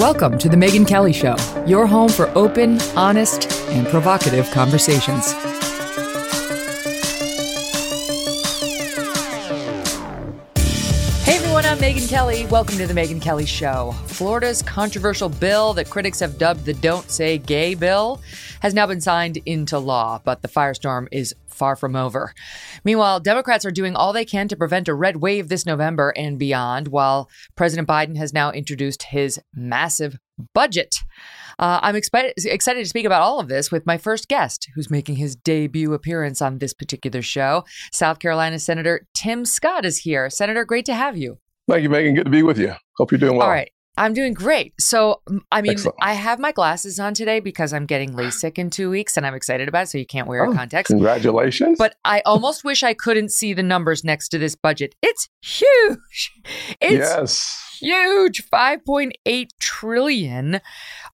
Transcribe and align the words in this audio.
Welcome 0.00 0.38
to 0.38 0.48
The 0.48 0.56
Megyn 0.56 0.88
Kelly 0.88 1.12
Show, 1.12 1.36
your 1.66 1.86
home 1.86 2.08
for 2.08 2.30
open, 2.30 2.80
honest, 2.96 3.52
and 3.68 3.86
provocative 3.88 4.50
conversations. 4.50 5.32
Hey 11.22 11.36
everyone, 11.36 11.66
I'm 11.66 11.76
Megyn 11.76 12.08
Kelly. 12.08 12.46
Welcome 12.46 12.78
to 12.78 12.86
The 12.86 12.94
Megyn 12.94 13.20
Kelly 13.20 13.44
Show. 13.44 13.92
Florida's 14.06 14.62
controversial 14.62 15.28
bill 15.28 15.74
that 15.74 15.90
critics 15.90 16.20
have 16.20 16.38
dubbed 16.38 16.64
the 16.64 16.72
Don't 16.72 17.10
Say 17.10 17.36
Gay 17.36 17.74
bill 17.74 18.22
has 18.60 18.72
now 18.72 18.86
been 18.86 19.02
signed 19.02 19.36
into 19.44 19.78
law, 19.78 20.18
but 20.24 20.40
the 20.40 20.48
firestorm 20.48 21.08
is 21.12 21.34
far 21.60 21.76
from 21.76 21.94
over. 21.94 22.32
Meanwhile, 22.84 23.20
Democrats 23.20 23.66
are 23.66 23.70
doing 23.70 23.94
all 23.94 24.14
they 24.14 24.24
can 24.24 24.48
to 24.48 24.56
prevent 24.56 24.88
a 24.88 24.94
red 24.94 25.16
wave 25.16 25.48
this 25.48 25.66
November 25.66 26.14
and 26.16 26.38
beyond, 26.38 26.88
while 26.88 27.28
President 27.54 27.86
Biden 27.86 28.16
has 28.16 28.32
now 28.32 28.50
introduced 28.50 29.02
his 29.02 29.38
massive 29.54 30.18
budget. 30.54 30.96
Uh, 31.58 31.78
I'm 31.82 31.96
excited, 31.96 32.32
excited 32.38 32.80
to 32.80 32.88
speak 32.88 33.04
about 33.04 33.20
all 33.20 33.38
of 33.40 33.48
this 33.48 33.70
with 33.70 33.84
my 33.84 33.98
first 33.98 34.26
guest, 34.28 34.70
who's 34.74 34.90
making 34.90 35.16
his 35.16 35.36
debut 35.36 35.92
appearance 35.92 36.40
on 36.40 36.58
this 36.58 36.72
particular 36.72 37.20
show. 37.20 37.64
South 37.92 38.18
Carolina 38.18 38.58
Senator 38.58 39.06
Tim 39.14 39.44
Scott 39.44 39.84
is 39.84 39.98
here. 39.98 40.30
Senator, 40.30 40.64
great 40.64 40.86
to 40.86 40.94
have 40.94 41.18
you. 41.18 41.38
Thank 41.68 41.82
you, 41.82 41.90
Megyn. 41.90 42.16
Good 42.16 42.24
to 42.24 42.30
be 42.30 42.42
with 42.42 42.58
you. 42.58 42.72
Hope 42.96 43.12
you're 43.12 43.18
doing 43.18 43.36
well. 43.36 43.46
All 43.46 43.52
right. 43.52 43.70
I'm 44.00 44.14
doing 44.14 44.32
great. 44.32 44.72
So, 44.80 45.20
I 45.52 45.60
mean, 45.60 45.72
Excellent. 45.72 45.98
I 46.00 46.14
have 46.14 46.38
my 46.38 46.52
glasses 46.52 46.98
on 46.98 47.12
today 47.12 47.38
because 47.38 47.74
I'm 47.74 47.84
getting 47.84 48.14
LASIK 48.14 48.58
in 48.58 48.70
two 48.70 48.88
weeks 48.88 49.16
and 49.18 49.26
I'm 49.26 49.34
excited 49.34 49.68
about 49.68 49.82
it. 49.82 49.88
So, 49.90 49.98
you 49.98 50.06
can't 50.06 50.26
wear 50.26 50.46
Oh, 50.46 50.54
contacts. 50.54 50.88
Congratulations. 50.88 51.76
But 51.78 51.96
I 52.04 52.22
almost 52.24 52.64
wish 52.64 52.82
I 52.82 52.94
couldn't 52.94 53.30
see 53.30 53.52
the 53.52 53.62
numbers 53.62 54.02
next 54.02 54.30
to 54.30 54.38
this 54.38 54.56
budget. 54.56 54.94
It's 55.02 55.28
huge. 55.42 56.32
It's 56.80 56.92
yes. 56.92 57.69
Huge! 57.80 58.44
5.8 58.50 59.48
trillion. 59.60 60.60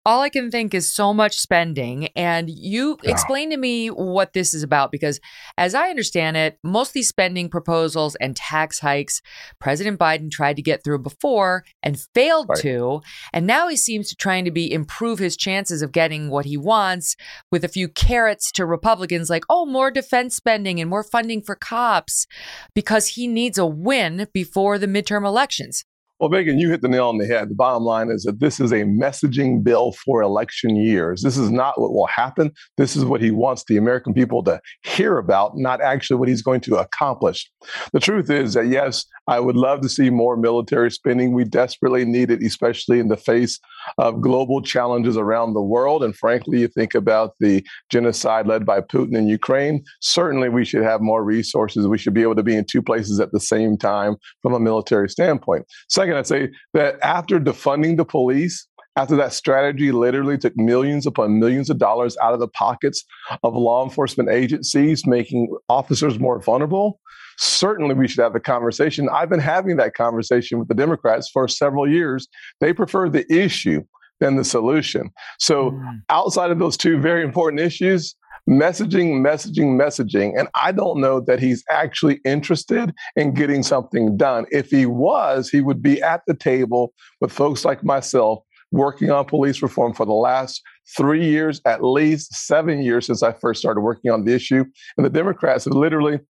All 0.05 0.21
i 0.21 0.29
can 0.29 0.51
think 0.51 0.75
is 0.75 0.91
so 0.93 1.13
much 1.15 1.39
spending. 1.39 2.09
And 2.17 2.49
you 2.51 2.99
Yeah. 3.03 3.11
explain 3.13 3.51
to 3.51 3.57
me 3.57 3.89
what 3.89 4.33
this 4.33 4.55
is 4.55 4.63
about 4.63 4.91
because 4.93 5.21
as 5.59 5.75
i 5.75 5.89
understand 5.91 6.37
it 6.37 6.59
most 6.63 6.89
of 6.89 6.95
these 6.95 7.09
spending 7.09 7.49
proposals 7.49 8.15
and 8.17 8.35
tax 8.37 8.79
hikes 8.81 9.21
president 9.61 9.99
biden 9.99 10.31
tried 10.31 10.57
to 10.57 10.63
get 10.63 10.83
through 10.85 10.99
before 11.01 11.65
and 11.83 11.99
failed 12.15 12.47
Right. 12.49 12.61
to. 12.63 13.01
And 13.33 13.47
now 13.47 13.69
he 13.69 13.77
seems 13.77 14.09
to 14.11 14.17
trying 14.17 14.45
to 14.45 14.51
be 14.51 14.73
improve 14.73 15.19
his 15.19 15.37
chances 15.37 15.83
of 15.83 15.93
getting 15.93 16.31
what 16.31 16.45
he 16.45 16.57
wants 16.57 17.17
with 17.51 17.65
a 17.65 17.69
few 17.69 17.89
carrots 17.89 18.51
to 18.53 18.67
republicans 18.67 19.31
like 19.31 19.45
oh 19.49 19.67
more 19.67 19.91
defense 19.91 20.37
spending 20.37 20.81
and 20.81 20.91
more 20.91 21.03
funding 21.05 21.43
for 21.43 21.55
cops 21.55 22.27
because 22.75 23.09
he 23.09 23.27
needs 23.27 23.59
a 23.59 23.67
win 23.67 24.27
before 24.33 24.79
the 24.79 24.87
midterm 24.87 25.25
elections 25.27 25.85
Well, 26.19 26.31
Megyn, 26.31 26.59
you 26.59 26.71
hit 26.71 26.81
the 26.81 26.89
nail 26.89 27.09
on 27.09 27.19
the 27.19 27.27
head. 27.27 27.51
The 27.51 27.55
bottom 27.55 27.83
line 27.83 28.09
is 28.09 28.23
that 28.23 28.41
this 28.41 28.59
is 28.59 28.73
a 28.73 28.85
messaging 28.85 29.63
bill 29.63 29.93
for 29.93 30.23
election 30.23 30.75
years. 30.75 31.21
This 31.23 31.37
is 31.37 31.51
not 31.51 31.79
what 31.79 31.93
will 31.93 32.07
happen. 32.07 32.53
This 32.79 32.97
is 32.97 33.05
what 33.05 33.21
he 33.21 33.31
wants 33.31 33.65
the 33.65 33.77
American 33.77 34.15
people 34.15 34.43
to 34.45 34.59
hear 34.83 35.19
about, 35.19 35.59
not 35.59 35.83
actually 35.83 36.17
what 36.17 36.31
he's 36.31 36.41
going 36.41 36.63
to 36.63 36.77
accomplish. 36.77 37.51
The 37.93 38.01
truth 38.01 38.31
is 38.31 38.55
that, 38.55 38.67
yes, 38.67 39.05
I 39.29 39.41
would 39.41 39.57
love 39.57 39.83
to 39.83 39.91
see 39.91 40.09
more 40.09 40.39
military 40.39 40.91
spending. 40.91 41.35
We 41.35 41.45
desperately 41.45 42.07
need 42.07 42.31
it, 42.31 42.43
especially 42.43 42.99
in 42.99 43.09
the 43.09 43.19
face 43.19 43.61
of 43.99 44.21
global 44.21 44.63
challenges 44.63 45.17
around 45.17 45.55
the 45.55 45.63
world. 45.63 46.03
And 46.03 46.17
frankly, 46.17 46.61
you 46.61 46.69
think 46.69 46.95
about 46.95 47.35
the 47.41 47.65
genocide 47.91 48.47
led 48.47 48.67
by 48.67 48.81
Putin 48.81 49.17
in 49.17 49.29
Ukraine. 49.29 49.85
Certainly, 50.01 50.51
we 50.51 50.65
should 50.65 50.83
have 50.83 51.01
more 51.01 51.25
resources. 51.25 51.87
We 51.87 51.99
should 51.99 52.15
be 52.15 52.23
able 52.23 52.37
to 52.37 52.43
be 52.43 52.57
in 52.57 52.65
two 52.65 52.83
places 52.83 53.21
at 53.21 53.33
the 53.33 53.41
same 53.41 53.77
time 53.77 54.17
from 54.43 54.55
a 54.55 54.61
military 54.61 55.09
standpoint. 55.09 55.67
Second, 55.89 56.17
I'd 56.17 56.27
say 56.27 56.51
that 56.75 56.97
after 57.03 57.39
defunding 57.39 57.97
the 57.97 58.05
police, 58.05 58.67
after 58.97 59.15
that 59.17 59.33
strategy 59.35 59.93
literally 59.93 60.39
took 60.39 60.57
millions 60.57 61.07
upon 61.07 61.39
millions 61.39 61.69
of 61.69 61.79
dollars 61.79 62.17
out 62.23 62.33
of 62.33 62.41
the 62.41 62.49
pockets 62.49 63.05
of 63.43 63.55
law 63.55 63.85
enforcement 63.85 64.31
agencies, 64.31 65.07
making 65.07 65.55
officers 65.69 66.19
more 66.19 66.41
vulnerable, 66.41 66.99
certainly 67.39 67.95
we 67.95 68.09
should 68.09 68.23
have 68.23 68.33
the 68.33 68.41
conversation. 68.41 69.09
I've 69.13 69.29
been 69.29 69.41
having 69.41 69.77
that 69.77 69.95
conversation 69.95 70.59
with 70.59 70.69
the 70.69 70.75
Democrats 70.75 71.29
for 71.31 71.49
several 71.49 71.89
years. 71.89 72.29
They 72.61 72.73
prefer 72.73 73.09
the 73.09 73.31
issue 73.33 73.83
than 74.21 74.37
the 74.37 74.45
solution. 74.45 75.11
So, 75.39 75.73
Mm. 75.73 76.01
outside 76.09 76.51
of 76.51 76.59
those 76.59 76.77
two 76.77 76.99
very 76.99 77.23
important 77.23 77.61
issues, 77.61 78.15
messaging, 78.49 79.21
messaging, 79.21 79.77
messaging. 79.77 80.39
And 80.39 80.49
I 80.55 80.73
don't 80.73 81.01
know 81.01 81.21
that 81.21 81.41
he's 81.41 81.65
actually 81.71 82.21
interested 82.25 82.95
in 83.17 83.35
getting 83.35 83.63
something 83.63 84.17
done. 84.17 84.47
If 84.53 84.71
he 84.71 84.87
was, 84.87 85.51
he 85.51 85.61
would 85.61 85.83
be 85.83 86.01
at 86.01 86.23
the 86.27 86.35
table 86.35 86.95
with 87.21 87.33
folks 87.33 87.65
like 87.65 87.83
myself 87.85 88.39
working 88.73 89.11
on 89.11 89.25
police 89.25 89.63
reform 89.63 89.93
for 89.95 90.07
the 90.07 90.13
last 90.13 90.63
three 90.97 91.25
years, 91.25 91.61
at 91.65 91.83
least 91.83 92.35
seven 92.35 92.81
years 92.83 93.07
since 93.07 93.23
I 93.23 93.33
first 93.33 93.61
started 93.61 93.81
working 93.81 94.11
on 94.11 94.25
the 94.25 94.33
issue. 94.35 94.65
And 94.97 95.05
the 95.05 95.11
Democrats 95.11 95.65
have 95.65 95.75
literally 95.75 96.21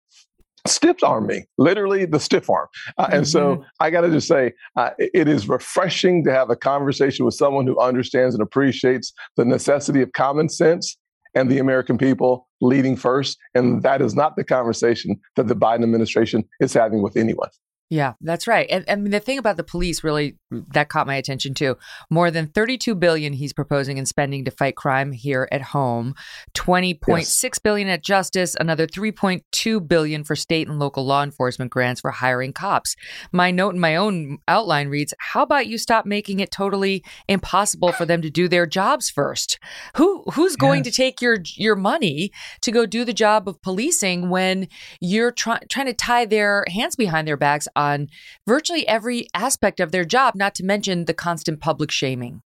stiff 0.66 1.02
arm 1.02 1.26
me, 1.26 1.44
literally 1.58 2.04
the 2.04 2.20
stiff 2.20 2.48
arm. 2.50 2.68
Uh, 2.98 3.08
and 3.12 3.26
so 3.26 3.64
I 3.80 3.90
got 3.90 4.02
to 4.02 4.10
just 4.10 4.28
say, 4.28 4.52
uh, 4.76 4.90
it 4.98 5.28
is 5.28 5.48
refreshing 5.48 6.24
to 6.24 6.32
have 6.32 6.50
a 6.50 6.56
conversation 6.56 7.24
with 7.24 7.34
someone 7.34 7.66
who 7.66 7.78
understands 7.80 8.34
and 8.34 8.42
appreciates 8.42 9.12
the 9.36 9.44
necessity 9.44 10.02
of 10.02 10.12
common 10.12 10.48
sense 10.48 10.96
and 11.34 11.50
the 11.50 11.58
American 11.58 11.98
people 11.98 12.48
leading 12.60 12.96
first. 12.96 13.38
And 13.54 13.82
that 13.82 14.00
is 14.00 14.14
not 14.14 14.36
the 14.36 14.44
conversation 14.44 15.20
that 15.36 15.48
the 15.48 15.54
Biden 15.54 15.82
administration 15.82 16.44
is 16.60 16.72
having 16.72 17.02
with 17.02 17.16
anyone. 17.16 17.50
Yeah, 17.88 18.14
that's 18.20 18.48
right. 18.48 18.66
And 18.68 18.84
I 18.88 18.96
mean, 18.96 19.12
the 19.12 19.20
thing 19.20 19.38
about 19.38 19.56
the 19.56 19.62
police 19.62 20.02
really 20.02 20.36
mm, 20.52 20.66
that 20.72 20.88
caught 20.88 21.06
my 21.06 21.14
attention 21.14 21.54
too. 21.54 21.76
More 22.10 22.32
than 22.32 22.48
32 22.48 22.96
billion 22.96 23.32
he's 23.32 23.52
proposing 23.52 23.96
in 23.96 24.06
spending 24.06 24.44
to 24.44 24.50
fight 24.50 24.74
crime 24.74 25.12
here 25.12 25.48
at 25.52 25.62
home, 25.62 26.16
20.6 26.54 27.62
billion 27.62 27.88
at 27.88 28.02
justice, 28.02 28.56
another 28.58 28.88
3.2 28.88 29.86
billion 29.86 30.24
for 30.24 30.34
state 30.34 30.66
and 30.66 30.80
local 30.80 31.06
law 31.06 31.22
enforcement 31.22 31.70
grants 31.70 32.00
for 32.00 32.10
hiring 32.10 32.52
cops. 32.52 32.96
My 33.30 33.52
note 33.52 33.74
in 33.74 33.80
my 33.80 33.94
own 33.94 34.38
outline 34.48 34.88
reads, 34.88 35.14
"How 35.20 35.42
about 35.42 35.68
you 35.68 35.78
stop 35.78 36.06
making 36.06 36.40
it 36.40 36.50
totally 36.50 37.04
impossible 37.28 37.92
for 37.92 38.04
them 38.04 38.20
to 38.22 38.30
do 38.30 38.48
their 38.48 38.66
jobs 38.66 39.10
first? 39.10 39.60
Who 39.96 40.24
who's 40.32 40.56
going 40.56 40.82
to 40.82 40.90
take 40.90 41.22
your 41.22 41.38
your 41.54 41.76
money 41.76 42.32
to 42.62 42.72
go 42.72 42.84
do 42.84 43.04
the 43.04 43.12
job 43.12 43.48
of 43.48 43.62
policing 43.62 44.28
when 44.28 44.66
you're 45.00 45.30
try- 45.30 45.62
trying 45.70 45.86
to 45.86 45.94
tie 45.94 46.24
their 46.24 46.64
hands 46.68 46.96
behind 46.96 47.28
their 47.28 47.36
backs 47.36 47.68
on 47.76 48.08
virtually 48.46 48.86
every 48.88 49.28
aspect 49.34 49.78
of 49.78 49.92
their 49.92 50.04
job, 50.04 50.34
not 50.34 50.54
to 50.56 50.64
mention 50.64 51.04
the 51.04 51.14
constant 51.14 51.60
public 51.60 51.90
shaming. 51.90 52.42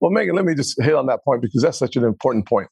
Well, 0.00 0.10
Megyn, 0.10 0.34
let 0.34 0.44
me 0.44 0.54
just 0.54 0.80
hit 0.82 0.94
on 0.94 1.06
that 1.06 1.24
point 1.24 1.42
because 1.42 1.62
that's 1.62 1.78
such 1.78 1.96
an 1.96 2.04
important 2.04 2.46
point. 2.46 2.68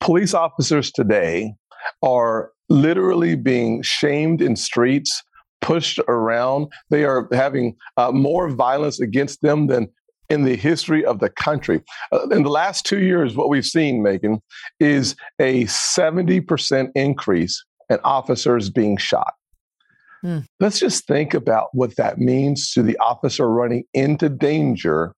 Police 0.00 0.34
officers 0.34 0.90
today 0.90 1.54
are 2.02 2.50
literally 2.68 3.36
being 3.36 3.82
shamed 3.82 4.42
in 4.42 4.56
streets, 4.56 5.22
pushed 5.60 5.98
around. 6.08 6.66
They 6.90 7.04
are 7.04 7.28
having 7.32 7.76
uh, 7.96 8.12
more 8.12 8.48
violence 8.48 9.00
against 9.00 9.42
them 9.42 9.68
than 9.68 9.88
in 10.28 10.44
the 10.44 10.56
history 10.56 11.04
of 11.04 11.20
the 11.20 11.30
country. 11.30 11.82
Uh, 12.12 12.28
in 12.28 12.42
the 12.42 12.50
last 12.50 12.84
two 12.84 13.00
years, 13.00 13.34
what 13.34 13.48
we've 13.48 13.64
seen, 13.64 14.02
Megyn, 14.02 14.40
is 14.78 15.16
a 15.38 15.64
70% 15.64 16.90
increase 16.94 17.64
in 17.88 17.98
officers 18.04 18.68
being 18.68 18.96
shot. 18.98 19.32
Hmm. 20.22 20.38
Let's 20.60 20.80
just 20.80 21.06
think 21.06 21.34
about 21.34 21.68
what 21.72 21.96
that 21.96 22.18
means 22.18 22.72
to 22.72 22.82
the 22.82 22.96
officer 22.98 23.48
running 23.48 23.84
into 23.94 24.28
danger 24.28 25.14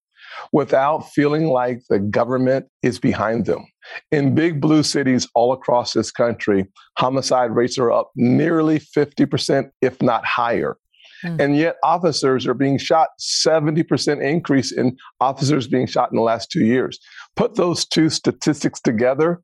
without 0.53 1.11
feeling 1.11 1.47
like 1.47 1.81
the 1.89 1.99
government 1.99 2.67
is 2.83 2.99
behind 2.99 3.47
them. 3.47 3.67
In 4.13 4.35
big 4.35 4.61
blue 4.61 4.83
cities 4.83 5.29
all 5.35 5.53
across 5.53 5.93
this 5.93 6.11
country, 6.11 6.67
homicide 6.99 7.51
rates 7.53 7.79
are 7.79 7.91
up 7.91 8.11
nearly 8.15 8.79
50%, 8.79 9.71
if 9.81 10.01
not 10.03 10.25
higher. 10.25 10.77
Hmm. 11.23 11.41
And 11.41 11.57
yet, 11.57 11.77
officers 11.83 12.47
are 12.47 12.55
being 12.55 12.79
shot, 12.79 13.09
70% 13.21 14.23
increase 14.23 14.73
in 14.73 14.97
officers 15.21 15.67
being 15.67 15.87
shot 15.87 16.11
in 16.11 16.17
the 16.17 16.23
last 16.23 16.51
two 16.51 16.65
years. 16.65 16.99
Put 17.37 17.57
those 17.57 17.85
two 17.85 18.09
statistics 18.09 18.81
together, 18.81 19.43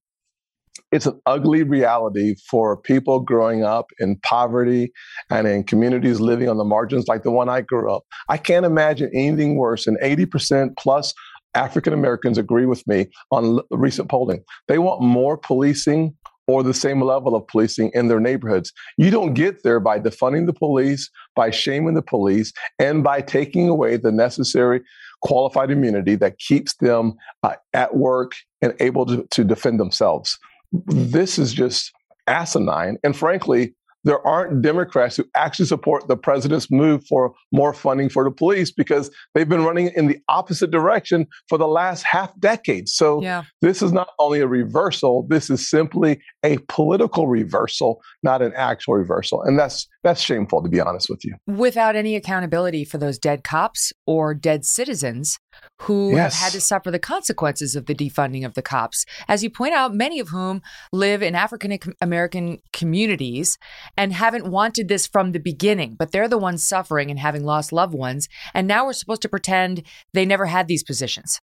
it's 0.92 1.06
an 1.06 1.20
ugly 1.26 1.62
reality 1.62 2.36
for 2.48 2.76
people 2.76 3.20
growing 3.20 3.64
up 3.64 3.86
in 3.98 4.16
poverty 4.20 4.92
and 5.30 5.46
in 5.46 5.64
communities 5.64 6.20
living 6.20 6.48
on 6.48 6.58
the 6.58 6.64
margins 6.64 7.08
like 7.08 7.22
the 7.22 7.30
one 7.30 7.48
I 7.48 7.60
grew 7.60 7.92
up. 7.92 8.04
I 8.28 8.36
can't 8.36 8.66
imagine 8.66 9.10
anything 9.12 9.56
worse. 9.56 9.86
And 9.86 9.98
80% 9.98 10.76
plus 10.76 11.12
African 11.54 11.92
Americans 11.92 12.38
agree 12.38 12.66
with 12.66 12.86
me 12.86 13.06
on 13.30 13.44
l- 13.44 13.64
recent 13.70 14.08
polling. 14.08 14.44
They 14.68 14.78
want 14.78 15.02
more 15.02 15.36
policing 15.36 16.14
or 16.46 16.62
the 16.62 16.74
same 16.74 17.02
level 17.02 17.34
of 17.34 17.46
policing 17.48 17.90
in 17.92 18.06
their 18.06 18.20
neighborhoods. 18.20 18.72
You 18.96 19.10
don't 19.10 19.34
get 19.34 19.64
there 19.64 19.80
by 19.80 19.98
defunding 19.98 20.46
the 20.46 20.52
police, 20.52 21.10
by 21.34 21.50
shaming 21.50 21.94
the 21.94 22.02
police, 22.02 22.52
and 22.78 23.02
by 23.02 23.20
taking 23.20 23.68
away 23.68 23.96
the 23.96 24.12
necessary 24.12 24.82
qualified 25.22 25.70
immunity 25.70 26.14
that 26.14 26.38
keeps 26.38 26.76
them 26.76 27.14
uh, 27.42 27.54
at 27.72 27.96
work 27.96 28.32
and 28.62 28.74
able 28.78 29.06
to, 29.06 29.26
to 29.30 29.42
defend 29.42 29.80
themselves. 29.80 30.38
This 30.72 31.38
is 31.38 31.52
just 31.52 31.92
asinine. 32.26 32.98
And 33.04 33.16
frankly, 33.16 33.74
there 34.06 34.24
aren't 34.24 34.62
Democrats 34.62 35.16
who 35.16 35.24
actually 35.34 35.66
support 35.66 36.06
the 36.06 36.16
president's 36.16 36.70
move 36.70 37.04
for 37.06 37.34
more 37.50 37.74
funding 37.74 38.08
for 38.08 38.22
the 38.22 38.30
police 38.30 38.70
because 38.70 39.10
they've 39.34 39.48
been 39.48 39.64
running 39.64 39.90
in 39.96 40.06
the 40.06 40.20
opposite 40.28 40.70
direction 40.70 41.26
for 41.48 41.58
the 41.58 41.66
last 41.66 42.04
half 42.04 42.32
decade. 42.38 42.88
So 42.88 43.20
yeah. 43.20 43.42
this 43.62 43.82
is 43.82 43.92
not 43.92 44.10
only 44.20 44.38
a 44.40 44.46
reversal, 44.46 45.26
this 45.28 45.50
is 45.50 45.68
simply 45.68 46.20
a 46.44 46.58
political 46.68 47.26
reversal, 47.26 48.00
not 48.22 48.42
an 48.42 48.52
actual 48.54 48.94
reversal. 48.94 49.42
And 49.42 49.58
that's 49.58 49.88
that's 50.06 50.22
shameful 50.22 50.62
to 50.62 50.68
be 50.68 50.80
honest 50.80 51.08
with 51.10 51.24
you. 51.24 51.34
Without 51.46 51.96
any 51.96 52.14
accountability 52.14 52.84
for 52.84 52.96
those 52.96 53.18
dead 53.18 53.42
cops 53.42 53.92
or 54.06 54.34
dead 54.34 54.64
citizens 54.64 55.38
who 55.82 56.12
yes. 56.12 56.34
have 56.34 56.44
had 56.44 56.52
to 56.52 56.60
suffer 56.60 56.90
the 56.90 56.98
consequences 56.98 57.74
of 57.74 57.86
the 57.86 57.94
defunding 57.94 58.46
of 58.46 58.54
the 58.54 58.62
cops. 58.62 59.04
As 59.26 59.42
you 59.42 59.50
point 59.50 59.74
out, 59.74 59.94
many 59.94 60.20
of 60.20 60.28
whom 60.28 60.62
live 60.92 61.22
in 61.22 61.34
African 61.34 61.78
American 62.00 62.58
communities 62.72 63.58
and 63.96 64.12
haven't 64.12 64.46
wanted 64.46 64.88
this 64.88 65.06
from 65.06 65.32
the 65.32 65.40
beginning, 65.40 65.96
but 65.98 66.12
they're 66.12 66.28
the 66.28 66.38
ones 66.38 66.66
suffering 66.66 67.10
and 67.10 67.18
having 67.18 67.44
lost 67.44 67.72
loved 67.72 67.94
ones. 67.94 68.28
And 68.54 68.68
now 68.68 68.86
we're 68.86 68.92
supposed 68.92 69.22
to 69.22 69.28
pretend 69.28 69.82
they 70.12 70.24
never 70.24 70.46
had 70.46 70.68
these 70.68 70.84
positions. 70.84 71.40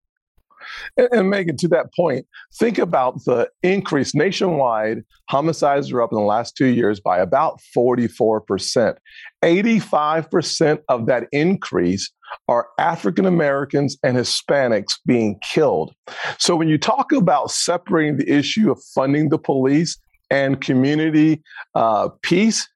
And, 0.97 1.07
and 1.11 1.33
Megyn, 1.33 1.57
to 1.57 1.67
that 1.69 1.93
point, 1.93 2.25
think 2.55 2.77
about 2.77 3.23
the 3.25 3.49
increase 3.63 4.13
nationwide. 4.15 5.03
Homicides 5.29 5.91
are 5.91 6.01
up 6.01 6.11
in 6.11 6.17
the 6.17 6.23
last 6.23 6.55
two 6.55 6.67
years 6.67 6.99
by 6.99 7.19
about 7.19 7.59
44%. 7.75 8.95
85% 9.43 10.79
of 10.89 11.05
that 11.07 11.27
increase 11.31 12.11
are 12.47 12.67
African 12.79 13.25
Americans 13.25 13.97
and 14.03 14.17
Hispanics 14.17 14.93
being 15.05 15.39
killed. 15.43 15.93
So 16.37 16.55
when 16.55 16.67
you 16.67 16.77
talk 16.77 17.11
about 17.11 17.51
separating 17.51 18.17
the 18.17 18.29
issue 18.29 18.71
of 18.71 18.81
funding 18.95 19.29
the 19.29 19.37
police 19.37 19.97
and 20.29 20.61
community 20.61 21.41
uh, 21.75 22.09
peace, 22.21 22.67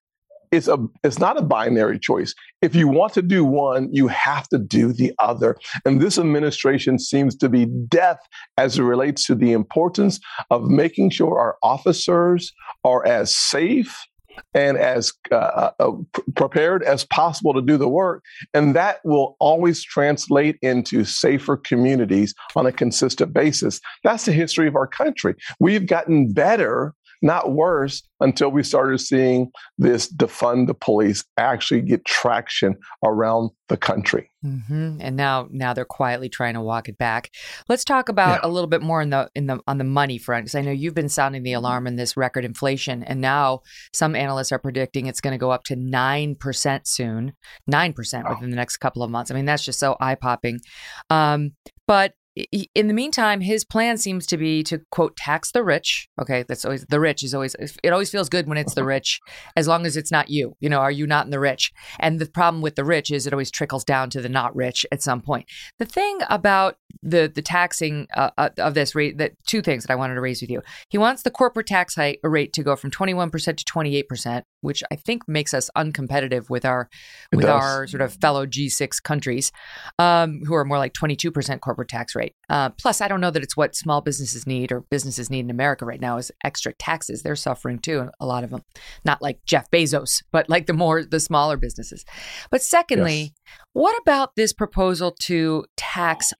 it's 0.51 0.67
a 0.67 0.77
it's 1.03 1.19
not 1.19 1.37
a 1.37 1.41
binary 1.41 1.99
choice. 1.99 2.33
If 2.61 2.75
you 2.75 2.87
want 2.87 3.13
to 3.13 3.21
do 3.21 3.43
one, 3.43 3.89
you 3.91 4.07
have 4.07 4.47
to 4.49 4.57
do 4.57 4.93
the 4.93 5.13
other. 5.19 5.57
And 5.85 6.01
this 6.01 6.17
administration 6.17 6.99
seems 6.99 7.35
to 7.37 7.49
be 7.49 7.65
deaf 7.65 8.17
as 8.57 8.77
it 8.77 8.83
relates 8.83 9.25
to 9.27 9.35
the 9.35 9.51
importance 9.51 10.19
of 10.49 10.69
making 10.69 11.11
sure 11.11 11.39
our 11.39 11.57
officers 11.63 12.53
are 12.83 13.05
as 13.05 13.35
safe 13.35 14.05
and 14.53 14.77
as 14.77 15.13
uh, 15.31 15.35
uh, 15.35 15.71
uh 15.79 15.91
prepared 16.35 16.83
as 16.83 17.05
possible 17.05 17.53
to 17.53 17.61
do 17.61 17.77
the 17.77 17.87
work. 17.87 18.23
And 18.53 18.75
that 18.75 18.99
will 19.05 19.37
always 19.39 19.83
translate 19.83 20.57
into 20.61 21.05
safer 21.05 21.55
communities 21.55 22.33
on 22.55 22.65
a 22.65 22.71
consistent 22.71 23.33
basis. 23.33 23.79
That's 24.03 24.25
the 24.25 24.33
history 24.33 24.67
of 24.67 24.75
our 24.75 24.87
country. 24.87 25.35
We've 25.59 25.87
gotten 25.87 26.33
better 26.33 26.93
not 27.25 27.51
worse 27.51 28.03
until 28.19 28.51
we 28.51 28.61
started 28.61 28.99
seeing 28.99 29.51
this 29.79 30.11
defund 30.13 30.67
the 30.67 30.75
police 30.75 31.25
actually 31.37 31.81
get 31.81 32.05
traction 32.05 32.75
around 33.03 33.49
the 33.67 33.75
country. 33.75 34.29
Mm-hmm. 34.45 34.97
And 35.01 35.15
now, 35.17 35.47
now 35.49 35.73
they're 35.73 35.85
quietly 35.85 36.29
trying 36.29 36.53
to 36.53 36.61
walk 36.61 36.87
it 36.87 36.99
back. 36.99 37.31
Let's 37.67 37.83
talk 37.83 38.09
about 38.09 38.41
yeah. 38.43 38.47
a 38.47 38.49
little 38.49 38.69
bit 38.69 38.83
more 38.83 39.01
in 39.01 39.09
the 39.09 39.27
in 39.33 39.47
the 39.47 39.59
on 39.65 39.79
the 39.79 39.83
money 39.83 40.19
front 40.19 40.45
because 40.45 40.53
I 40.53 40.61
know 40.61 40.71
you've 40.71 40.93
been 40.93 41.09
sounding 41.09 41.41
the 41.41 41.53
alarm 41.53 41.87
in 41.87 41.95
this 41.95 42.15
record 42.15 42.45
inflation, 42.45 43.03
and 43.03 43.21
now 43.21 43.61
some 43.91 44.15
analysts 44.15 44.51
are 44.51 44.59
predicting 44.59 45.07
it's 45.07 45.19
going 45.19 45.33
to 45.33 45.39
go 45.39 45.49
up 45.49 45.63
to 45.65 45.75
nine 45.75 46.35
percent 46.35 46.87
soon, 46.87 47.33
nine 47.65 47.93
percent 47.93 48.29
within 48.29 48.51
the 48.51 48.55
next 48.55 48.77
couple 48.77 49.01
of 49.01 49.09
months. 49.09 49.31
I 49.31 49.33
mean, 49.33 49.45
that's 49.45 49.65
just 49.65 49.79
so 49.79 49.97
eye 49.99 50.15
popping. 50.15 50.59
Um, 51.09 51.53
but 51.87 52.13
in 52.35 52.87
the 52.87 52.93
meantime, 52.93 53.41
his 53.41 53.63
plan 53.63 53.97
seems 53.97 54.25
to 54.27 54.37
be 54.37 54.61
to 54.63 54.81
quote 54.91 55.15
tax 55.15 55.51
the 55.51 55.63
rich. 55.63 56.09
Okay, 56.19 56.43
that's 56.43 56.65
always 56.65 56.85
the 56.85 56.99
rich 56.99 57.23
is 57.23 57.33
always 57.33 57.55
it 57.55 57.91
always 57.91 58.09
feels 58.09 58.27
good 58.27 58.47
when 58.47 58.57
it's 58.57 58.73
the 58.73 58.83
rich, 58.83 59.21
as 59.55 59.67
long 59.67 59.85
as 59.85 59.95
it's 59.95 60.11
not 60.11 60.29
you. 60.29 60.55
You 60.59 60.69
know, 60.69 60.79
are 60.79 60.91
you 60.91 61.07
not 61.07 61.25
in 61.25 61.31
the 61.31 61.39
rich? 61.39 61.71
And 61.99 62.19
the 62.19 62.25
problem 62.25 62.61
with 62.61 62.75
the 62.75 62.83
rich 62.83 63.09
is 63.09 63.25
it 63.25 63.33
always 63.33 63.51
trickles 63.51 63.85
down 63.85 64.09
to 64.11 64.21
the 64.21 64.29
not 64.29 64.55
rich 64.55 64.85
at 64.91 65.01
some 65.01 65.21
point. 65.21 65.47
The 65.79 65.85
thing 65.85 66.19
about 66.29 66.77
the 67.01 67.31
the 67.33 67.41
taxing 67.41 68.07
uh, 68.15 68.31
uh 68.37 68.49
of 68.57 68.73
this 68.73 68.95
rate 68.95 69.17
that 69.17 69.33
two 69.47 69.61
things 69.61 69.83
that 69.83 69.91
I 69.91 69.95
wanted 69.95 70.15
to 70.15 70.21
raise 70.21 70.41
with 70.41 70.49
you. 70.49 70.61
He 70.89 70.97
wants 70.97 71.23
the 71.23 71.31
corporate 71.31 71.67
tax 71.67 71.95
hike 71.95 72.19
rate 72.23 72.53
to 72.53 72.63
go 72.63 72.75
from 72.75 72.91
twenty 72.91 73.13
one 73.13 73.29
percent 73.29 73.57
to 73.59 73.65
twenty 73.65 73.95
eight 73.95 74.07
percent, 74.07 74.45
which 74.61 74.83
I 74.91 74.95
think 74.95 75.23
makes 75.27 75.53
us 75.53 75.69
uncompetitive 75.77 76.49
with 76.49 76.65
our 76.65 76.89
it 77.31 77.37
with 77.37 77.45
does. 77.45 77.63
our 77.63 77.87
sort 77.87 78.01
of 78.01 78.13
fellow 78.13 78.45
G 78.45 78.69
six 78.69 78.99
countries, 78.99 79.51
um, 79.99 80.41
who 80.45 80.55
are 80.55 80.65
more 80.65 80.77
like 80.77 80.93
twenty 80.93 81.15
two 81.15 81.31
percent 81.31 81.61
corporate 81.61 81.89
tax 81.89 82.15
rate. 82.15 82.33
Uh, 82.49 82.69
plus, 82.69 83.01
I 83.01 83.07
don't 83.07 83.21
know 83.21 83.31
that 83.31 83.43
it's 83.43 83.57
what 83.57 83.75
small 83.75 84.01
businesses 84.01 84.45
need 84.45 84.71
or 84.71 84.81
businesses 84.89 85.29
need 85.29 85.41
in 85.41 85.49
America 85.49 85.85
right 85.85 86.01
now 86.01 86.17
is 86.17 86.31
extra 86.43 86.73
taxes. 86.73 87.21
They're 87.21 87.35
suffering 87.35 87.79
too, 87.79 88.09
a 88.19 88.25
lot 88.25 88.43
of 88.43 88.49
them. 88.49 88.61
Not 89.03 89.21
like 89.21 89.39
Jeff 89.45 89.69
Bezos, 89.71 90.23
but 90.31 90.49
like 90.49 90.65
the 90.65 90.73
more 90.73 91.03
the 91.03 91.19
smaller 91.19 91.57
businesses. 91.57 92.05
But 92.51 92.61
secondly, 92.61 93.19
yes. 93.21 93.31
what 93.73 93.99
about 94.01 94.35
this 94.35 94.53
proposal 94.53 95.15
to 95.23 95.65
tax 95.77 96.33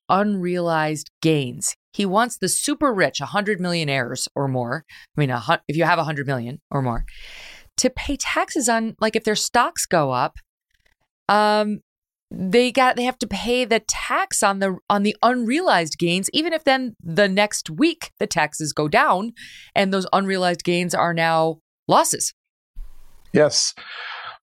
unrealized 0.46 1.10
gains? 1.22 1.76
He 1.94 2.06
wants 2.06 2.38
the 2.38 2.50
super 2.50 2.94
rich, 2.94 3.20
100 3.20 3.60
millionaires 3.60 4.28
or 4.36 4.48
more. 4.48 4.86
I 5.18 5.22
mean, 5.22 5.36
if 5.68 5.76
you 5.76 5.86
have 5.86 5.98
100 5.98 6.28
million 6.28 6.62
or 6.70 6.82
more, 6.82 7.06
to 7.78 7.90
pay 7.90 8.18
taxes 8.18 8.70
on 8.70 8.96
like 9.00 9.16
if 9.16 9.24
their 9.24 9.36
stocks 9.36 9.86
go 9.86 10.12
up, 10.12 10.38
um, 11.30 11.80
they 12.30 12.72
got 12.72 12.96
they 12.96 13.04
have 13.04 13.18
to 13.20 13.28
pay 13.28 13.66
the 13.66 13.80
tax 13.80 14.44
on 14.44 14.60
the 14.60 14.78
on 14.90 15.04
the 15.04 15.16
unrealized 15.24 15.98
gains 15.98 16.30
even 16.34 16.54
if 16.54 16.64
then 16.64 16.96
the 17.02 17.30
next 17.30 17.70
week 17.70 18.12
the 18.20 18.26
taxes 18.28 18.74
go 18.74 18.88
down 18.88 19.32
and 19.76 19.94
those 19.94 20.08
unrealized 20.12 20.64
gains 20.64 20.96
are 20.96 21.14
now 21.14 21.60
losses 21.88 22.34
yes 23.32 23.76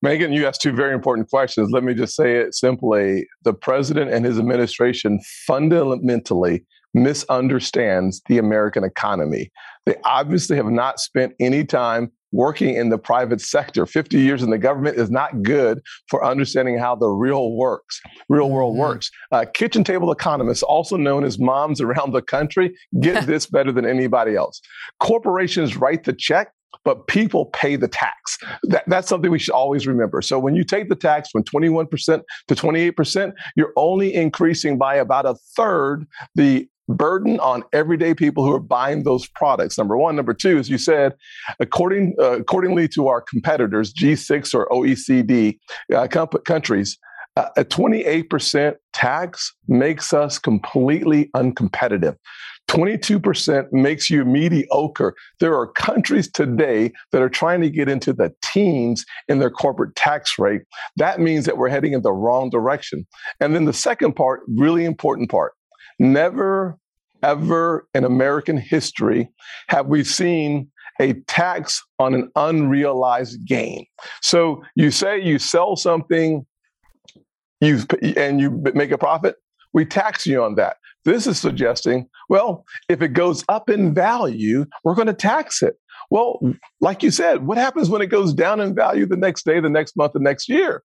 Megyn, 0.03 0.33
you 0.33 0.45
asked 0.45 0.61
two 0.61 0.73
very 0.73 0.93
important 0.93 1.29
questions. 1.29 1.71
Let 1.71 1.83
me 1.83 1.93
just 1.93 2.15
say 2.15 2.35
it 2.35 2.53
simply. 2.55 3.25
The 3.43 3.53
president 3.53 4.11
and 4.11 4.25
his 4.25 4.37
administration 4.37 5.21
fundamentally 5.47 6.65
misunderstands 6.93 8.21
the 8.27 8.37
American 8.37 8.83
economy. 8.83 9.49
They 9.85 9.95
obviously 10.03 10.57
have 10.57 10.67
not 10.67 10.99
spent 10.99 11.33
any 11.39 11.63
time 11.63 12.11
working 12.33 12.75
in 12.75 12.89
the 12.89 12.97
private 12.97 13.39
sector. 13.39 13.85
50 13.85 14.19
years 14.19 14.43
in 14.43 14.49
the 14.49 14.57
government 14.57 14.97
is 14.97 15.09
not 15.09 15.41
good 15.43 15.79
for 16.09 16.25
understanding 16.25 16.77
how 16.77 16.95
the 16.95 17.07
real 17.07 17.53
works, 17.53 18.01
real 18.27 18.49
world 18.49 18.73
mm-hmm. 18.73 18.81
works. 18.81 19.11
Uh, 19.31 19.45
kitchen 19.53 19.83
table 19.83 20.11
economists, 20.11 20.63
also 20.63 20.97
known 20.97 21.23
as 21.23 21.39
moms 21.39 21.79
around 21.79 22.11
the 22.11 22.21
country, 22.21 22.75
get 22.99 23.25
this 23.27 23.45
better 23.45 23.71
than 23.71 23.85
anybody 23.85 24.35
else. 24.35 24.59
Corporations 24.99 25.77
write 25.77 26.03
the 26.03 26.13
check 26.13 26.52
but 26.83 27.07
people 27.07 27.45
pay 27.47 27.75
the 27.75 27.87
tax. 27.87 28.37
That, 28.63 28.83
that's 28.87 29.07
something 29.07 29.31
we 29.31 29.39
should 29.39 29.53
always 29.53 29.87
remember. 29.87 30.21
So 30.21 30.39
when 30.39 30.55
you 30.55 30.63
take 30.63 30.89
the 30.89 30.95
tax 30.95 31.29
from 31.29 31.43
21% 31.43 32.23
to 32.47 32.55
28%, 32.55 33.33
you're 33.55 33.73
only 33.75 34.13
increasing 34.13 34.77
by 34.77 34.95
about 34.95 35.25
a 35.25 35.35
third 35.55 36.07
the 36.35 36.67
burden 36.89 37.39
on 37.39 37.63
everyday 37.71 38.13
people 38.13 38.45
who 38.45 38.53
are 38.53 38.59
buying 38.59 39.03
those 39.03 39.27
products. 39.27 39.77
Number 39.77 39.97
one. 39.97 40.15
Number 40.15 40.33
two, 40.33 40.57
as 40.57 40.69
you 40.69 40.77
said, 40.77 41.15
according 41.59 42.15
uh, 42.19 42.39
accordingly 42.39 42.87
to 42.89 43.07
our 43.07 43.21
competitors, 43.21 43.93
G6 43.93 44.53
or 44.53 44.67
OECD 44.67 45.57
uh, 45.95 46.07
comp- 46.07 46.43
countries, 46.43 46.97
uh, 47.35 47.49
a 47.57 47.65
28% 47.65 48.75
tax 48.93 49.53
makes 49.67 50.13
us 50.13 50.37
completely 50.37 51.29
uncompetitive. 51.35 52.15
22% 52.69 53.71
makes 53.71 54.09
you 54.09 54.25
mediocre. 54.25 55.13
There 55.39 55.55
are 55.55 55.67
countries 55.67 56.29
today 56.31 56.91
that 57.11 57.21
are 57.21 57.29
trying 57.29 57.61
to 57.61 57.69
get 57.69 57.87
into 57.87 58.13
the 58.13 58.33
teens 58.43 59.05
in 59.27 59.39
their 59.39 59.51
corporate 59.51 59.95
tax 59.95 60.39
rate. 60.39 60.61
That 60.97 61.19
means 61.19 61.45
that 61.45 61.57
we're 61.57 61.69
heading 61.69 61.93
in 61.93 62.01
the 62.01 62.13
wrong 62.13 62.49
direction. 62.49 63.05
And 63.39 63.53
then 63.53 63.65
the 63.65 63.73
second 63.73 64.13
part, 64.13 64.41
really 64.47 64.85
important 64.85 65.29
part, 65.29 65.53
Never, 65.99 66.77
ever 67.21 67.87
in 67.93 68.03
American 68.03 68.57
history 68.57 69.29
have 69.69 69.87
we 69.87 70.03
seen 70.03 70.69
a 70.99 71.13
tax 71.27 71.81
on 71.99 72.13
an 72.13 72.29
unrealized 72.35 73.45
gain. 73.45 73.85
So 74.21 74.63
you 74.75 74.91
say 74.91 75.19
you 75.21 75.39
sell 75.39 75.75
something 75.75 76.45
you've 77.61 77.87
and 78.17 78.39
you 78.39 78.63
make 78.75 78.91
a 78.91 78.97
profit, 78.97 79.35
we 79.73 79.85
tax 79.85 80.25
you 80.25 80.43
on 80.43 80.55
that. 80.55 80.77
This 81.05 81.27
is 81.27 81.39
suggesting, 81.39 82.07
well, 82.29 82.65
if 82.87 83.01
it 83.01 83.09
goes 83.09 83.43
up 83.49 83.69
in 83.69 83.93
value, 83.93 84.65
we're 84.83 84.95
going 84.95 85.07
to 85.07 85.13
tax 85.13 85.61
it. 85.61 85.75
Well, 86.09 86.39
like 86.79 87.03
you 87.03 87.11
said, 87.11 87.45
what 87.45 87.57
happens 87.57 87.89
when 87.89 88.01
it 88.01 88.07
goes 88.07 88.33
down 88.33 88.59
in 88.59 88.75
value 88.75 89.05
the 89.05 89.17
next 89.17 89.45
day, 89.45 89.59
the 89.59 89.69
next 89.69 89.97
month, 89.97 90.13
the 90.13 90.19
next 90.19 90.47
year? 90.47 90.83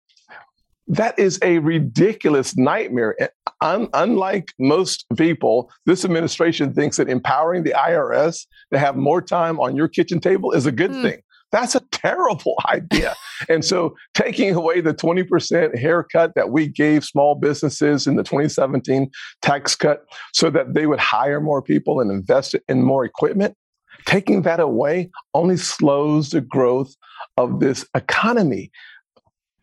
That 0.88 1.18
is 1.18 1.40
a 1.42 1.60
ridiculous 1.60 2.58
nightmare. 2.58 3.16
Un- 3.62 3.88
unlike 3.94 4.50
most 4.60 5.06
people, 5.16 5.72
this 5.86 6.04
administration 6.04 6.74
thinks 6.74 6.98
that 6.98 7.10
empowering 7.10 7.64
the 7.64 7.72
IRS 7.72 8.46
to 8.74 8.80
have 8.80 8.98
more 8.98 9.22
time 9.22 9.60
on 9.60 9.76
your 9.76 9.88
kitchen 9.88 10.20
table 10.20 10.52
is 10.52 10.66
a 10.66 10.72
good 10.72 10.92
mm. 10.92 11.02
thing. 11.02 11.22
That's 11.54 11.76
a 11.76 11.82
terrible 11.92 12.56
idea. 12.68 13.16
and 13.48 13.64
so, 13.64 13.96
taking 14.14 14.54
away 14.54 14.82
the 14.82 14.94
20% 14.94 15.78
haircut 15.80 16.34
that 16.36 16.50
we 16.50 16.68
gave 16.68 17.06
small 17.06 17.36
businesses 17.36 18.08
in 18.08 18.18
the 18.18 18.24
2017 18.24 19.10
tax 19.42 19.76
cut 19.76 20.04
so 20.34 20.50
that 20.50 20.74
they 20.74 20.86
would 20.86 21.00
hire 21.00 21.40
more 21.40 21.62
people 21.62 22.02
and 22.02 22.12
invest 22.12 22.56
in 22.68 22.84
more 22.84 23.06
equipment, 23.06 23.56
Taking 24.06 24.42
that 24.44 24.60
away 24.60 25.12
only 25.34 25.58
slows 25.58 26.30
the 26.30 26.42
growth 26.42 26.96
of 27.38 27.60
this 27.60 27.86
economy. 27.96 28.72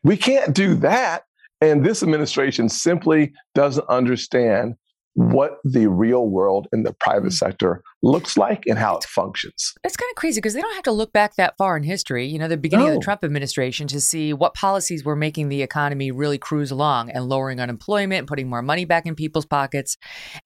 We 0.03 0.17
can't 0.17 0.55
do 0.55 0.75
that. 0.77 1.25
And 1.61 1.85
this 1.85 2.03
administration 2.03 2.69
simply 2.71 3.33
doesn't 3.55 3.87
understand 3.89 4.77
what 5.15 5.59
the 5.65 5.89
real 5.89 6.29
world 6.29 6.69
in 6.73 6.83
the 6.83 6.93
private 6.95 7.31
mm. 7.31 7.33
sector 7.33 7.83
looks 8.03 8.37
like 8.37 8.63
and 8.67 8.79
how 8.79 8.97
it 8.97 9.05
functions. 9.05 9.75
It's 9.85 9.97
kind 9.97 10.11
of 10.11 10.17
crazy 10.17 10.41
because 10.41 10.55
they 10.55 10.61
don't 10.61 10.75
have 10.75 10.85
to 10.85 10.93
look 10.93 11.13
back 11.13 11.35
that 11.37 11.57
far 11.59 11.77
in 11.77 11.83
history, 11.83 12.27
you 12.27 12.39
know, 12.39 12.49
the 12.49 12.57
beginning 12.57 12.87
no. 12.87 12.93
of 12.93 12.99
the 13.01 13.05
Trump 13.05 13.25
administration 13.25 13.87
to 13.89 14.01
see 14.01 14.33
what 14.33 14.55
policies 14.55 15.05
were 15.05 15.17
making 15.17 15.49
the 15.49 15.63
economy 15.63 16.11
really 16.11 16.39
cruise 16.39 16.71
along 16.71 17.11
and 17.11 17.29
lowering 17.29 17.61
unemployment, 17.61 18.29
putting 18.29 18.49
more 18.49 18.63
money 18.63 18.85
back 18.85 19.05
in 19.07 19.15
people's 19.15 19.47
pockets. 19.47 19.97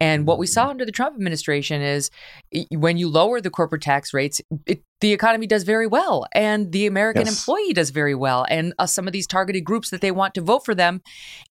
And 0.01 0.27
what 0.27 0.39
we 0.39 0.47
saw 0.47 0.67
mm. 0.67 0.71
under 0.71 0.85
the 0.85 0.93
Trump 0.93 1.15
administration 1.15 1.83
is 1.83 2.11
when 2.71 2.97
you 2.97 3.09
lower 3.09 3.41
the 3.41 3.51
corporate 3.51 3.83
tax 3.83 4.15
rates, 4.15 4.41
it, 4.67 4.83
the 5.01 5.13
economy 5.13 5.47
does 5.47 5.65
very 5.65 5.87
well 5.87 6.27
and 6.35 6.73
the 6.73 6.87
American 6.87 7.27
yes. 7.27 7.39
employee 7.39 7.75
does 7.75 7.91
very 7.91 8.15
well. 8.15 8.47
And 8.49 8.73
uh, 8.79 8.87
some 8.87 9.07
of 9.07 9.13
these 9.13 9.27
targeted 9.27 9.63
groups 9.63 9.91
that 9.91 10.01
they 10.01 10.11
want 10.11 10.33
to 10.35 10.41
vote 10.41 10.65
for 10.65 10.75
them 10.75 11.03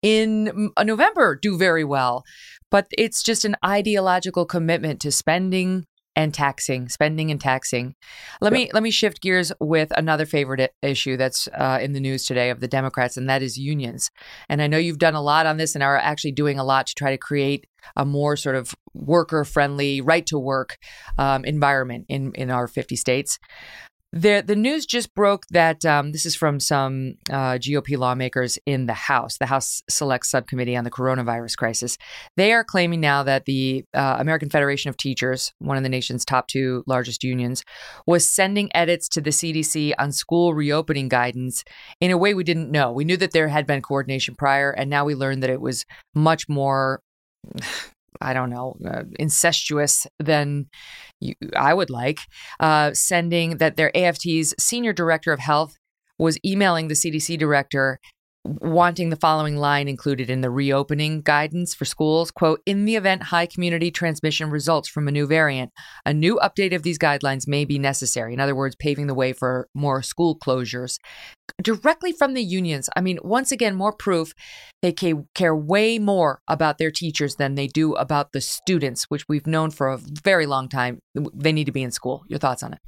in 0.01 0.71
uh, 0.75 0.83
November 0.83 1.37
do 1.39 1.55
very 1.55 1.83
well. 1.83 2.23
But 2.73 2.87
it's 2.97 3.21
just 3.21 3.45
an 3.45 3.55
ideological 3.63 4.47
commitment 4.47 4.99
to 5.01 5.11
spending 5.11 5.85
and 6.15 6.33
taxing, 6.33 6.89
spending 6.89 7.29
and 7.29 7.39
taxing. 7.39 7.93
Let 8.41 8.51
me 8.51 8.71
let 8.73 8.81
me 8.81 8.89
shift 8.89 9.21
gears 9.21 9.51
with 9.59 9.91
another 9.95 10.25
favorite 10.25 10.73
issue 10.81 11.15
that's 11.15 11.47
uh, 11.55 11.77
in 11.83 11.93
the 11.93 11.99
news 11.99 12.25
today 12.25 12.49
of 12.49 12.61
the 12.61 12.67
Democrats, 12.67 13.15
and 13.15 13.29
that 13.29 13.43
is 13.43 13.59
unions. 13.59 14.09
And 14.49 14.59
I 14.59 14.65
know 14.65 14.79
you've 14.79 14.97
done 14.97 15.13
a 15.13 15.21
lot 15.21 15.45
on 15.45 15.57
this, 15.57 15.75
and 15.75 15.83
are 15.83 15.97
actually 15.97 16.31
doing 16.31 16.57
a 16.57 16.63
lot 16.63 16.87
to 16.87 16.95
try 16.95 17.11
to 17.11 17.17
create 17.17 17.67
a 17.95 18.05
more 18.05 18.35
sort 18.35 18.55
of 18.55 18.73
worker 18.95 19.45
friendly, 19.45 20.01
right 20.01 20.25
to 20.25 20.39
work 20.39 20.77
um, 21.19 21.45
environment 21.45 22.07
in 22.09 22.31
in 22.33 22.49
our 22.49 22.67
50 22.67 22.95
states. 22.95 23.37
The, 24.13 24.43
the 24.45 24.55
news 24.55 24.85
just 24.85 25.15
broke 25.15 25.47
that 25.49 25.83
um, 25.85 26.11
this 26.11 26.27
is 26.27 26.35
from 26.35 26.59
some 26.59 27.15
uh, 27.31 27.57
GOP 27.57 27.97
lawmakers 27.97 28.59
in 28.63 28.85
the 28.85 28.93
House, 28.93 29.39
the 29.39 29.47
House 29.47 29.81
Select 29.89 30.27
Subcommittee 30.27 30.75
on 30.75 30.83
the 30.83 30.91
Coronavirus 30.91 31.57
Crisis. 31.57 31.97
They 32.37 32.53
are 32.53 32.63
claiming 32.63 33.01
now 33.01 33.23
that 33.23 33.45
the 33.45 33.85
uh, 33.91 34.17
American 34.19 34.51
Federation 34.51 34.89
of 34.89 34.97
Teachers, 34.97 35.51
one 35.57 35.77
of 35.77 35.83
the 35.83 35.89
nation's 35.89 36.25
top 36.25 36.47
two 36.47 36.83
largest 36.85 37.23
unions, 37.23 37.63
was 38.05 38.29
sending 38.29 38.69
edits 38.75 39.09
to 39.09 39.21
the 39.21 39.31
CDC 39.31 39.93
on 39.97 40.11
school 40.11 40.53
reopening 40.53 41.09
guidance 41.09 41.63
in 41.99 42.11
a 42.11 42.17
way 42.17 42.35
we 42.35 42.43
didn't 42.43 42.69
know. 42.69 42.91
We 42.91 43.05
knew 43.05 43.17
that 43.17 43.31
there 43.31 43.47
had 43.47 43.65
been 43.65 43.81
coordination 43.81 44.35
prior, 44.35 44.69
and 44.69 44.91
now 44.91 45.05
we 45.05 45.15
learned 45.15 45.41
that 45.41 45.49
it 45.49 45.59
was 45.59 45.85
much 46.13 46.47
more 46.47 47.01
I 48.21 48.33
don't 48.33 48.49
know, 48.49 48.75
uh, 48.85 49.03
incestuous 49.19 50.07
than 50.19 50.67
you, 51.19 51.35
I 51.55 51.73
would 51.73 51.89
like, 51.89 52.19
uh, 52.59 52.93
sending 52.93 53.57
that 53.57 53.75
their 53.77 53.91
AFT's 53.95 54.53
senior 54.59 54.93
director 54.93 55.31
of 55.31 55.39
health 55.39 55.77
was 56.19 56.37
emailing 56.45 56.87
the 56.87 56.93
CDC 56.93 57.37
director 57.37 57.99
wanting 58.45 59.09
the 59.09 59.15
following 59.15 59.55
line 59.55 59.87
included 59.87 60.29
in 60.29 60.41
the 60.41 60.49
reopening 60.49 61.21
guidance 61.21 61.73
for 61.73 61.85
schools 61.85 62.29
quote 62.29 62.61
in 62.65 62.83
the 62.83 62.97
event 62.97 63.23
high 63.23 63.45
community 63.45 63.89
transmission 63.89 64.49
results 64.49 64.89
from 64.89 65.07
a 65.07 65.11
new 65.11 65.25
variant 65.25 65.71
a 66.05 66.13
new 66.13 66.37
update 66.43 66.75
of 66.75 66.83
these 66.83 66.99
guidelines 66.99 67.47
may 67.47 67.63
be 67.63 67.79
necessary. 67.79 68.33
In 68.33 68.41
other 68.41 68.55
words 68.55 68.75
paving 68.75 69.07
the 69.07 69.13
way 69.13 69.31
for 69.31 69.69
more 69.73 70.01
school 70.01 70.37
closures. 70.37 70.97
Directly 71.61 72.11
from 72.11 72.33
the 72.33 72.43
unions 72.43 72.89
i 72.97 73.01
mean 73.01 73.17
once 73.23 73.51
again 73.51 73.75
more 73.75 73.93
proof 73.93 74.33
they 74.81 74.91
care 74.91 75.55
way 75.55 75.97
more 75.97 76.41
about 76.49 76.77
their 76.77 76.91
teachers 76.91 77.35
than 77.35 77.55
they 77.55 77.67
do 77.67 77.93
about 77.93 78.33
the 78.33 78.41
students 78.41 79.05
which 79.05 79.25
we've 79.29 79.47
known 79.47 79.71
for 79.71 79.87
a 79.87 79.97
very 79.97 80.45
long 80.45 80.67
time. 80.67 80.99
They 81.15 81.53
need 81.53 81.65
to 81.65 81.71
be 81.71 81.83
in 81.83 81.91
school. 81.91 82.23
Your 82.27 82.39
thoughts 82.39 82.63
on 82.63 82.73
it? 82.73 82.79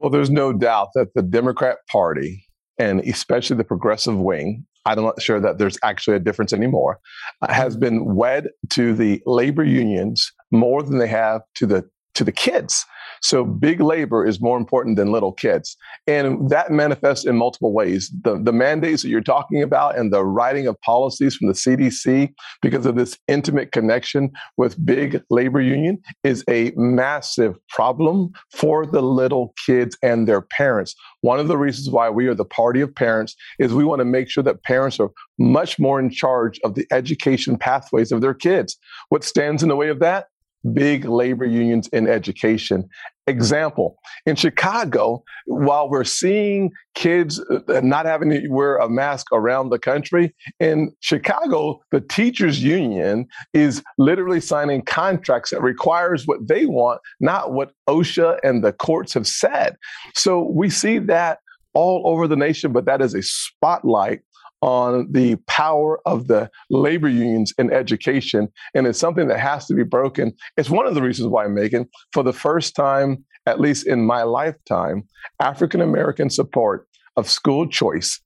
Well 0.00 0.10
there's 0.10 0.30
no 0.30 0.52
doubt 0.52 0.88
that 0.94 1.14
the 1.14 1.22
democrat 1.22 1.78
party 1.88 2.49
and 2.80 3.00
especially 3.00 3.56
the 3.56 3.64
progressive 3.64 4.16
wing, 4.16 4.64
I'm 4.86 5.02
not 5.02 5.20
sure 5.20 5.38
that 5.38 5.58
there's 5.58 5.76
actually 5.82 6.16
a 6.16 6.20
difference 6.20 6.52
anymore, 6.54 6.98
uh, 7.42 7.52
has 7.52 7.76
been 7.76 8.14
wed 8.14 8.48
to 8.70 8.94
the 8.94 9.22
labor 9.26 9.64
unions 9.64 10.32
more 10.50 10.82
than 10.82 10.98
they 10.98 11.06
have 11.06 11.42
to 11.56 11.66
the 11.66 11.88
to 12.14 12.24
the 12.24 12.32
kids. 12.32 12.84
So 13.22 13.44
big 13.44 13.80
labor 13.80 14.26
is 14.26 14.40
more 14.40 14.56
important 14.56 14.96
than 14.96 15.12
little 15.12 15.32
kids. 15.32 15.76
And 16.06 16.48
that 16.50 16.70
manifests 16.70 17.26
in 17.26 17.36
multiple 17.36 17.72
ways. 17.72 18.10
The, 18.22 18.40
the 18.42 18.52
mandates 18.52 19.02
that 19.02 19.08
you're 19.08 19.20
talking 19.20 19.62
about 19.62 19.98
and 19.98 20.12
the 20.12 20.24
writing 20.24 20.66
of 20.66 20.80
policies 20.80 21.36
from 21.36 21.48
the 21.48 21.54
CDC 21.54 22.32
because 22.62 22.86
of 22.86 22.96
this 22.96 23.18
intimate 23.28 23.72
connection 23.72 24.30
with 24.56 24.84
big 24.84 25.22
labor 25.30 25.60
union 25.60 25.98
is 26.24 26.44
a 26.48 26.72
massive 26.76 27.56
problem 27.68 28.30
for 28.52 28.86
the 28.86 29.02
little 29.02 29.54
kids 29.66 29.96
and 30.02 30.26
their 30.26 30.40
parents. 30.40 30.94
One 31.20 31.38
of 31.38 31.48
the 31.48 31.58
reasons 31.58 31.90
why 31.90 32.08
we 32.08 32.26
are 32.26 32.34
the 32.34 32.44
party 32.44 32.80
of 32.80 32.94
parents 32.94 33.36
is 33.58 33.74
we 33.74 33.84
want 33.84 34.00
to 34.00 34.06
make 34.06 34.30
sure 34.30 34.44
that 34.44 34.62
parents 34.62 34.98
are 34.98 35.10
much 35.38 35.78
more 35.78 36.00
in 36.00 36.10
charge 36.10 36.58
of 36.64 36.74
the 36.74 36.86
education 36.90 37.58
pathways 37.58 38.12
of 38.12 38.20
their 38.20 38.34
kids. 38.34 38.76
What 39.10 39.24
stands 39.24 39.62
in 39.62 39.68
the 39.68 39.76
way 39.76 39.88
of 39.88 39.98
that? 40.00 40.26
Big 40.72 41.04
labor 41.04 41.46
unions 41.46 41.88
in 41.88 42.08
education. 42.08 42.88
Example 43.26 43.96
in 44.26 44.34
Chicago, 44.34 45.22
while 45.46 45.88
we're 45.88 46.02
seeing 46.02 46.72
kids 46.94 47.38
uh, 47.38 47.80
not 47.80 48.04
having 48.04 48.30
to 48.30 48.48
wear 48.48 48.76
a 48.76 48.88
mask 48.88 49.26
around 49.32 49.68
the 49.68 49.78
country, 49.78 50.34
in 50.58 50.92
Chicago, 50.98 51.80
the 51.92 52.00
teachers' 52.00 52.60
union 52.60 53.28
is 53.54 53.84
literally 53.98 54.40
signing 54.40 54.82
contracts 54.82 55.50
that 55.50 55.62
requires 55.62 56.26
what 56.26 56.48
they 56.48 56.66
want, 56.66 57.00
not 57.20 57.52
what 57.52 57.72
OSHA 57.88 58.38
and 58.42 58.64
the 58.64 58.72
courts 58.72 59.14
have 59.14 59.28
said. 59.28 59.76
So 60.14 60.42
we 60.42 60.68
see 60.68 60.98
that 60.98 61.38
all 61.72 62.02
over 62.06 62.26
the 62.26 62.36
nation, 62.36 62.72
but 62.72 62.84
that 62.86 63.00
is 63.00 63.14
a 63.14 63.22
spotlight 63.22 64.22
on 64.62 65.10
the 65.10 65.36
power 65.46 66.00
of 66.06 66.26
the 66.26 66.50
labor 66.68 67.08
unions 67.08 67.52
in 67.58 67.72
education. 67.72 68.48
And 68.74 68.86
it's 68.86 68.98
something 68.98 69.28
that 69.28 69.40
has 69.40 69.66
to 69.66 69.74
be 69.74 69.84
broken. 69.84 70.32
It's 70.56 70.70
one 70.70 70.86
of 70.86 70.94
the 70.94 71.02
reasons 71.02 71.28
why, 71.28 71.46
Megyn, 71.46 71.86
for 72.12 72.22
the 72.22 72.32
first 72.32 72.74
time, 72.74 73.24
at 73.46 73.60
least 73.60 73.86
in 73.86 74.04
my 74.04 74.22
lifetime, 74.22 75.04
African 75.40 75.80
American 75.80 76.30
support 76.30 76.86
of 77.16 77.28
school 77.28 77.66
choice 77.66 78.20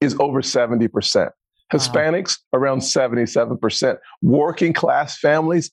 is 0.00 0.16
over 0.18 0.40
70%. 0.40 1.30
Hispanics, 1.72 2.38
wow. 2.52 2.58
around 2.60 2.78
77%. 2.80 3.98
Working 4.22 4.72
class 4.72 5.18
families, 5.18 5.70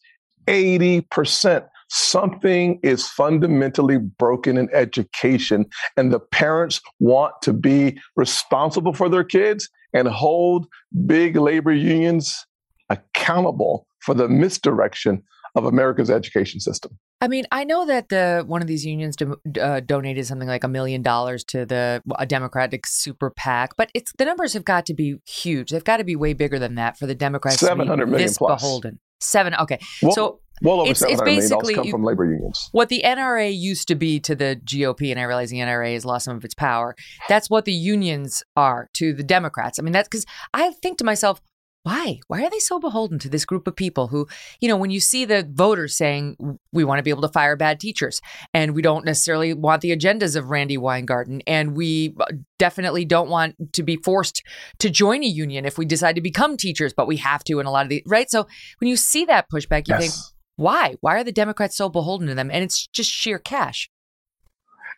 80% 0.47 1.67
something 1.91 2.79
is 2.83 3.07
fundamentally 3.07 3.97
broken 3.97 4.57
in 4.57 4.69
education, 4.73 5.65
and 5.97 6.11
the 6.11 6.19
parents 6.19 6.79
want 6.99 7.33
to 7.43 7.53
be 7.53 7.99
responsible 8.15 8.93
for 8.93 9.09
their 9.09 9.25
kids 9.25 9.69
and 9.93 10.07
hold 10.07 10.67
big 11.05 11.35
labor 11.35 11.73
unions 11.73 12.45
accountable 12.89 13.85
for 13.99 14.13
the 14.13 14.29
misdirection 14.29 15.21
of 15.55 15.65
America's 15.65 16.09
education 16.09 16.61
system. 16.61 16.97
I 17.19 17.27
mean, 17.27 17.45
I 17.51 17.65
know 17.65 17.85
that 17.85 18.07
the 18.07 18.43
one 18.47 18.61
of 18.61 18.67
these 18.67 18.85
unions 18.85 19.17
do, 19.17 19.35
uh, 19.61 19.81
donated 19.81 20.25
something 20.25 20.47
like 20.47 20.63
a 20.63 20.69
million 20.69 21.01
dollars 21.01 21.43
to 21.45 21.65
the 21.65 22.01
a 22.17 22.25
Democratic 22.25 22.87
super 22.87 23.29
PAC, 23.29 23.75
but 23.75 23.91
it's 23.93 24.13
the 24.17 24.25
numbers 24.25 24.53
have 24.53 24.63
got 24.63 24.85
to 24.85 24.93
be 24.93 25.17
huge. 25.27 25.71
They've 25.71 25.83
got 25.83 25.97
to 25.97 26.03
be 26.05 26.15
way 26.15 26.33
bigger 26.33 26.57
than 26.57 26.75
that 26.75 26.97
for 26.97 27.05
the 27.05 27.13
Democrats 27.13 27.59
Seven 27.59 27.85
hundred 27.85 28.07
million 28.07 28.27
this 28.27 28.37
plus. 28.37 28.61
beholden. 28.61 28.99
Seven. 29.19 29.53
Okay, 29.55 29.79
well, 30.01 30.13
so 30.13 30.39
well 30.61 30.81
over 30.81 30.91
it's, 30.91 31.01
it's 31.01 31.21
basically 31.21 31.75
come 31.75 31.89
from 31.89 32.03
labor 32.03 32.25
unions. 32.25 32.69
What 32.71 32.89
the 32.89 33.01
NRA 33.05 33.57
used 33.57 33.87
to 33.89 33.95
be 33.95 34.19
to 34.21 34.35
the 34.35 34.59
GOP, 34.63 35.11
and 35.11 35.19
I 35.19 35.23
realize 35.23 35.49
the 35.49 35.57
NRA 35.57 35.93
has 35.93 36.05
lost 36.05 36.25
some 36.25 36.37
of 36.37 36.45
its 36.45 36.53
power. 36.53 36.95
That's 37.29 37.49
what 37.49 37.65
the 37.65 37.73
unions 37.73 38.43
are 38.55 38.89
to 38.93 39.13
the 39.13 39.23
Democrats. 39.23 39.79
I 39.79 39.81
mean, 39.81 39.93
that's 39.93 40.07
because 40.07 40.25
I 40.53 40.71
think 40.71 40.97
to 40.99 41.03
myself, 41.03 41.41
why? 41.83 42.19
Why 42.27 42.43
are 42.43 42.49
they 42.49 42.59
so 42.59 42.79
beholden 42.79 43.17
to 43.19 43.29
this 43.29 43.43
group 43.43 43.65
of 43.65 43.75
people 43.75 44.07
who, 44.07 44.27
you 44.59 44.69
know, 44.69 44.77
when 44.77 44.91
you 44.91 44.99
see 44.99 45.25
the 45.25 45.49
voters 45.51 45.95
saying 45.95 46.59
we 46.71 46.83
want 46.83 46.99
to 46.99 47.03
be 47.03 47.09
able 47.09 47.23
to 47.23 47.29
fire 47.29 47.55
bad 47.55 47.79
teachers 47.79 48.21
and 48.53 48.75
we 48.75 48.83
don't 48.83 49.03
necessarily 49.03 49.53
want 49.53 49.81
the 49.81 49.95
agendas 49.95 50.35
of 50.35 50.51
Randi 50.51 50.77
Weingarten 50.77 51.41
and 51.47 51.75
we 51.75 52.15
uh, 52.19 52.25
definitely 52.59 53.03
don't 53.03 53.29
want 53.29 53.55
to 53.73 53.81
be 53.81 53.95
forced 53.95 54.43
to 54.77 54.91
join 54.91 55.23
a 55.23 55.27
union 55.27 55.65
if 55.65 55.79
we 55.79 55.85
decide 55.85 56.15
to 56.15 56.21
become 56.21 56.55
teachers, 56.55 56.93
but 56.93 57.07
we 57.07 57.17
have 57.17 57.43
to 57.45 57.59
in 57.59 57.65
a 57.65 57.71
lot 57.71 57.85
of 57.85 57.89
the 57.89 58.03
right. 58.05 58.29
So 58.29 58.47
when 58.79 58.87
you 58.87 58.95
see 58.95 59.25
that 59.25 59.49
pushback, 59.49 59.87
you 59.87 59.95
yes. 59.95 60.01
think, 60.01 60.13
why? 60.61 60.95
Why 61.01 61.19
are 61.19 61.23
the 61.23 61.31
Democrats 61.31 61.75
so 61.75 61.89
beholden 61.89 62.27
to 62.27 62.35
them? 62.35 62.51
And 62.51 62.63
it's 62.63 62.87
just 62.87 63.09
sheer 63.09 63.39
cash. 63.39 63.89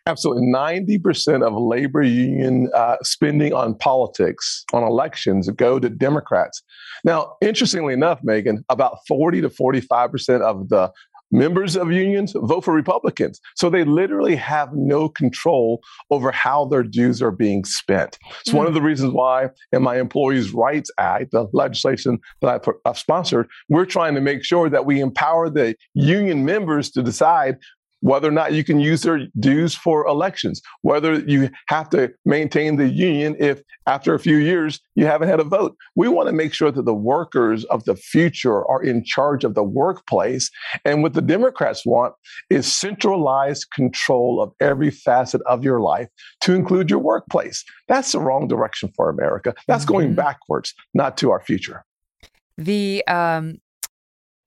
Absolutely. 0.06 0.46
90% 0.48 1.42
of 1.42 1.54
labor 1.54 2.02
union 2.02 2.68
uh, 2.74 2.96
spending 3.02 3.54
on 3.54 3.74
politics, 3.74 4.64
on 4.74 4.82
elections, 4.82 5.48
go 5.48 5.78
to 5.78 5.88
Democrats. 5.88 6.62
Now, 7.04 7.36
interestingly 7.40 7.94
enough, 7.94 8.20
Megyn, 8.22 8.62
about 8.68 8.98
40 9.08 9.40
to 9.40 9.48
45% 9.48 10.42
of 10.42 10.68
the 10.68 10.92
members 11.34 11.76
of 11.76 11.90
unions 11.90 12.32
vote 12.34 12.64
for 12.64 12.72
Republicans. 12.72 13.40
So 13.56 13.68
they 13.68 13.84
literally 13.84 14.36
have 14.36 14.72
no 14.72 15.08
control 15.08 15.82
over 16.10 16.30
how 16.30 16.66
their 16.66 16.84
dues 16.84 17.20
are 17.20 17.32
being 17.32 17.64
spent. 17.64 18.18
It's 18.40 18.48
mm-hmm. 18.48 18.58
one 18.58 18.66
of 18.66 18.72
mm. 18.72 18.76
the 18.76 18.82
reasons 18.82 19.12
why 19.12 19.50
in 19.72 19.82
my 19.82 19.98
Employees' 19.98 20.52
Rights 20.52 20.90
Act, 20.98 21.32
the 21.32 21.48
legislation 21.52 22.20
that 22.40 22.64
I've 22.84 22.98
sponsored, 22.98 23.48
we're 23.68 23.84
trying 23.84 24.14
to 24.14 24.20
make 24.20 24.44
sure 24.44 24.70
that 24.70 24.86
we 24.86 25.00
empower 25.00 25.50
the 25.50 25.74
union 25.94 26.44
members 26.44 26.90
to 26.92 27.02
decide 27.02 27.58
whether 28.04 28.28
or 28.28 28.32
not 28.32 28.52
you 28.52 28.62
can 28.62 28.78
use 28.78 29.00
their 29.00 29.20
dues 29.40 29.74
for 29.74 30.06
elections, 30.06 30.60
whether 30.82 31.20
you 31.20 31.48
have 31.68 31.88
to 31.88 32.12
maintain 32.26 32.76
the 32.76 32.86
union 32.86 33.34
if 33.40 33.62
after 33.86 34.12
a 34.12 34.18
few 34.18 34.36
years 34.36 34.78
you 34.94 35.06
haven't 35.06 35.28
had 35.28 35.40
a 35.40 35.44
vote. 35.44 35.74
We 35.96 36.08
want 36.08 36.28
to 36.28 36.34
make 36.34 36.52
sure 36.52 36.70
that 36.70 36.84
the 36.84 36.94
workers 36.94 37.64
of 37.64 37.84
the 37.84 37.96
future 37.96 38.62
are 38.66 38.82
in 38.82 39.04
charge 39.04 39.42
of 39.42 39.54
the 39.54 39.64
workplace. 39.64 40.50
And 40.84 41.02
what 41.02 41.14
the 41.14 41.22
Democrats 41.22 41.86
want 41.86 42.12
is 42.50 42.70
centralized 42.70 43.70
control 43.72 44.42
of 44.42 44.52
every 44.60 44.90
facet 44.90 45.40
of 45.46 45.64
your 45.64 45.80
life 45.80 46.08
to 46.42 46.52
include 46.52 46.90
your 46.90 46.98
workplace. 46.98 47.64
That's 47.88 48.12
the 48.12 48.20
wrong 48.20 48.48
direction 48.48 48.92
for 48.94 49.08
America. 49.08 49.54
That's 49.66 49.84
mm-hmm. 49.86 49.94
going 49.94 50.14
backwards, 50.14 50.74
not 50.92 51.16
to 51.18 51.30
our 51.30 51.40
future. 51.40 51.86
The 52.58 53.02
um, 53.08 53.60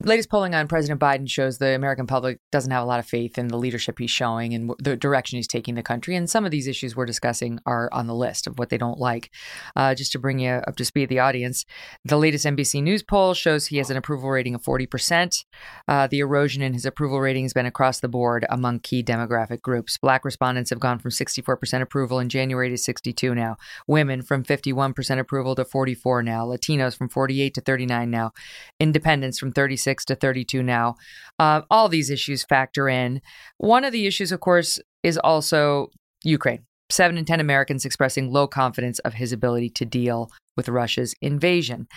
latest 0.04 0.30
polling 0.30 0.54
on 0.54 0.68
President 0.68 1.02
Biden 1.02 1.28
shows 1.28 1.58
the 1.58 1.74
American 1.74 2.06
public 2.06 2.40
doesn't 2.52 2.70
have 2.70 2.84
a 2.84 2.86
lot 2.86 3.00
of 3.00 3.06
faith 3.08 3.38
in 3.38 3.48
the 3.48 3.58
leadership 3.58 3.98
he's 3.98 4.12
showing 4.12 4.54
and 4.54 4.72
the 4.78 4.96
direction 4.96 5.38
he's 5.38 5.48
taking 5.48 5.74
the 5.74 5.82
country. 5.82 6.16
And 6.16 6.30
some 6.30 6.46
of 6.46 6.52
these 6.52 6.68
issues 6.68 6.96
we're 6.96 7.06
discussing 7.06 7.60
are 7.66 7.90
on 7.92 8.06
the 8.06 8.14
list 8.14 8.46
of 8.46 8.60
what 8.60 8.70
they 8.70 8.78
don't 8.78 9.00
like. 9.00 9.32
Uh, 9.76 9.96
just 9.96 10.12
to 10.12 10.20
bring 10.20 10.38
you 10.38 10.52
up 10.52 10.76
to 10.76 10.86
speed, 10.86 11.10
the 11.10 11.20
audience, 11.20 11.66
the 12.06 12.18
latest 12.18 12.46
NBC 12.46 12.84
News 12.84 13.02
poll 13.02 13.34
shows 13.34 13.68
he 13.68 13.78
has 13.78 13.90
an 13.90 13.98
approval 13.98 14.30
rating 14.30 14.54
of 14.54 14.62
40%. 14.62 15.46
Uh, 15.88 16.06
the 16.06 16.20
erosion 16.20 16.62
in 16.62 16.74
his 16.74 16.86
approval 16.86 17.20
rating 17.20 17.46
has 17.46 17.54
been 17.54 17.66
across 17.66 18.00
the 18.00 18.08
board 18.08 18.46
among 18.50 18.80
key 18.80 19.02
demographic 19.02 19.62
groups. 19.62 19.98
Black 19.98 20.24
respondents 20.24 20.70
have 20.70 20.80
gone 20.80 21.00
from 21.00 21.10
64% 21.10 21.82
approval 21.82 22.20
in 22.20 22.30
January 22.30 22.70
to 22.70 22.78
62 22.78 23.34
now. 23.34 23.58
Women 23.88 24.22
from 24.22 24.44
51% 24.44 25.20
approval 25.20 25.56
to 25.56 25.66
44 25.66 26.22
now. 26.22 26.46
Latinos 26.46 26.96
from 26.96 27.10
48 27.10 27.56
to 27.56 27.62
39 27.62 28.12
now. 28.12 28.32
Independents 28.80 29.40
from 29.40 29.52
36 29.52 29.87
36 29.88 30.06
to 30.06 30.16
32 30.16 30.64
now. 30.64 30.96
Uh, 31.40 31.62
all 31.72 31.88
these 31.90 32.10
issues 32.10 32.44
factor 32.44 32.90
in. 32.90 33.22
One 33.58 33.86
of 33.86 33.94
the 33.94 34.06
issues, 34.06 34.32
of 34.32 34.42
course, 34.42 34.80
is 35.04 35.18
also 35.18 35.90
Ukraine. 36.24 36.66
Seven 36.90 37.18
in 37.18 37.26
10 37.26 37.40
Americans 37.40 37.86
expressing 37.86 38.32
low 38.32 38.48
confidence 38.48 39.00
of 39.00 39.14
his 39.14 39.32
ability 39.32 39.70
to 39.72 39.86
deal 39.86 40.30
with 40.56 40.70
Russia's 40.70 41.14
invasion. 41.22 41.88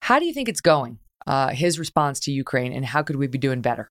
How 0.00 0.18
do 0.18 0.24
you 0.24 0.32
think 0.32 0.48
it's 0.48 0.60
going, 0.60 0.98
uh, 1.26 1.48
his 1.48 1.78
response 1.78 2.20
to 2.20 2.32
Ukraine, 2.32 2.72
and 2.72 2.84
how 2.84 3.02
could 3.02 3.16
we 3.16 3.26
be 3.26 3.38
doing 3.38 3.60
better? 3.60 3.90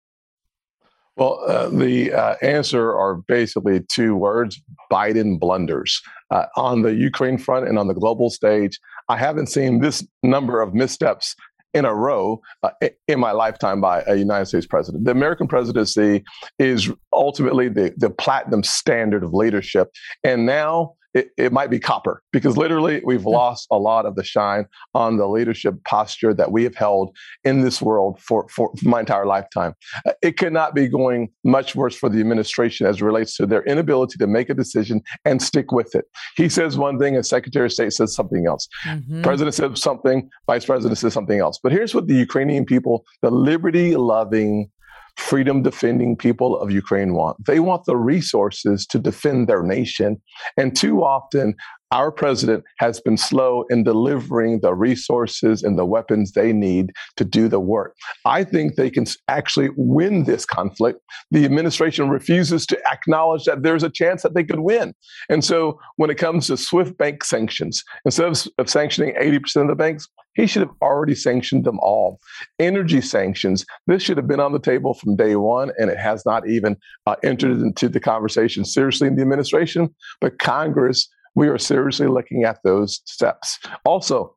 Well, 1.16 1.44
uh, 1.48 1.70
the 1.70 2.13
uh, 2.13 2.36
answer 2.42 2.96
are 2.96 3.16
basically 3.28 3.82
two 3.89 4.16
words 4.16 4.62
Biden 4.92 5.38
blunders. 5.38 6.01
Uh, 6.32 6.46
on 6.56 6.82
the 6.82 6.94
Ukraine 6.94 7.38
front 7.38 7.68
and 7.68 7.78
on 7.78 7.88
the 7.88 7.94
global 7.94 8.30
stage, 8.30 8.80
I 9.10 9.18
haven't 9.18 9.48
seen 9.48 9.80
this 9.80 10.06
number 10.24 10.62
of 10.62 10.74
missteps 10.74 11.36
in 11.73 11.85
a 11.85 11.93
row 11.93 12.41
uh, 12.63 12.69
in 13.07 13.19
my 13.19 13.31
lifetime 13.31 13.81
by 13.81 14.03
a 14.07 14.15
United 14.15 14.45
States 14.45 14.65
president. 14.65 15.05
The 15.05 15.11
American 15.11 15.47
presidency 15.47 16.23
is 16.57 16.91
ultimately 17.13 17.69
the, 17.69 17.93
the 17.97 18.09
platinum 18.09 18.63
standard 18.63 19.23
of 19.23 19.33
leadership. 19.33 19.91
And 20.23 20.45
now 20.45 20.95
it, 21.13 21.32
it 21.38 21.51
might 21.51 21.70
be 21.70 21.80
copper 21.80 22.22
because 22.32 22.58
literally 22.58 23.01
we've 23.04 23.25
lost 23.25 23.68
a 23.72 23.78
lot 23.78 24.06
of 24.06 24.16
the 24.16 24.24
shine 24.24 24.66
on 24.94 25.18
the 25.18 25.28
leadership 25.28 25.75
posture 25.86 26.34
that 26.34 26.51
we 26.51 26.63
have 26.63 26.75
held 26.75 27.16
in 27.44 27.62
this 27.62 27.82
world 27.82 28.20
for, 28.20 28.48
for 28.50 28.72
my 28.84 29.00
entire 29.00 29.25
lifetime. 29.25 29.74
Uh, 30.06 30.12
it 30.22 30.38
could 30.38 30.54
not 30.54 30.75
be 30.75 30.88
going 30.88 31.30
much 31.44 31.75
worse 31.75 31.96
for 31.96 32.10
the 32.10 32.20
administration 32.20 32.86
as 32.86 33.01
relates 33.01 33.36
to 33.38 33.46
their 33.46 33.63
inability 33.63 34.18
to 34.18 34.28
make 34.28 34.50
a 34.50 34.54
decision 34.54 35.01
and 35.25 35.42
stick 35.42 35.72
with 35.72 35.96
it. 35.96 36.06
He 36.36 36.50
says 36.50 36.78
one 36.78 37.00
thing 37.00 37.16
and 37.16 37.25
Secretary 37.25 37.66
of 37.66 37.74
State 37.74 37.94
says 37.94 38.13
something 38.13 38.46
else. 38.46 38.68
Mm-hmm. 38.86 39.24
President 39.24 39.56
says 39.56 39.82
something, 39.82 40.30
Vice 40.46 40.66
President 40.66 40.98
says 40.98 41.13
something 41.13 41.39
else. 41.39 41.60
But 41.62 41.72
here's 41.72 41.96
what 41.96 42.08
the 42.08 42.16
Ukrainian 42.16 42.66
people, 42.66 43.06
the 43.22 43.32
liberty 43.32 43.96
loving, 43.96 44.70
freedom 45.19 45.61
defending 45.61 46.15
people 46.15 46.59
of 46.59 46.71
Ukraine 46.71 47.13
want. 47.13 47.45
They 47.45 47.59
want 47.59 47.85
the 47.85 47.97
resources 47.97 48.85
to 48.88 48.99
defend 48.99 49.47
their 49.47 49.63
nation. 49.63 50.21
And 50.57 50.75
too 50.75 51.03
often, 51.03 51.55
our 51.91 52.12
president 52.12 52.63
has 52.77 53.00
been 53.00 53.17
slow 53.17 53.65
in 53.69 53.84
delivering 53.84 54.60
the 54.62 54.74
resources 54.74 55.63
and 55.63 55.77
the 55.77 55.86
weapons 55.86 56.31
they 56.31 56.53
need 56.53 56.91
to 57.17 57.25
do 57.25 57.48
the 57.48 57.60
work. 57.60 57.96
I 58.25 58.43
think 58.43 58.75
they 58.75 58.89
can 58.89 59.05
actually 59.27 59.69
win 59.75 60.25
this 60.25 60.46
conflict. 60.46 61.00
The 61.31 61.46
administration 61.46 62.10
refuses 62.10 62.65
to 62.67 62.80
acknowledge 62.91 63.45
that 63.45 63.63
there's 63.63 63.84
a 63.84 63.89
chance 63.89 64.23
that 64.23 64.36
they 64.36 64.43
could 64.43 64.60
win. 64.60 64.93
And 65.30 65.43
so 65.43 65.80
when 65.95 66.10
it 66.10 66.17
comes 66.17 66.47
to 66.47 66.58
SWIFT 66.58 66.97
bank 66.97 67.23
sanctions, 67.23 67.84
instead 68.06 68.28
of, 68.28 68.47
of 68.58 68.69
sanctioning 68.69 69.15
80% 69.15 69.63
of 69.63 69.67
the 69.67 69.75
banks, 69.75 70.08
he 70.36 70.47
should 70.47 70.62
have 70.62 70.75
already 70.82 71.15
sanctioned 71.15 71.65
them 71.65 71.80
all. 71.80 72.19
Energy 72.60 73.02
sanctions, 73.02 73.65
this 73.88 74.04
should 74.04 74.17
have 74.17 74.28
been 74.28 74.39
on 74.39 74.54
the 74.54 74.60
table 74.60 74.93
from 74.93 75.15
day 75.15 75.36
one, 75.36 75.71
and 75.78 75.89
it 75.89 75.97
has 75.97 76.25
not 76.25 76.47
even 76.47 76.78
uh, 77.08 77.15
entered 77.23 77.60
into 77.60 77.89
the 77.89 77.99
conversation 77.99 78.63
seriously 78.63 79.08
in 79.08 79.15
the 79.15 79.21
administration. 79.21 79.93
But 80.21 80.39
Congress 80.39 81.10
we 81.36 81.48
are 81.48 81.58
seriously 81.58 82.08
looking 82.08 82.44
at 82.44 82.60
those 82.63 83.02
steps. 83.06 83.60
Also, 83.86 84.36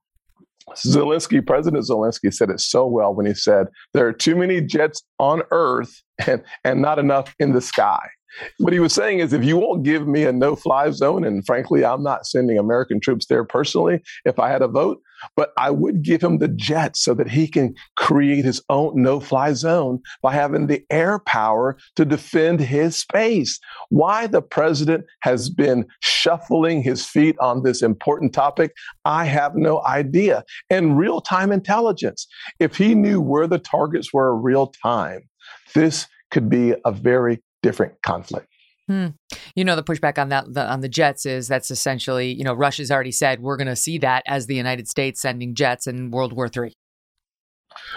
Zelensky, 0.70 1.44
President 1.44 1.84
Zelensky 1.84 2.32
said 2.32 2.50
it 2.50 2.60
so 2.60 2.86
well 2.86 3.14
when 3.14 3.26
he 3.26 3.34
said, 3.34 3.66
There 3.94 4.06
are 4.06 4.12
too 4.12 4.36
many 4.36 4.60
jets 4.60 5.02
on 5.18 5.42
Earth 5.50 6.02
and, 6.26 6.42
and 6.64 6.80
not 6.80 6.98
enough 6.98 7.34
in 7.38 7.52
the 7.52 7.60
sky. 7.60 8.08
What 8.58 8.72
he 8.72 8.80
was 8.80 8.92
saying 8.92 9.18
is, 9.18 9.32
if 9.32 9.44
you 9.44 9.56
won't 9.56 9.82
give 9.82 10.06
me 10.06 10.24
a 10.24 10.32
no 10.32 10.56
fly 10.56 10.90
zone, 10.90 11.24
and 11.24 11.44
frankly, 11.44 11.84
I'm 11.84 12.02
not 12.02 12.26
sending 12.26 12.58
American 12.58 13.00
troops 13.00 13.26
there 13.26 13.44
personally 13.44 14.02
if 14.24 14.38
I 14.38 14.48
had 14.48 14.62
a 14.62 14.68
vote, 14.68 15.00
but 15.36 15.52
I 15.56 15.70
would 15.70 16.02
give 16.02 16.22
him 16.22 16.38
the 16.38 16.48
jets 16.48 17.02
so 17.04 17.14
that 17.14 17.28
he 17.28 17.46
can 17.46 17.74
create 17.96 18.44
his 18.44 18.62
own 18.68 19.02
no 19.02 19.20
fly 19.20 19.52
zone 19.52 20.00
by 20.22 20.32
having 20.32 20.66
the 20.66 20.84
air 20.90 21.18
power 21.18 21.76
to 21.96 22.04
defend 22.04 22.60
his 22.60 22.96
space. 22.96 23.58
Why 23.90 24.26
the 24.26 24.42
president 24.42 25.04
has 25.20 25.48
been 25.48 25.86
shuffling 26.00 26.82
his 26.82 27.04
feet 27.04 27.36
on 27.40 27.62
this 27.62 27.82
important 27.82 28.32
topic, 28.32 28.72
I 29.04 29.26
have 29.26 29.54
no 29.54 29.84
idea. 29.84 30.44
And 30.70 30.98
real 30.98 31.20
time 31.20 31.52
intelligence, 31.52 32.26
if 32.58 32.76
he 32.76 32.94
knew 32.94 33.20
where 33.20 33.46
the 33.46 33.58
targets 33.58 34.12
were 34.12 34.36
real 34.36 34.72
time, 34.82 35.28
this 35.74 36.06
could 36.30 36.48
be 36.48 36.74
a 36.84 36.92
very 36.92 37.42
different 37.62 37.94
conflict. 38.02 38.46
Hmm. 38.88 39.08
You 39.54 39.64
know, 39.64 39.76
the 39.76 39.82
pushback 39.82 40.18
on 40.18 40.28
that 40.30 40.52
the, 40.52 40.68
on 40.68 40.80
the 40.80 40.88
jets 40.88 41.24
is 41.24 41.48
that's 41.48 41.70
essentially, 41.70 42.32
you 42.32 42.44
know, 42.44 42.52
Russia's 42.52 42.90
already 42.90 43.12
said 43.12 43.40
we're 43.40 43.56
going 43.56 43.68
to 43.68 43.76
see 43.76 43.98
that 43.98 44.24
as 44.26 44.46
the 44.46 44.56
United 44.56 44.88
States 44.88 45.20
sending 45.20 45.54
jets 45.54 45.86
in 45.86 46.10
World 46.10 46.32
War 46.32 46.50
III. 46.54 46.72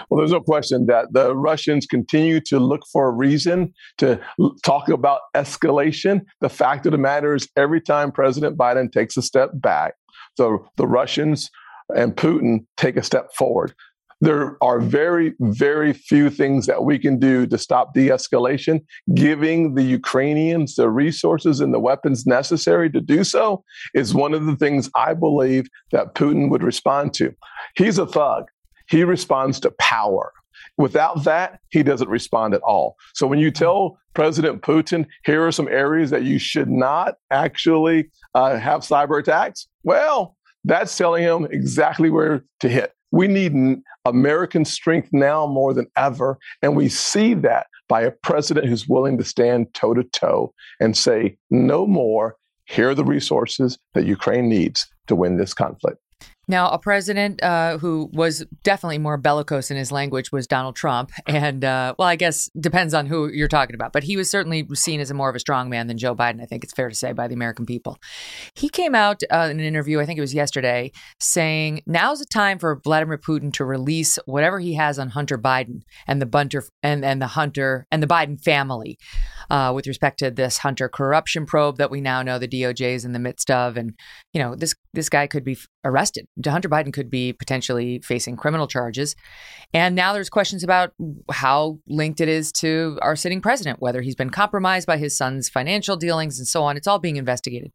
Well, 0.08 0.18
there's 0.18 0.32
no 0.32 0.40
question 0.40 0.86
that 0.86 1.12
the 1.12 1.34
Russians 1.34 1.86
continue 1.86 2.40
to 2.46 2.58
look 2.58 2.82
for 2.92 3.08
a 3.08 3.10
reason 3.10 3.74
to 3.98 4.20
talk 4.64 4.88
about 4.88 5.20
escalation. 5.34 6.22
The 6.40 6.48
fact 6.48 6.86
of 6.86 6.92
the 6.92 6.98
matter 6.98 7.34
is, 7.34 7.48
every 7.56 7.80
time 7.80 8.12
President 8.12 8.56
Biden 8.56 8.90
takes 8.90 9.16
a 9.16 9.22
step 9.22 9.50
back, 9.54 9.94
the, 10.36 10.58
the 10.76 10.86
Russians 10.86 11.50
and 11.94 12.16
Putin 12.16 12.66
take 12.76 12.96
a 12.96 13.02
step 13.02 13.34
forward. 13.34 13.74
There 14.20 14.56
are 14.62 14.80
very, 14.80 15.34
very 15.40 15.92
few 15.92 16.30
things 16.30 16.66
that 16.66 16.84
we 16.84 16.98
can 16.98 17.18
do 17.18 17.46
to 17.46 17.58
stop 17.58 17.92
de 17.92 18.08
escalation. 18.08 18.82
Giving 19.14 19.74
the 19.74 19.82
Ukrainians 19.82 20.76
the 20.76 20.88
resources 20.88 21.60
and 21.60 21.74
the 21.74 21.80
weapons 21.80 22.26
necessary 22.26 22.90
to 22.90 23.00
do 23.00 23.24
so 23.24 23.62
is 23.94 24.14
one 24.14 24.32
of 24.32 24.46
the 24.46 24.56
things 24.56 24.90
I 24.96 25.12
believe 25.12 25.68
that 25.92 26.14
Putin 26.14 26.50
would 26.50 26.62
respond 26.62 27.12
to. 27.14 27.34
He's 27.76 27.98
a 27.98 28.06
thug, 28.06 28.44
he 28.88 29.04
responds 29.04 29.60
to 29.60 29.70
power. 29.78 30.32
Without 30.78 31.24
that, 31.24 31.60
he 31.70 31.82
doesn't 31.82 32.08
respond 32.08 32.54
at 32.54 32.60
all. 32.62 32.96
So 33.14 33.26
when 33.26 33.38
you 33.38 33.50
tell 33.50 33.98
President 34.14 34.62
Putin, 34.62 35.06
here 35.24 35.46
are 35.46 35.52
some 35.52 35.68
areas 35.68 36.10
that 36.10 36.24
you 36.24 36.38
should 36.38 36.70
not 36.70 37.16
actually 37.30 38.10
uh, 38.34 38.56
have 38.58 38.80
cyber 38.80 39.18
attacks, 39.18 39.68
well, 39.84 40.36
that's 40.64 40.96
telling 40.96 41.22
him 41.22 41.46
exactly 41.50 42.10
where 42.10 42.44
to 42.60 42.68
hit. 42.68 42.92
We 43.16 43.28
need 43.28 43.80
American 44.04 44.66
strength 44.66 45.08
now 45.10 45.46
more 45.46 45.72
than 45.72 45.86
ever. 45.96 46.38
And 46.60 46.76
we 46.76 46.90
see 46.90 47.32
that 47.32 47.66
by 47.88 48.02
a 48.02 48.10
president 48.10 48.66
who's 48.66 48.86
willing 48.86 49.16
to 49.16 49.24
stand 49.24 49.72
toe 49.72 49.94
to 49.94 50.04
toe 50.04 50.52
and 50.80 50.94
say, 50.94 51.38
no 51.50 51.86
more. 51.86 52.36
Here 52.66 52.90
are 52.90 52.94
the 52.94 53.04
resources 53.04 53.78
that 53.94 54.04
Ukraine 54.04 54.50
needs 54.50 54.86
to 55.06 55.16
win 55.16 55.38
this 55.38 55.54
conflict. 55.54 55.98
Now, 56.48 56.70
a 56.70 56.78
president 56.78 57.42
uh, 57.42 57.78
who 57.78 58.08
was 58.12 58.44
definitely 58.62 58.98
more 58.98 59.16
bellicose 59.16 59.70
in 59.70 59.76
his 59.76 59.90
language 59.90 60.30
was 60.30 60.46
Donald 60.46 60.76
Trump. 60.76 61.10
And, 61.26 61.64
uh, 61.64 61.94
well, 61.98 62.06
I 62.06 62.14
guess 62.14 62.48
depends 62.58 62.94
on 62.94 63.06
who 63.06 63.28
you're 63.28 63.48
talking 63.48 63.74
about, 63.74 63.92
but 63.92 64.04
he 64.04 64.16
was 64.16 64.30
certainly 64.30 64.66
seen 64.74 65.00
as 65.00 65.10
a 65.10 65.14
more 65.14 65.28
of 65.28 65.34
a 65.34 65.40
strong 65.40 65.68
man 65.68 65.88
than 65.88 65.98
Joe 65.98 66.14
Biden, 66.14 66.40
I 66.40 66.46
think 66.46 66.62
it's 66.62 66.72
fair 66.72 66.88
to 66.88 66.94
say, 66.94 67.12
by 67.12 67.26
the 67.26 67.34
American 67.34 67.66
people. 67.66 67.98
He 68.54 68.68
came 68.68 68.94
out 68.94 69.22
uh, 69.32 69.48
in 69.50 69.58
an 69.58 69.66
interview, 69.66 70.00
I 70.00 70.06
think 70.06 70.18
it 70.18 70.22
was 70.22 70.34
yesterday, 70.34 70.92
saying 71.20 71.82
now's 71.86 72.20
the 72.20 72.26
time 72.26 72.58
for 72.58 72.80
Vladimir 72.82 73.18
Putin 73.18 73.52
to 73.54 73.64
release 73.64 74.18
whatever 74.26 74.60
he 74.60 74.74
has 74.74 74.98
on 75.00 75.10
Hunter 75.10 75.38
Biden 75.38 75.82
and 76.06 76.22
the 76.22 76.26
Bunter 76.26 76.64
and, 76.82 77.04
and 77.04 77.20
the 77.20 77.26
Hunter 77.26 77.86
and 77.90 78.02
the 78.02 78.06
Biden 78.06 78.40
family 78.40 78.98
uh, 79.50 79.72
with 79.74 79.86
respect 79.86 80.20
to 80.20 80.30
this 80.30 80.58
Hunter 80.58 80.88
corruption 80.88 81.44
probe 81.44 81.78
that 81.78 81.90
we 81.90 82.00
now 82.00 82.22
know 82.22 82.38
the 82.38 82.48
DOJ 82.48 82.94
is 82.94 83.04
in 83.04 83.12
the 83.12 83.18
midst 83.18 83.50
of. 83.50 83.76
And, 83.76 83.94
you 84.32 84.40
know, 84.40 84.54
this, 84.54 84.74
this 84.92 85.08
guy 85.08 85.26
could 85.26 85.44
be 85.44 85.56
arrested. 85.86 86.26
Hunter 86.44 86.68
Biden 86.68 86.92
could 86.92 87.10
be 87.10 87.32
potentially 87.32 88.00
facing 88.00 88.36
criminal 88.36 88.66
charges. 88.66 89.16
And 89.72 89.94
now 89.94 90.12
there's 90.12 90.28
questions 90.28 90.62
about 90.62 90.92
how 91.30 91.78
linked 91.86 92.20
it 92.20 92.28
is 92.28 92.52
to 92.52 92.98
our 93.02 93.16
sitting 93.16 93.40
president, 93.40 93.80
whether 93.80 94.02
he's 94.02 94.14
been 94.14 94.30
compromised 94.30 94.86
by 94.86 94.98
his 94.98 95.16
son's 95.16 95.48
financial 95.48 95.96
dealings 95.96 96.38
and 96.38 96.46
so 96.46 96.62
on. 96.62 96.76
It's 96.76 96.86
all 96.86 96.98
being 96.98 97.16
investigated. 97.16 97.72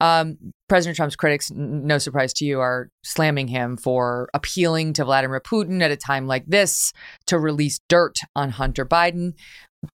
Um, 0.00 0.38
President 0.68 0.96
Trump's 0.96 1.16
critics, 1.16 1.50
no 1.52 1.98
surprise 1.98 2.32
to 2.34 2.44
you, 2.44 2.60
are 2.60 2.88
slamming 3.04 3.48
him 3.48 3.76
for 3.76 4.28
appealing 4.34 4.92
to 4.94 5.04
Vladimir 5.04 5.40
Putin 5.40 5.82
at 5.82 5.90
a 5.90 5.96
time 5.96 6.26
like 6.26 6.44
this 6.46 6.92
to 7.26 7.38
release 7.38 7.80
dirt 7.88 8.16
on 8.34 8.50
Hunter 8.50 8.84
Biden. 8.84 9.34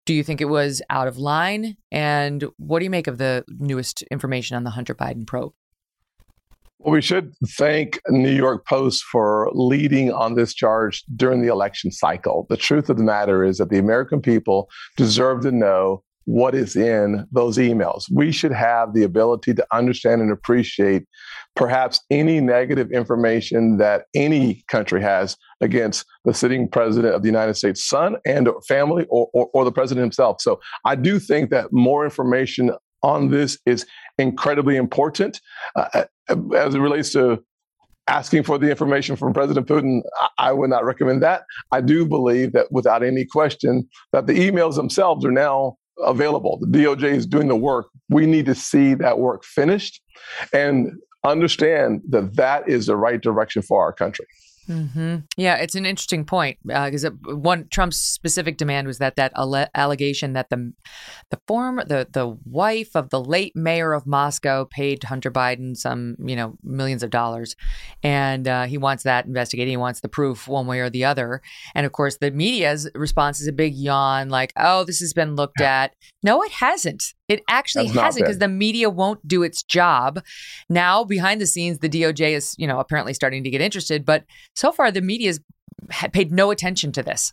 Do 0.06 0.14
you 0.14 0.22
think 0.22 0.40
it 0.40 0.46
was 0.46 0.80
out 0.88 1.08
of 1.08 1.18
line? 1.18 1.76
And 1.90 2.44
what 2.56 2.78
do 2.78 2.84
you 2.84 2.90
make 2.90 3.08
of 3.08 3.18
the 3.18 3.44
newest 3.48 4.02
information 4.10 4.56
on 4.56 4.64
the 4.64 4.70
Hunter 4.70 4.94
Biden 4.94 5.26
probe? 5.26 5.52
Well, 6.82 6.94
we 6.94 7.02
should 7.02 7.34
thank 7.58 8.00
New 8.08 8.32
York 8.32 8.66
Post 8.66 9.04
for 9.04 9.50
leading 9.52 10.12
on 10.12 10.34
this 10.34 10.54
charge 10.54 11.04
during 11.14 11.42
the 11.42 11.48
election 11.48 11.92
cycle. 11.92 12.46
The 12.48 12.56
truth 12.56 12.88
of 12.88 12.96
the 12.96 13.02
matter 13.02 13.44
is 13.44 13.58
that 13.58 13.68
the 13.68 13.78
American 13.78 14.22
people 14.22 14.70
deserve 14.96 15.42
to 15.42 15.52
know 15.52 16.02
what 16.24 16.54
is 16.54 16.76
in 16.76 17.26
those 17.32 17.58
emails. 17.58 18.04
We 18.10 18.32
should 18.32 18.52
have 18.52 18.94
the 18.94 19.02
ability 19.02 19.52
to 19.54 19.66
understand 19.72 20.22
and 20.22 20.32
appreciate 20.32 21.04
perhaps 21.54 22.00
any 22.08 22.40
negative 22.40 22.90
information 22.92 23.76
that 23.76 24.04
any 24.14 24.64
country 24.68 25.02
has 25.02 25.36
against 25.60 26.06
the 26.24 26.32
sitting 26.32 26.66
president 26.66 27.14
of 27.14 27.20
the 27.20 27.28
United 27.28 27.54
States, 27.54 27.86
son 27.86 28.16
and 28.24 28.48
family, 28.66 29.04
or, 29.10 29.28
or, 29.34 29.50
or 29.52 29.64
the 29.66 29.72
president 29.72 30.02
himself. 30.02 30.40
So 30.40 30.60
I 30.86 30.94
do 30.94 31.18
think 31.18 31.50
that 31.50 31.72
more 31.72 32.04
information 32.04 32.70
on 33.02 33.30
this 33.30 33.58
is 33.66 33.86
incredibly 34.18 34.76
important 34.76 35.40
uh, 35.76 36.04
uh 36.28 36.36
as 36.54 36.74
it 36.74 36.80
relates 36.80 37.12
to 37.12 37.42
asking 38.10 38.42
for 38.42 38.58
the 38.58 38.68
information 38.68 39.14
from 39.14 39.32
President 39.32 39.66
Putin, 39.66 40.02
I 40.36 40.52
would 40.52 40.68
not 40.68 40.84
recommend 40.84 41.22
that. 41.22 41.44
I 41.70 41.80
do 41.80 42.04
believe 42.04 42.52
that 42.52 42.70
without 42.72 43.02
any 43.04 43.24
question 43.24 43.88
that 44.12 44.26
the 44.26 44.32
emails 44.32 44.74
themselves 44.74 45.24
are 45.24 45.30
now 45.30 45.76
available. 46.04 46.58
The 46.60 46.78
DOJ 46.78 47.04
is 47.04 47.26
doing 47.26 47.48
the 47.48 47.56
work. 47.56 47.86
We 48.08 48.26
need 48.26 48.46
to 48.46 48.54
see 48.54 48.94
that 48.94 49.18
work 49.18 49.44
finished 49.44 50.02
and 50.52 50.92
understand 51.24 52.02
that 52.08 52.34
that 52.36 52.68
is 52.68 52.86
the 52.86 52.96
right 52.96 53.20
direction 53.20 53.62
for 53.62 53.82
our 53.82 53.92
country. 53.92 54.26
Mm-hmm. 54.70 55.16
Yeah, 55.36 55.56
it's 55.56 55.74
an 55.74 55.84
interesting 55.84 56.24
point 56.24 56.58
because 56.64 57.04
uh, 57.04 57.10
one 57.10 57.66
Trump's 57.70 57.96
specific 57.96 58.56
demand 58.56 58.86
was 58.86 58.98
that 58.98 59.16
that 59.16 59.32
alle- 59.36 59.66
allegation 59.74 60.34
that 60.34 60.48
the 60.48 60.72
the 61.30 61.40
former 61.48 61.84
the 61.84 62.06
the 62.10 62.38
wife 62.44 62.94
of 62.94 63.10
the 63.10 63.20
late 63.20 63.56
mayor 63.56 63.92
of 63.92 64.06
Moscow 64.06 64.64
paid 64.64 65.02
Hunter 65.02 65.30
Biden 65.30 65.76
some 65.76 66.16
you 66.24 66.36
know 66.36 66.56
millions 66.62 67.02
of 67.02 67.10
dollars, 67.10 67.56
and 68.04 68.46
uh, 68.46 68.64
he 68.66 68.78
wants 68.78 69.02
that 69.02 69.26
investigated. 69.26 69.70
He 69.70 69.76
wants 69.76 70.00
the 70.00 70.08
proof 70.08 70.46
one 70.46 70.68
way 70.68 70.78
or 70.78 70.88
the 70.88 71.04
other. 71.04 71.42
And 71.74 71.84
of 71.84 71.90
course, 71.90 72.18
the 72.18 72.30
media's 72.30 72.88
response 72.94 73.40
is 73.40 73.48
a 73.48 73.52
big 73.52 73.74
yawn, 73.74 74.28
like, 74.28 74.52
"Oh, 74.56 74.84
this 74.84 75.00
has 75.00 75.12
been 75.12 75.34
looked 75.34 75.60
at." 75.60 75.94
No, 76.22 76.42
it 76.42 76.52
hasn't. 76.52 77.14
It 77.30 77.44
actually 77.48 77.86
hasn't 77.86 78.26
because 78.26 78.38
the 78.38 78.48
media 78.48 78.90
won't 78.90 79.26
do 79.26 79.44
its 79.44 79.62
job. 79.62 80.20
Now, 80.68 81.04
behind 81.04 81.40
the 81.40 81.46
scenes, 81.46 81.78
the 81.78 81.88
DOJ 81.88 82.32
is, 82.32 82.56
you 82.58 82.66
know, 82.66 82.80
apparently 82.80 83.14
starting 83.14 83.44
to 83.44 83.50
get 83.50 83.60
interested, 83.60 84.04
but 84.04 84.24
so 84.56 84.72
far 84.72 84.90
the 84.90 85.00
media 85.00 85.28
has 85.28 85.40
paid 86.12 86.32
no 86.32 86.50
attention 86.50 86.90
to 86.90 87.04
this. 87.04 87.32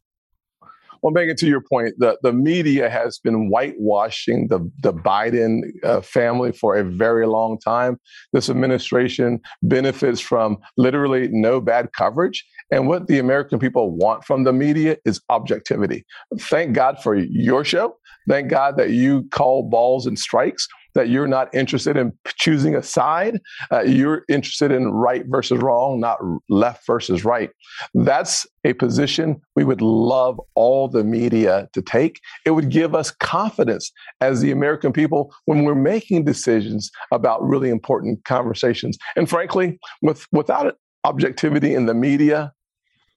Well, 1.02 1.14
Megyn, 1.14 1.36
to 1.38 1.48
your 1.48 1.62
point, 1.62 1.96
the, 1.98 2.18
the 2.22 2.34
media 2.34 2.90
has 2.90 3.18
been 3.18 3.50
whitewashing 3.50 4.50
the, 4.50 4.60
the 4.82 4.94
Biden 4.94 5.62
uh, 5.84 6.02
family 6.02 6.52
for 6.52 6.76
a 6.76 6.84
very 6.84 7.26
long 7.26 7.58
time. 7.60 8.00
This 8.34 8.50
administration 8.50 9.40
benefits 9.64 10.20
from 10.20 10.58
literally 10.78 11.28
no 11.32 11.60
bad 11.60 11.92
coverage. 11.94 12.46
And 12.72 12.88
what 12.88 13.08
the 13.08 13.20
American 13.20 13.60
people 13.60 13.96
want 13.96 14.26
from 14.26 14.44
the 14.44 14.54
media 14.54 14.98
is 15.06 15.22
objectivity. 15.30 16.06
Thank 16.40 16.74
God 16.74 17.02
for 17.02 17.16
your 17.16 17.64
show. 17.64 17.96
Thank 18.28 18.50
God 18.50 18.78
that 18.78 18.92
you 18.92 19.24
call 19.32 19.64
balls 19.64 20.06
and 20.06 20.18
strikes, 20.18 20.68
that 20.96 21.10
you're 21.10 21.28
not 21.28 21.54
interested 21.54 21.96
in 21.96 22.12
choosing 22.38 22.76
a 22.76 22.84
side. 22.84 23.40
Uh, 23.72 23.82
you're 23.82 24.24
interested 24.30 24.72
in 24.72 24.90
right 24.92 25.24
versus 25.28 25.62
wrong, 25.62 26.00
not 26.00 26.18
left 26.50 26.86
versus 26.86 27.24
right. 27.24 27.50
That's 27.94 28.46
a 28.64 28.74
position 28.74 29.40
we 29.56 29.64
would 29.64 29.82
love 29.82 30.42
all 30.56 30.88
the 30.88 31.04
media 31.04 31.70
to 31.74 31.82
take. 31.82 32.20
It 32.46 32.52
would 32.52 32.70
give 32.70 32.96
us 32.96 33.12
confidence 33.12 33.92
as 34.22 34.42
the 34.42 34.52
American 34.52 34.92
people 34.92 35.34
when 35.46 35.64
we're 35.64 35.76
making 35.76 36.26
decisions 36.26 36.92
about 37.12 37.48
really 37.48 37.70
important 37.70 38.26
conversations. 38.26 38.98
And 39.16 39.30
frankly, 39.30 39.80
with, 40.02 40.26
without 40.32 40.76
objectivity 41.04 41.74
in 41.74 41.86
the 41.86 41.94
media, 41.94 42.52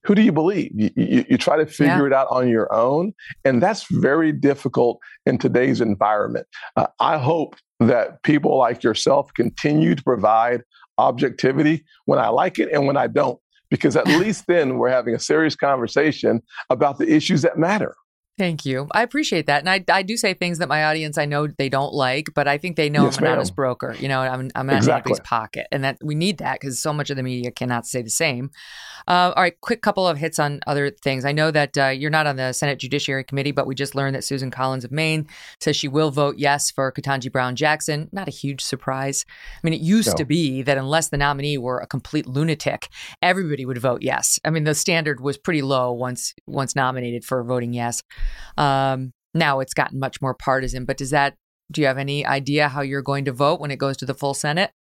who 0.05 0.15
do 0.15 0.23
you 0.23 0.33
believe? 0.33 0.73
You, 0.75 0.91
you, 0.97 1.25
you 1.31 1.39
try 1.39 1.57
to 1.57 1.67
figure 1.67 2.01
yeah. 2.03 2.07
it 2.07 2.13
out 2.13 2.29
on 2.31 2.49
your 2.49 2.73
own. 2.73 3.13
And 3.45 3.63
that's 3.63 3.85
very 3.91 4.33
difficult 4.33 4.99
in 5.27 5.39
today's 5.39 5.81
environment. 5.81 6.47
Uh, 6.77 6.87
I 7.01 7.19
hope 7.19 7.57
that 7.81 8.23
people 8.23 8.57
like 8.57 8.83
yourself 8.83 9.33
continue 9.35 9.95
to 9.95 10.03
provide 10.03 10.63
objectivity 10.99 11.85
when 12.05 12.19
I 12.19 12.29
like 12.29 12.59
it 12.59 12.71
and 12.73 12.87
when 12.87 12.97
I 12.97 13.07
don't, 13.07 13.39
because 13.71 13.97
at 13.97 14.07
least 14.19 14.47
then 14.47 14.79
we're 14.79 14.91
having 14.91 15.15
a 15.15 15.21
serious 15.21 15.57
conversation 15.57 16.43
about 16.71 16.99
the 16.99 17.13
issues 17.13 17.43
that 17.43 17.59
matter. 17.59 17.95
Thank 18.41 18.65
you. 18.65 18.89
I 18.93 19.03
appreciate 19.03 19.45
that. 19.49 19.59
And 19.59 19.69
I, 19.69 19.85
I 19.93 20.03
do 20.03 20.17
say 20.17 20.33
things 20.33 20.61
that 20.61 20.69
my 20.71 20.85
audience 20.85 21.19
I 21.19 21.27
know 21.27 21.47
they 21.47 21.69
don't 21.69 21.93
like, 21.93 22.29
but 22.35 22.49
I 22.49 22.57
think 22.57 22.77
they 22.77 22.89
know 22.89 23.05
yes, 23.05 23.19
I'm 23.19 23.27
an 23.27 23.33
honest 23.33 23.55
broker. 23.55 23.95
You 24.01 24.09
know, 24.09 24.19
I'm, 24.19 24.51
I'm 24.55 24.71
exactly. 24.71 25.11
anybody's 25.11 25.21
pocket. 25.21 25.67
And 25.71 25.85
that 25.85 25.99
we 26.03 26.15
need 26.15 26.39
that 26.39 26.59
because 26.59 26.79
so 26.79 26.95
much 26.95 27.11
of 27.11 27.19
the 27.19 27.23
media 27.23 27.51
cannot 27.51 27.87
say 27.87 28.01
the 28.01 28.09
same. 28.09 28.51
Uh, 29.07 29.35
all 29.37 29.43
right, 29.43 29.61
quick 29.61 29.83
couple 29.83 30.09
of 30.09 30.17
hits 30.17 30.39
on 30.39 30.61
other 30.67 30.89
things. 30.89 31.27
I 31.27 31.33
know 31.33 31.51
that 31.51 31.77
uh, 31.77 31.89
you're 31.89 32.11
not 32.11 32.27
on 32.27 32.37
the 32.37 32.55
Senate 32.55 32.79
Judiciary 32.79 33.25
Committee, 33.25 33.53
but 33.53 33.67
we 33.67 33.75
just 33.75 33.95
learned 33.95 34.15
that 34.17 34.25
Susan 34.25 34.51
Collins 34.51 34.85
of 34.85 34.91
Maine 34.91 35.27
says 35.61 35.77
she 35.77 35.89
will 35.89 36.11
vote 36.11 36.37
yes 36.39 36.71
for 36.71 36.91
Ketanji 36.91 37.31
Brown 37.31 37.57
Jackson. 37.57 38.09
Not 38.11 38.27
a 38.27 38.31
huge 38.31 38.63
surprise. 38.63 39.27
I 39.29 39.59
mean, 39.63 39.75
it 39.75 39.83
used 39.83 40.09
no. 40.09 40.15
to 40.15 40.25
be 40.25 40.63
that 40.63 40.79
unless 40.79 41.09
the 41.09 41.19
nominee 41.19 41.59
were 41.59 41.79
a 41.79 41.87
complete 41.87 42.27
lunatic, 42.27 42.89
everybody 43.21 43.67
would 43.67 43.77
vote 43.77 44.01
yes. 44.01 44.39
I 44.47 44.51
mean, 44.51 44.65
the 44.65 44.75
standard 44.75 45.21
was 45.21 45.37
pretty 45.37 45.61
low 45.61 45.93
once 45.93 46.35
once 46.47 46.75
nominated 46.75 47.23
for 47.23 47.45
voting 47.45 47.75
yes. 47.75 48.03
Um, 48.57 49.13
now 49.35 49.61
it's 49.61 49.75
gotten 49.75 49.99
much 49.99 50.21
more 50.21 50.35
partisan, 50.35 50.85
but 50.85 50.97
does 50.97 51.11
that, 51.11 51.37
do 51.71 51.81
you 51.81 51.87
have 51.87 51.99
any 51.99 52.27
idea 52.27 52.69
how 52.69 52.81
you're 52.81 53.03
going 53.03 53.25
to 53.27 53.33
vote 53.33 53.61
when 53.61 53.71
it 53.71 53.79
goes 53.79 53.97
to 53.99 54.07
the 54.07 54.15
full 54.15 54.35
Senate? 54.35 54.73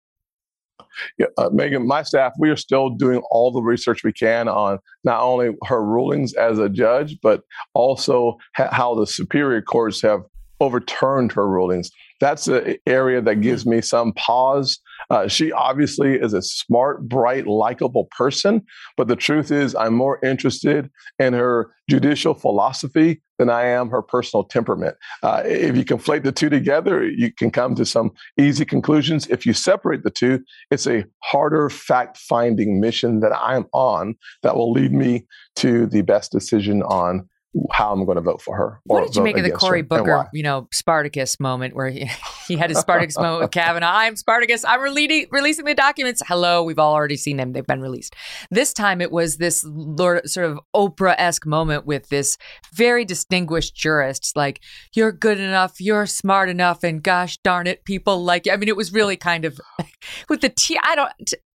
Yeah, 1.18 1.26
uh, 1.36 1.50
Megyn, 1.50 1.86
my 1.86 2.02
staff, 2.02 2.32
we 2.38 2.50
are 2.50 2.56
still 2.56 2.88
doing 2.90 3.20
all 3.30 3.50
the 3.52 3.60
research 3.60 4.04
we 4.04 4.12
can 4.12 4.48
on 4.48 4.78
not 5.04 5.20
only 5.20 5.50
her 5.66 5.84
rulings 5.84 6.34
as 6.34 6.58
a 6.58 6.68
judge, 6.68 7.18
but 7.22 7.42
also 7.74 8.38
ha- 8.56 8.70
how 8.72 8.94
the 8.94 9.06
superior 9.06 9.60
courts 9.60 10.00
have 10.02 10.22
overturned 10.60 11.32
her 11.32 11.48
rulings. 11.48 11.90
That's 12.20 12.48
an 12.48 12.76
area 12.86 13.20
that 13.20 13.42
gives 13.42 13.66
me 13.66 13.80
some 13.80 14.12
pause. 14.14 14.80
Uh, 15.10 15.26
she 15.26 15.52
obviously 15.52 16.14
is 16.14 16.34
a 16.34 16.42
smart, 16.42 17.08
bright, 17.08 17.46
likable 17.46 18.08
person, 18.16 18.62
but 18.96 19.08
the 19.08 19.16
truth 19.16 19.50
is, 19.50 19.74
I'm 19.74 19.94
more 19.94 20.18
interested 20.24 20.90
in 21.18 21.32
her 21.32 21.72
judicial 21.88 22.34
philosophy 22.34 23.22
than 23.38 23.48
I 23.48 23.66
am 23.66 23.88
her 23.90 24.02
personal 24.02 24.44
temperament. 24.44 24.96
Uh, 25.22 25.42
if 25.44 25.76
you 25.76 25.84
conflate 25.84 26.24
the 26.24 26.32
two 26.32 26.50
together, 26.50 27.08
you 27.08 27.32
can 27.32 27.50
come 27.50 27.74
to 27.76 27.86
some 27.86 28.10
easy 28.36 28.64
conclusions. 28.64 29.26
If 29.28 29.46
you 29.46 29.52
separate 29.52 30.02
the 30.02 30.10
two, 30.10 30.42
it's 30.70 30.86
a 30.86 31.04
harder 31.22 31.70
fact 31.70 32.18
finding 32.18 32.80
mission 32.80 33.20
that 33.20 33.32
I'm 33.34 33.66
on 33.72 34.16
that 34.42 34.56
will 34.56 34.72
lead 34.72 34.92
me 34.92 35.26
to 35.56 35.86
the 35.86 36.02
best 36.02 36.32
decision 36.32 36.82
on 36.82 37.28
how 37.72 37.92
I'm 37.92 38.04
going 38.04 38.16
to 38.16 38.22
vote 38.22 38.42
for 38.42 38.56
her. 38.56 38.80
What 38.84 39.06
did 39.06 39.16
you 39.16 39.22
make 39.22 39.36
of 39.36 39.44
the 39.44 39.50
Cory 39.50 39.82
Booker, 39.82 40.28
you 40.32 40.42
know, 40.42 40.68
Spartacus 40.72 41.38
moment 41.38 41.74
where 41.74 41.88
he, 41.88 42.10
he 42.48 42.56
had 42.56 42.70
his 42.70 42.78
Spartacus 42.78 43.16
moment 43.18 43.42
with 43.42 43.50
Kavanaugh? 43.50 43.90
I'm 43.92 44.16
Spartacus. 44.16 44.64
I'm 44.64 44.80
releasing, 44.80 45.26
releasing 45.30 45.64
the 45.64 45.74
documents. 45.74 46.22
Hello, 46.26 46.62
we've 46.62 46.78
all 46.78 46.94
already 46.94 47.16
seen 47.16 47.36
them. 47.36 47.52
They've 47.52 47.66
been 47.66 47.80
released. 47.80 48.14
This 48.50 48.72
time 48.72 49.00
it 49.00 49.12
was 49.12 49.36
this 49.36 49.60
sort 49.60 50.24
of 50.38 50.60
Oprah 50.74 51.14
esque 51.18 51.46
moment 51.46 51.86
with 51.86 52.08
this 52.08 52.36
very 52.74 53.04
distinguished 53.04 53.74
jurist. 53.74 54.36
Like, 54.36 54.60
you're 54.94 55.12
good 55.12 55.38
enough, 55.38 55.80
you're 55.80 56.06
smart 56.06 56.48
enough, 56.48 56.82
and 56.84 57.02
gosh 57.02 57.38
darn 57.38 57.66
it, 57.66 57.84
people 57.84 58.24
like 58.24 58.46
you. 58.46 58.52
I 58.52 58.56
mean, 58.56 58.68
it 58.68 58.76
was 58.76 58.92
really 58.92 59.16
kind 59.16 59.44
of 59.44 59.60
with 60.28 60.40
the 60.40 60.48
T. 60.50 60.78
I 60.82 60.94
don't. 60.94 61.12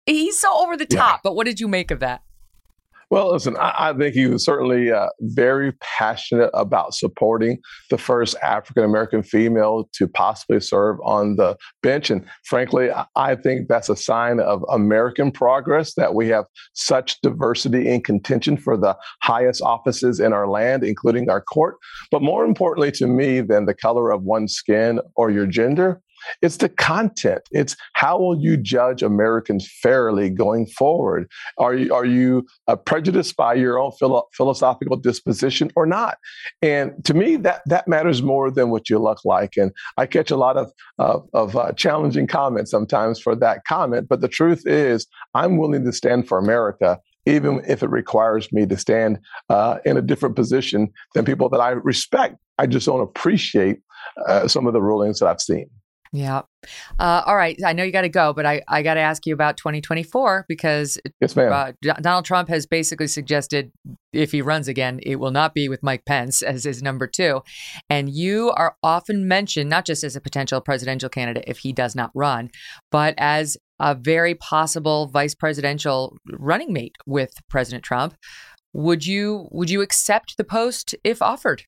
He's 0.06 0.38
so 0.38 0.52
over 0.52 0.76
the 0.76 0.86
top. 0.86 1.18
Yeah. 1.18 1.20
But 1.22 1.36
what 1.36 1.46
did 1.46 1.60
you 1.60 1.68
make 1.68 1.90
of 1.90 2.00
that? 2.00 2.22
Well, 3.12 3.30
listen, 3.30 3.58
I, 3.58 3.90
I 3.90 3.92
think 3.92 4.14
he 4.14 4.26
was 4.26 4.42
certainly 4.42 4.90
uh, 4.90 5.08
very 5.20 5.72
passionate 5.72 6.48
about 6.54 6.94
supporting 6.94 7.58
the 7.90 7.98
first 7.98 8.34
African 8.42 8.84
American 8.84 9.22
female 9.22 9.90
to 9.96 10.08
possibly 10.08 10.60
serve 10.60 10.96
on 11.04 11.36
the 11.36 11.58
bench. 11.82 12.08
And 12.08 12.24
frankly, 12.46 12.90
I, 12.90 13.04
I 13.14 13.34
think 13.34 13.68
that's 13.68 13.90
a 13.90 13.96
sign 13.96 14.40
of 14.40 14.64
American 14.70 15.30
progress 15.30 15.92
that 15.96 16.14
we 16.14 16.28
have 16.28 16.46
such 16.72 17.20
diversity 17.20 17.86
in 17.86 18.00
contention 18.02 18.56
for 18.56 18.78
the 18.78 18.96
highest 19.20 19.60
offices 19.60 20.18
in 20.18 20.32
our 20.32 20.48
land, 20.48 20.82
including 20.82 21.28
our 21.28 21.42
court. 21.42 21.76
But 22.10 22.22
more 22.22 22.46
importantly 22.46 22.92
to 22.92 23.06
me 23.06 23.42
than 23.42 23.66
the 23.66 23.74
color 23.74 24.10
of 24.10 24.22
one's 24.22 24.54
skin 24.54 25.00
or 25.16 25.30
your 25.30 25.46
gender, 25.46 26.00
It's 26.40 26.58
the 26.58 26.68
content. 26.68 27.42
It's 27.50 27.76
how 27.94 28.18
will 28.18 28.38
you 28.38 28.56
judge 28.56 29.02
Americans 29.02 29.70
fairly 29.82 30.30
going 30.30 30.66
forward? 30.66 31.28
Are 31.58 31.74
you 31.74 31.94
are 31.94 32.04
you 32.04 32.46
uh, 32.68 32.76
prejudiced 32.76 33.36
by 33.36 33.54
your 33.54 33.78
own 33.78 33.92
philo- 33.92 34.28
philosophical 34.34 34.96
disposition 34.96 35.70
or 35.76 35.86
not? 35.86 36.18
And 36.60 37.04
to 37.04 37.14
me, 37.14 37.36
that 37.36 37.62
that 37.66 37.88
matters 37.88 38.22
more 38.22 38.50
than 38.50 38.70
what 38.70 38.88
you 38.90 38.98
look 38.98 39.24
like. 39.24 39.56
And 39.56 39.72
I 39.96 40.06
catch 40.06 40.30
a 40.30 40.36
lot 40.36 40.56
of 40.56 40.72
of 40.98 41.56
uh, 41.56 41.72
challenging 41.72 42.26
comments 42.26 42.70
sometimes 42.70 43.20
for 43.20 43.34
that 43.36 43.64
comment. 43.64 44.08
But 44.08 44.20
the 44.20 44.28
truth 44.28 44.66
is, 44.66 45.06
I'm 45.34 45.56
willing 45.56 45.84
to 45.84 45.92
stand 45.92 46.28
for 46.28 46.38
America 46.38 46.98
even 47.26 47.62
if 47.66 47.82
it 47.82 47.90
requires 47.90 48.52
me 48.52 48.66
to 48.66 48.76
stand 48.76 49.18
uh, 49.48 49.78
in 49.84 49.96
a 49.96 50.02
different 50.02 50.36
position 50.36 50.92
than 51.14 51.24
people 51.24 51.48
that 51.48 51.60
I 51.60 51.70
respect. 51.70 52.36
I 52.58 52.66
just 52.66 52.86
don't 52.86 53.00
appreciate 53.00 53.78
uh, 54.26 54.48
some 54.48 54.66
of 54.66 54.72
the 54.72 54.82
rulings 54.82 55.20
that 55.20 55.26
I've 55.26 55.40
seen. 55.40 55.68
Yeah. 56.12 56.42
Uh, 56.98 57.22
all 57.26 57.36
right. 57.36 57.58
I 57.64 57.72
know 57.72 57.84
you 57.84 57.90
got 57.90 58.02
to 58.02 58.10
go, 58.10 58.34
but 58.34 58.44
I, 58.44 58.62
I 58.68 58.82
got 58.82 58.94
to 58.94 59.00
ask 59.00 59.26
you 59.26 59.32
about 59.32 59.56
2024 59.56 60.44
because 60.46 60.98
yes, 61.22 61.34
ma'am. 61.34 61.52
Uh, 61.52 61.72
Donald 62.02 62.26
Trump 62.26 62.50
has 62.50 62.66
basically 62.66 63.06
suggested 63.06 63.72
if 64.12 64.30
he 64.30 64.42
runs 64.42 64.68
again, 64.68 65.00
it 65.02 65.16
will 65.16 65.30
not 65.30 65.54
be 65.54 65.70
with 65.70 65.82
Mike 65.82 66.04
Pence 66.04 66.42
as 66.42 66.64
his 66.64 66.82
number 66.82 67.06
two. 67.06 67.42
And 67.88 68.10
you 68.10 68.50
are 68.50 68.76
often 68.82 69.26
mentioned, 69.26 69.70
not 69.70 69.86
just 69.86 70.04
as 70.04 70.14
a 70.14 70.20
potential 70.20 70.60
presidential 70.60 71.08
candidate 71.08 71.44
if 71.46 71.58
he 71.58 71.72
does 71.72 71.96
not 71.96 72.10
run, 72.14 72.50
but 72.90 73.14
as 73.16 73.56
a 73.80 73.94
very 73.94 74.34
possible 74.34 75.06
vice 75.06 75.34
presidential 75.34 76.18
running 76.30 76.74
mate 76.74 76.96
with 77.06 77.32
President 77.48 77.82
Trump. 77.82 78.14
Would 78.74 79.04
you 79.06 79.48
would 79.50 79.70
you 79.70 79.80
accept 79.82 80.36
the 80.36 80.44
post 80.44 80.94
if 81.04 81.20
offered? 81.20 81.64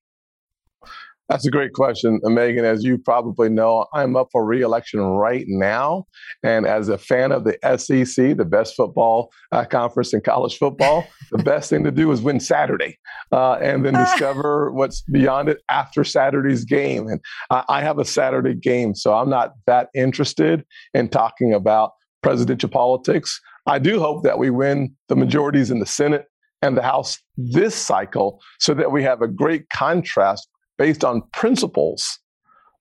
That's 1.28 1.46
a 1.46 1.50
great 1.50 1.72
question, 1.72 2.20
Megyn. 2.22 2.64
As 2.64 2.84
you 2.84 2.98
probably 2.98 3.48
know, 3.48 3.86
I'm 3.94 4.14
up 4.14 4.28
for 4.30 4.44
reelection 4.44 5.00
right 5.00 5.44
now. 5.48 6.04
And 6.42 6.66
as 6.66 6.90
a 6.90 6.98
fan 6.98 7.32
of 7.32 7.44
the 7.44 7.56
SEC, 7.78 8.36
the 8.36 8.44
best 8.44 8.74
football 8.76 9.32
uh, 9.50 9.64
conference 9.64 10.12
in 10.12 10.20
college 10.20 10.58
football, 10.58 11.06
the 11.32 11.42
best 11.42 11.70
thing 11.70 11.82
to 11.84 11.90
do 11.90 12.12
is 12.12 12.20
win 12.20 12.40
Saturday 12.40 12.98
uh, 13.32 13.54
and 13.54 13.86
then 13.86 13.94
discover 13.94 14.70
what's 14.72 15.00
beyond 15.00 15.48
it 15.48 15.62
after 15.70 16.04
Saturday's 16.04 16.66
game. 16.66 17.08
And 17.08 17.20
I, 17.48 17.64
I 17.70 17.80
have 17.80 17.98
a 17.98 18.04
Saturday 18.04 18.54
game, 18.54 18.94
so 18.94 19.14
I'm 19.14 19.30
not 19.30 19.54
that 19.66 19.88
interested 19.94 20.64
in 20.92 21.08
talking 21.08 21.54
about 21.54 21.92
presidential 22.22 22.68
politics. 22.68 23.40
I 23.66 23.78
do 23.78 23.98
hope 23.98 24.24
that 24.24 24.38
we 24.38 24.50
win 24.50 24.94
the 25.08 25.16
majorities 25.16 25.70
in 25.70 25.78
the 25.80 25.86
Senate 25.86 26.26
and 26.60 26.76
the 26.76 26.82
House 26.82 27.18
this 27.36 27.74
cycle 27.74 28.40
so 28.58 28.74
that 28.74 28.92
we 28.92 29.02
have 29.02 29.22
a 29.22 29.28
great 29.28 29.68
contrast 29.70 30.48
based 30.78 31.04
on 31.04 31.22
principles 31.32 32.18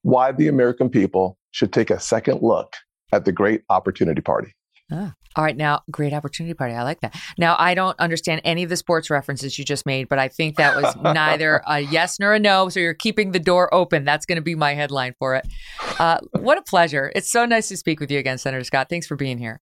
why 0.02 0.32
the 0.32 0.48
American 0.48 0.90
people 0.90 1.38
should 1.52 1.72
take 1.72 1.90
a 1.90 2.00
second 2.00 2.42
look 2.42 2.76
at 3.12 3.26
the 3.26 3.32
Great 3.32 3.62
Opportunity 3.70 4.22
Party. 4.22 4.54
Ah, 4.92 5.14
all 5.36 5.44
right, 5.44 5.58
now, 5.58 5.82
Great 5.90 6.14
Opportunity 6.14 6.54
Party. 6.54 6.74
I 6.74 6.84
like 6.84 7.02
that. 7.02 7.16
Now, 7.38 7.56
I 7.58 7.74
don't 7.74 8.00
understand 8.00 8.42
any 8.44 8.64
of 8.64 8.70
the 8.70 8.78
sports 8.78 9.10
references 9.10 9.58
you 9.58 9.66
just 9.66 9.86
made, 9.86 10.08
but 10.08 10.20
I 10.20 10.28
think 10.28 10.58
that 10.58 10.76
was 10.76 10.96
neither 11.02 11.64
a 11.68 11.80
yes 11.80 12.20
nor 12.20 12.34
a 12.34 12.40
no. 12.40 12.70
So 12.70 12.80
you're 12.80 12.94
keeping 12.94 13.32
the 13.32 13.40
door 13.40 13.74
open. 13.74 14.04
That's 14.04 14.26
going 14.26 14.36
to 14.36 14.44
be 14.44 14.56
my 14.56 14.74
headline 14.74 15.16
for 15.18 15.36
it. 15.36 15.48
Uh, 16.00 16.20
what 16.40 16.58
a 16.58 16.62
pleasure. 16.62 17.12
It's 17.16 17.32
so 17.32 17.46
nice 17.46 17.68
to 17.70 17.78
speak 17.78 18.00
with 18.00 18.12
you 18.12 18.20
again, 18.20 18.38
Senator 18.38 18.64
Scott. 18.64 18.90
Thanks 18.90 19.08
for 19.08 19.16
being 19.16 19.38
here. 19.38 19.62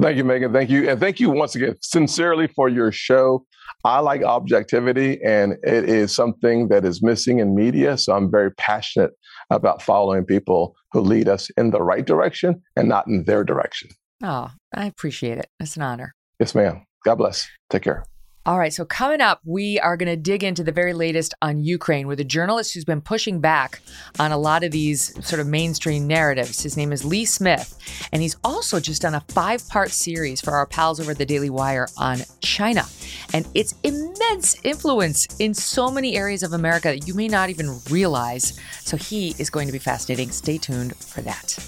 Thank 0.00 0.16
you, 0.16 0.24
Megyn. 0.24 0.52
Thank 0.52 0.70
you. 0.70 0.88
And 0.88 1.00
thank 1.00 1.18
you 1.18 1.30
once 1.30 1.54
again, 1.56 1.74
sincerely, 1.80 2.46
for 2.46 2.68
your 2.68 2.92
show. 2.92 3.44
I 3.84 3.98
like 4.00 4.22
objectivity, 4.22 5.20
and 5.24 5.54
it 5.62 5.88
is 5.88 6.14
something 6.14 6.68
that 6.68 6.84
is 6.84 7.02
missing 7.02 7.40
in 7.40 7.54
media. 7.54 7.98
So 7.98 8.14
I'm 8.14 8.30
very 8.30 8.52
passionate 8.52 9.10
about 9.50 9.82
following 9.82 10.24
people 10.24 10.76
who 10.92 11.00
lead 11.00 11.28
us 11.28 11.50
in 11.56 11.70
the 11.70 11.82
right 11.82 12.06
direction 12.06 12.62
and 12.76 12.88
not 12.88 13.06
in 13.06 13.24
their 13.24 13.44
direction. 13.44 13.90
Oh, 14.22 14.50
I 14.74 14.86
appreciate 14.86 15.38
it. 15.38 15.48
It's 15.60 15.76
an 15.76 15.82
honor. 15.82 16.14
Yes, 16.38 16.54
ma'am. 16.54 16.84
God 17.04 17.16
bless. 17.16 17.48
Take 17.70 17.82
care. 17.82 18.04
All 18.48 18.58
right, 18.58 18.72
so 18.72 18.86
coming 18.86 19.20
up, 19.20 19.42
we 19.44 19.78
are 19.78 19.94
going 19.98 20.08
to 20.08 20.16
dig 20.16 20.42
into 20.42 20.64
the 20.64 20.72
very 20.72 20.94
latest 20.94 21.34
on 21.42 21.60
Ukraine 21.60 22.06
with 22.06 22.18
a 22.18 22.24
journalist 22.24 22.72
who's 22.72 22.86
been 22.86 23.02
pushing 23.02 23.40
back 23.40 23.82
on 24.18 24.32
a 24.32 24.38
lot 24.38 24.64
of 24.64 24.70
these 24.70 25.12
sort 25.22 25.38
of 25.38 25.46
mainstream 25.46 26.06
narratives. 26.06 26.62
His 26.62 26.74
name 26.74 26.90
is 26.90 27.04
Lee 27.04 27.26
Smith, 27.26 27.78
and 28.10 28.22
he's 28.22 28.36
also 28.42 28.80
just 28.80 29.02
done 29.02 29.14
a 29.14 29.20
five 29.28 29.68
part 29.68 29.90
series 29.90 30.40
for 30.40 30.52
our 30.52 30.64
pals 30.64 30.98
over 30.98 31.10
at 31.10 31.18
the 31.18 31.26
Daily 31.26 31.50
Wire 31.50 31.88
on 31.98 32.20
China 32.40 32.86
and 33.34 33.46
its 33.52 33.74
immense 33.84 34.56
influence 34.64 35.28
in 35.38 35.52
so 35.52 35.90
many 35.90 36.16
areas 36.16 36.42
of 36.42 36.54
America 36.54 36.88
that 36.88 37.06
you 37.06 37.12
may 37.12 37.28
not 37.28 37.50
even 37.50 37.78
realize. 37.90 38.58
So 38.80 38.96
he 38.96 39.34
is 39.38 39.50
going 39.50 39.66
to 39.66 39.72
be 39.72 39.78
fascinating. 39.78 40.30
Stay 40.30 40.56
tuned 40.56 40.96
for 40.96 41.20
that. 41.20 41.58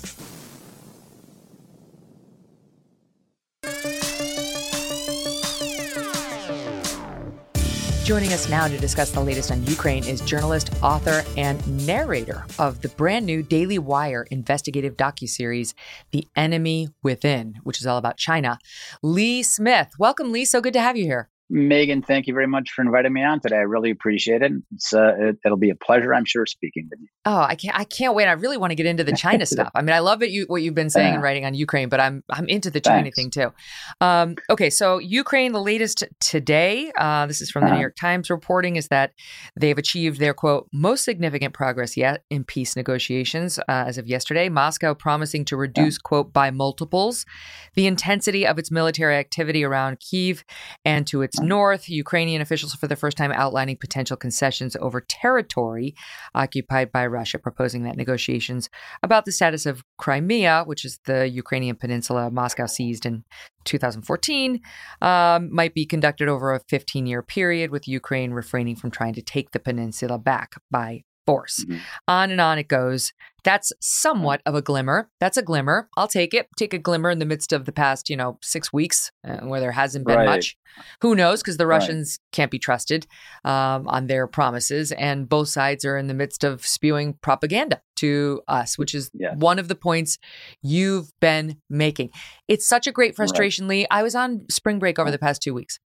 Joining 8.11 8.33
us 8.33 8.49
now 8.49 8.67
to 8.67 8.77
discuss 8.77 9.13
the 9.13 9.21
latest 9.21 9.53
on 9.53 9.65
Ukraine 9.67 10.05
is 10.05 10.21
journalist, 10.23 10.73
author, 10.83 11.23
and 11.37 11.87
narrator 11.87 12.45
of 12.59 12.83
the 12.83 12.89
brand 12.89 13.25
new 13.25 13.41
Daily 13.41 13.79
Wire 13.79 14.27
investigative 14.33 14.97
docuseries, 14.97 15.75
The 16.11 16.27
Enemy 16.35 16.89
Within, 17.05 17.61
which 17.63 17.79
is 17.79 17.87
all 17.87 17.99
about 17.99 18.17
China. 18.17 18.59
Lee 19.01 19.45
Smith. 19.45 19.93
Welcome, 19.97 20.33
Lee. 20.33 20.45
So 20.45 20.61
good 20.61 20.73
to 20.73 20.81
have 20.81 20.97
you 20.97 21.05
here. 21.05 21.31
Megyn, 21.51 22.05
thank 22.05 22.27
you 22.27 22.35
very 22.35 22.47
much 22.47 22.71
for 22.71 22.83
inviting 22.83 23.13
me 23.13 23.25
on 23.25 23.41
today. 23.41 23.57
I 23.57 23.63
really 23.63 23.91
appreciate 23.91 24.43
it. 24.43 24.53
It's 24.73 24.93
uh, 24.93 25.15
it, 25.19 25.39
will 25.45 25.57
be 25.57 25.71
a 25.71 25.75
pleasure, 25.75 26.15
I'm 26.15 26.25
sure, 26.25 26.47
speaking 26.47 26.87
with 26.89 27.01
you. 27.01 27.09
Oh, 27.25 27.41
I 27.41 27.57
can't! 27.57 27.77
I 27.77 27.85
can't 27.85 28.15
wait. 28.15 28.27
I 28.27 28.33
really 28.33 28.57
want 28.57 28.71
to 28.71 28.77
get 28.77 28.87
into 28.87 29.03
the 29.03 29.13
China 29.13 29.45
stuff. 29.47 29.71
I 29.75 29.83
mean, 29.83 29.95
I 29.95 29.99
love 29.99 30.23
it, 30.23 30.31
you, 30.31 30.45
what 30.47 30.63
you've 30.63 30.75
been 30.75 30.91
saying 30.91 31.15
and 31.15 31.23
writing 31.23 31.45
on 31.45 31.55
Ukraine, 31.55 31.89
but 31.89 31.99
I'm 31.99 32.23
I'm 32.31 32.49
into 32.49 32.71
the 32.71 32.81
China 32.81 33.03
Thanks. 33.03 33.17
thing 33.17 33.31
too. 33.31 33.53
Um, 34.01 34.37
okay, 34.49 34.71
so 34.71 34.99
Ukraine, 34.99 35.53
the 35.53 35.61
latest 35.61 36.05
today. 36.21 36.93
Uh, 36.97 37.27
this 37.27 37.41
is 37.41 37.51
from 37.51 37.63
the 37.63 37.67
uh-huh. 37.67 37.75
New 37.75 37.81
York 37.81 37.97
Times 37.97 38.31
reporting 38.31 38.77
is 38.77 38.89
that 38.89 39.13
they've 39.59 39.79
achieved 39.79 40.21
their 40.21 40.35
quote 40.35 40.69
most 40.73 41.05
significant 41.05 41.53
progress 41.53 41.97
yet 41.97 42.23
in 42.31 42.45
peace 42.45 42.77
negotiations 42.77 43.59
uh, 43.59 43.63
as 43.69 43.99
of 43.99 44.07
yesterday. 44.07 44.49
Moscow 44.49 44.95
promising 44.95 45.45
to 45.47 45.57
reduce 45.57 45.97
uh-huh. 45.97 46.09
quote 46.09 46.33
by 46.33 46.51
multiples 46.53 47.27
the 47.75 47.87
intensity 47.87 48.47
of 48.47 48.59
its 48.59 48.71
military 48.71 49.17
activity 49.17 49.65
around 49.65 49.99
Kiev 49.99 50.45
and 50.85 51.07
to 51.09 51.23
its 51.23 51.40
north, 51.41 51.89
Ukrainian 51.89 52.41
officials 52.41 52.75
for 52.75 52.87
the 52.87 52.97
first 52.97 53.17
time 53.17 53.33
outlining 53.33 53.77
potential 53.77 54.17
concessions 54.17 54.77
over 54.81 55.01
territory 55.01 55.95
occupied 56.35 56.93
by 56.93 57.07
Russia, 57.07 57.39
proposing 57.39 57.83
that 57.85 57.97
negotiations 57.97 58.69
about 59.03 59.25
the 59.25 59.33
status 59.33 59.67
of 59.67 59.85
Crimea, 59.99 60.65
which 60.67 60.85
is 60.85 61.01
the 61.05 61.29
Ukrainian 61.29 61.77
peninsula 61.77 62.31
Moscow 62.31 62.67
seized 62.67 63.07
in 63.07 63.25
2014, 63.65 64.61
um, 65.03 65.55
might 65.55 65.75
be 65.75 65.85
conducted 65.85 66.29
over 66.29 66.55
a 66.55 66.61
15 66.69 67.07
year 67.07 67.23
period, 67.23 67.71
with 67.71 67.89
Ukraine 67.89 68.33
refraining 68.33 68.77
from 68.77 68.91
trying 68.91 69.15
to 69.15 69.23
take 69.23 69.53
the 69.53 69.59
peninsula 69.59 70.19
back 70.19 70.55
by 70.71 71.03
force. 71.27 71.65
Mm-hmm. 71.65 71.79
On 72.09 72.31
and 72.31 72.41
on 72.41 72.59
it 72.59 72.69
goes. 72.69 73.13
That's 73.45 73.73
somewhat 73.81 74.43
of 74.47 74.55
a 74.55 74.63
glimmer. 74.63 75.11
That's 75.21 75.37
a 75.37 75.43
glimmer. 75.43 75.89
I'll 75.97 76.09
take 76.09 76.35
it. 76.35 76.49
Take 76.57 76.75
a 76.75 76.79
glimmer 76.79 77.11
in 77.11 77.19
the 77.19 77.25
midst 77.25 77.53
of 77.53 77.65
the 77.65 77.73
past, 77.73 78.11
you 78.11 78.17
know, 78.17 78.39
six 78.43 78.73
weeks 78.73 79.11
uh, 79.27 79.39
where 79.39 79.61
there 79.61 79.73
hasn't 79.73 80.07
been 80.07 80.19
right. 80.19 80.27
much. 80.27 80.57
Who 81.03 81.15
knows? 81.15 81.43
Because 81.43 81.57
the 81.57 81.67
Russians 81.67 82.19
right. 82.21 82.33
can't 82.33 82.51
be 82.51 82.59
trusted 82.59 83.07
um, 83.45 83.89
on 83.89 84.07
their 84.07 84.27
promises. 84.27 84.93
And 84.93 85.29
both 85.29 85.49
sides 85.49 85.85
are 85.85 85.97
in 85.97 86.07
the 86.07 86.15
midst 86.15 86.45
of 86.45 86.65
spewing 86.67 87.15
propaganda 87.15 87.81
to 87.97 88.43
us, 88.49 88.79
which 88.79 88.95
is 88.95 89.11
yeah. 89.15 89.35
one 89.35 89.59
of 89.59 89.69
the 89.69 89.75
points 89.75 90.19
you've 90.63 91.11
been 91.21 91.57
making. 91.69 92.11
It's 92.49 92.69
such 92.69 92.87
a 92.87 92.93
great 92.93 93.17
frustration, 93.17 93.67
right. 93.67 93.71
Lee. 93.71 93.87
I 93.91 94.03
was 94.03 94.15
on 94.15 94.47
spring 94.51 94.79
break 94.79 94.99
over 94.99 95.11
the 95.11 95.19
past 95.19 95.43
two 95.43 95.55
weeks. 95.55 95.79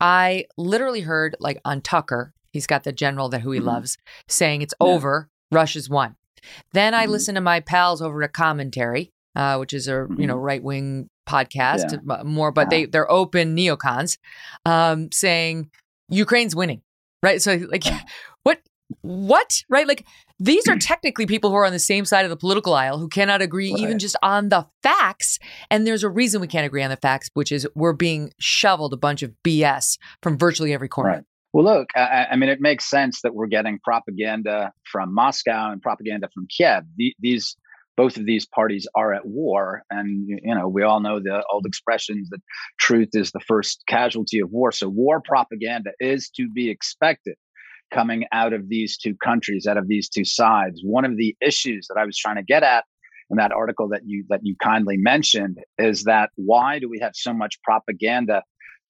I 0.00 0.44
literally 0.56 1.00
heard, 1.00 1.34
like 1.40 1.60
on 1.64 1.80
Tucker, 1.80 2.32
He's 2.52 2.66
got 2.66 2.84
the 2.84 2.92
general 2.92 3.28
that 3.30 3.40
who 3.40 3.52
he 3.52 3.58
mm-hmm. 3.58 3.68
loves 3.68 3.98
saying 4.26 4.62
it's 4.62 4.74
yeah. 4.80 4.86
over. 4.86 5.30
Russia's 5.50 5.88
won. 5.88 6.16
Then 6.72 6.94
I 6.94 7.04
mm-hmm. 7.04 7.12
listen 7.12 7.34
to 7.36 7.40
my 7.40 7.60
pals 7.60 8.02
over 8.02 8.22
at 8.22 8.32
Commentary, 8.32 9.12
uh, 9.36 9.56
which 9.56 9.72
is 9.72 9.88
a 9.88 9.92
mm-hmm. 9.92 10.20
you 10.20 10.26
know 10.26 10.34
mm-hmm. 10.34 10.44
right 10.44 10.62
wing 10.62 11.10
podcast 11.28 11.92
yeah. 11.92 12.22
more, 12.24 12.50
but 12.50 12.70
they 12.70 12.86
they're 12.86 13.10
open 13.10 13.56
neocons, 13.56 14.18
um, 14.64 15.10
saying 15.12 15.70
Ukraine's 16.08 16.56
winning, 16.56 16.82
right? 17.22 17.40
So 17.40 17.54
like, 17.70 17.84
what 18.42 18.60
what 19.02 19.62
right? 19.68 19.86
Like 19.86 20.06
these 20.40 20.68
are 20.68 20.76
technically 20.78 21.26
people 21.26 21.50
who 21.50 21.56
are 21.56 21.66
on 21.66 21.72
the 21.72 21.78
same 21.78 22.04
side 22.04 22.24
of 22.24 22.30
the 22.30 22.36
political 22.36 22.74
aisle 22.74 22.98
who 22.98 23.08
cannot 23.08 23.42
agree 23.42 23.72
right. 23.72 23.80
even 23.80 23.98
just 23.98 24.16
on 24.22 24.50
the 24.50 24.66
facts. 24.82 25.38
And 25.70 25.86
there's 25.86 26.04
a 26.04 26.08
reason 26.08 26.40
we 26.40 26.46
can't 26.46 26.66
agree 26.66 26.82
on 26.82 26.90
the 26.90 26.96
facts, 26.96 27.28
which 27.34 27.50
is 27.50 27.66
we're 27.74 27.92
being 27.92 28.32
shoveled 28.38 28.92
a 28.92 28.96
bunch 28.96 29.22
of 29.22 29.32
BS 29.44 29.98
from 30.22 30.38
virtually 30.38 30.72
every 30.72 30.88
corner. 30.88 31.10
Right. 31.10 31.24
Well, 31.58 31.76
look, 31.76 31.88
I, 31.96 32.28
I, 32.30 32.36
mean, 32.36 32.50
it 32.50 32.60
makes 32.60 32.88
sense 32.88 33.22
that 33.22 33.34
we're 33.34 33.48
getting 33.48 33.80
propaganda 33.82 34.70
from 34.92 35.12
Moscow 35.12 35.72
and 35.72 35.82
propaganda 35.82 36.28
from 36.32 36.46
Kiev. 36.56 36.84
The, 36.96 37.12
these, 37.18 37.56
both 37.96 38.16
of 38.16 38.26
these 38.26 38.46
parties 38.46 38.86
are 38.94 39.12
at 39.12 39.26
war, 39.26 39.82
and 39.90 40.28
you 40.28 40.54
know 40.54 40.68
we 40.68 40.84
all 40.84 41.00
know 41.00 41.18
the 41.18 41.42
old 41.50 41.66
expressions 41.66 42.30
that 42.30 42.38
truth 42.78 43.08
is 43.14 43.32
the 43.32 43.40
first 43.40 43.82
casualty 43.88 44.38
of 44.38 44.52
war. 44.52 44.70
So, 44.70 44.88
war 44.88 45.20
propaganda 45.20 45.90
is 45.98 46.30
to 46.36 46.48
be 46.48 46.70
expected. 46.70 47.34
coming 47.92 48.24
out 48.30 48.52
of 48.52 48.68
these 48.68 48.96
two 48.96 49.16
countries, 49.16 49.66
out 49.66 49.78
of 49.78 49.88
these 49.88 50.08
two 50.08 50.24
sides. 50.24 50.80
One 50.84 51.04
of 51.04 51.16
the 51.16 51.34
issues 51.40 51.88
that 51.88 51.98
I 52.00 52.04
was 52.04 52.16
trying 52.16 52.36
to 52.36 52.44
get 52.44 52.62
at 52.62 52.84
in 53.30 53.36
that 53.38 53.50
article 53.50 53.88
that 53.88 54.02
you 54.06 54.24
that 54.28 54.42
you 54.44 54.54
kindly 54.62 54.96
mentioned 54.96 55.58
is 55.76 56.04
that 56.04 56.30
why 56.36 56.78
do 56.78 56.88
we 56.88 57.00
have 57.00 57.16
so 57.16 57.32
much 57.32 57.60
propaganda 57.64 58.44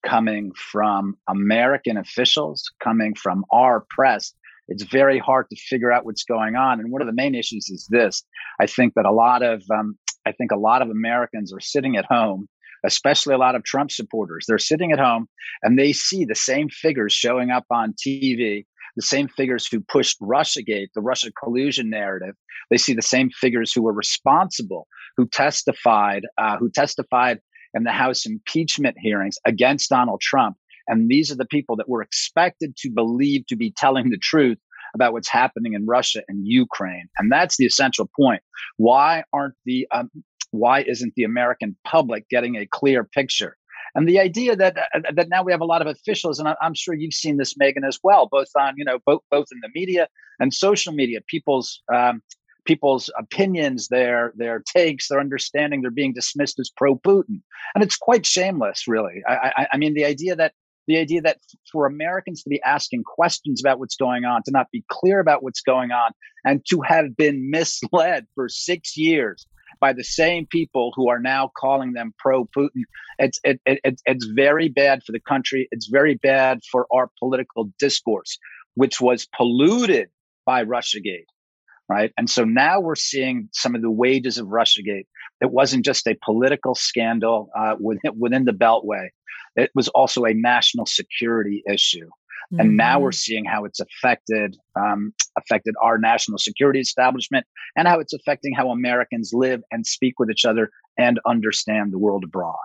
coming 0.07 0.53
from 0.55 1.17
American 1.29 1.97
officials, 1.97 2.65
coming 2.83 3.15
from 3.15 3.45
our 3.53 3.85
press? 3.91 4.33
It's 4.69 4.83
very 4.85 5.19
hard 5.19 5.47
to 5.51 5.57
figure 5.57 5.93
out 5.93 6.05
what's 6.05 6.25
going 6.25 6.57
on. 6.57 6.81
And 6.81 6.93
one 6.93 7.01
of 7.01 7.07
the 7.07 7.15
main 7.15 7.35
issues 7.35 7.69
is 7.71 7.87
this: 7.91 8.23
I 8.61 8.67
think 8.67 8.95
that 8.95 9.07
a 9.07 9.13
lot 9.13 9.43
of 9.43 9.63
um, 9.73 9.97
I 10.27 10.33
think 10.33 10.51
a 10.51 10.59
lot 10.59 10.83
of 10.83 10.91
Americans 10.91 11.53
are 11.53 11.61
sitting 11.61 11.97
at 11.97 12.05
home 12.05 12.49
especially 12.87 13.35
a 13.35 13.39
lot 13.39 13.57
of 13.57 13.65
Trump 13.65 13.91
supporters. 13.91 14.45
They're 14.47 14.57
sitting 14.57 14.93
at 14.93 15.01
home 15.01 15.27
and 15.65 15.77
they 15.77 15.93
see 15.93 16.25
the 16.25 16.37
same 16.37 16.69
figures 16.69 17.13
showing 17.13 17.51
up 17.51 17.65
on 17.73 17.93
TV 17.95 18.67
the 18.99 19.03
same 19.03 19.29
figures 19.29 19.67
who 19.67 19.81
pushed 19.81 20.21
Russiagate, 20.21 20.89
the 20.93 21.01
Russia 21.01 21.31
collusion 21.33 21.89
narrative. 21.89 22.35
They 22.69 22.79
see 22.79 22.95
the 22.95 23.01
same 23.01 23.31
figures 23.31 23.73
who 23.73 23.83
were 23.83 23.93
responsible, 23.93 24.89
who 25.17 25.29
testified, 25.29 26.25
uh, 26.37 26.57
who 26.57 26.69
testified 26.69 27.39
in 27.79 27.85
the 27.85 27.93
House 27.93 28.27
impeachment 28.27 28.97
hearings 28.99 29.39
against 29.47 29.89
Donald 29.89 30.21
Trump. 30.21 30.57
And 30.89 31.09
these 31.09 31.31
are 31.31 31.37
the 31.37 31.47
people 31.47 31.77
that 31.77 31.89
were 31.89 32.03
expected 32.03 32.77
to 32.79 32.91
believe 32.91 33.47
to 33.47 33.57
be 33.57 33.71
telling 33.71 34.11
the 34.11 34.19
truth 34.19 34.59
about 34.95 35.13
what's 35.13 35.29
happening 35.29 35.75
in 35.75 35.87
Russia 35.87 36.23
and 36.29 36.47
Ukraine. 36.47 37.09
And 37.19 37.31
that's 37.31 37.57
the 37.57 37.67
essential 37.67 38.11
point. 38.19 38.43
Why 38.77 39.23
aren't 39.33 39.55
the 39.65 39.87
um, 39.93 40.11
why 40.51 40.83
isn't 40.83 41.13
the 41.15 41.25
American 41.25 41.77
public 41.85 42.29
getting 42.29 42.57
a 42.57 42.67
clear 42.67 43.05
picture? 43.05 43.57
And 43.95 44.09
the 44.09 44.19
idea 44.19 44.57
that 44.57 44.77
uh, 44.79 45.01
that 45.15 45.29
now 45.29 45.43
we 45.43 45.53
have 45.53 45.61
a 45.61 45.67
lot 45.67 45.83
of 45.83 45.89
officials, 45.89 46.39
and 46.39 46.49
I'm 46.61 46.75
sure 46.75 46.95
you've 46.95 47.15
seen 47.15 47.37
this, 47.37 47.55
Megyn, 47.55 47.87
as 47.87 47.99
well, 48.03 48.29
both 48.31 48.49
on 48.57 48.75
you 48.77 48.85
know 48.85 48.99
both 49.07 49.21
both 49.31 49.47
in 49.53 49.61
the 49.63 49.71
media 49.75 50.09
and 50.41 50.53
social 50.53 50.93
media, 50.93 51.21
people's 51.27 51.83
um, 51.95 52.23
people's 52.69 53.11
opinions, 53.19 53.89
their 53.89 54.33
their 54.37 54.63
takes, 54.77 55.09
their 55.09 55.19
understanding, 55.19 55.81
they're 55.81 55.91
being 55.91 56.13
dismissed 56.13 56.61
as 56.61 56.71
pro 56.77 56.97
Putin, 56.97 57.41
and 57.75 57.83
it's 57.83 57.97
quite 57.97 58.25
shameless, 58.25 58.87
really. 58.87 59.23
I, 59.27 59.53
I, 59.57 59.67
I 59.73 59.77
mean, 59.77 59.95
the 59.95 60.05
idea 60.05 60.37
that 60.37 60.53
the 60.87 60.99
idea 60.99 61.21
that 61.23 61.39
for 61.73 61.87
Americans 61.87 62.43
to 62.43 62.51
be 62.51 62.63
asking 62.63 63.03
questions 63.05 63.61
about 63.61 63.79
what's 63.79 63.97
going 63.97 64.25
on, 64.25 64.43
to 64.45 64.51
not 64.51 64.71
be 64.71 64.85
clear 64.89 65.19
about 65.19 65.43
what's 65.43 65.61
going 65.61 65.91
on, 65.91 66.13
and 66.45 66.65
to 66.71 66.81
have 66.83 67.17
been 67.17 67.51
misled 67.51 68.27
for 68.35 68.49
six 68.49 68.97
years 68.97 69.47
by 69.81 69.93
the 69.93 70.05
same 70.05 70.47
people 70.47 70.93
who 70.97 71.09
are 71.09 71.21
now 71.21 71.51
calling 71.57 71.93
them 71.93 72.13
pro 72.19 72.47
Putin. 72.47 72.83
It's, 73.19 73.39
it, 73.45 73.61
it, 73.67 74.01
it's 74.07 74.27
very 74.27 74.69
bad 74.69 75.03
for 75.05 75.13
the 75.13 75.21
country. 75.21 75.69
It's 75.71 75.89
very 75.89 76.17
bad 76.17 76.61
for 76.71 76.87
our 76.93 77.11
political 77.19 77.71
discourse, 77.79 78.39
which 78.75 79.01
was 79.01 79.29
polluted 79.37 80.09
by 80.47 80.65
Russiagate. 80.65 81.27
Right. 81.89 82.13
And 82.19 82.29
so 82.29 82.45
now 82.45 82.81
we're 82.81 82.97
seeing 82.97 83.49
some 83.53 83.75
of 83.75 83.81
the 83.81 83.91
wages 83.91 84.37
of 84.37 84.49
Russiagate. 84.49 85.07
It 85.41 85.51
wasn't 85.53 85.87
just 85.87 86.07
a 86.07 86.19
political 86.23 86.75
scandal 86.75 87.49
uh, 87.57 87.77
within, 87.81 88.13
within 88.19 88.45
the 88.45 88.53
Beltway. 88.53 89.09
It 89.57 89.71
was 89.75 89.89
also 89.89 90.25
a 90.25 90.35
national 90.35 90.85
security 90.85 91.63
issue. 91.67 92.07
Mm-hmm. 92.53 92.61
And 92.61 92.77
now 92.77 93.01
we're 93.01 93.11
mm-hmm. 93.11 93.15
seeing 93.15 93.45
how 93.45 93.65
it's 93.65 93.81
affected 93.81 94.57
um, 94.75 95.13
affected 95.37 95.75
our 95.83 95.99
national 95.99 96.39
security 96.39 96.81
establishment 96.81 97.47
and 97.77 97.87
how 97.89 98.01
it's 98.01 98.13
affecting 98.13 98.55
how 98.55 98.71
Americans 98.71 99.33
live 99.35 99.63
and 99.71 99.87
speak 99.87 100.19
with 100.19 100.31
each 100.31 100.45
other 100.45 100.71
and 100.99 101.21
understand 101.27 101.93
the 101.93 101.99
world 101.99 102.25
abroad. 102.25 102.57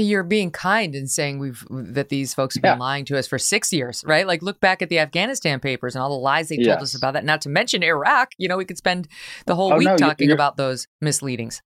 You're 0.00 0.22
being 0.22 0.50
kind 0.50 0.94
in 0.94 1.06
saying 1.06 1.38
we've 1.38 1.64
that 1.70 2.08
these 2.08 2.34
folks 2.34 2.54
have 2.56 2.62
been 2.62 2.72
yeah. 2.72 2.78
lying 2.78 3.04
to 3.06 3.18
us 3.18 3.26
for 3.26 3.38
six 3.38 3.72
years, 3.72 4.04
right? 4.06 4.26
Like 4.26 4.42
look 4.42 4.60
back 4.60 4.82
at 4.82 4.88
the 4.88 4.98
Afghanistan 4.98 5.60
papers 5.60 5.94
and 5.94 6.02
all 6.02 6.10
the 6.10 6.16
lies 6.16 6.48
they 6.48 6.56
told 6.56 6.66
yes. 6.66 6.82
us 6.82 6.94
about 6.94 7.14
that. 7.14 7.24
Not 7.24 7.40
to 7.42 7.48
mention 7.48 7.82
Iraq. 7.82 8.32
You 8.38 8.48
know, 8.48 8.56
we 8.56 8.64
could 8.64 8.78
spend 8.78 9.08
the 9.46 9.54
whole 9.54 9.72
oh, 9.72 9.78
week 9.78 9.88
no, 9.88 9.96
talking 9.96 10.30
about 10.30 10.56
those 10.56 10.86
misleadings. 11.00 11.62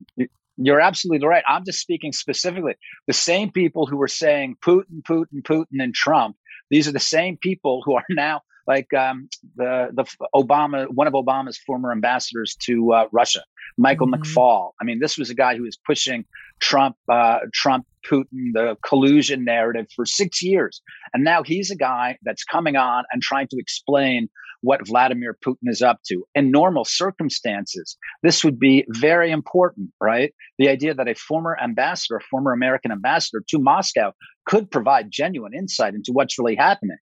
You're 0.57 0.81
absolutely 0.81 1.27
right. 1.27 1.43
I'm 1.49 1.65
just 1.65 1.81
speaking 1.81 2.13
specifically. 2.13 2.75
The 3.07 3.15
same 3.15 3.51
people 3.51 3.87
who 3.87 3.97
were 3.97 4.09
saying 4.09 4.57
Putin, 4.63 5.03
Putin, 5.03 5.43
Putin, 5.43 5.81
and 5.81 5.95
Trump 5.95 6.37
these 6.71 6.87
are 6.89 6.93
the 6.93 7.01
same 7.01 7.37
people 7.37 7.83
who 7.85 7.95
are 7.95 8.05
now 8.09 8.41
like 8.67 8.93
um, 8.95 9.29
the 9.57 9.89
the 9.93 10.05
Obama, 10.35 10.87
one 10.89 11.07
of 11.07 11.13
Obama's 11.13 11.59
former 11.59 11.93
ambassadors 11.93 12.57
to 12.61 12.93
uh, 12.93 13.07
Russia, 13.13 13.43
Michael 13.77 14.07
mm-hmm. 14.07 14.23
McFaul. 14.23 14.71
I 14.81 14.85
mean, 14.85 15.01
this 15.01 15.19
was 15.19 15.31
a 15.31 15.35
guy 15.35 15.57
who 15.57 15.65
was 15.65 15.77
pushing 15.77 16.25
Trump, 16.61 16.97
uh, 17.09 17.41
Trump, 17.53 17.87
Putin, 18.09 18.53
the 18.53 18.77
collusion 18.87 19.45
narrative 19.45 19.87
for 19.95 20.07
six 20.07 20.43
years, 20.43 20.83
and 21.15 21.25
now 21.25 21.43
he's 21.43 21.71
a 21.71 21.77
guy 21.77 22.17
that's 22.23 22.45
coming 22.45 22.77
on 22.77 23.05
and 23.13 23.23
trying 23.23 23.49
to 23.49 23.57
explain 23.59 24.29
what 24.63 24.87
Vladimir 24.87 25.37
Putin 25.45 25.69
is 25.69 25.83
up 25.83 26.01
to. 26.07 26.25
In 26.35 26.51
normal 26.51 26.85
circumstances, 26.85 27.97
this 28.23 28.45
would 28.45 28.59
be 28.59 28.85
very 28.89 29.31
important, 29.31 29.91
right? 30.01 30.35
The 30.59 30.69
idea 30.69 30.95
that 30.95 31.09
a 31.09 31.15
former 31.15 31.57
ambassador, 31.63 32.21
former 32.31 32.53
American 32.53 32.93
ambassador 32.93 33.43
to 33.49 33.59
Moscow 33.59 34.13
could 34.47 34.71
provide 34.71 35.11
genuine 35.11 35.55
insight 35.55 35.95
into 35.95 36.13
what's 36.13 36.39
really 36.39 36.57
happening. 36.57 36.99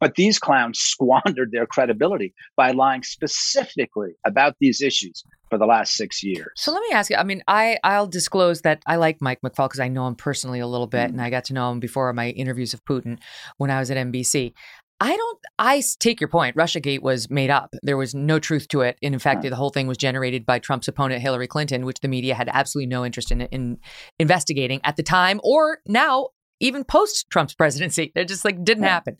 But 0.00 0.14
these 0.14 0.38
clowns 0.38 0.78
squandered 0.80 1.50
their 1.52 1.66
credibility 1.66 2.34
by 2.56 2.72
lying 2.72 3.02
specifically 3.02 4.12
about 4.26 4.56
these 4.60 4.80
issues 4.80 5.24
for 5.50 5.58
the 5.58 5.66
last 5.66 5.94
six 5.94 6.22
years. 6.22 6.48
So 6.56 6.72
let 6.72 6.80
me 6.80 6.88
ask 6.94 7.10
you. 7.10 7.16
I 7.16 7.24
mean, 7.24 7.42
I 7.46 7.78
I'll 7.84 8.06
disclose 8.06 8.62
that 8.62 8.82
I 8.86 8.96
like 8.96 9.20
Mike 9.20 9.40
McFaul 9.42 9.68
because 9.68 9.80
I 9.80 9.88
know 9.88 10.06
him 10.06 10.14
personally 10.14 10.60
a 10.60 10.66
little 10.66 10.86
bit, 10.86 11.08
mm-hmm. 11.08 11.18
and 11.18 11.22
I 11.22 11.30
got 11.30 11.44
to 11.44 11.54
know 11.54 11.70
him 11.70 11.80
before 11.80 12.12
my 12.12 12.30
interviews 12.30 12.72
of 12.72 12.84
Putin 12.84 13.18
when 13.58 13.70
I 13.70 13.78
was 13.78 13.90
at 13.90 13.98
NBC. 13.98 14.54
I 15.02 15.16
don't, 15.16 15.38
I 15.58 15.82
take 15.98 16.20
your 16.20 16.28
point. 16.28 16.54
Russiagate 16.54 17.02
was 17.02 17.28
made 17.28 17.50
up. 17.50 17.74
There 17.82 17.96
was 17.96 18.14
no 18.14 18.38
truth 18.38 18.68
to 18.68 18.82
it. 18.82 18.98
And 19.02 19.14
in 19.14 19.18
fact, 19.18 19.42
the 19.42 19.56
whole 19.56 19.70
thing 19.70 19.88
was 19.88 19.98
generated 19.98 20.46
by 20.46 20.60
Trump's 20.60 20.86
opponent, 20.86 21.20
Hillary 21.20 21.48
Clinton, 21.48 21.84
which 21.84 21.98
the 21.98 22.06
media 22.06 22.36
had 22.36 22.48
absolutely 22.52 22.86
no 22.86 23.04
interest 23.04 23.32
in, 23.32 23.40
in 23.40 23.78
investigating 24.20 24.80
at 24.84 24.94
the 24.94 25.02
time 25.02 25.40
or 25.42 25.80
now, 25.88 26.28
even 26.62 26.84
post 26.84 27.26
Trump's 27.28 27.54
presidency. 27.54 28.12
It 28.14 28.28
just 28.28 28.44
like 28.44 28.64
didn't 28.64 28.84
happen. 28.84 29.16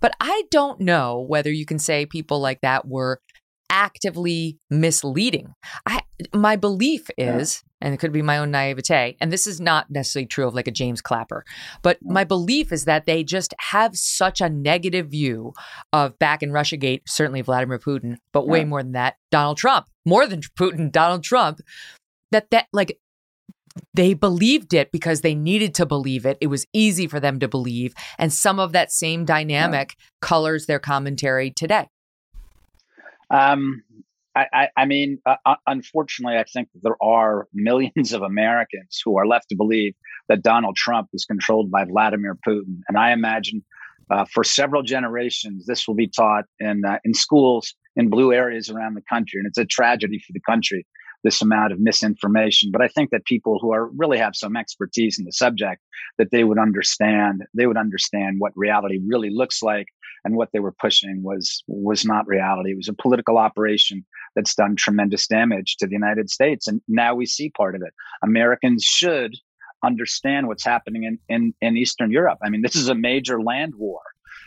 But 0.00 0.14
I 0.20 0.44
don't 0.50 0.80
know 0.80 1.20
whether 1.28 1.50
you 1.50 1.66
can 1.66 1.78
say 1.78 2.06
people 2.06 2.40
like 2.40 2.60
that 2.62 2.86
were 2.86 3.20
actively 3.68 4.56
misleading. 4.70 5.52
I 5.84 6.02
my 6.32 6.54
belief 6.54 7.10
is, 7.18 7.64
yeah. 7.64 7.86
and 7.86 7.94
it 7.94 7.96
could 7.96 8.12
be 8.12 8.22
my 8.22 8.38
own 8.38 8.52
naivete, 8.52 9.16
and 9.20 9.32
this 9.32 9.48
is 9.48 9.60
not 9.60 9.90
necessarily 9.90 10.26
true 10.26 10.46
of 10.46 10.54
like 10.54 10.68
a 10.68 10.72
James 10.72 11.02
Clapper, 11.02 11.44
but 11.82 11.98
my 12.00 12.22
belief 12.22 12.72
is 12.72 12.84
that 12.84 13.06
they 13.06 13.24
just 13.24 13.52
have 13.58 13.96
such 13.96 14.40
a 14.40 14.48
negative 14.48 15.10
view 15.10 15.52
of 15.92 16.16
back 16.20 16.42
in 16.42 16.50
Russiagate, 16.50 17.02
certainly 17.06 17.42
Vladimir 17.42 17.80
Putin, 17.80 18.18
but 18.32 18.46
way 18.46 18.64
more 18.64 18.82
than 18.82 18.92
that, 18.92 19.16
Donald 19.32 19.56
Trump, 19.56 19.86
more 20.06 20.26
than 20.26 20.40
Putin, 20.40 20.92
Donald 20.92 21.24
Trump, 21.24 21.60
that 22.30 22.50
that 22.50 22.68
like 22.72 22.98
they 23.92 24.14
believed 24.14 24.72
it 24.72 24.92
because 24.92 25.20
they 25.20 25.34
needed 25.34 25.74
to 25.76 25.86
believe 25.86 26.26
it. 26.26 26.38
It 26.40 26.46
was 26.46 26.66
easy 26.72 27.06
for 27.06 27.20
them 27.20 27.40
to 27.40 27.48
believe. 27.48 27.94
And 28.18 28.32
some 28.32 28.58
of 28.58 28.72
that 28.72 28.92
same 28.92 29.24
dynamic 29.24 29.96
yeah. 29.98 30.04
colors 30.20 30.66
their 30.66 30.78
commentary 30.78 31.50
today. 31.50 31.88
Um, 33.30 33.82
I, 34.36 34.46
I, 34.52 34.68
I 34.76 34.84
mean, 34.84 35.18
uh, 35.26 35.36
uh 35.46 35.56
unfortunately, 35.66 36.38
I 36.38 36.44
think 36.44 36.68
there 36.82 37.02
are 37.02 37.46
millions 37.54 38.12
of 38.12 38.22
Americans 38.22 39.00
who 39.04 39.16
are 39.16 39.26
left 39.26 39.48
to 39.50 39.56
believe 39.56 39.94
that 40.28 40.42
Donald 40.42 40.76
Trump 40.76 41.08
is 41.12 41.24
controlled 41.24 41.70
by 41.70 41.84
Vladimir 41.84 42.36
Putin, 42.46 42.80
and 42.88 42.96
I 42.96 43.12
imagine 43.12 43.64
uh, 44.10 44.24
for 44.32 44.44
several 44.44 44.82
generations 44.82 45.66
this 45.66 45.86
will 45.86 45.94
be 45.94 46.08
taught 46.08 46.44
in 46.60 46.84
uh, 46.84 46.98
in 47.04 47.14
schools 47.14 47.74
in 47.96 48.08
blue 48.10 48.32
areas 48.32 48.68
around 48.70 48.94
the 48.94 49.02
country, 49.08 49.38
and 49.38 49.46
it's 49.46 49.58
a 49.58 49.64
tragedy 49.64 50.18
for 50.18 50.32
the 50.32 50.40
country 50.40 50.86
this 51.24 51.42
amount 51.42 51.72
of 51.72 51.80
misinformation. 51.80 52.70
But 52.70 52.82
I 52.82 52.88
think 52.88 53.10
that 53.10 53.24
people 53.24 53.58
who 53.60 53.72
are 53.72 53.88
really 53.88 54.18
have 54.18 54.36
some 54.36 54.56
expertise 54.56 55.18
in 55.18 55.24
the 55.24 55.32
subject 55.32 55.82
that 56.18 56.30
they 56.30 56.44
would 56.44 56.58
understand 56.58 57.42
they 57.54 57.66
would 57.66 57.76
understand 57.76 58.36
what 58.38 58.52
reality 58.54 59.00
really 59.04 59.30
looks 59.30 59.62
like 59.62 59.88
and 60.24 60.36
what 60.36 60.50
they 60.52 60.60
were 60.60 60.74
pushing 60.80 61.22
was 61.22 61.64
was 61.66 62.04
not 62.04 62.26
reality. 62.26 62.72
It 62.72 62.76
was 62.76 62.88
a 62.88 62.94
political 62.94 63.38
operation 63.38 64.04
that's 64.36 64.54
done 64.54 64.76
tremendous 64.76 65.26
damage 65.26 65.76
to 65.78 65.86
the 65.86 65.92
United 65.92 66.30
States, 66.30 66.68
and 66.68 66.80
now 66.88 67.14
we 67.14 67.26
see 67.26 67.50
part 67.50 67.74
of 67.74 67.82
it. 67.82 67.92
Americans 68.22 68.84
should 68.84 69.34
understand 69.84 70.48
what's 70.48 70.64
happening 70.64 71.04
in 71.04 71.18
in, 71.28 71.54
in 71.60 71.76
Eastern 71.76 72.10
Europe. 72.10 72.38
I 72.42 72.48
mean, 72.48 72.62
this 72.62 72.76
is 72.76 72.88
a 72.88 72.94
major 72.94 73.42
land 73.42 73.74
war, 73.76 74.00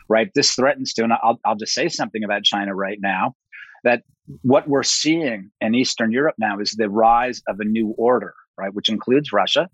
right? 0.10 0.30
This 0.34 0.54
threatens 0.54 0.94
to, 0.94 1.04
and 1.04 1.13
I'll 1.13 1.40
I'll 1.46 1.56
just 1.56 1.74
say 1.74 1.88
something 1.90 2.24
about 2.24 2.44
China 2.44 2.76
right 2.76 3.00
now. 3.02 3.36
That 3.84 4.04
what 4.42 4.68
we're 4.68 4.84
seeing 4.84 5.52
in 5.62 5.76
Eastern 5.76 6.12
Europe 6.12 6.36
now 6.38 6.60
is 6.60 6.72
the 6.72 6.90
rise 6.90 7.42
of 7.48 7.60
a 7.60 7.66
new 7.66 7.94
order, 7.98 8.34
right, 8.58 8.74
which 8.74 8.90
includes 8.90 9.32
Russia, 9.32 9.70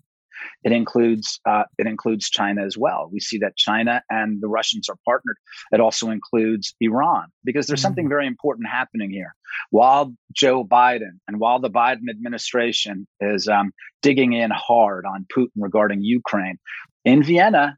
it 0.62 0.72
includes 0.72 1.40
uh, 1.46 1.64
it 1.78 1.86
includes 1.86 2.28
China 2.28 2.64
as 2.64 2.76
well. 2.76 3.08
We 3.12 3.20
see 3.20 3.38
that 3.38 3.56
China 3.56 4.02
and 4.10 4.40
the 4.40 4.48
Russians 4.48 4.88
are 4.88 4.96
partnered. 5.04 5.36
It 5.72 5.80
also 5.80 6.10
includes 6.10 6.74
Iran 6.80 7.26
because 7.44 7.66
there's 7.66 7.80
mm-hmm. 7.80 7.86
something 7.86 8.08
very 8.08 8.26
important 8.26 8.68
happening 8.68 9.10
here. 9.10 9.34
While 9.70 10.14
Joe 10.32 10.64
Biden 10.64 11.18
and 11.28 11.38
while 11.38 11.60
the 11.60 11.70
Biden 11.70 12.10
administration 12.10 13.06
is 13.20 13.48
um, 13.48 13.72
digging 14.02 14.32
in 14.32 14.50
hard 14.50 15.04
on 15.06 15.26
Putin 15.34 15.50
regarding 15.56 16.02
Ukraine, 16.02 16.58
in 17.04 17.22
Vienna, 17.22 17.76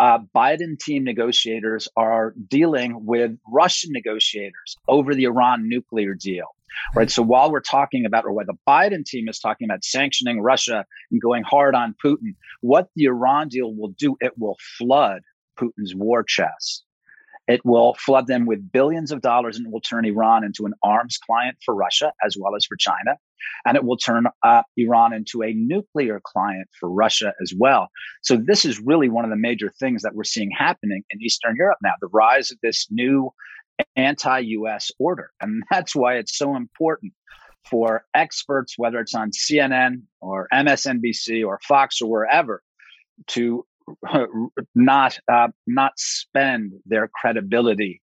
uh, 0.00 0.18
Biden 0.34 0.78
team 0.78 1.04
negotiators 1.04 1.86
are 1.94 2.34
dealing 2.48 3.04
with 3.04 3.32
Russian 3.52 3.92
negotiators 3.92 4.78
over 4.88 5.14
the 5.14 5.24
Iran 5.24 5.68
nuclear 5.68 6.14
deal. 6.14 6.46
Right. 6.94 7.10
So 7.10 7.22
while 7.22 7.52
we're 7.52 7.60
talking 7.60 8.06
about, 8.06 8.24
or 8.24 8.32
what 8.32 8.46
the 8.46 8.56
Biden 8.66 9.04
team 9.04 9.28
is 9.28 9.38
talking 9.38 9.66
about 9.66 9.84
sanctioning 9.84 10.40
Russia 10.40 10.86
and 11.10 11.20
going 11.20 11.42
hard 11.42 11.74
on 11.74 11.94
Putin, 12.02 12.34
what 12.62 12.88
the 12.96 13.04
Iran 13.04 13.48
deal 13.48 13.74
will 13.74 13.92
do, 13.98 14.16
it 14.20 14.32
will 14.38 14.56
flood 14.78 15.20
Putin's 15.58 15.94
war 15.94 16.22
chest. 16.22 16.84
It 17.46 17.60
will 17.64 17.94
flood 17.94 18.26
them 18.26 18.46
with 18.46 18.72
billions 18.72 19.12
of 19.12 19.20
dollars 19.20 19.58
and 19.58 19.66
it 19.66 19.72
will 19.72 19.80
turn 19.82 20.06
Iran 20.06 20.44
into 20.44 20.64
an 20.64 20.72
arms 20.82 21.18
client 21.18 21.58
for 21.62 21.74
Russia 21.74 22.14
as 22.24 22.36
well 22.38 22.56
as 22.56 22.64
for 22.64 22.76
China. 22.76 23.18
And 23.64 23.76
it 23.76 23.84
will 23.84 23.96
turn 23.96 24.26
uh, 24.42 24.62
Iran 24.76 25.12
into 25.12 25.42
a 25.42 25.52
nuclear 25.52 26.20
client 26.22 26.68
for 26.78 26.90
Russia 26.90 27.32
as 27.42 27.52
well. 27.56 27.88
So, 28.22 28.36
this 28.36 28.64
is 28.64 28.80
really 28.80 29.08
one 29.08 29.24
of 29.24 29.30
the 29.30 29.36
major 29.36 29.72
things 29.78 30.02
that 30.02 30.14
we're 30.14 30.24
seeing 30.24 30.50
happening 30.50 31.02
in 31.10 31.22
Eastern 31.22 31.56
Europe 31.56 31.78
now 31.82 31.92
the 32.00 32.08
rise 32.08 32.50
of 32.50 32.58
this 32.62 32.86
new 32.90 33.30
anti 33.96 34.38
US 34.38 34.90
order. 34.98 35.30
And 35.40 35.62
that's 35.70 35.94
why 35.94 36.14
it's 36.14 36.36
so 36.36 36.56
important 36.56 37.12
for 37.68 38.04
experts, 38.14 38.74
whether 38.76 39.00
it's 39.00 39.14
on 39.14 39.30
CNN 39.30 40.02
or 40.20 40.48
MSNBC 40.52 41.46
or 41.46 41.60
Fox 41.66 42.00
or 42.00 42.10
wherever, 42.10 42.62
to 43.28 43.66
not 44.74 45.18
uh, 45.30 45.48
not 45.66 45.92
spend 45.96 46.72
their 46.86 47.08
credibility 47.08 48.00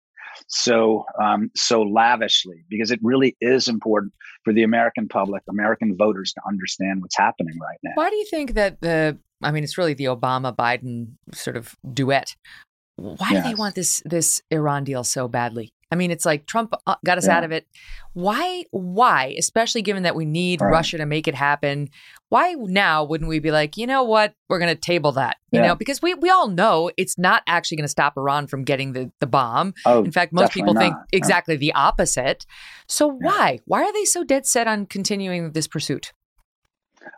so 0.49 1.05
um, 1.23 1.51
so 1.55 1.83
lavishly 1.83 2.65
because 2.69 2.91
it 2.91 3.01
really 3.03 3.37
is 3.41 3.69
important 3.69 4.13
for 4.45 4.53
the 4.53 4.63
American 4.63 5.09
public, 5.09 5.43
American 5.49 5.97
voters 5.97 6.33
to 6.33 6.41
understand 6.49 7.03
what's 7.03 7.17
happening 7.17 7.59
right 7.61 7.79
now. 7.83 7.93
Why 7.95 8.11
do 8.11 8.17
you 8.17 8.27
think 8.27 8.55
that 8.55 8.81
the 8.81 9.19
I 9.43 9.51
mean 9.51 9.65
it's 9.65 9.79
really 9.79 9.95
the 9.95 10.05
Obama 10.05 10.55
Biden 10.55 11.13
sort 11.33 11.57
of 11.57 11.75
duet. 11.93 12.37
Why 12.97 13.29
yes. 13.31 13.45
do 13.45 13.51
they 13.51 13.55
want 13.55 13.75
this 13.75 14.03
this 14.05 14.43
Iran 14.51 14.85
deal 14.85 15.05
so 15.05 15.29
badly? 15.29 15.73
I 15.91 15.95
mean, 15.95 16.11
it's 16.11 16.27
like 16.27 16.47
Trump 16.47 16.75
uh, 16.87 16.97
got 17.05 17.19
us 17.19 17.27
yeah. 17.27 17.37
out 17.37 17.45
of 17.45 17.53
it. 17.53 17.67
Why? 18.13 18.65
Why? 18.71 19.35
Especially 19.39 19.83
given 19.83 20.03
that 20.03 20.17
we 20.17 20.25
need 20.25 20.61
right. 20.61 20.71
Russia 20.71 20.99
to 20.99 21.07
make 21.07 21.29
it 21.29 21.35
happen. 21.35 21.91
Why 22.29 22.55
now 22.59 23.05
wouldn't 23.05 23.29
we 23.29 23.39
be 23.39 23.51
like, 23.51 23.77
you 23.77 23.87
know 23.87 24.03
what? 24.03 24.35
We're 24.49 24.59
going 24.59 24.75
to 24.75 24.81
table 24.81 25.13
that. 25.13 25.37
You 25.53 25.61
yeah. 25.61 25.69
know, 25.69 25.75
because 25.77 26.03
we 26.03 26.15
we 26.15 26.29
all 26.29 26.49
know 26.49 26.91
it's 26.97 27.19
not 27.19 27.43
actually 27.47 27.77
going 27.77 27.85
to 27.85 27.89
stop 27.89 28.15
Iran 28.17 28.47
from 28.47 28.65
getting 28.65 28.93
the 28.93 29.13
the 29.21 29.27
bomb. 29.27 29.75
Oh, 29.85 30.05
In 30.05 30.13
fact, 30.13 30.33
most 30.33 30.53
people 30.53 30.75
not. 30.75 30.81
think 30.81 30.97
exactly 31.13 31.55
no. 31.55 31.61
the 31.61 31.73
opposite. 31.75 32.47
So 32.89 33.07
why? 33.07 33.61
Why 33.65 33.83
are 33.83 33.93
they 33.93 34.05
so 34.05 34.25
dead 34.25 34.47
set 34.47 34.67
on 34.67 34.87
continuing 34.87 35.53
this 35.53 35.69
pursuit? 35.69 36.13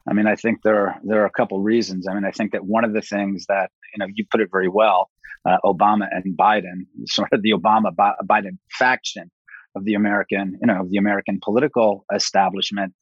I 0.07 0.13
mean, 0.13 0.27
I 0.27 0.37
think 0.37 0.59
there 0.63 0.77
are, 0.77 0.97
there 1.03 1.23
are 1.23 1.27
a 1.27 1.31
couple 1.31 1.61
reasons. 1.63 2.07
I 2.07 2.13
mean, 2.13 2.27
I 2.27 2.31
think 2.31 2.53
that 2.53 2.67
one 2.67 2.85
of 2.85 2.93
the 2.93 3.01
things 3.01 3.47
that 3.49 3.71
you 3.95 3.99
know 3.99 4.07
you 4.13 4.27
put 4.31 4.41
it 4.41 4.49
very 4.53 4.69
well 4.69 5.11
uh, 5.49 5.59
Obama 5.65 6.07
and 6.11 6.37
Biden, 6.37 6.87
sort 7.07 7.33
of 7.33 7.43
the 7.43 7.53
Obama 7.53 7.93
Biden 8.25 8.59
faction 8.79 9.31
of 9.75 9.85
the 9.85 9.95
American, 9.95 10.59
you 10.61 10.67
know, 10.67 10.81
of 10.81 10.91
the 10.91 10.99
American 10.99 11.39
political 11.43 12.05
establishment. 12.15 12.95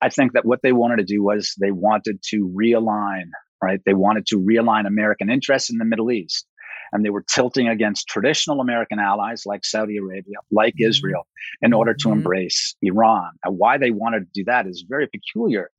I 0.00 0.08
think 0.08 0.32
that 0.32 0.44
what 0.44 0.60
they 0.62 0.72
wanted 0.72 0.98
to 0.98 1.04
do 1.04 1.22
was 1.22 1.54
they 1.60 1.70
wanted 1.70 2.22
to 2.30 2.52
realign, 2.56 3.30
right? 3.62 3.80
They 3.84 3.94
wanted 3.94 4.26
to 4.26 4.38
realign 4.38 4.86
American 4.86 5.30
interests 5.30 5.70
in 5.70 5.78
the 5.78 5.84
Middle 5.84 6.10
East. 6.10 6.46
And 6.92 7.02
they 7.04 7.10
were 7.10 7.24
tilting 7.26 7.68
against 7.68 8.06
traditional 8.06 8.60
American 8.60 8.98
allies 8.98 9.44
like 9.46 9.64
Saudi 9.64 9.96
Arabia, 9.96 10.36
like 10.50 10.74
mm-hmm. 10.74 10.90
Israel, 10.90 11.26
in 11.62 11.72
order 11.72 11.94
to 11.94 12.08
mm-hmm. 12.08 12.18
embrace 12.18 12.76
Iran. 12.82 13.30
And 13.44 13.56
why 13.56 13.78
they 13.78 13.90
wanted 13.90 14.20
to 14.20 14.30
do 14.34 14.44
that 14.44 14.66
is 14.66 14.84
very 14.86 15.08
peculiar 15.08 15.70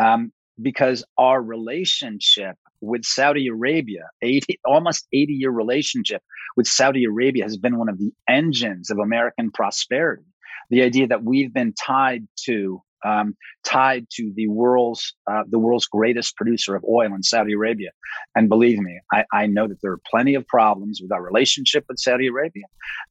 um, 0.00 0.32
because 0.60 1.04
our 1.16 1.40
relationship 1.40 2.56
with 2.80 3.04
Saudi 3.04 3.46
Arabia, 3.48 4.08
80, 4.22 4.58
almost 4.64 5.06
80 5.12 5.32
year 5.34 5.50
relationship 5.50 6.22
with 6.56 6.66
Saudi 6.66 7.04
Arabia 7.04 7.44
has 7.44 7.56
been 7.56 7.78
one 7.78 7.88
of 7.88 7.98
the 7.98 8.12
engines 8.28 8.90
of 8.90 8.98
American 8.98 9.50
prosperity. 9.50 10.24
The 10.70 10.82
idea 10.82 11.06
that 11.08 11.22
we've 11.22 11.52
been 11.52 11.74
tied 11.74 12.26
to 12.46 12.82
um, 13.06 13.36
tied 13.64 14.06
to 14.10 14.32
the 14.34 14.48
world's 14.48 15.14
uh, 15.30 15.44
the 15.48 15.58
world's 15.58 15.86
greatest 15.86 16.36
producer 16.36 16.74
of 16.74 16.84
oil 16.84 17.14
in 17.14 17.22
Saudi 17.22 17.52
Arabia. 17.52 17.90
And 18.34 18.48
believe 18.48 18.78
me, 18.78 19.00
I, 19.12 19.24
I, 19.32 19.46
know 19.46 19.68
that 19.68 19.80
there 19.82 19.92
are 19.92 20.00
plenty 20.10 20.34
of 20.34 20.46
problems 20.46 21.00
with 21.00 21.12
our 21.12 21.22
relationship 21.22 21.84
with 21.88 21.98
Saudi 21.98 22.26
Arabia, 22.26 22.64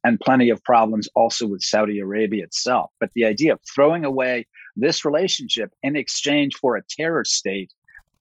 and 0.04 0.20
plenty 0.20 0.50
of 0.50 0.62
problems 0.64 1.08
also 1.14 1.46
with 1.46 1.62
Saudi 1.62 1.98
Arabia 1.98 2.44
itself. 2.44 2.90
But 3.00 3.10
the 3.14 3.24
idea 3.24 3.54
of 3.54 3.60
throwing 3.74 4.04
away 4.04 4.46
this 4.76 5.04
relationship 5.04 5.70
in 5.82 5.96
exchange 5.96 6.56
for 6.56 6.76
a 6.76 6.82
terror 6.88 7.24
state 7.24 7.72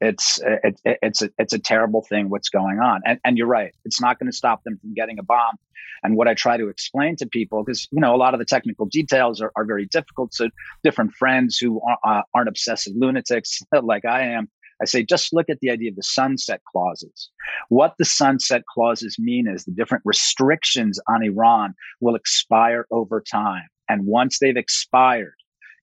it's 0.05 0.39
it, 0.63 0.79
it's 0.85 1.21
a, 1.21 1.29
it's 1.37 1.53
a 1.53 1.59
terrible 1.59 2.01
thing 2.01 2.29
what's 2.29 2.49
going 2.49 2.79
on. 2.79 3.01
And, 3.05 3.19
and 3.23 3.37
you're 3.37 3.47
right. 3.47 3.73
It's 3.83 3.99
not 3.99 4.19
going 4.19 4.31
to 4.31 4.35
stop 4.35 4.63
them 4.63 4.77
from 4.77 4.93
getting 4.93 5.19
a 5.19 5.23
bomb. 5.23 5.55
And 6.03 6.15
what 6.15 6.27
i 6.27 6.33
try 6.33 6.57
to 6.57 6.67
explain 6.67 7.15
to 7.17 7.25
people 7.25 7.63
because 7.63 7.87
you 7.91 7.99
know 7.99 8.13
a 8.15 8.17
lot 8.17 8.33
of 8.33 8.39
the 8.39 8.45
technical 8.45 8.85
details 8.85 9.41
are, 9.41 9.51
are 9.55 9.65
very 9.65 9.85
difficult. 9.87 10.33
So 10.33 10.49
different 10.83 11.13
friends 11.13 11.57
who 11.57 11.81
are, 11.81 11.97
uh, 12.03 12.21
aren't 12.33 12.49
obsessive 12.49 12.93
lunatics 12.95 13.61
like 13.83 14.05
i 14.05 14.21
am 14.21 14.47
i 14.81 14.85
say 14.85 15.03
just 15.03 15.33
look 15.33 15.49
at 15.49 15.59
the 15.61 15.69
idea 15.71 15.89
of 15.89 15.95
the 15.95 16.03
sunset 16.03 16.61
clauses. 16.71 17.29
What 17.69 17.95
the 17.97 18.05
sunset 18.05 18.63
clauses 18.71 19.17
mean 19.17 19.47
is 19.47 19.65
the 19.65 19.71
different 19.71 20.03
restrictions 20.05 20.99
on 21.07 21.23
iran 21.23 21.73
will 22.01 22.15
expire 22.15 22.85
over 22.91 23.21
time. 23.21 23.67
And 23.89 24.05
once 24.05 24.39
they've 24.39 24.57
expired 24.57 25.35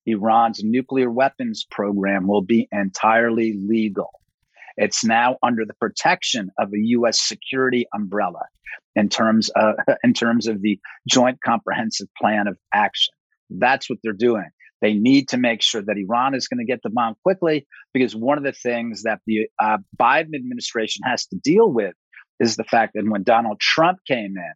Iran's 0.07 0.63
nuclear 0.63 1.11
weapons 1.11 1.65
program 1.71 2.27
will 2.27 2.43
be 2.43 2.69
entirely 2.73 3.55
legal. 3.55 4.11
It's 4.77 5.05
now 5.05 5.37
under 5.43 5.65
the 5.65 5.75
protection 5.75 6.51
of 6.59 6.69
a 6.69 6.79
U.S. 6.79 7.21
security 7.21 7.87
umbrella 7.95 8.43
in 8.95 9.09
terms 9.09 9.51
of, 9.51 9.75
in 10.05 10.15
terms 10.15 10.49
of 10.49 10.63
the 10.63 10.79
Joint 11.09 11.39
Comprehensive 11.45 12.09
Plan 12.21 12.47
of 12.47 12.57
Action. 12.73 13.15
That's 13.51 13.89
what 13.89 13.99
they're 14.03 14.13
doing. 14.13 14.49
They 14.81 14.95
need 14.95 15.29
to 15.29 15.37
make 15.37 15.63
sure 15.63 15.81
that 15.81 15.97
Iran 15.97 16.35
is 16.35 16.49
going 16.49 16.59
to 16.59 16.71
get 16.71 16.81
the 16.83 16.91
bomb 16.91 17.15
quickly 17.23 17.67
because 17.95 18.17
one 18.17 18.37
of 18.37 18.45
the 18.45 18.53
things 18.53 19.05
that 19.05 19.21
the 19.27 19.47
uh, 19.63 19.79
Biden 19.97 20.35
administration 20.35 21.03
has 21.05 21.27
to 21.27 21.37
deal 21.37 21.71
with 21.71 21.95
is 22.41 22.57
the 22.57 22.65
fact 22.65 22.95
that 22.95 23.09
when 23.09 23.23
Donald 23.23 23.61
Trump 23.61 24.01
came 24.07 24.37
in 24.37 24.53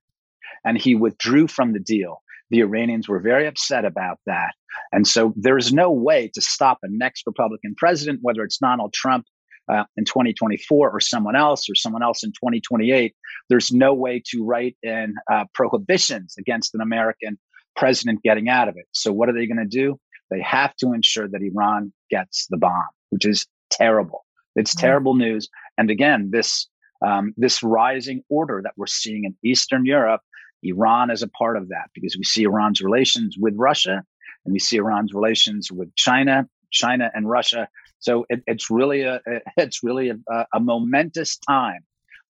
and 0.64 0.76
he 0.76 0.96
withdrew 0.96 1.46
from 1.46 1.72
the 1.72 1.78
deal, 1.78 2.22
the 2.50 2.60
Iranians 2.60 3.08
were 3.08 3.20
very 3.20 3.46
upset 3.46 3.84
about 3.84 4.18
that. 4.26 4.52
And 4.92 5.06
so 5.06 5.32
there's 5.36 5.72
no 5.72 5.90
way 5.90 6.30
to 6.34 6.40
stop 6.40 6.78
a 6.82 6.88
next 6.88 7.24
Republican 7.26 7.74
president, 7.76 8.20
whether 8.22 8.42
it's 8.42 8.58
Donald 8.58 8.92
Trump 8.92 9.26
uh, 9.68 9.84
in 9.96 10.04
2024 10.04 10.90
or 10.90 11.00
someone 11.00 11.36
else 11.36 11.68
or 11.68 11.74
someone 11.74 12.02
else 12.02 12.22
in 12.22 12.30
2028. 12.30 13.14
There's 13.48 13.72
no 13.72 13.94
way 13.94 14.22
to 14.30 14.44
write 14.44 14.76
in 14.82 15.14
uh, 15.30 15.44
prohibitions 15.54 16.34
against 16.38 16.74
an 16.74 16.80
American 16.80 17.38
president 17.74 18.22
getting 18.22 18.48
out 18.48 18.68
of 18.68 18.76
it. 18.76 18.86
So 18.92 19.12
what 19.12 19.28
are 19.28 19.32
they 19.32 19.46
going 19.46 19.58
to 19.58 19.64
do? 19.64 19.98
They 20.30 20.40
have 20.40 20.74
to 20.76 20.92
ensure 20.92 21.28
that 21.28 21.40
Iran 21.42 21.92
gets 22.10 22.46
the 22.48 22.56
bomb, 22.56 22.86
which 23.10 23.26
is 23.26 23.46
terrible. 23.70 24.24
It's 24.54 24.74
mm-hmm. 24.74 24.86
terrible 24.86 25.14
news. 25.14 25.48
And 25.78 25.90
again, 25.90 26.30
this 26.32 26.68
um, 27.04 27.34
this 27.36 27.62
rising 27.62 28.22
order 28.30 28.62
that 28.64 28.72
we're 28.76 28.86
seeing 28.86 29.24
in 29.24 29.36
Eastern 29.44 29.84
Europe 29.84 30.22
Iran 30.62 31.10
is 31.10 31.22
a 31.22 31.28
part 31.28 31.56
of 31.56 31.68
that 31.68 31.90
because 31.94 32.16
we 32.16 32.24
see 32.24 32.44
Iran's 32.44 32.80
relations 32.80 33.36
with 33.38 33.54
Russia 33.56 34.02
and 34.44 34.52
we 34.52 34.58
see 34.58 34.76
Iran's 34.76 35.12
relations 35.12 35.70
with 35.70 35.94
China, 35.96 36.48
China 36.70 37.10
and 37.14 37.28
Russia. 37.28 37.68
So 37.98 38.24
it, 38.28 38.42
it's 38.46 38.70
really 38.70 39.02
a 39.02 39.20
it's 39.56 39.82
really 39.82 40.10
a, 40.10 40.16
a, 40.54 40.60
momentous 40.60 41.36
time 41.38 41.80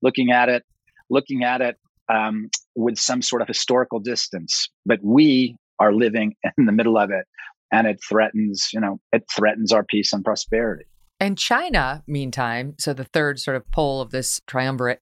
looking 0.03 0.31
at 0.31 0.49
it, 0.49 0.65
looking 1.11 1.45
at 1.45 1.61
it 1.61 1.77
um, 2.13 2.51
with 2.75 2.99
some 2.99 3.23
sort 3.23 3.43
of 3.43 3.49
historical 3.49 4.01
distance. 4.01 4.69
But 4.85 5.01
we 5.03 5.57
are 5.79 5.93
living 5.93 6.35
in 6.59 6.67
the 6.67 6.73
middle 6.73 6.99
of 6.99 7.11
it, 7.11 7.27
and 7.73 7.87
it 7.87 8.01
threatens 8.09 8.71
you 8.73 8.81
know 8.81 8.99
it 9.13 9.25
threatens 9.35 9.73
our 9.73 9.85
peace 9.85 10.13
and 10.13 10.25
prosperity. 10.25 10.85
And 11.19 11.39
China, 11.39 12.03
meantime, 12.07 12.75
so 12.79 12.93
the 12.93 13.05
third 13.05 13.39
sort 13.41 13.57
of 13.57 13.71
pole 13.71 14.03
of 14.03 14.11
this 14.11 14.41
triumvirate 14.47 15.01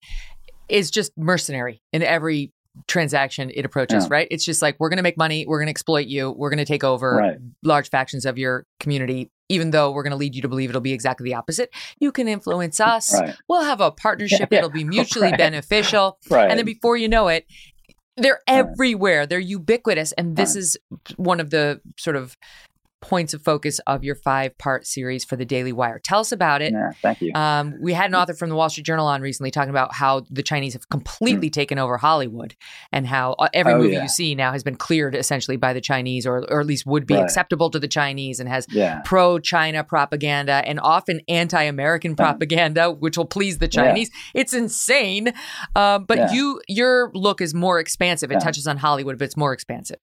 is 0.69 0.91
just 0.91 1.13
mercenary 1.17 1.83
in 1.93 2.03
every 2.03 2.53
transaction 2.87 3.51
it 3.55 3.65
approaches, 3.65 4.05
yeah. 4.05 4.09
right? 4.11 4.29
It's 4.31 4.45
just 4.45 4.63
like 4.63 4.77
we're 4.79 4.89
going 4.89 4.99
to 4.99 5.03
make 5.03 5.17
money, 5.17 5.47
we're 5.47 5.59
going 5.59 5.67
to 5.67 5.71
exploit 5.71 6.07
you, 6.07 6.31
we're 6.31 6.51
going 6.51 6.59
to 6.59 6.65
take 6.65 6.85
over 6.85 7.17
right. 7.17 7.37
large 7.63 7.91
factions 7.91 8.25
of 8.25 8.39
your 8.39 8.67
community. 8.81 9.31
Even 9.51 9.73
though 9.73 9.91
we're 9.91 10.03
going 10.03 10.13
to 10.13 10.17
lead 10.17 10.35
you 10.35 10.41
to 10.41 10.49
believe 10.49 10.71
it'll 10.71 10.81
be 10.81 10.95
exactly 10.95 11.25
the 11.25 11.35
opposite, 11.35 11.71
you 11.99 12.11
can 12.13 12.29
influence 12.29 12.81
us. 12.81 13.13
Right. 13.13 13.37
We'll 13.47 13.63
have 13.63 13.81
a 13.81 13.91
partnership. 13.91 14.49
Yeah. 14.51 14.59
It'll 14.59 14.71
be 14.71 14.85
mutually 14.85 15.29
right. 15.31 15.39
beneficial. 15.39 16.19
And 16.31 16.59
then 16.59 16.65
before 16.65 16.97
you 16.97 17.09
know 17.09 17.29
it, 17.29 17.47
they're 18.17 18.41
everywhere. 18.47 19.27
They're 19.27 19.39
ubiquitous. 19.39 20.13
And 20.13 20.37
this 20.37 20.57
is 20.57 20.79
one 21.17 21.41
of 21.41 21.51
the 21.51 21.81
sort 21.99 22.17
of 22.17 22.37
points 23.05 23.35
of 23.35 23.43
focus 23.43 23.81
of 23.87 24.03
your 24.03 24.15
five 24.15 24.57
part 24.57 24.87
series 24.87 25.25
for 25.25 25.37
the 25.37 25.45
Daily 25.45 25.73
Wire. 25.73 25.99
Tell 25.99 26.21
us 26.21 26.33
about 26.33 26.63
it. 26.63 26.73
Yeah, 26.73 26.91
thank 27.03 27.21
you. 27.21 27.33
Um, 27.35 27.75
we 27.81 27.93
had 27.93 28.11
an 28.11 28.15
author 28.15 28.33
from 28.33 28.49
the 28.49 28.57
Wall 28.57 28.71
Street 28.71 28.87
Journal 28.87 29.07
on 29.07 29.21
recently 29.21 29.51
talking 29.51 29.71
about 29.71 29.93
how 29.93 30.23
the 30.31 30.43
Chinese 30.43 30.73
have 30.73 30.89
completely 30.89 31.51
mm. 31.51 31.53
taken 31.53 31.79
over 31.79 31.99
Hollywood 31.99 32.57
and 32.93 33.07
how 33.07 33.33
uh, 33.35 33.49
every 33.53 33.75
oh, 33.75 33.79
movie 33.79 33.95
yeah. 33.95 34.03
you 34.03 34.09
see 34.09 34.35
now 34.35 34.53
has 34.53 34.63
been 34.63 34.77
cleared 34.77 35.15
essentially 35.15 35.59
by 35.59 35.75
the 35.75 35.83
Chinese 35.83 36.27
or, 36.27 36.51
or 36.51 36.61
at 36.61 36.67
least 36.67 36.87
would 36.87 37.07
be 37.07 37.15
right. 37.15 37.23
acceptable 37.23 37.69
to 37.71 37.79
the 37.79 37.89
Chinese 37.89 38.41
and 38.41 38.49
has 38.49 38.67
yeah. 38.71 39.03
pro 39.05 39.39
China 39.39 39.85
propaganda 39.85 40.63
and 40.65 40.81
often 40.81 41.21
anti 41.29 41.63
American 41.63 42.17
propaganda, 42.17 42.91
which 42.91 43.19
will 43.19 43.27
please 43.27 43.59
the 43.59 43.69
Chinese. 43.69 44.11
It's 44.35 44.55
insane. 44.55 45.35
Um, 45.77 46.05
but 46.05 46.33
you 46.33 46.63
your 46.69 47.11
look 47.15 47.43
is 47.43 47.53
more 47.53 47.79
expansive. 47.79 48.33
It 48.33 48.41
touches 48.41 48.67
on 48.67 48.79
Hollywood, 48.79 49.19
but 49.19 49.27
it's 49.27 49.37
more 49.37 49.53
expansive. 49.53 49.99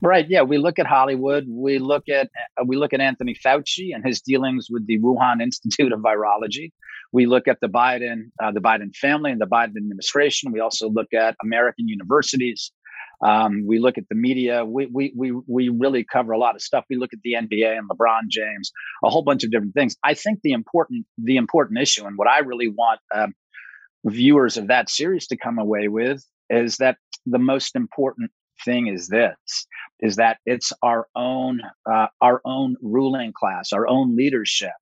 Right. 0.00 0.26
Yeah. 0.28 0.42
We 0.42 0.58
look 0.58 0.78
at 0.78 0.86
Hollywood. 0.86 1.46
We 1.48 1.78
look 1.78 2.08
at 2.08 2.28
uh, 2.56 2.64
we 2.64 2.76
look 2.76 2.92
at 2.92 3.00
Anthony 3.00 3.34
Fauci 3.34 3.90
and 3.92 4.04
his 4.04 4.20
dealings 4.20 4.68
with 4.70 4.86
the 4.86 4.98
Wuhan 5.00 5.42
Institute 5.42 5.92
of 5.92 6.00
Virology. 6.00 6.70
We 7.12 7.26
look 7.26 7.48
at 7.48 7.58
the 7.60 7.68
Biden 7.68 8.30
uh, 8.42 8.52
the 8.52 8.60
Biden 8.60 8.94
family 8.94 9.32
and 9.32 9.40
the 9.40 9.46
Biden 9.46 9.76
administration. 9.76 10.52
We 10.52 10.60
also 10.60 10.88
look 10.88 11.12
at 11.12 11.34
American 11.42 11.88
universities. 11.88 12.72
Um, 13.24 13.66
we 13.66 13.80
look 13.80 13.98
at 13.98 14.04
the 14.08 14.14
media. 14.14 14.64
We, 14.64 14.86
we 14.86 15.12
we 15.16 15.32
we 15.48 15.68
really 15.68 16.04
cover 16.04 16.30
a 16.30 16.38
lot 16.38 16.54
of 16.54 16.62
stuff. 16.62 16.84
We 16.88 16.96
look 16.96 17.12
at 17.12 17.18
the 17.24 17.32
NBA 17.32 17.76
and 17.76 17.88
LeBron 17.90 18.28
James, 18.30 18.70
a 19.04 19.10
whole 19.10 19.22
bunch 19.22 19.42
of 19.42 19.50
different 19.50 19.74
things. 19.74 19.96
I 20.04 20.14
think 20.14 20.40
the 20.44 20.52
important 20.52 21.06
the 21.16 21.36
important 21.36 21.80
issue 21.80 22.06
and 22.06 22.16
what 22.16 22.28
I 22.28 22.38
really 22.40 22.68
want 22.68 23.00
um, 23.12 23.34
viewers 24.04 24.56
of 24.56 24.68
that 24.68 24.88
series 24.88 25.26
to 25.28 25.36
come 25.36 25.58
away 25.58 25.88
with 25.88 26.24
is 26.50 26.76
that 26.76 26.98
the 27.26 27.38
most 27.38 27.74
important 27.74 28.30
thing 28.64 28.88
is 28.88 29.08
this 29.08 29.66
is 30.00 30.16
that 30.16 30.38
it's 30.46 30.72
our 30.82 31.06
own 31.14 31.60
uh, 31.90 32.06
our 32.20 32.40
own 32.44 32.76
ruling 32.82 33.32
class 33.32 33.72
our 33.72 33.88
own 33.88 34.16
leadership 34.16 34.72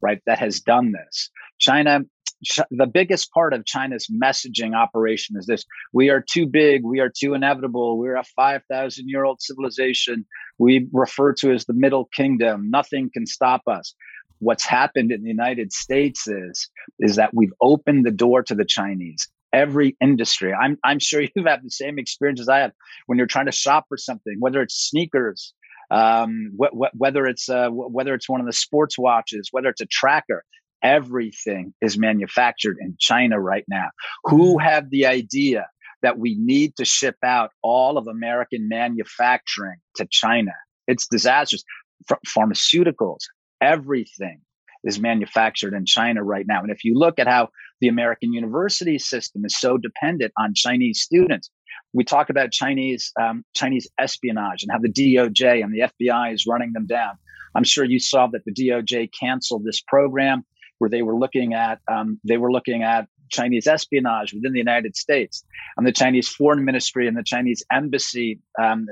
right 0.00 0.20
that 0.26 0.38
has 0.38 0.60
done 0.60 0.92
this. 0.92 1.30
China 1.58 2.00
ch- 2.44 2.60
the 2.70 2.86
biggest 2.86 3.30
part 3.32 3.52
of 3.52 3.64
china's 3.64 4.08
messaging 4.08 4.74
operation 4.76 5.36
is 5.36 5.46
this. 5.46 5.64
We 5.92 6.10
are 6.10 6.20
too 6.20 6.46
big 6.46 6.84
we 6.84 7.00
are 7.00 7.10
too 7.10 7.34
inevitable 7.34 7.98
we're 7.98 8.16
a 8.16 8.24
5000 8.24 9.08
year 9.08 9.24
old 9.24 9.40
civilization 9.40 10.26
we 10.58 10.88
refer 10.92 11.32
to 11.34 11.52
as 11.52 11.64
the 11.64 11.74
middle 11.74 12.06
kingdom 12.06 12.70
nothing 12.70 13.10
can 13.12 13.26
stop 13.26 13.62
us. 13.66 13.94
What's 14.40 14.64
happened 14.64 15.10
in 15.10 15.22
the 15.22 15.30
united 15.30 15.72
states 15.72 16.28
is 16.28 16.68
is 17.00 17.16
that 17.16 17.34
we've 17.34 17.54
opened 17.60 18.06
the 18.06 18.12
door 18.12 18.42
to 18.44 18.54
the 18.54 18.64
chinese 18.64 19.28
every 19.52 19.96
industry. 20.00 20.52
I'm 20.52 20.78
I'm 20.84 20.98
sure 20.98 21.22
you've 21.34 21.46
had 21.46 21.62
the 21.62 21.70
same 21.70 21.98
experience 21.98 22.40
as 22.40 22.48
I 22.48 22.58
have 22.58 22.72
when 23.06 23.18
you're 23.18 23.26
trying 23.26 23.46
to 23.46 23.52
shop 23.52 23.86
for 23.88 23.96
something, 23.96 24.36
whether 24.38 24.62
it's 24.62 24.74
sneakers, 24.74 25.54
um, 25.90 26.52
wh- 26.60 26.74
wh- 26.76 27.00
whether 27.00 27.26
it's 27.26 27.48
uh, 27.48 27.68
wh- 27.68 27.92
whether 27.92 28.14
it's 28.14 28.28
one 28.28 28.40
of 28.40 28.46
the 28.46 28.52
sports 28.52 28.98
watches, 28.98 29.48
whether 29.50 29.68
it's 29.68 29.80
a 29.80 29.86
tracker. 29.86 30.44
Everything 30.80 31.74
is 31.80 31.98
manufactured 31.98 32.76
in 32.80 32.94
China 33.00 33.40
right 33.40 33.64
now. 33.68 33.88
Who 34.24 34.58
mm-hmm. 34.58 34.64
have 34.64 34.90
the 34.90 35.06
idea 35.06 35.66
that 36.02 36.20
we 36.20 36.36
need 36.38 36.76
to 36.76 36.84
ship 36.84 37.16
out 37.24 37.50
all 37.62 37.98
of 37.98 38.06
American 38.06 38.68
manufacturing 38.68 39.78
to 39.96 40.06
China? 40.08 40.52
It's 40.86 41.08
disastrous. 41.08 41.64
F- 42.08 42.20
pharmaceuticals, 42.28 43.22
everything 43.60 44.40
is 44.84 44.98
manufactured 44.98 45.74
in 45.74 45.84
China 45.86 46.22
right 46.22 46.46
now. 46.46 46.60
And 46.60 46.70
if 46.70 46.84
you 46.84 46.94
look 46.94 47.18
at 47.18 47.26
how 47.26 47.48
the 47.80 47.88
American 47.88 48.32
university 48.32 48.98
system 48.98 49.44
is 49.44 49.58
so 49.58 49.78
dependent 49.78 50.32
on 50.38 50.54
Chinese 50.54 51.00
students, 51.00 51.50
we 51.92 52.04
talk 52.04 52.30
about 52.30 52.52
Chinese 52.52 53.12
um, 53.20 53.44
Chinese 53.54 53.88
espionage 53.98 54.62
and 54.62 54.70
how 54.72 54.78
the 54.78 54.88
DOJ 54.88 55.62
and 55.62 55.72
the 55.72 55.90
FBI 55.90 56.34
is 56.34 56.46
running 56.46 56.72
them 56.72 56.86
down. 56.86 57.12
I'm 57.54 57.64
sure 57.64 57.84
you 57.84 57.98
saw 57.98 58.26
that 58.28 58.42
the 58.44 58.52
DOJ 58.52 59.10
canceled 59.18 59.64
this 59.64 59.80
program 59.80 60.44
where 60.78 60.90
they 60.90 61.02
were 61.02 61.18
looking 61.18 61.54
at 61.54 61.80
um, 61.90 62.20
they 62.24 62.36
were 62.36 62.52
looking 62.52 62.82
at 62.82 63.08
Chinese 63.30 63.66
espionage 63.66 64.32
within 64.32 64.52
the 64.52 64.58
United 64.58 64.96
States, 64.96 65.44
and 65.76 65.86
the 65.86 65.92
Chinese 65.92 66.28
Foreign 66.28 66.64
Ministry 66.64 67.06
and 67.06 67.16
the 67.16 67.22
Chinese 67.22 67.62
Embassy 67.70 68.40
um, 68.60 68.86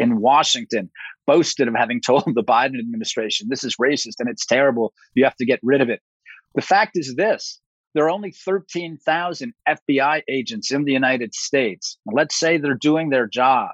in 0.00 0.20
Washington 0.20 0.90
boasted 1.26 1.68
of 1.68 1.74
having 1.76 2.00
told 2.04 2.24
the 2.26 2.42
Biden 2.42 2.80
administration, 2.80 3.46
this 3.48 3.62
is 3.62 3.76
racist 3.76 4.18
and 4.18 4.28
it's 4.28 4.46
terrible. 4.46 4.92
You 5.14 5.24
have 5.24 5.36
to 5.36 5.46
get 5.46 5.60
rid 5.62 5.80
of 5.80 5.88
it. 5.88 6.00
The 6.56 6.62
fact 6.62 6.92
is 6.96 7.14
this 7.16 7.60
there 7.94 8.04
are 8.04 8.10
only 8.10 8.32
13,000 8.32 9.52
FBI 9.68 10.22
agents 10.28 10.70
in 10.70 10.84
the 10.84 10.92
United 10.92 11.34
States. 11.34 11.98
Let's 12.06 12.38
say 12.38 12.56
they're 12.56 12.74
doing 12.74 13.10
their 13.10 13.26
job. 13.26 13.70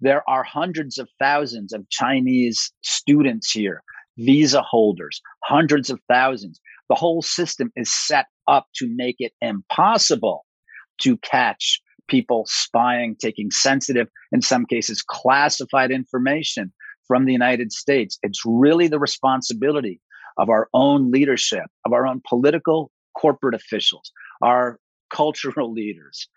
There 0.00 0.22
are 0.28 0.44
hundreds 0.44 0.98
of 0.98 1.08
thousands 1.18 1.72
of 1.72 1.88
Chinese 1.90 2.72
students 2.82 3.50
here, 3.50 3.82
visa 4.18 4.62
holders, 4.62 5.20
hundreds 5.44 5.90
of 5.90 6.00
thousands. 6.08 6.60
The 6.88 6.94
whole 6.94 7.22
system 7.22 7.72
is 7.74 7.90
set 7.90 8.26
up 8.46 8.66
to 8.76 8.88
make 8.94 9.16
it 9.18 9.32
impossible 9.40 10.44
to 11.00 11.16
catch 11.18 11.80
people 12.08 12.44
spying, 12.48 13.16
taking 13.18 13.50
sensitive, 13.50 14.08
in 14.32 14.42
some 14.42 14.66
cases, 14.66 15.02
classified 15.02 15.90
information 15.90 16.72
from 17.06 17.24
the 17.24 17.32
United 17.32 17.72
States. 17.72 18.18
It's 18.22 18.40
really 18.44 18.88
the 18.88 18.98
responsibility 18.98 20.00
of 20.38 20.50
our 20.50 20.68
own 20.74 21.10
leadership, 21.10 21.66
of 21.84 21.92
our 21.92 22.06
own 22.06 22.20
political 22.28 22.90
corporate 23.18 23.54
officials, 23.54 24.10
our 24.42 24.78
cultural 25.10 25.72
leaders, 25.80 26.28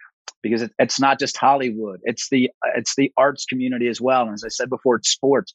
because 0.42 0.62
it, 0.62 0.72
it's 0.80 1.00
not 1.00 1.20
just 1.20 1.38
Hollywood; 1.38 2.00
it's 2.04 2.30
the 2.30 2.50
it's 2.76 2.96
the 2.96 3.12
arts 3.18 3.46
community 3.46 3.88
as 3.88 4.00
well. 4.00 4.24
And 4.24 4.34
as 4.34 4.44
I 4.44 4.50
said 4.50 4.70
before, 4.70 4.96
it's 4.96 5.10
sports. 5.10 5.54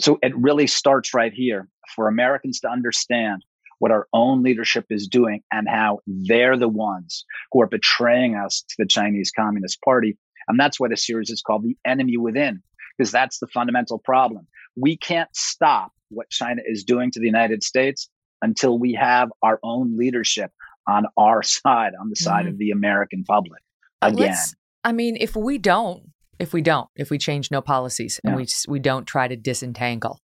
So 0.00 0.18
it 0.22 0.36
really 0.36 0.66
starts 0.66 1.14
right 1.14 1.32
here 1.32 1.68
for 1.94 2.08
Americans 2.08 2.60
to 2.60 2.68
understand 2.68 3.44
what 3.82 3.90
our 3.90 4.06
own 4.12 4.44
leadership 4.44 4.86
is 4.90 5.08
doing 5.08 5.42
and 5.50 5.66
how 5.68 5.98
they're 6.06 6.56
the 6.56 6.68
ones 6.68 7.24
who 7.50 7.60
are 7.60 7.66
betraying 7.66 8.36
us 8.36 8.62
to 8.68 8.76
the 8.78 8.86
Chinese 8.86 9.32
Communist 9.34 9.80
Party. 9.82 10.16
And 10.46 10.56
that's 10.56 10.78
why 10.78 10.86
the 10.86 10.96
series 10.96 11.30
is 11.30 11.42
called 11.42 11.64
The 11.64 11.76
Enemy 11.84 12.16
Within, 12.16 12.62
because 12.96 13.10
that's 13.10 13.40
the 13.40 13.48
fundamental 13.48 13.98
problem. 13.98 14.46
We 14.76 14.96
can't 14.96 15.28
stop 15.34 15.90
what 16.10 16.30
China 16.30 16.62
is 16.64 16.84
doing 16.84 17.10
to 17.10 17.18
the 17.18 17.26
United 17.26 17.64
States 17.64 18.08
until 18.40 18.78
we 18.78 18.92
have 18.92 19.30
our 19.42 19.58
own 19.64 19.96
leadership 19.98 20.52
on 20.88 21.06
our 21.16 21.42
side, 21.42 21.94
on 22.00 22.08
the 22.08 22.14
side 22.14 22.44
mm-hmm. 22.44 22.50
of 22.50 22.58
the 22.58 22.70
American 22.70 23.24
public 23.24 23.62
again. 24.00 24.28
Let's, 24.28 24.54
I 24.84 24.92
mean, 24.92 25.16
if 25.18 25.34
we 25.34 25.58
don't, 25.58 26.04
if 26.38 26.52
we 26.52 26.62
don't, 26.62 26.88
if 26.94 27.10
we 27.10 27.18
change 27.18 27.50
no 27.50 27.60
policies 27.60 28.20
and 28.22 28.36
we 28.36 28.46
we 28.68 28.78
don't 28.78 29.06
try 29.06 29.26
to 29.26 29.34
disentangle, 29.34 30.20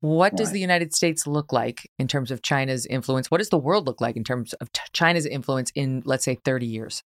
what 0.00 0.36
does 0.36 0.52
the 0.52 0.60
United 0.60 0.94
States 0.94 1.26
look 1.26 1.52
like 1.52 1.90
in 1.98 2.06
terms 2.06 2.30
of 2.30 2.42
China's 2.42 2.86
influence? 2.86 3.30
What 3.30 3.38
does 3.38 3.48
the 3.48 3.58
world 3.58 3.86
look 3.86 4.00
like 4.00 4.16
in 4.16 4.24
terms 4.24 4.52
of 4.54 4.70
t- 4.72 4.80
China's 4.92 5.26
influence 5.26 5.72
in, 5.74 6.02
let's 6.04 6.24
say, 6.24 6.36
30 6.44 6.66
years? 6.66 7.02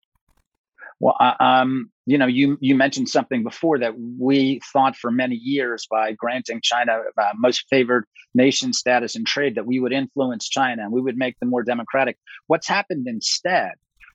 Well, 1.00 1.16
uh, 1.20 1.34
um, 1.40 1.90
you 2.06 2.16
know, 2.16 2.26
you 2.26 2.56
you 2.60 2.74
mentioned 2.74 3.08
something 3.08 3.42
before 3.42 3.78
that 3.80 3.94
we 3.98 4.60
thought 4.72 4.96
for 4.96 5.10
many 5.10 5.34
years 5.34 5.86
by 5.90 6.12
granting 6.12 6.60
China 6.62 7.00
uh, 7.20 7.32
most 7.36 7.66
favored 7.68 8.06
nation 8.34 8.72
status 8.72 9.14
in 9.14 9.24
trade 9.24 9.56
that 9.56 9.66
we 9.66 9.78
would 9.78 9.92
influence 9.92 10.48
China 10.48 10.82
and 10.82 10.92
we 10.92 11.02
would 11.02 11.18
make 11.18 11.38
them 11.38 11.50
more 11.50 11.62
democratic. 11.62 12.16
What's 12.46 12.66
happened 12.66 13.06
instead? 13.08 13.72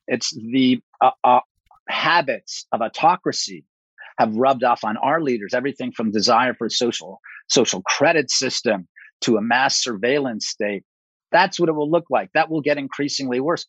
It's 0.08 0.32
the 0.34 0.80
uh, 1.00 1.10
uh 1.22 1.40
habits 1.88 2.66
of 2.72 2.80
autocracy 2.80 3.64
have 4.18 4.34
rubbed 4.34 4.64
off 4.64 4.82
on 4.84 4.96
our 4.96 5.20
leaders. 5.20 5.54
Everything 5.54 5.92
from 5.92 6.10
desire 6.10 6.54
for 6.54 6.68
social 6.68 7.20
social 7.52 7.82
credit 7.82 8.30
system 8.30 8.88
to 9.20 9.36
a 9.36 9.42
mass 9.42 9.82
surveillance 9.82 10.48
state. 10.48 10.84
That's 11.30 11.60
what 11.60 11.68
it 11.68 11.72
will 11.72 11.90
look 11.90 12.06
like. 12.10 12.30
That 12.34 12.50
will 12.50 12.60
get 12.60 12.78
increasingly 12.78 13.40
worse. 13.40 13.66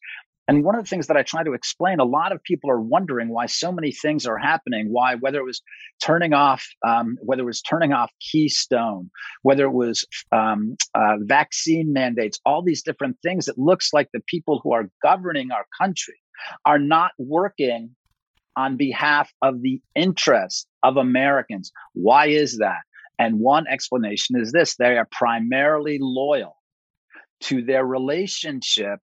And 0.47 0.65
one 0.65 0.75
of 0.75 0.83
the 0.83 0.89
things 0.89 1.07
that 1.07 1.15
I 1.15 1.23
try 1.23 1.43
to 1.43 1.53
explain, 1.53 1.99
a 1.99 2.05
lot 2.05 2.33
of 2.33 2.43
people 2.43 2.69
are 2.69 2.81
wondering 2.81 3.29
why 3.29 3.45
so 3.45 3.71
many 3.71 3.93
things 3.93 4.25
are 4.25 4.37
happening. 4.37 4.87
Why, 4.89 5.15
whether 5.15 5.39
it 5.39 5.45
was 5.45 5.61
turning 6.01 6.33
off, 6.33 6.65
um, 6.85 7.17
whether 7.21 7.43
it 7.43 7.45
was 7.45 7.61
turning 7.61 7.93
off 7.93 8.11
Keystone, 8.19 9.09
whether 9.43 9.65
it 9.65 9.73
was 9.73 10.05
um, 10.33 10.75
uh, 10.95 11.15
vaccine 11.21 11.93
mandates, 11.93 12.39
all 12.45 12.61
these 12.61 12.83
different 12.83 13.17
things. 13.23 13.47
It 13.47 13.57
looks 13.57 13.93
like 13.93 14.09
the 14.11 14.23
people 14.27 14.59
who 14.61 14.73
are 14.73 14.89
governing 15.01 15.51
our 15.51 15.65
country 15.81 16.19
are 16.65 16.79
not 16.79 17.11
working 17.17 17.91
on 18.57 18.75
behalf 18.75 19.31
of 19.41 19.61
the 19.61 19.81
interests 19.95 20.67
of 20.83 20.97
Americans. 20.97 21.71
Why 21.93 22.27
is 22.27 22.57
that? 22.57 22.81
And 23.19 23.39
one 23.39 23.67
explanation 23.67 24.39
is 24.39 24.51
this: 24.51 24.75
they 24.75 24.97
are 24.97 25.07
primarily 25.11 25.97
loyal 26.01 26.55
to 27.41 27.61
their 27.61 27.85
relationship 27.85 28.99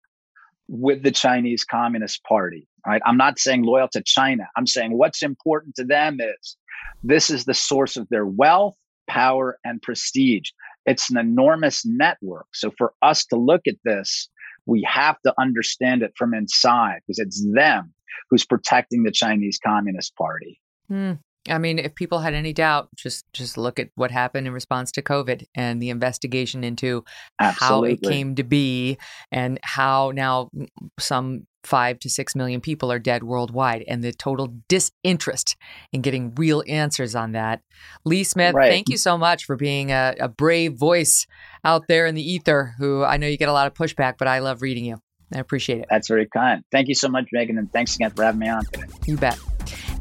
with 0.69 1.03
the 1.03 1.11
Chinese 1.11 1.65
Communist 1.65 2.23
Party. 2.25 2.67
Right? 2.87 3.03
I'm 3.05 3.17
not 3.17 3.39
saying 3.39 3.63
loyal 3.63 3.89
to 3.93 4.03
China. 4.03 4.45
I'm 4.57 4.67
saying 4.67 4.97
what's 4.97 5.23
important 5.23 5.75
to 5.77 5.85
them 5.85 6.19
is 6.21 6.57
this 7.03 7.31
is 7.31 7.45
the 7.45 7.55
source 7.55 7.97
of 7.97 8.09
their 8.09 8.27
wealth, 8.27 8.77
power, 9.09 9.59
and 9.65 9.83
prestige. 9.83 10.51
It's 10.87 11.11
an 11.11 11.19
enormous 11.19 11.85
network. 11.85 12.47
So 12.55 12.71
for 12.79 12.95
us 13.03 13.27
to 13.27 13.37
look 13.37 13.63
at 13.67 13.77
this, 13.85 14.29
we 14.67 14.87
have 14.89 15.21
to 15.27 15.35
understand 15.39 16.03
it 16.03 16.13
from 16.17 16.33
inside 16.35 17.01
because 17.07 17.19
it's 17.19 17.45
them 17.53 17.93
who's 18.31 18.47
protecting 18.47 19.03
the 19.03 19.11
Chinese 19.11 19.59
Communist 19.65 20.15
Party. 20.17 20.61
Mm, 20.91 21.19
I 21.49 21.59
mean, 21.59 21.79
if 21.79 21.95
people 21.95 22.19
had 22.19 22.35
any 22.35 22.53
doubt, 22.53 22.89
just 22.97 23.25
just 23.33 23.57
look 23.57 23.79
at 23.79 23.89
what 23.95 24.11
happened 24.11 24.47
in 24.47 24.53
response 24.53 24.93
to 24.93 25.03
COVID 25.03 25.47
and 25.55 25.81
the 25.81 25.91
investigation 25.91 26.65
into 26.65 27.05
Absolutely. 27.41 27.89
how 27.89 27.95
it 27.95 28.03
came 28.03 28.35
to 28.35 28.45
be 28.45 28.99
and 29.33 29.59
how 29.63 30.13
now 30.15 30.51
some 30.99 31.47
five 31.65 31.99
to 32.01 32.09
six 32.11 32.35
million 32.35 32.61
people 32.61 32.91
are 32.91 32.99
dead 32.99 33.23
worldwide 33.23 33.85
and 33.87 34.03
the 34.03 34.13
total 34.13 34.55
disinterest 34.69 35.57
in 35.93 36.01
getting 36.01 36.35
real 36.35 36.63
answers 36.67 37.15
on 37.15 37.33
that. 37.33 37.61
Lee 38.05 38.25
Smith, 38.25 38.55
Right. 38.55 38.71
thank 38.71 38.89
you 38.89 38.97
so 38.97 39.19
much 39.19 39.45
for 39.45 39.57
being 39.57 39.91
a, 39.93 40.15
a 40.21 40.29
brave 40.29 40.75
voice 40.75 41.27
out 41.65 41.87
there 41.89 42.07
in 42.07 42.15
the 42.15 42.33
ether 42.33 42.75
who 42.79 43.05
I 43.05 43.17
know 43.19 43.27
you 43.27 43.37
get 43.37 43.49
a 43.49 43.53
lot 43.53 43.67
of 43.67 43.75
pushback, 43.75 44.15
but 44.19 44.29
I 44.29 44.39
love 44.39 44.63
reading 44.63 44.85
you. 44.85 45.01
I 45.35 45.39
appreciate 45.39 45.81
it. 45.81 45.87
That's 45.91 46.09
very 46.09 46.27
kind. 46.27 46.65
Thank 46.73 46.89
you 46.89 46.95
so 46.95 47.09
much, 47.09 47.27
Megyn, 47.35 47.59
and 47.59 47.73
thanks 47.73 47.95
again 47.95 48.11
for 48.11 48.25
having 48.25 48.41
me 48.41 48.49
on 48.49 48.65
today. 48.65 48.87
You 49.07 49.17
bet. 49.17 49.39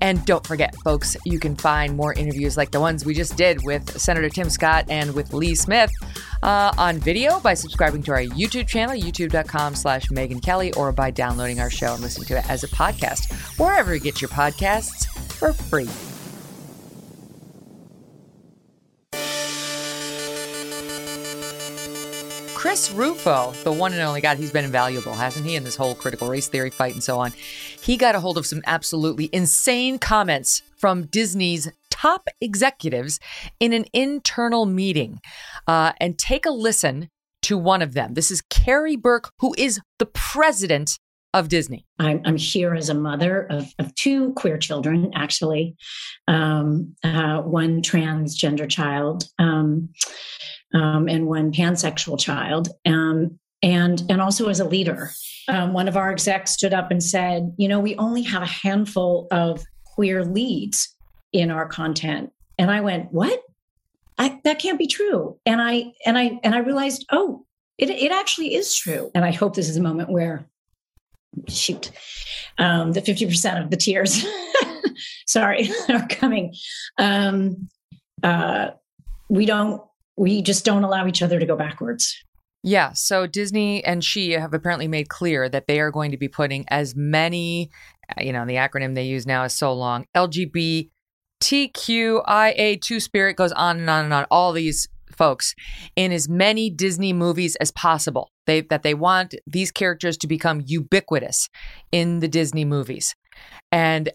And 0.01 0.25
don't 0.25 0.45
forget, 0.45 0.75
folks, 0.83 1.17
you 1.25 1.39
can 1.39 1.55
find 1.55 1.95
more 1.95 2.13
interviews 2.13 2.57
like 2.57 2.71
the 2.71 2.79
ones 2.79 3.05
we 3.05 3.13
just 3.13 3.35
did 3.35 3.63
with 3.63 3.99
Senator 3.99 4.29
Tim 4.29 4.49
Scott 4.49 4.85
and 4.89 5.13
with 5.13 5.33
Lee 5.33 5.55
Smith 5.55 5.91
uh, 6.41 6.73
on 6.77 6.97
video 6.97 7.39
by 7.41 7.53
subscribing 7.53 8.01
to 8.03 8.11
our 8.11 8.21
YouTube 8.21 8.67
channel, 8.67 8.95
youtube.com 8.95 9.75
slash 9.75 10.07
Megyn 10.07 10.41
Kelly, 10.41 10.73
or 10.73 10.91
by 10.91 11.11
downloading 11.11 11.59
our 11.59 11.69
show 11.69 11.93
and 11.93 12.01
listening 12.01 12.27
to 12.27 12.37
it 12.37 12.49
as 12.49 12.63
a 12.63 12.67
podcast, 12.69 13.31
wherever 13.59 13.93
you 13.93 13.99
get 13.99 14.21
your 14.21 14.29
podcasts 14.29 15.05
for 15.33 15.53
free. 15.53 15.89
Chris 22.59 22.91
Rufo, 22.91 23.53
the 23.63 23.71
one 23.71 23.93
and 23.93 24.01
only 24.01 24.19
God, 24.19 24.37
he's 24.37 24.51
been 24.51 24.65
invaluable, 24.65 25.13
hasn't 25.13 25.45
he, 25.45 25.55
in 25.55 25.63
this 25.63 25.77
whole 25.77 25.95
critical 25.95 26.27
race 26.27 26.49
theory 26.49 26.69
fight 26.69 26.93
and 26.93 27.01
so 27.01 27.17
on. 27.17 27.31
He 27.81 27.95
got 27.95 28.15
a 28.15 28.19
hold 28.19 28.37
of 28.37 28.45
some 28.45 28.61
absolutely 28.65 29.29
insane 29.31 29.97
comments 29.97 30.61
from 30.75 31.05
Disney's 31.05 31.71
top 31.89 32.27
executives 32.41 33.21
in 33.61 33.71
an 33.71 33.85
internal 33.93 34.65
meeting. 34.65 35.21
Uh, 35.67 35.93
and 36.01 36.19
take 36.19 36.45
a 36.45 36.49
listen 36.49 37.07
to 37.43 37.57
one 37.57 37.81
of 37.81 37.93
them. 37.93 38.15
This 38.15 38.29
is 38.29 38.41
Karey 38.41 39.01
Burke, 39.01 39.31
who 39.39 39.55
is 39.57 39.79
the 39.97 40.05
president 40.07 40.99
of 41.33 41.47
Disney. 41.47 41.85
I'm, 41.97 42.21
I'm 42.25 42.35
here 42.35 42.75
as 42.75 42.89
a 42.89 42.93
mother 42.93 43.43
of, 43.49 43.73
of 43.79 43.95
two 43.95 44.33
queer 44.33 44.57
children, 44.57 45.11
actually, 45.15 45.77
um, 46.27 46.93
uh, 47.05 47.41
one 47.41 47.81
transgender 47.81 48.69
child 48.69 49.23
um, 49.37 49.89
um, 50.73 51.07
and 51.07 51.27
one 51.27 51.51
pansexual 51.51 52.19
child, 52.19 52.69
um, 52.85 53.39
and 53.61 54.03
and 54.09 54.21
also 54.21 54.49
as 54.49 54.59
a 54.59 54.65
leader. 54.65 55.11
Um, 55.47 55.73
one 55.73 55.87
of 55.87 55.97
our 55.97 56.11
execs 56.11 56.51
stood 56.51 56.73
up 56.73 56.91
and 56.91 57.03
said, 57.03 57.53
"You 57.57 57.67
know, 57.67 57.79
we 57.79 57.95
only 57.95 58.21
have 58.23 58.43
a 58.43 58.47
handful 58.47 59.27
of 59.31 59.63
queer 59.83 60.23
leads 60.23 60.95
in 61.33 61.51
our 61.51 61.67
content," 61.67 62.31
and 62.57 62.71
I 62.71 62.81
went, 62.81 63.11
"What? 63.11 63.41
I, 64.17 64.39
that 64.43 64.59
can't 64.59 64.79
be 64.79 64.87
true." 64.87 65.39
And 65.45 65.61
I 65.61 65.93
and 66.05 66.17
I 66.17 66.39
and 66.43 66.53
I 66.53 66.59
realized, 66.59 67.05
oh, 67.11 67.45
it 67.77 67.89
it 67.89 68.11
actually 68.11 68.55
is 68.55 68.75
true. 68.75 69.11
And 69.15 69.25
I 69.25 69.31
hope 69.31 69.55
this 69.55 69.69
is 69.69 69.77
a 69.77 69.81
moment 69.81 70.09
where 70.09 70.47
shoot 71.47 71.91
um, 72.57 72.93
the 72.93 73.01
50% 73.01 73.63
of 73.63 73.69
the 73.69 73.77
tears 73.77 74.25
sorry 75.27 75.69
are 75.89 76.07
coming 76.07 76.53
um, 76.97 77.69
uh, 78.23 78.71
we 79.29 79.45
don't 79.45 79.81
we 80.19 80.41
just 80.41 80.65
don't 80.65 80.83
allow 80.83 81.07
each 81.07 81.21
other 81.21 81.39
to 81.39 81.45
go 81.45 81.55
backwards 81.55 82.23
Yeah, 82.61 82.91
so 82.93 83.25
Disney 83.25 83.83
and 83.85 84.03
she 84.03 84.31
have 84.31 84.53
apparently 84.53 84.89
made 84.89 85.07
clear 85.07 85.47
that 85.47 85.67
they 85.67 85.79
are 85.79 85.91
going 85.91 86.11
to 86.11 86.17
be 86.17 86.27
putting 86.27 86.65
as 86.67 86.93
many, 86.93 87.71
uh, 88.09 88.21
you 88.21 88.33
know, 88.33 88.45
the 88.45 88.55
acronym 88.55 88.95
they 88.95 89.05
use 89.05 89.25
now 89.25 89.45
is 89.45 89.53
so 89.53 89.71
long 89.73 90.05
LGBTQIA 90.15 90.89
two 92.81 92.99
spirit 92.99 93.37
goes 93.37 93.53
on 93.53 93.79
and 93.79 93.89
on 93.89 94.03
and 94.05 94.13
on. 94.13 94.25
All 94.29 94.51
these 94.51 94.89
folks 95.19 95.55
in 95.95 96.11
as 96.11 96.29
many 96.29 96.69
Disney 96.69 97.13
movies 97.13 97.55
as 97.57 97.71
possible. 97.71 98.29
They 98.45 98.61
that 98.61 98.83
they 98.83 98.93
want 98.93 99.35
these 99.47 99.71
characters 99.71 100.17
to 100.17 100.27
become 100.27 100.61
ubiquitous 100.65 101.49
in 101.91 102.19
the 102.19 102.27
Disney 102.27 102.65
movies, 102.65 103.15
and 103.71 104.11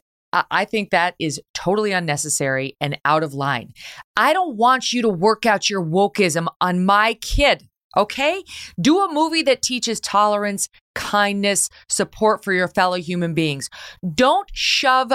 I- 0.50 0.64
think 0.64 0.90
that 0.90 1.14
is 1.20 1.40
totally 1.52 1.92
unnecessary 1.92 2.76
and 2.80 2.98
out 3.04 3.22
of 3.22 3.34
line. 3.34 3.72
I 4.16 4.32
don't 4.32 4.56
want 4.56 4.92
you 4.92 5.02
to 5.02 5.08
work 5.08 5.46
out 5.46 5.70
your 5.70 5.84
wokeism 5.84 6.48
on 6.60 6.84
my 6.84 7.14
kid. 7.14 7.68
Okay? 7.96 8.42
Do 8.80 9.04
a 9.04 9.12
movie 9.12 9.42
that 9.42 9.62
teaches 9.62 10.00
tolerance, 10.00 10.68
kindness, 10.94 11.68
support 11.88 12.42
for 12.42 12.52
your 12.52 12.68
fellow 12.68 12.96
human 12.96 13.34
beings. 13.34 13.70
Don't 14.14 14.48
shove 14.52 15.12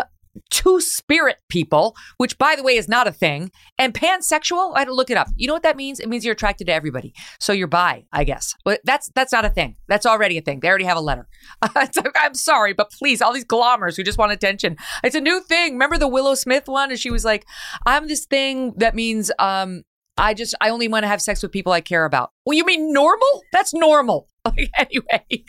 two 0.50 0.82
spirit 0.82 1.38
people, 1.50 1.96
which 2.18 2.38
by 2.38 2.56
the 2.56 2.64
way 2.64 2.76
is 2.76 2.88
not 2.88 3.08
a 3.08 3.12
thing, 3.12 3.52
and 3.78 3.94
pansexual. 3.94 4.76
I 4.76 4.80
had 4.80 4.86
to 4.86 4.94
look 4.94 5.10
it 5.10 5.18
up. 5.18 5.28
You 5.36 5.48
know 5.48 5.54
what 5.54 5.64
that 5.64 5.78
means? 5.78 6.00
It 6.00 6.10
means 6.10 6.26
you're 6.26 6.34
attracted 6.34 6.68
to 6.68 6.74
everybody. 6.74 7.14
So 7.40 7.54
you're 7.54 7.68
bi, 7.68 8.06
I 8.12 8.24
guess. 8.24 8.56
But 8.64 8.82
that's 8.84 9.10
that's 9.16 9.32
not 9.32 9.46
a 9.46 9.50
thing. 9.50 9.76
That's 9.88 10.06
already 10.06 10.38
a 10.38 10.42
thing. 10.42 10.60
They 10.60 10.68
already 10.70 10.86
have 10.86 10.98
a 10.98 11.02
letter. 11.02 11.28
I'm 11.62 12.34
sorry, 12.34 12.74
but 12.74 12.92
please, 12.92 13.22
all 13.22 13.34
these 13.34 13.44
glamours 13.44 13.98
who 13.98 14.04
just 14.04 14.18
want 14.18 14.32
attention. 14.32 14.78
It's 15.04 15.16
a 15.16 15.22
new 15.22 15.42
thing. 15.42 15.74
Remember 15.74 15.98
the 15.98 16.08
Willow 16.08 16.36
Smith 16.36 16.68
one? 16.68 16.92
And 16.92 17.00
she 17.00 17.12
was 17.12 17.26
like, 17.26 17.46
I'm 17.86 18.08
this 18.08 18.26
thing 18.26 18.74
that 18.78 18.96
means 18.96 19.32
um 19.40 19.84
I 20.20 20.34
just 20.34 20.54
I 20.62 20.70
only 20.70 20.88
want 20.88 21.04
to 21.04 21.08
have 21.08 21.22
sex 21.22 21.42
with 21.42 21.52
people 21.52 21.72
I 21.72 21.82
care 21.82 22.06
about. 22.06 22.32
Well, 22.46 22.58
you 22.58 22.66
mean 22.66 22.94
normal? 22.94 23.44
That's 23.52 23.74
normal. 23.74 24.28
Anyway, 24.78 25.44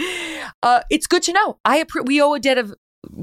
uh, 0.62 0.80
it's 0.90 1.06
good 1.06 1.22
to 1.22 1.32
know. 1.32 1.58
I 1.64 1.82
appre- 1.82 2.04
we 2.04 2.20
owe 2.20 2.34
a 2.34 2.40
debt 2.40 2.58
of 2.58 2.74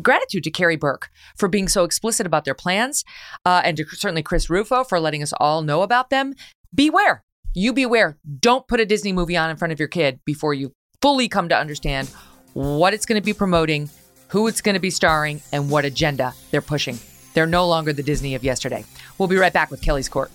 gratitude 0.01 0.43
to 0.43 0.51
Karey 0.51 0.79
Burke 0.79 1.09
for 1.35 1.47
being 1.47 1.67
so 1.67 1.83
explicit 1.83 2.25
about 2.25 2.45
their 2.45 2.53
plans, 2.53 3.03
uh, 3.45 3.61
and 3.63 3.77
to 3.77 3.85
certainly 3.85 4.23
Chris 4.23 4.49
Rufo 4.49 4.83
for 4.83 4.99
letting 4.99 5.23
us 5.23 5.33
all 5.39 5.61
know 5.61 5.81
about 5.81 6.09
them. 6.09 6.33
Beware, 6.73 7.23
you 7.53 7.73
beware. 7.73 8.17
Don't 8.39 8.67
put 8.67 8.79
a 8.79 8.85
Disney 8.85 9.13
movie 9.13 9.37
on 9.37 9.49
in 9.49 9.57
front 9.57 9.71
of 9.71 9.79
your 9.79 9.87
kid 9.87 10.19
before 10.25 10.53
you 10.53 10.71
fully 11.01 11.27
come 11.27 11.49
to 11.49 11.57
understand 11.57 12.09
what 12.53 12.93
it's 12.93 13.05
going 13.05 13.19
to 13.19 13.25
be 13.25 13.33
promoting, 13.33 13.89
who 14.29 14.47
it's 14.47 14.61
going 14.61 14.73
to 14.73 14.79
be 14.79 14.89
starring, 14.89 15.41
and 15.51 15.69
what 15.69 15.85
agenda 15.85 16.33
they're 16.51 16.61
pushing. 16.61 16.97
They're 17.33 17.45
no 17.45 17.67
longer 17.67 17.93
the 17.93 18.03
Disney 18.03 18.35
of 18.35 18.43
yesterday. 18.43 18.83
We'll 19.17 19.27
be 19.27 19.37
right 19.37 19.53
back 19.53 19.69
with 19.69 19.81
Kelly's 19.81 20.09
Court. 20.09 20.31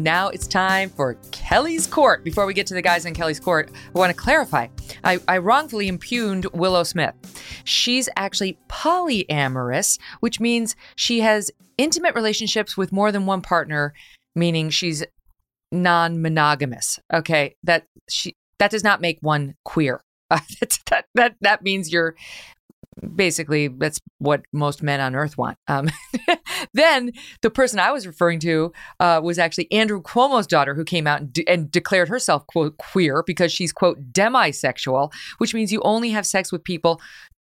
Now 0.00 0.28
it's 0.28 0.46
time 0.46 0.90
for 0.90 1.14
Kelly's 1.32 1.86
Court. 1.86 2.22
Before 2.22 2.46
we 2.46 2.54
get 2.54 2.68
to 2.68 2.74
the 2.74 2.82
guys 2.82 3.04
in 3.04 3.14
Kelly's 3.14 3.40
Court, 3.40 3.70
I 3.94 3.98
want 3.98 4.10
to 4.10 4.16
clarify. 4.16 4.68
I, 5.02 5.18
I 5.26 5.38
wrongfully 5.38 5.88
impugned 5.88 6.46
Willow 6.52 6.84
Smith. 6.84 7.14
She's 7.64 8.08
actually 8.16 8.58
polyamorous, 8.68 9.98
which 10.20 10.38
means 10.38 10.76
she 10.94 11.20
has 11.20 11.50
intimate 11.78 12.14
relationships 12.14 12.76
with 12.76 12.92
more 12.92 13.10
than 13.10 13.26
one 13.26 13.40
partner, 13.40 13.92
meaning 14.36 14.70
she's 14.70 15.04
non-monogamous. 15.72 17.00
Okay, 17.12 17.56
that 17.64 17.86
she 18.08 18.36
that 18.58 18.70
does 18.70 18.84
not 18.84 19.00
make 19.00 19.18
one 19.20 19.56
queer. 19.64 20.00
Uh, 20.30 20.38
that, 20.60 20.78
that 20.86 21.04
that 21.14 21.34
that 21.40 21.62
means 21.62 21.92
you're 21.92 22.14
basically 23.14 23.68
that's 23.68 24.00
what 24.18 24.42
most 24.52 24.82
men 24.82 25.00
on 25.00 25.14
earth 25.14 25.36
want. 25.38 25.58
Um, 25.68 25.90
then 26.74 27.12
the 27.42 27.50
person 27.50 27.78
i 27.78 27.90
was 27.90 28.06
referring 28.06 28.40
to 28.40 28.72
uh, 29.00 29.20
was 29.22 29.38
actually 29.38 29.70
andrew 29.72 30.02
cuomo's 30.02 30.46
daughter 30.46 30.74
who 30.74 30.84
came 30.84 31.06
out 31.06 31.20
and, 31.20 31.32
de- 31.32 31.48
and 31.48 31.70
declared 31.70 32.08
herself 32.08 32.46
quote 32.46 32.76
queer 32.78 33.22
because 33.26 33.52
she's 33.52 33.72
quote 33.72 34.12
demisexual 34.12 35.12
which 35.38 35.54
means 35.54 35.72
you 35.72 35.80
only 35.82 36.10
have 36.10 36.26
sex 36.26 36.50
with 36.52 36.64
people 36.64 37.00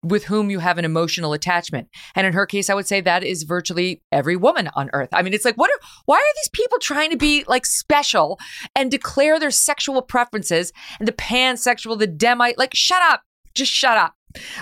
with 0.03 0.25
whom 0.25 0.49
you 0.49 0.57
have 0.57 0.79
an 0.79 0.85
emotional 0.85 1.31
attachment. 1.31 1.87
And 2.15 2.25
in 2.25 2.33
her 2.33 2.45
case 2.45 2.69
i 2.69 2.73
would 2.73 2.87
say 2.87 3.01
that 3.01 3.23
is 3.23 3.43
virtually 3.43 4.01
every 4.11 4.35
woman 4.35 4.69
on 4.75 4.89
earth. 4.93 5.09
I 5.13 5.21
mean 5.21 5.33
it's 5.33 5.45
like 5.45 5.57
what 5.57 5.69
are 5.69 5.79
why 6.05 6.17
are 6.17 6.35
these 6.41 6.49
people 6.49 6.79
trying 6.79 7.11
to 7.11 7.17
be 7.17 7.43
like 7.47 7.65
special 7.65 8.39
and 8.75 8.89
declare 8.89 9.39
their 9.39 9.51
sexual 9.51 10.01
preferences 10.01 10.73
and 10.99 11.07
the 11.07 11.13
pansexual 11.13 11.99
the 11.99 12.07
demi 12.07 12.55
like 12.57 12.73
shut 12.73 13.01
up 13.03 13.21
just 13.53 13.71
shut 13.71 13.97
up 13.97 14.15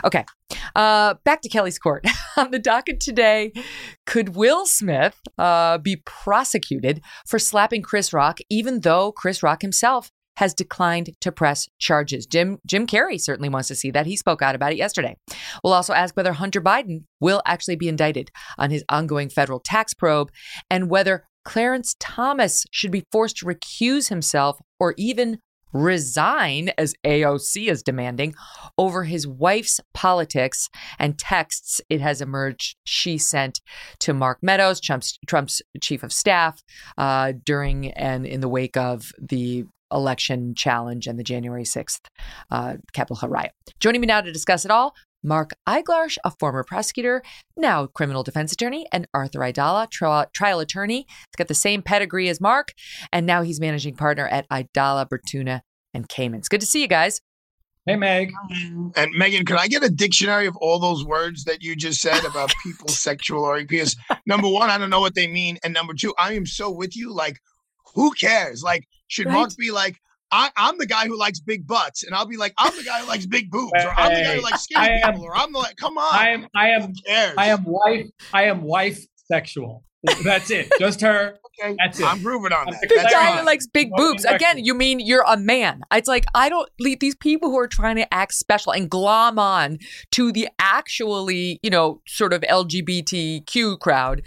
Okay. 0.03 0.25
Uh, 0.75 1.15
back 1.23 1.41
to 1.41 1.49
Kelly's 1.49 1.79
court. 1.79 2.05
On 2.37 2.51
the 2.51 2.59
docket 2.59 2.99
today, 2.99 3.51
could 4.05 4.35
Will 4.35 4.65
Smith 4.65 5.19
uh, 5.37 5.77
be 5.77 5.97
prosecuted 6.05 7.01
for 7.25 7.39
slapping 7.39 7.81
Chris 7.81 8.13
Rock, 8.13 8.39
even 8.49 8.81
though 8.81 9.11
Chris 9.11 9.43
Rock 9.43 9.61
himself 9.61 10.11
has 10.37 10.53
declined 10.53 11.09
to 11.19 11.31
press 11.31 11.67
charges? 11.79 12.25
Jim 12.25 12.59
Jim 12.65 12.87
Carrey 12.87 13.19
certainly 13.19 13.49
wants 13.49 13.67
to 13.67 13.75
see 13.75 13.91
that. 13.91 14.05
He 14.05 14.15
spoke 14.15 14.41
out 14.41 14.55
about 14.55 14.71
it 14.71 14.77
yesterday. 14.77 15.17
We'll 15.63 15.73
also 15.73 15.93
ask 15.93 16.15
whether 16.15 16.33
Hunter 16.33 16.61
Biden 16.61 17.03
will 17.19 17.41
actually 17.45 17.75
be 17.75 17.89
indicted 17.89 18.31
on 18.57 18.71
his 18.71 18.83
ongoing 18.89 19.29
federal 19.29 19.59
tax 19.59 19.93
probe 19.93 20.31
and 20.69 20.89
whether 20.89 21.25
Clarence 21.45 21.95
Thomas 21.99 22.65
should 22.71 22.91
be 22.91 23.03
forced 23.11 23.37
to 23.37 23.45
recuse 23.45 24.09
himself 24.09 24.59
or 24.79 24.93
even 24.97 25.39
resign, 25.73 26.71
as 26.77 26.95
AOC 27.05 27.69
is 27.69 27.83
demanding, 27.83 28.35
over 28.77 29.03
his 29.03 29.27
wife's 29.27 29.79
politics 29.93 30.69
and 30.97 31.17
texts 31.17 31.81
it 31.89 32.01
has 32.01 32.21
emerged 32.21 32.77
she 32.83 33.17
sent 33.17 33.61
to 33.99 34.13
Mark 34.13 34.39
Meadows, 34.41 34.79
Trump's, 34.79 35.17
Trump's 35.27 35.61
chief 35.81 36.03
of 36.03 36.13
staff, 36.13 36.63
uh, 36.97 37.33
during 37.43 37.91
and 37.91 38.25
in 38.25 38.41
the 38.41 38.49
wake 38.49 38.77
of 38.77 39.11
the 39.19 39.65
election 39.91 40.53
challenge 40.55 41.07
and 41.07 41.17
the 41.17 41.23
January 41.23 41.63
6th 41.63 42.01
uh, 42.51 42.75
Capitol 42.93 43.15
Hill 43.15 43.29
riot. 43.29 43.51
Joining 43.79 44.01
me 44.01 44.07
now 44.07 44.21
to 44.21 44.31
discuss 44.31 44.65
it 44.65 44.71
all, 44.71 44.93
Mark 45.23 45.51
Eiglarsh, 45.67 46.17
a 46.23 46.31
former 46.39 46.63
prosecutor, 46.63 47.21
now 47.57 47.87
criminal 47.87 48.23
defense 48.23 48.51
attorney, 48.53 48.85
and 48.91 49.07
Arthur 49.13 49.39
Aidala, 49.39 49.89
tri- 49.89 50.25
trial 50.33 50.59
attorney. 50.59 51.05
He's 51.07 51.35
got 51.37 51.47
the 51.47 51.53
same 51.55 51.81
pedigree 51.81 52.29
as 52.29 52.39
Mark, 52.39 52.73
and 53.11 53.25
now 53.25 53.41
he's 53.41 53.59
managing 53.59 53.95
partner 53.95 54.27
at 54.27 54.47
Aidala, 54.49 55.07
Bertuna, 55.07 55.61
and 55.93 56.07
Kamins. 56.07 56.49
Good 56.49 56.61
to 56.61 56.67
see 56.67 56.81
you 56.81 56.87
guys. 56.87 57.21
Hey, 57.85 57.95
Meg. 57.95 58.31
And 58.95 59.15
Megyn, 59.15 59.47
can 59.47 59.57
I 59.57 59.67
get 59.67 59.83
a 59.83 59.89
dictionary 59.89 60.45
of 60.45 60.55
all 60.57 60.77
those 60.79 61.03
words 61.03 61.45
that 61.45 61.63
you 61.63 61.75
just 61.75 62.01
said 62.01 62.23
about 62.23 62.53
people's 62.63 62.99
sexual 62.99 63.43
orientation? 63.43 63.67
Because 63.67 63.95
number 64.27 64.47
one, 64.47 64.69
I 64.69 64.77
don't 64.77 64.89
know 64.91 64.99
what 64.99 65.15
they 65.15 65.27
mean. 65.27 65.57
And 65.63 65.73
number 65.73 65.93
two, 65.93 66.13
I 66.17 66.33
am 66.33 66.45
so 66.45 66.69
with 66.69 66.95
you. 66.95 67.11
Like, 67.11 67.39
who 67.95 68.11
cares? 68.11 68.61
Like, 68.61 68.87
should 69.07 69.25
Right. 69.25 69.33
Mark 69.33 69.55
be 69.57 69.71
like, 69.71 69.95
I, 70.31 70.49
I'm 70.55 70.77
the 70.77 70.85
guy 70.85 71.07
who 71.07 71.17
likes 71.17 71.39
big 71.39 71.65
butts, 71.65 72.03
and 72.03 72.13
I'll 72.13 72.25
be 72.25 72.37
like, 72.37 72.53
I'm 72.57 72.75
the 72.75 72.83
guy 72.83 72.99
who 72.99 73.07
likes 73.07 73.25
big 73.25 73.49
boobs, 73.49 73.71
or 73.73 73.91
I'm 73.97 74.13
the 74.13 74.21
guy 74.21 74.35
who 74.35 74.41
likes 74.41 74.63
skinny 74.63 74.87
am- 74.87 75.13
people, 75.13 75.25
or 75.25 75.35
I'm 75.35 75.51
the 75.51 75.59
like, 75.59 75.75
come 75.75 75.97
on, 75.97 76.13
I 76.13 76.29
am 76.29 76.47
I 76.55 76.69
am? 76.69 76.93
I 77.37 77.45
am 77.47 77.63
wife 77.65 78.05
I 78.33 78.43
am 78.43 78.61
wife 78.61 78.99
sexual. 79.15 79.83
That's 80.23 80.49
it. 80.49 80.71
Just 80.79 81.01
her. 81.01 81.37
okay. 81.61 81.75
That's 81.77 81.99
it. 81.99 82.05
I'm 82.05 82.21
proving 82.21 82.53
on 82.53 82.67
that. 82.67 82.79
The 82.81 82.87
The 82.87 82.95
That's 82.95 83.13
guy 83.13 83.25
fine. 83.31 83.37
who 83.39 83.45
likes 83.45 83.67
big 83.67 83.89
boobs. 83.95 84.23
Again, 84.23 84.63
you 84.63 84.73
mean 84.73 84.99
you're 85.01 85.25
a 85.27 85.35
man. 85.35 85.81
It's 85.91 86.07
like, 86.07 86.25
I 86.33 86.47
don't, 86.47 86.69
like, 86.79 86.99
these 87.01 87.15
people 87.15 87.49
who 87.49 87.59
are 87.59 87.67
trying 87.67 87.97
to 87.97 88.13
act 88.13 88.33
special 88.33 88.71
and 88.71 88.89
glom 88.89 89.37
on 89.37 89.77
to 90.11 90.31
the 90.31 90.47
actually, 90.57 91.59
you 91.61 91.69
know, 91.69 92.01
sort 92.07 92.31
of 92.31 92.41
LGBTQ 92.43 93.79
crowd. 93.79 94.21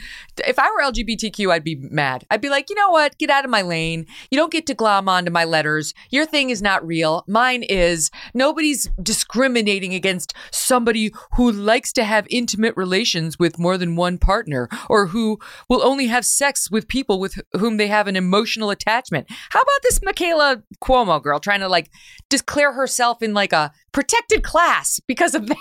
If 0.46 0.58
I 0.58 0.70
were 0.70 0.82
LGBTQ, 0.82 1.50
I'd 1.50 1.64
be 1.64 1.76
mad. 1.76 2.26
I'd 2.30 2.40
be 2.40 2.50
like, 2.50 2.68
you 2.68 2.76
know 2.76 2.90
what? 2.90 3.16
Get 3.18 3.30
out 3.30 3.44
of 3.44 3.50
my 3.50 3.62
lane. 3.62 4.06
You 4.30 4.38
don't 4.38 4.52
get 4.52 4.66
to 4.66 4.74
glom 4.74 5.08
on 5.08 5.24
to 5.24 5.30
my 5.30 5.44
letters. 5.44 5.94
Your 6.10 6.26
thing 6.26 6.50
is 6.50 6.60
not 6.62 6.86
real. 6.86 7.24
Mine 7.26 7.62
is. 7.62 8.10
Nobody's 8.34 8.90
discriminating 9.02 9.94
against 9.94 10.34
somebody 10.50 11.12
who 11.36 11.50
likes 11.50 11.92
to 11.94 12.04
have 12.04 12.26
intimate 12.30 12.76
relations 12.76 13.38
with 13.38 13.58
more 13.58 13.78
than 13.78 13.96
one 13.96 14.18
partner 14.18 14.68
or 14.88 15.06
who 15.06 15.38
will 15.72 15.82
only 15.82 16.06
have 16.06 16.24
sex 16.26 16.70
with 16.70 16.86
people 16.86 17.18
with 17.18 17.34
whom 17.52 17.78
they 17.78 17.88
have 17.88 18.06
an 18.06 18.14
emotional 18.14 18.68
attachment. 18.70 19.26
How 19.50 19.60
about 19.60 19.80
this 19.82 20.00
Michaela 20.02 20.62
Cuomo 20.84 21.22
girl 21.22 21.40
trying 21.40 21.60
to 21.60 21.68
like 21.68 21.90
declare 22.28 22.72
herself 22.74 23.22
in 23.22 23.32
like 23.32 23.54
a 23.54 23.72
protected 23.92 24.42
class 24.42 25.00
because 25.06 25.34
of 25.34 25.46
that? 25.48 25.56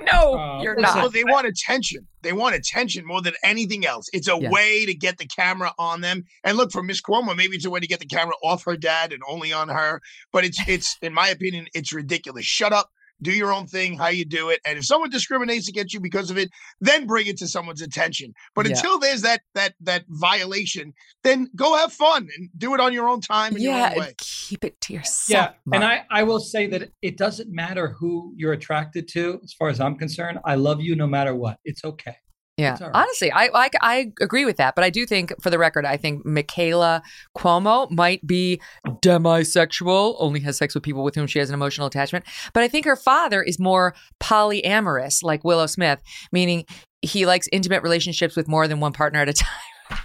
No, 0.00 0.34
Uh, 0.38 0.62
you're 0.62 0.76
Well, 0.76 0.96
not. 0.96 1.12
they 1.12 1.24
want 1.24 1.46
attention. 1.46 2.06
They 2.22 2.32
want 2.32 2.54
attention 2.54 3.06
more 3.06 3.20
than 3.22 3.34
anything 3.42 3.84
else. 3.86 4.06
It's 4.14 4.28
a 4.28 4.38
Yeah. 4.38 4.50
way 4.50 4.86
to 4.86 4.94
get 4.94 5.18
the 5.18 5.26
camera 5.26 5.72
on 5.78 6.00
them. 6.00 6.24
And 6.42 6.56
look, 6.56 6.72
for 6.72 6.82
Miss 6.82 7.00
Cuomo, 7.02 7.36
maybe 7.36 7.56
it's 7.56 7.64
a 7.66 7.70
way 7.70 7.80
to 7.80 7.86
get 7.86 8.00
the 8.00 8.06
camera 8.06 8.34
off 8.42 8.64
her 8.64 8.76
dad 8.76 9.12
and 9.12 9.22
only 9.28 9.52
on 9.52 9.68
her. 9.68 10.00
But 10.32 10.44
it's 10.44 10.58
it's 10.66 10.96
in 11.02 11.12
my 11.14 11.28
opinion, 11.28 11.68
it's 11.74 11.92
ridiculous. 11.92 12.44
Shut 12.46 12.72
up. 12.72 12.90
Do 13.22 13.32
your 13.32 13.52
own 13.52 13.66
thing, 13.66 13.96
how 13.96 14.08
you 14.08 14.24
do 14.24 14.50
it. 14.50 14.60
And 14.66 14.78
if 14.78 14.84
someone 14.84 15.10
discriminates 15.10 15.68
against 15.68 15.94
you 15.94 16.00
because 16.00 16.30
of 16.30 16.38
it, 16.38 16.50
then 16.80 17.06
bring 17.06 17.26
it 17.26 17.36
to 17.38 17.48
someone's 17.48 17.80
attention. 17.82 18.32
But 18.54 18.66
Yeah. 18.66 18.76
until 18.76 18.98
there's 18.98 19.22
that 19.22 19.42
that 19.54 19.74
that 19.80 20.04
violation, 20.08 20.92
then 21.22 21.48
go 21.56 21.76
have 21.76 21.92
fun 21.92 22.28
and 22.36 22.48
do 22.58 22.74
it 22.74 22.80
on 22.80 22.92
your 22.92 23.08
own 23.08 23.20
time 23.20 23.54
and 23.54 23.62
your 23.62 23.72
Yeah, 23.74 23.90
own 23.92 23.98
way. 23.98 24.14
keep 24.18 24.64
it 24.64 24.80
to 24.82 24.92
yourself. 24.92 25.54
Yeah, 25.72 25.74
and 25.76 25.84
I, 25.84 26.04
I 26.10 26.22
will 26.22 26.40
say 26.40 26.66
that 26.68 26.90
it 27.02 27.16
doesn't 27.16 27.50
matter 27.50 27.88
who 27.98 28.32
you're 28.36 28.52
attracted 28.52 29.08
to, 29.08 29.40
as 29.42 29.52
far 29.54 29.68
as 29.68 29.80
I'm 29.80 29.96
concerned. 29.96 30.38
I 30.44 30.56
love 30.56 30.80
you 30.80 30.96
no 30.96 31.06
matter 31.06 31.34
what. 31.34 31.58
It's 31.64 31.84
okay. 31.84 32.16
Yeah, 32.56 32.74
It's 32.74 32.82
honestly, 32.82 33.32
I, 33.32 33.50
I 33.52 33.70
I 33.80 34.12
agree 34.20 34.44
with 34.44 34.58
that, 34.58 34.76
but 34.76 34.84
I 34.84 34.90
do 34.90 35.06
think, 35.06 35.32
for 35.42 35.50
the 35.50 35.58
record, 35.58 35.84
I 35.84 35.96
think 35.96 36.24
Michaela 36.24 37.02
Cuomo 37.36 37.90
might 37.90 38.24
be 38.24 38.60
demisexual, 38.86 40.14
only 40.20 40.38
has 40.40 40.56
sex 40.56 40.72
with 40.72 40.84
people 40.84 41.02
with 41.02 41.16
whom 41.16 41.26
she 41.26 41.40
has 41.40 41.48
an 41.50 41.54
emotional 41.54 41.88
attachment. 41.88 42.24
But 42.52 42.62
I 42.62 42.68
think 42.68 42.84
her 42.84 42.94
father 42.94 43.42
is 43.42 43.58
more 43.58 43.96
polyamorous, 44.20 45.24
like 45.24 45.42
Willow 45.42 45.66
Smith, 45.66 46.00
meaning 46.30 46.64
he 47.02 47.26
likes 47.26 47.48
intimate 47.50 47.82
relationships 47.82 48.36
with 48.36 48.46
more 48.46 48.68
than 48.68 48.78
one 48.78 48.92
partner 48.92 49.18
at 49.20 49.28
a 49.28 49.32
time. 49.88 49.98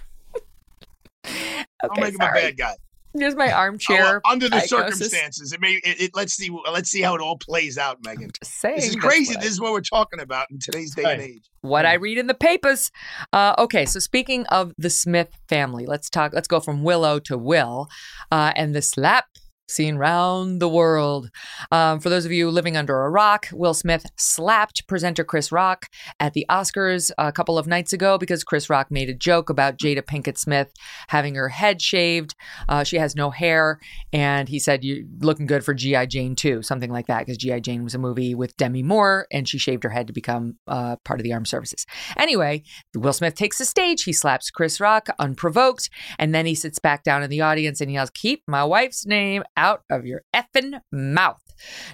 Don't 1.23 1.91
okay, 1.91 2.01
make 2.01 2.13
him 2.15 2.21
a 2.21 2.33
bad 2.33 2.57
guy. 2.57 2.75
Here's 3.18 3.36
my 3.36 3.51
Oh, 3.51 3.55
armchair. 3.55 4.01
well, 4.03 4.22
under 4.30 4.45
the 4.45 4.57
diagnosis. 4.60 4.70
circumstances, 4.99 5.51
it 5.53 5.60
may. 5.62 5.74
It, 5.84 6.01
it, 6.01 6.12
let's 6.14 6.34
see. 6.34 6.49
Let's 6.72 6.89
see 6.91 7.01
how 7.01 7.16
it 7.16 7.22
all 7.22 7.38
plays 7.38 7.78
out, 7.78 8.01
Megyn. 8.03 8.32
Just 8.39 8.60
saying, 8.60 8.76
This 8.76 8.89
is 8.89 8.95
crazy. 8.97 9.36
This 9.36 9.51
is 9.51 9.60
what 9.62 9.72
we're 9.72 9.82
talking 9.82 10.20
about 10.20 10.45
in 10.51 10.60
today's 10.60 10.93
day 10.93 11.03
and 11.14 11.22
age. 11.22 11.43
what 11.62 11.86
I 11.86 11.93
read 11.95 12.18
in 12.20 12.28
the 12.28 12.34
papers. 12.36 12.91
Uh, 13.34 13.55
okay, 13.57 13.86
so 13.86 13.99
speaking 13.99 14.45
of 14.47 14.74
the 14.78 14.89
Smith 14.91 15.30
family, 15.47 15.86
let's 15.88 16.10
talk. 16.10 16.34
Let's 16.34 16.47
go 16.47 16.60
from 16.60 16.84
Willow 16.84 17.20
to 17.22 17.38
Will, 17.38 17.88
uh, 18.32 18.53
and 18.55 18.76
the 18.76 18.82
slap 18.82 19.26
seen 19.70 19.97
round 19.97 20.61
the 20.61 20.70
world. 20.70 21.30
Um, 21.72 21.99
for 21.99 22.09
those 22.09 22.26
of 22.26 22.32
you 22.32 22.49
living 22.49 22.76
under 22.76 23.01
a 23.03 23.09
rock, 23.09 23.47
Will 23.51 23.74
Smith 23.74 24.05
slapped 24.17 24.88
presenter 24.88 25.24
Chris 25.24 25.51
Rock 25.51 25.88
at 26.20 26.34
the 26.34 26.45
Oscars 26.49 27.11
a 27.17 27.32
couple 27.32 27.57
of 27.57 27.67
nights 27.67 27.93
ago 27.93 28.17
because 28.17 28.43
Chris 28.43 28.70
Rock 28.70 28.89
made 28.89 29.09
a 29.09 29.13
joke 29.13 29.49
about 29.49 29.78
Jada 29.78 30.01
Pinkett 30.01 30.38
Smith 30.38 30.72
having 31.09 31.36
her 31.36 31.49
head 31.49 31.82
shaved. 31.82 32.36
Uh, 32.67 32.84
she 32.84 32.97
has 32.97 33.15
no 33.15 33.30
hair, 33.30 33.80
and 34.11 34.49
he 34.49 34.59
said, 34.59 34.84
"You're 34.84 35.05
looking 35.20 35.45
good 35.45 35.63
for 35.63 35.74
GI 35.74 36.07
Jane 36.07 36.36
too," 36.36 36.61
something 36.61 36.91
like 36.91 37.07
that, 37.07 37.20
because 37.20 37.38
GI 37.38 37.61
Jane 37.61 37.84
was 37.84 37.95
a 37.95 37.99
movie 37.99 38.36
with 38.36 38.57
Demi 38.57 38.84
Moore, 38.84 39.28
and 39.32 39.47
she 39.47 39.57
shaved 39.57 39.84
her 39.84 39.89
head 39.89 40.07
to 40.07 40.13
become 40.13 40.57
uh, 40.67 40.95
part 41.05 41.20
of 41.20 41.24
the 41.24 41.34
armed 41.34 41.47
services. 41.47 41.86
Anyway, 42.17 42.63
Will 42.95 43.13
Smith 43.13 43.36
takes 43.36 43.57
the 43.57 43.65
stage. 43.65 44.03
He 44.03 44.13
slaps 44.13 44.49
Chris 44.49 44.80
Rock 44.80 45.07
unprovoked, 45.20 45.89
and 46.17 46.34
then 46.34 46.45
he 46.45 46.55
sits 46.55 46.80
back 46.80 47.03
down 47.03 47.24
in 47.24 47.30
the 47.30 47.41
audience 47.41 47.82
and 47.82 47.91
yells, 47.91 48.09
"Keep 48.09 48.43
my 48.47 48.63
wife's 48.63 49.05
name 49.05 49.43
out 49.60 49.84
of 49.89 50.05
your 50.05 50.24
effing 50.34 50.80
mouth." 50.91 51.41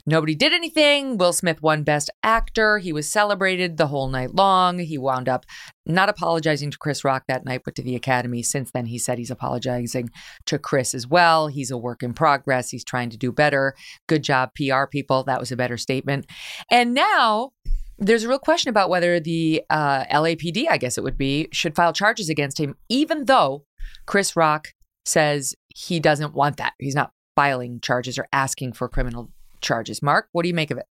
Nobody 0.06 0.36
did 0.36 0.54
anything. 0.54 1.18
Will 1.18 1.34
Smith 1.34 1.62
won 1.62 1.84
Best 1.84 2.10
Actor. 2.24 2.80
He 2.80 2.94
was 2.94 3.10
celebrated 3.10 3.78
the 3.78 3.88
whole 3.88 4.08
night 4.08 4.36
long. 4.36 4.80
He 4.80 4.98
wound 4.98 5.28
up 5.28 5.46
not 5.86 6.10
apologizing 6.10 6.72
to 6.72 6.78
Chris 6.78 7.04
Rock 7.04 7.24
that 7.28 7.46
night, 7.46 7.62
but 7.66 7.76
to 7.76 7.82
the 7.82 7.96
Academy. 7.96 8.44
Since 8.44 8.72
then, 8.72 8.86
he 8.86 8.98
said 8.98 9.18
he's 9.18 9.32
apologizing 9.32 10.10
to 10.46 10.60
Chris 10.60 10.94
as 10.94 11.08
well. 11.08 11.48
He's 11.48 11.72
a 11.72 11.78
work 11.78 12.04
in 12.04 12.14
progress. 12.14 12.70
He's 12.70 12.84
trying 12.84 13.10
to 13.12 13.18
do 13.18 13.32
better. 13.32 13.76
Good 14.08 14.24
job, 14.24 14.52
PR 14.56 14.86
people. 14.86 15.24
That 15.24 15.40
was 15.40 15.52
a 15.52 15.58
better 15.58 15.78
statement. 15.78 16.26
And 16.70 16.94
now 16.94 17.52
there's 17.98 18.24
a 18.24 18.30
real 18.30 18.40
question 18.40 18.70
about 18.70 18.90
whether 18.90 19.20
the 19.20 19.64
uh, 19.70 20.06
LAPD, 20.06 20.66
I 20.70 20.78
guess 20.78 20.98
it 20.98 21.04
would 21.04 21.18
be, 21.18 21.48
should 21.52 21.76
file 21.76 21.94
charges 21.94 22.30
against 22.30 22.60
him, 22.60 22.76
even 22.90 23.26
though 23.26 23.66
Chris 24.06 24.36
Rock 24.36 24.70
says 25.06 25.56
he 25.70 26.00
doesn't 26.00 26.34
want 26.34 26.58
that. 26.58 26.74
He's 26.80 26.96
not 26.96 27.12
filing 27.36 27.80
charges 27.80 28.18
or 28.18 28.28
asking 28.32 28.74
for 28.74 28.88
criminal 28.88 29.32
charges. 29.62 30.02
Mark, 30.02 30.30
what 30.32 30.44
do 30.44 30.48
you 30.48 30.54
make 30.54 30.72
of 30.72 30.78
it? 30.78 30.86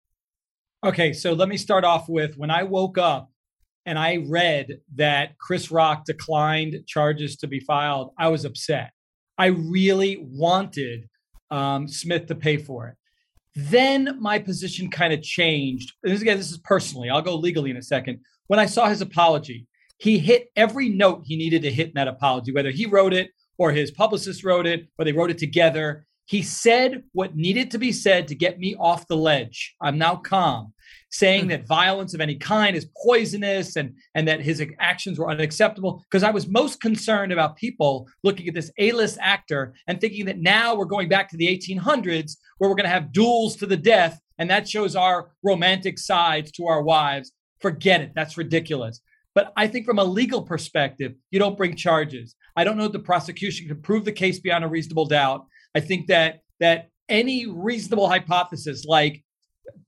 Okay, 0.86 1.14
so 1.14 1.34
let 1.34 1.48
me 1.48 1.58
start 1.58 1.86
off 1.86 2.10
with 2.10 2.38
when 2.38 2.52
I 2.52 2.64
woke 2.64 2.98
up 2.98 3.32
and 3.86 3.98
I 3.98 4.26
read 4.28 4.80
that 4.96 5.38
Chris 5.38 5.72
Rock 5.72 6.06
declined 6.06 6.84
charges 6.88 7.38
to 7.38 7.48
be 7.48 7.60
filed, 7.60 8.12
I 8.18 8.30
was 8.30 8.46
upset. 8.46 8.92
I 9.38 9.48
really 9.48 10.26
wanted 10.30 11.10
um, 11.52 11.88
Smith 11.88 12.28
to 12.28 12.36
pay 12.36 12.58
for 12.58 12.88
it. 12.88 12.96
Then 13.56 14.18
my 14.20 14.40
position 14.40 14.90
kind 14.90 15.14
of 15.14 15.22
changed. 15.22 15.94
This 16.02 16.22
again, 16.22 16.38
this 16.38 16.52
is 16.52 16.58
personally. 16.58 17.10
I'll 17.10 17.22
go 17.22 17.36
legally 17.36 17.70
in 17.70 17.78
a 17.78 17.84
second. 17.84 18.20
When 18.48 18.60
I 18.60 18.66
saw 18.66 18.88
his 18.88 19.02
apology, 19.02 19.68
he 19.98 20.18
hit 20.18 20.48
every 20.56 20.90
note 20.90 21.24
he 21.26 21.38
needed 21.38 21.62
to 21.62 21.72
hit 21.72 21.88
in 21.88 21.94
that 21.96 22.08
apology, 22.08 22.52
whether 22.52 22.72
he 22.72 22.86
wrote 22.86 23.14
it 23.14 23.32
or 23.58 23.72
his 23.72 23.92
publicist 23.92 24.44
wrote 24.44 24.66
it 24.66 24.88
or 24.98 25.06
they 25.06 25.12
wrote 25.12 25.30
it 25.30 25.38
together. 25.38 26.06
He 26.26 26.42
said 26.42 27.04
what 27.12 27.36
needed 27.36 27.72
to 27.72 27.78
be 27.78 27.92
said 27.92 28.28
to 28.30 28.36
get 28.36 28.58
me 28.60 28.76
off 28.80 29.08
the 29.08 29.18
ledge. 29.18 29.76
I'm 29.82 29.98
now 29.98 30.16
calm, 30.16 30.74
saying 31.12 31.44
Hmm. 31.44 31.50
that 31.50 31.68
violence 31.68 32.14
of 32.14 32.22
any 32.22 32.36
kind 32.36 32.76
is 32.78 32.88
poisonous 33.04 33.76
and, 33.76 33.96
and 34.16 34.28
that 34.28 34.40
his 34.40 34.66
actions 34.80 35.20
were 35.20 35.30
unacceptable. 35.30 36.04
Because 36.10 36.24
I 36.24 36.32
was 36.32 36.48
most 36.48 36.80
concerned 36.82 37.34
about 37.34 37.58
people 37.58 38.08
looking 38.24 38.48
at 38.48 38.54
this 38.54 38.72
A 38.78 38.94
list 38.94 39.18
actor 39.22 39.74
and 39.88 40.00
thinking 40.00 40.26
that 40.26 40.40
now 40.40 40.76
we're 40.76 40.86
going 40.86 41.10
back 41.10 41.30
to 41.30 41.38
the 41.38 41.48
1800s 41.48 42.38
where 42.58 42.70
we're 42.70 42.76
going 42.78 42.86
to 42.86 42.90
have 42.90 43.12
duels 43.12 43.58
to 43.58 43.66
the 43.66 43.78
death. 43.78 44.20
And 44.38 44.50
that 44.50 44.68
shows 44.68 44.96
our 44.96 45.32
romantic 45.44 46.00
sides 46.00 46.52
to 46.54 46.68
our 46.68 46.82
wives. 46.82 47.32
Forget 47.60 48.02
it. 48.02 48.14
That's 48.16 48.38
ridiculous. 48.38 49.02
But 49.36 49.52
I 49.58 49.68
think 49.68 49.86
from 49.86 50.00
a 50.00 50.04
legal 50.04 50.44
perspective, 50.44 51.14
you 51.32 51.40
don't 51.40 51.58
bring 51.58 51.76
charges. 51.76 52.36
I 52.56 52.64
don't 52.64 52.78
know 52.78 52.86
if 52.86 52.92
the 52.92 53.00
prosecution 53.00 53.68
can 53.68 53.82
prove 53.82 54.06
the 54.06 54.12
case 54.12 54.40
beyond 54.40 54.64
a 54.64 54.68
reasonable 54.68 55.06
doubt. 55.06 55.46
I 55.76 55.80
think 55.80 56.08
that 56.08 56.42
that 56.60 56.90
any 57.10 57.46
reasonable 57.48 58.08
hypothesis, 58.10 58.86
like 58.86 59.24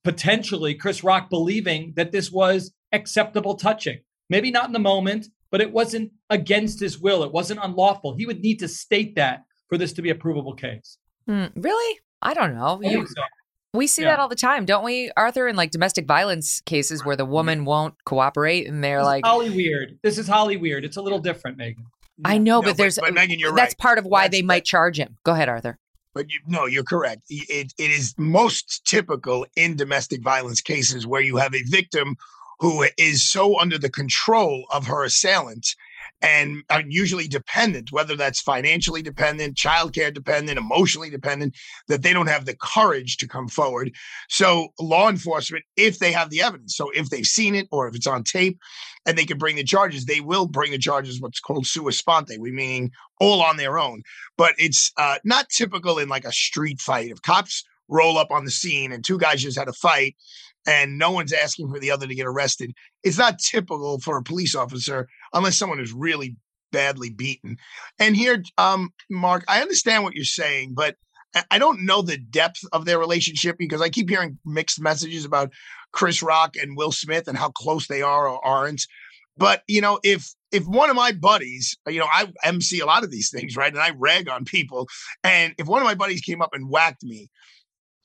potentially 0.04 0.76
Chris 0.76 1.04
Rock 1.04 1.30
believing 1.30 1.94
that 1.96 2.12
this 2.12 2.32
was 2.32 2.74
acceptable 2.92 3.56
touching, 3.56 4.00
maybe 4.30 4.52
not 4.52 4.66
in 4.68 4.74
the 4.74 4.80
moment, 4.80 5.28
but 5.52 5.62
it 5.62 5.72
wasn't 5.72 6.12
against 6.30 6.80
his 6.80 7.00
will, 7.00 7.24
it 7.24 7.32
wasn't 7.32 7.60
unlawful. 7.64 8.16
He 8.16 8.26
would 8.26 8.42
need 8.42 8.60
to 8.60 8.68
state 8.68 9.16
that 9.16 9.44
for 9.70 9.78
this 9.78 9.94
to 9.94 10.02
be 10.02 10.10
a 10.10 10.16
provable 10.16 10.54
case. 10.54 10.98
Hmm, 11.28 11.46
really? 11.56 12.00
I 12.22 12.34
don't 12.34 12.56
know. 12.56 12.82
I 12.84 12.90
You- 12.90 13.08
so. 13.08 13.22
we 13.74 13.88
see 13.88 14.04
Yeah. 14.04 14.12
that 14.12 14.20
all 14.20 14.28
the 14.28 14.36
time, 14.36 14.66
don't 14.66 14.84
we, 14.84 15.12
Arthur? 15.18 15.48
In 15.48 15.56
like 15.56 15.72
domestic 15.72 16.06
violence 16.08 16.62
cases 16.62 17.04
where 17.06 17.16
the 17.16 17.26
woman 17.26 17.66
won't 17.66 17.96
cooperate 18.06 18.68
and 18.68 18.84
they're 18.84 19.00
This 19.00 19.06
like, 19.06 19.26
Holly 19.26 19.50
weird. 19.50 20.00
This 20.04 20.18
is 20.18 20.28
Holly 20.28 20.58
weird. 20.58 20.86
It's 20.86 20.98
a 20.98 21.02
little 21.02 21.20
different, 21.20 21.58
Megyn. 21.58 21.76
I 22.24 22.38
know, 22.38 22.61
No, 22.61 22.70
but 22.70 22.78
there's 22.78 22.97
but 22.97 23.13
Megyn, 23.13 23.39
you're 23.39 23.53
that's 23.55 23.74
right. 23.74 23.78
part 23.78 23.97
of 23.97 24.05
why 24.05 24.22
That's- 24.24 24.32
they 24.39 24.41
might 24.41 24.63
charge 24.66 24.97
him. 24.99 25.18
Go 25.24 25.34
ahead, 25.34 25.49
Arthur. 25.49 25.78
but 26.13 26.30
you, 26.32 26.39
no, 26.47 26.66
you're 26.66 26.84
correct. 26.86 27.24
It, 27.30 27.74
it 27.78 27.91
is 27.91 28.13
most 28.18 28.86
typical 28.86 29.45
in 29.57 29.76
domestic 29.76 30.22
violence 30.24 30.61
cases 30.61 31.05
where 31.05 31.22
you 31.22 31.36
have 31.38 31.53
a 31.53 31.61
victim 31.63 32.16
who 32.59 32.86
is 32.97 33.22
so 33.22 33.59
under 33.59 33.78
the 33.78 33.89
control 33.89 34.66
of 34.72 34.88
her 34.88 35.03
assailant 35.03 35.76
and 36.22 36.63
are 36.70 36.84
usually 36.88 37.28
dependent, 37.28 37.91
whether 37.91 38.16
that's 38.16 38.41
financially 38.41 39.01
dependent, 39.01 39.57
childcare 39.57 40.13
dependent, 40.13 40.57
emotionally 40.57 41.09
dependent, 41.09 41.55
that 41.88 42.01
they 42.01 42.13
don't 42.13 42.28
have 42.28 42.45
the 42.45 42.55
courage 42.55 43.18
to 43.18 43.28
come 43.28 43.47
forward. 43.47 43.91
So, 44.30 44.70
law 44.80 45.09
enforcement, 45.09 45.66
if 45.76 45.99
they 45.99 46.11
have 46.11 46.30
the 46.30 46.41
evidence, 46.41 46.76
so 46.76 46.89
if 46.91 47.09
they've 47.09 47.26
seen 47.26 47.55
it 47.55 47.68
or 47.72 47.88
if 47.88 47.95
it's 47.95 48.07
on 48.07 48.24
tape 48.24 48.57
and 49.05 49.18
they 49.18 49.26
can 49.26 49.38
bring 49.38 49.55
the 49.55 49.63
charges, 49.63 50.05
they 50.05 50.22
will 50.22 50.47
bring 50.47 50.72
the 50.72 50.78
charges, 50.78 51.22
what's 51.22 51.39
called 51.39 51.68
sua 51.68 51.91
sponte, 51.91 52.39
we 52.39 52.51
meaning 52.51 52.91
all 53.20 53.41
on 53.41 53.57
their 53.57 53.78
own. 53.78 54.01
But 54.38 54.55
it's 54.57 54.91
uh, 54.97 55.18
not 55.24 55.49
typical 55.49 55.99
in 55.99 56.09
like 56.09 56.26
a 56.26 56.32
street 56.32 56.80
fight. 56.80 57.11
If 57.11 57.22
cops 57.22 57.63
roll 57.88 58.18
up 58.18 58.32
on 58.32 58.45
the 58.45 58.51
scene 58.51 58.91
and 58.91 59.03
two 59.03 59.18
guys 59.18 59.43
just 59.43 59.57
had 59.57 59.68
a 59.68 59.74
fight 59.74 60.16
and 60.68 60.97
no 60.97 61.11
one's 61.11 61.34
asking 61.34 61.70
for 61.70 61.80
the 61.80 61.91
other 61.91 62.07
to 62.07 62.16
get 62.16 62.26
arrested. 62.26 62.74
It's 63.03 63.18
not 63.18 63.39
typical 63.39 63.99
for 63.99 64.18
a 64.18 64.24
police 64.24 64.55
officer 64.55 65.07
unless 65.36 65.58
someone 65.58 65.80
is 65.80 65.94
really 65.94 66.38
badly 66.72 67.10
beaten. 67.10 67.58
And 68.00 68.16
here, 68.16 68.42
um, 68.58 68.90
Mark, 69.10 69.44
I 69.48 69.62
understand 69.62 70.04
what 70.04 70.16
you're 70.16 70.26
saying, 70.26 70.74
but 70.74 70.96
I 71.52 71.60
don't 71.60 71.86
know 71.86 72.02
the 72.02 72.18
depth 72.18 72.64
of 72.72 72.86
their 72.86 72.98
relationship 72.98 73.58
because 73.60 73.82
I 73.82 73.90
keep 73.90 74.10
hearing 74.10 74.40
mixed 74.46 74.82
messages 74.82 75.26
about 75.26 75.52
Chris 75.92 76.24
Rock 76.24 76.56
and 76.56 76.78
Will 76.78 76.92
Smith 76.92 77.28
and 77.28 77.38
how 77.38 77.50
close 77.50 77.88
they 77.88 78.02
are 78.02 78.28
or 78.28 78.46
aren't. 78.46 78.86
But 79.38 79.64
you 79.68 79.82
know, 79.82 80.00
if 80.04 80.34
if 80.52 80.66
one 80.66 80.90
of 80.90 80.96
my 80.96 81.12
buddies, 81.12 81.78
you 81.88 82.00
know, 82.00 82.08
I 82.10 82.32
MC 82.44 82.80
a 82.80 82.86
lot 82.86 83.04
of 83.04 83.12
these 83.12 83.30
things, 83.30 83.58
right? 83.58 83.74
And 83.74 83.82
I 83.82 83.92
rag 83.98 84.30
on 84.30 84.46
people. 84.46 84.88
And 85.26 85.54
if 85.58 85.68
one 85.68 85.82
of 85.82 85.86
my 85.86 85.96
buddies 85.96 86.22
came 86.22 86.42
up 86.42 86.54
and 86.54 86.70
whacked 86.70 87.04
me, 87.04 87.30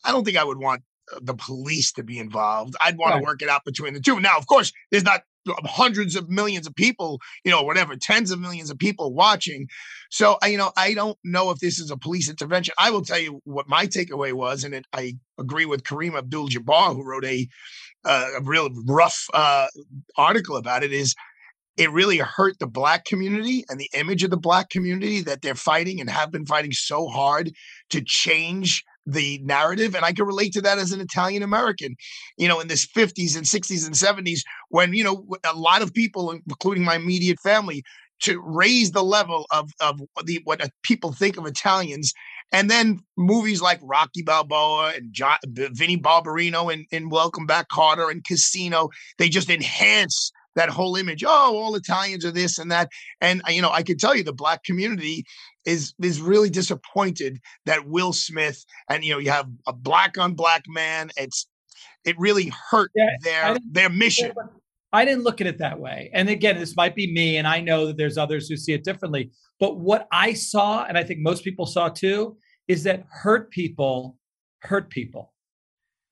I 0.05 0.11
don't 0.11 0.24
think 0.24 0.37
I 0.37 0.45
would 0.45 0.59
want 0.59 0.83
the 1.20 1.35
police 1.35 1.93
to 1.93 2.03
be 2.03 2.18
involved. 2.18 2.74
I'd 2.81 2.99
want 2.99 3.14
right. 3.14 3.20
to 3.20 3.24
work 3.24 3.43
it 3.43 3.49
out 3.49 3.64
between 3.64 3.95
the 3.95 4.01
two. 4.01 4.18
Now, 4.20 4.39
of 4.39 4.47
course, 4.47 4.72
there's 4.91 5.05
not 5.05 5.22
hundreds 5.49 6.16
of 6.16 6.28
millions 6.28 6.66
of 6.66 6.74
people, 6.74 7.18
you 7.45 7.51
know, 7.51 7.62
whatever, 7.62 7.97
tens 7.97 8.30
of 8.30 8.41
millions 8.41 8.70
of 8.70 8.78
people 8.78 9.12
watching. 9.12 9.68
So, 10.11 10.36
you 10.45 10.59
know, 10.59 10.72
I 10.76 10.95
don't 10.95 11.18
know 11.24 11.51
if 11.51 11.59
this 11.59 11.78
is 11.78 11.91
a 11.91 11.97
police 11.97 12.28
intervention. 12.28 12.74
I 12.78 12.91
will 12.91 13.03
tell 13.03 13.18
you 13.18 13.41
what 13.45 13.68
my 13.68 13.86
takeaway 13.86 14.32
was, 14.32 14.64
and 14.64 14.74
it, 14.74 14.86
I 14.93 15.14
agree 15.38 15.66
with 15.66 15.84
Kareem 15.84 16.16
Abdul-Jabbar, 16.16 16.95
who 16.95 17.05
wrote 17.05 17.24
a 17.24 17.49
uh, 18.05 18.28
a 18.38 18.43
real 18.43 18.70
rough 18.86 19.26
uh, 19.34 19.66
article 20.16 20.57
about 20.57 20.82
it. 20.82 20.93
Is 20.93 21.14
it 21.76 21.91
really 21.93 22.18
hurt 22.18 22.59
the 22.59 22.66
black 22.66 23.05
community 23.05 23.64
and 23.68 23.80
the 23.80 23.91
image 23.95 24.24
of 24.24 24.30
the 24.30 24.36
black 24.36 24.68
community 24.70 25.22
that 25.22 25.43
they're 25.43 25.55
fighting 25.55 26.01
and 26.01 26.11
have 26.11 26.30
been 26.30 26.47
fighting 26.47 26.72
so 26.72 27.09
hard 27.09 27.53
to 27.91 28.03
change 28.05 28.84
the 29.07 29.40
narrative. 29.42 29.94
And 29.94 30.05
I 30.05 30.12
can 30.12 30.26
relate 30.26 30.53
to 30.53 30.61
that 30.62 30.78
as 30.78 30.92
an 30.92 31.01
Italian 31.01 31.42
American, 31.42 31.96
you 32.36 32.48
know, 32.48 32.61
in 32.61 32.68
this 32.68 32.86
50s 32.86 33.36
and 33.36 33.46
60s 33.46 33.86
and 33.86 33.94
70s, 33.94 34.40
when, 34.68 34.92
you 34.94 35.05
know, 35.05 35.26
a 35.44 35.57
lot 35.57 35.82
of 35.82 35.92
people, 35.94 36.30
including 36.30 36.84
my 36.84 36.96
immediate 36.96 37.38
family, 37.40 37.82
to 38.20 38.40
raise 38.44 38.90
the 38.90 39.03
level 39.03 39.46
of, 39.51 39.70
of 39.80 40.01
the 40.24 40.40
what 40.44 40.62
people 40.82 41.12
think 41.12 41.36
of 41.36 41.46
Italians. 41.46 42.12
And 42.53 42.68
then 42.68 43.01
movies 43.16 43.62
like 43.62 43.80
Rocky 43.82 44.22
Balboa 44.22 44.92
and 44.96 45.12
John, 45.12 45.38
Vinnie 45.46 45.96
Barbarino 45.96 46.72
and, 46.72 46.84
and 46.92 47.11
Welcome 47.11 47.46
Back 47.46 47.68
Kotter 47.70 48.11
and 48.11 48.24
Casino, 48.24 48.90
they 49.18 49.28
just 49.28 49.48
enhance 49.48 50.32
that 50.57 50.68
whole 50.68 50.96
image. 50.96 51.24
Oh, 51.26 51.57
all 51.57 51.74
Italians 51.74 52.24
are 52.24 52.30
this 52.30 52.59
and 52.59 52.70
that. 52.70 52.88
And 53.20 53.42
uh, 53.46 53.53
you 53.53 53.62
know, 53.62 53.70
I 53.70 53.82
can 53.82 53.96
tell 53.96 54.14
you 54.14 54.22
the 54.22 54.32
black 54.32 54.64
community 54.64 55.24
is 55.64 55.94
is 56.03 56.20
really 56.20 56.51
disappointed 56.51 57.40
that 57.66 57.86
Will 57.86 58.12
Smith 58.12 58.64
and 58.88 59.05
you 59.05 59.12
know 59.12 59.18
you 59.18 59.30
have 59.30 59.48
a 59.66 59.72
black 59.72 60.18
on 60.18 60.34
black 60.34 60.64
man. 60.68 61.11
It's 61.16 61.46
it 62.05 62.18
really 62.18 62.53
hurt 62.70 62.90
yeah, 62.94 63.16
their 63.22 63.57
their 63.70 63.88
mission. 63.88 64.32
I 64.92 65.05
didn't 65.05 65.22
look 65.22 65.40
at 65.40 65.46
it 65.46 65.59
that 65.59 65.78
way. 65.78 66.11
And 66.12 66.28
again, 66.28 66.59
this 66.59 66.74
might 66.74 66.96
be 66.96 67.12
me, 67.12 67.36
and 67.36 67.46
I 67.46 67.61
know 67.61 67.86
that 67.86 67.96
there's 67.96 68.18
others 68.18 68.48
who 68.48 68.57
see 68.57 68.72
it 68.72 68.82
differently. 68.82 69.30
But 69.61 69.78
what 69.78 70.09
I 70.11 70.32
saw, 70.32 70.84
and 70.84 70.98
I 70.98 71.05
think 71.05 71.20
most 71.20 71.44
people 71.44 71.66
saw 71.66 71.88
too, 71.88 72.36
is 72.66 72.82
that 72.84 73.05
hurt 73.09 73.51
people 73.51 74.16
hurt 74.62 74.90
people. 74.90 75.32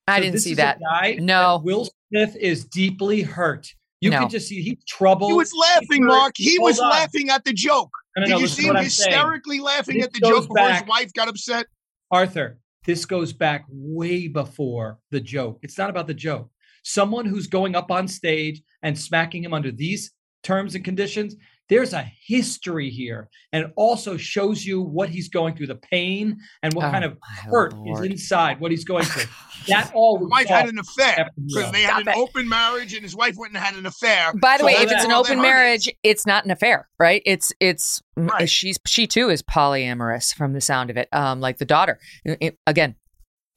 I 0.07 0.19
so 0.19 0.23
didn't 0.23 0.41
see 0.41 0.55
that. 0.55 0.79
no, 0.81 1.59
that 1.59 1.65
Will 1.65 1.89
Smith 2.09 2.37
is 2.37 2.65
deeply 2.65 3.23
hurt. 3.23 3.69
You 4.01 4.11
no. 4.11 4.21
can 4.21 4.29
just 4.29 4.49
see 4.49 4.63
he's 4.63 4.85
troubled. 4.87 5.31
He 5.31 5.37
was 5.37 5.53
laughing, 5.53 6.05
Mark. 6.05 6.35
He 6.37 6.59
was 6.59 6.79
on. 6.79 6.91
laughing 6.91 7.31
at 7.31 7.45
the 7.45 7.53
joke. 7.53 7.91
No, 8.17 8.25
no, 8.25 8.29
Did 8.35 8.41
you 8.41 8.49
see 8.49 8.67
him 8.67 8.77
hysterically 8.77 9.61
laughing 9.61 9.97
this 9.97 10.07
at 10.07 10.13
the 10.13 10.21
joke 10.21 10.49
before 10.49 10.71
his 10.71 10.85
wife 10.87 11.13
got 11.13 11.29
upset? 11.29 11.67
Arthur, 12.11 12.59
this 12.85 13.05
goes 13.05 13.33
back 13.33 13.65
way 13.69 14.29
before 14.29 14.99
the 15.11 15.21
joke. 15.21 15.59
It's 15.63 15.79
not 15.79 15.91
about 15.91 16.07
the 16.07 16.15
joke. 16.15 16.51
Someone 16.85 17.27
who's 17.27 17.49
going 17.49 17.75
up 17.75 17.91
on 17.91 18.09
stage 18.09 18.63
and 18.83 18.99
smacking 18.99 19.45
him 19.45 19.53
under 19.53 19.71
these 19.71 20.13
terms 20.43 20.75
and 20.75 20.85
conditions, 20.85 21.37
there's 21.69 21.93
a 21.93 22.11
history 22.27 22.91
here 22.91 23.29
and 23.53 23.67
it 23.67 23.73
also 23.77 24.17
shows 24.17 24.65
you 24.65 24.81
what 24.81 25.09
he's 25.09 25.29
going 25.29 25.55
through 25.55 25.67
the 25.67 25.77
pain 25.77 26.39
and 26.63 26.73
what 26.75 26.87
oh, 26.87 26.91
kind 26.91 27.05
of 27.05 27.17
hurt 27.23 27.75
Lord. 27.75 28.05
is 28.05 28.11
inside 28.13 28.61
what 28.61 28.71
he's 28.71 28.85
going 28.85 29.05
through 29.05 29.25
that 29.69 29.91
all 29.95 30.19
his 30.19 30.29
wife 30.29 30.47
had 30.47 30.69
an 30.69 30.79
affair 30.79 31.31
because 31.47 31.71
they 31.73 31.83
had 31.83 32.01
Stop 32.01 32.01
an 32.01 32.09
it. 32.09 32.17
open 32.17 32.49
marriage 32.49 32.95
and 32.95 33.03
his 33.03 33.15
wife 33.15 33.37
went 33.37 33.55
and 33.55 33.63
had 33.63 33.75
an 33.75 33.87
affair 33.87 34.33
by 34.41 34.57
the 34.57 34.61
so 34.61 34.67
way 34.67 34.73
if 34.75 34.91
it's 34.91 35.05
an 35.05 35.13
open 35.13 35.41
marriage 35.41 35.89
it's 36.03 36.27
not 36.27 36.45
an 36.45 36.51
affair 36.51 36.89
right 36.99 37.23
it's 37.27 37.53
it's 37.61 38.03
right. 38.17 38.49
she's 38.49 38.79
she 38.87 39.07
too 39.07 39.29
is 39.29 39.43
polyamorous 39.43 40.35
from 40.35 40.53
the 40.53 40.61
sound 40.61 40.91
of 40.91 40.97
it 40.97 41.09
um 41.13 41.41
like 41.41 41.59
the 41.59 41.65
daughter 41.65 41.99
it, 42.25 42.57
again 42.67 42.95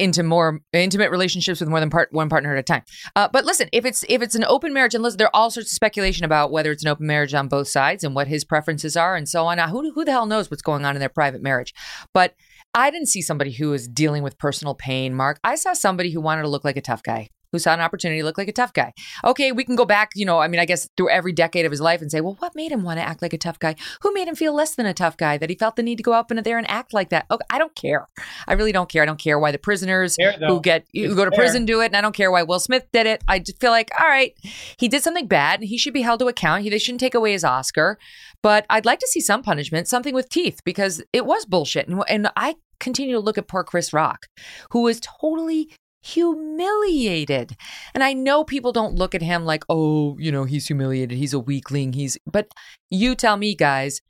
into 0.02 0.24
more 0.24 0.60
intimate 0.74 1.12
relationships 1.12 1.60
with 1.60 1.70
more 1.70 1.80
than 1.80 1.92
part 1.92 2.12
one 2.12 2.28
partner 2.28 2.54
at 2.54 2.60
a 2.60 2.64
time. 2.64 2.84
Uh, 3.16 3.30
but 3.32 3.46
listen, 3.46 3.70
if 3.72 3.86
it's 3.86 4.04
if 4.10 4.22
it's 4.22 4.34
an 4.34 4.44
open 4.46 4.74
marriage, 4.74 4.96
and 4.96 5.04
listen, 5.04 5.20
there 5.20 5.28
are 5.28 5.36
all 5.36 5.52
sorts 5.52 5.70
of 5.70 5.76
speculation 5.76 6.26
about 6.26 6.52
whether 6.52 6.72
it's 6.72 6.84
an 6.84 6.90
open 6.90 7.06
marriage 7.06 7.34
on 7.36 7.48
both 7.48 7.68
sides 7.68 8.04
and 8.04 8.16
what 8.16 8.28
his 8.28 8.44
preferences 8.44 8.98
are 8.98 9.16
and 9.16 9.30
so 9.30 9.46
on. 9.46 9.58
Now, 9.58 9.68
who 9.68 9.92
who 9.92 10.04
the 10.04 10.12
hell 10.12 10.26
knows 10.26 10.50
what's 10.50 10.64
going 10.64 10.86
on 10.86 10.96
in 10.96 11.00
their 11.00 11.10
private 11.10 11.44
marriage? 11.44 11.74
But 12.14 12.34
I 12.74 12.90
didn't 12.90 13.08
see 13.08 13.22
somebody 13.22 13.52
who 13.52 13.70
was 13.70 13.88
dealing 13.88 14.24
with 14.24 14.40
personal 14.40 14.74
pain. 14.74 15.14
Mark, 15.14 15.40
I 15.44 15.56
saw 15.56 15.74
somebody 15.74 16.12
who 16.12 16.22
wanted 16.22 16.42
to 16.42 16.48
look 16.48 16.66
like 16.66 16.78
a 16.78 16.82
tough 16.82 17.04
guy 17.04 17.30
who 17.52 17.60
saw 17.60 17.74
an 17.74 17.82
opportunity 17.82 18.22
to 18.22 18.26
look 18.26 18.38
like 18.38 18.48
a 18.48 18.54
tough 18.54 18.74
guy. 18.74 18.94
Okay, 19.24 19.52
we 19.52 19.64
can 19.64 19.76
go 19.76 19.86
back, 19.86 20.12
you 20.16 20.26
know, 20.26 20.40
I 20.40 20.48
mean, 20.48 20.60
I 20.60 20.66
guess 20.66 20.88
through 20.98 21.10
every 21.10 21.34
decade 21.34 21.66
of 21.66 21.72
his 21.72 21.82
life 21.82 22.02
and 22.02 22.12
say, 22.12 22.22
well, 22.22 22.36
what 22.40 22.56
made 22.56 22.72
him 22.72 22.84
want 22.84 23.00
to 23.00 23.08
act 23.08 23.22
like 23.22 23.34
a 23.34 23.38
tough 23.38 23.60
guy? 23.60 23.76
Who 24.02 24.14
made 24.14 24.28
him 24.28 24.36
feel 24.36 24.54
less 24.54 24.76
than 24.76 24.86
a 24.86 24.94
tough 24.94 25.18
guy 25.18 25.38
that 25.38 25.50
he 25.50 25.56
felt 25.56 25.76
the 25.76 25.84
need 25.84 25.98
to 25.98 26.04
go 26.04 26.14
up 26.14 26.32
in 26.32 26.42
there 26.44 26.58
and 26.58 26.70
act 26.70 26.94
like 26.94 27.10
that? 27.10 27.26
Okay, 27.30 27.46
I 27.50 27.58
don't 27.58 27.76
care. 27.76 28.08
I 28.48 28.54
really 28.54 28.72
don't 28.72 28.90
care. 28.90 29.04
I 29.04 29.06
don't 29.06 29.20
care 29.20 29.40
why 29.40 29.52
the 29.52 29.58
prisoners 29.58 30.16
fair, 30.16 30.34
who 30.34 30.62
get 30.62 30.86
who 30.94 31.16
go 31.16 31.26
to 31.26 31.32
fair. 31.32 31.40
prison 31.40 31.66
do 31.66 31.82
it, 31.82 31.88
and 31.88 31.98
I 31.98 32.02
don't 32.02 32.16
care 32.16 32.32
why 32.32 32.44
Will 32.44 32.60
Smith 32.60 32.88
did 32.92 33.06
it. 33.06 33.24
I 33.28 33.40
just 33.40 33.60
feel 33.60 33.72
like, 33.72 33.90
all 34.00 34.08
right, 34.08 34.34
he 34.78 34.88
did 34.88 35.04
something 35.04 35.28
bad. 35.28 35.60
And 35.60 35.70
he 35.70 35.78
should 35.78 35.94
be 35.94 36.02
held 36.02 36.20
to 36.20 36.28
account. 36.28 36.64
He, 36.64 36.70
they 36.70 36.80
shouldn't 36.80 37.00
take 37.00 37.16
away 37.16 37.34
his 37.34 37.44
Oscar. 37.44 37.98
But 38.42 38.66
I'd 38.70 38.86
like 38.86 39.00
to 39.00 39.08
see 39.08 39.22
some 39.22 39.44
punishment, 39.44 39.88
something 39.88 40.16
with 40.16 40.30
teeth, 40.30 40.62
because 40.64 41.04
it 41.14 41.26
was 41.26 41.46
bullshit. 41.46 41.88
And, 41.88 42.04
and 42.08 42.32
I 42.36 42.56
continue 42.80 43.16
to 43.16 43.20
look 43.20 43.38
at 43.38 43.48
poor 43.48 43.64
Chris 43.64 43.94
Rock, 43.94 44.28
who 44.72 44.82
was 44.82 45.00
totally 45.00 45.72
humiliated. 46.02 47.56
And 47.94 48.04
I 48.04 48.14
know 48.14 48.44
people 48.44 48.72
don't 48.72 48.96
look 48.96 49.16
at 49.16 49.22
him 49.22 49.46
like, 49.46 49.64
oh, 49.70 50.18
you 50.20 50.32
know, 50.32 50.44
he's 50.46 50.68
humiliated. 50.68 51.18
He's 51.18 51.34
a 51.34 51.40
weakling. 51.40 51.94
He's, 51.94 52.18
but 52.26 52.48
you 52.90 53.16
tell 53.16 53.38
me, 53.38 53.56
guys, 53.56 54.02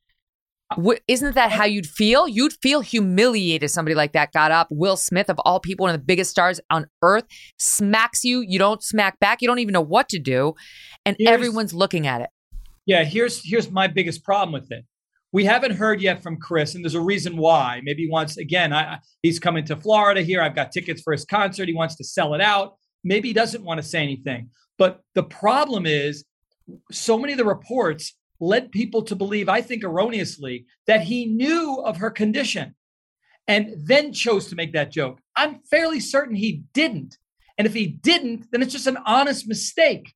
isn't 1.08 1.36
that 1.36 1.52
how 1.52 1.66
you'd 1.66 1.86
feel? 1.86 2.28
You'd 2.28 2.54
feel 2.62 2.82
humiliated. 2.82 3.70
Somebody 3.70 3.96
like 3.96 4.14
that 4.14 4.32
got 4.32 4.52
up. 4.52 4.68
Will 4.70 4.96
Smith, 4.96 5.30
of 5.30 5.38
all 5.44 5.60
people, 5.60 5.84
one 5.84 5.94
of 5.94 6.00
the 6.00 6.06
biggest 6.06 6.32
stars 6.32 6.62
on 6.70 6.86
earth, 7.02 7.26
smacks 7.60 8.24
you. 8.24 8.40
You 8.40 8.58
don't 8.58 8.82
smack 8.82 9.20
back. 9.20 9.42
You 9.42 9.48
don't 9.48 9.60
even 9.60 9.74
know 9.74 9.82
what 9.82 10.08
to 10.10 10.20
do, 10.20 10.54
and 11.06 11.18
here's, 11.20 11.30
everyone's 11.30 11.74
looking 11.74 12.08
at 12.08 12.22
it. 12.22 12.30
Yeah, 12.86 13.04
here's 13.04 13.42
here's 13.44 13.70
my 13.70 13.88
biggest 13.88 14.24
problem 14.24 14.54
with 14.54 14.72
it. 14.72 14.86
We 15.34 15.46
haven't 15.46 15.78
heard 15.78 16.02
yet 16.02 16.22
from 16.22 16.38
Chris, 16.38 16.76
and 16.76 16.84
there's 16.84 16.96
a 16.96 17.02
reason 17.02 17.38
why. 17.38 17.82
Maybe 17.84 18.04
he 18.04 18.10
wants 18.10 18.38
again. 18.38 18.74
I, 18.74 19.00
he's 19.22 19.40
coming 19.40 19.64
to 19.66 19.76
Florida 19.76 20.22
here. 20.22 20.42
I've 20.42 20.56
got 20.56 20.72
tickets 20.72 21.02
for 21.02 21.14
his 21.14 21.26
concert. 21.26 21.70
He 21.70 21.74
wants 21.74 21.96
to 21.96 22.04
sell 22.04 22.34
it 22.34 22.42
out. 22.42 22.76
Maybe 23.04 23.30
he 23.30 23.34
doesn't 23.34 23.64
want 23.64 23.80
to 23.82 23.88
say 23.88 24.04
anything. 24.04 24.50
But 24.78 25.02
the 25.16 25.24
problem 25.24 25.86
is, 25.86 26.26
so 26.92 27.18
many 27.18 27.34
of 27.34 27.38
the 27.38 27.46
reports 27.46 28.14
led 28.40 28.72
people 28.72 29.04
to 29.04 29.16
believe, 29.16 29.48
I 29.48 29.62
think 29.62 29.84
erroneously, 29.84 30.66
that 30.88 31.02
he 31.02 31.26
knew 31.26 31.82
of 31.86 31.98
her 31.98 32.10
condition 32.10 32.76
and 33.48 33.74
then 33.78 34.14
chose 34.14 34.48
to 34.48 34.56
make 34.56 34.74
that 34.74 34.92
joke. 34.92 35.20
I'm 35.36 35.60
fairly 35.70 36.00
certain 36.00 36.36
he 36.36 36.64
didn't. 36.74 37.18
And 37.58 37.68
if 37.68 37.74
he 37.74 37.88
didn't, 37.88 38.48
then 38.52 38.62
it's 38.62 38.72
just 38.72 38.88
an 38.88 38.98
honest 39.06 39.48
mistake. 39.48 40.14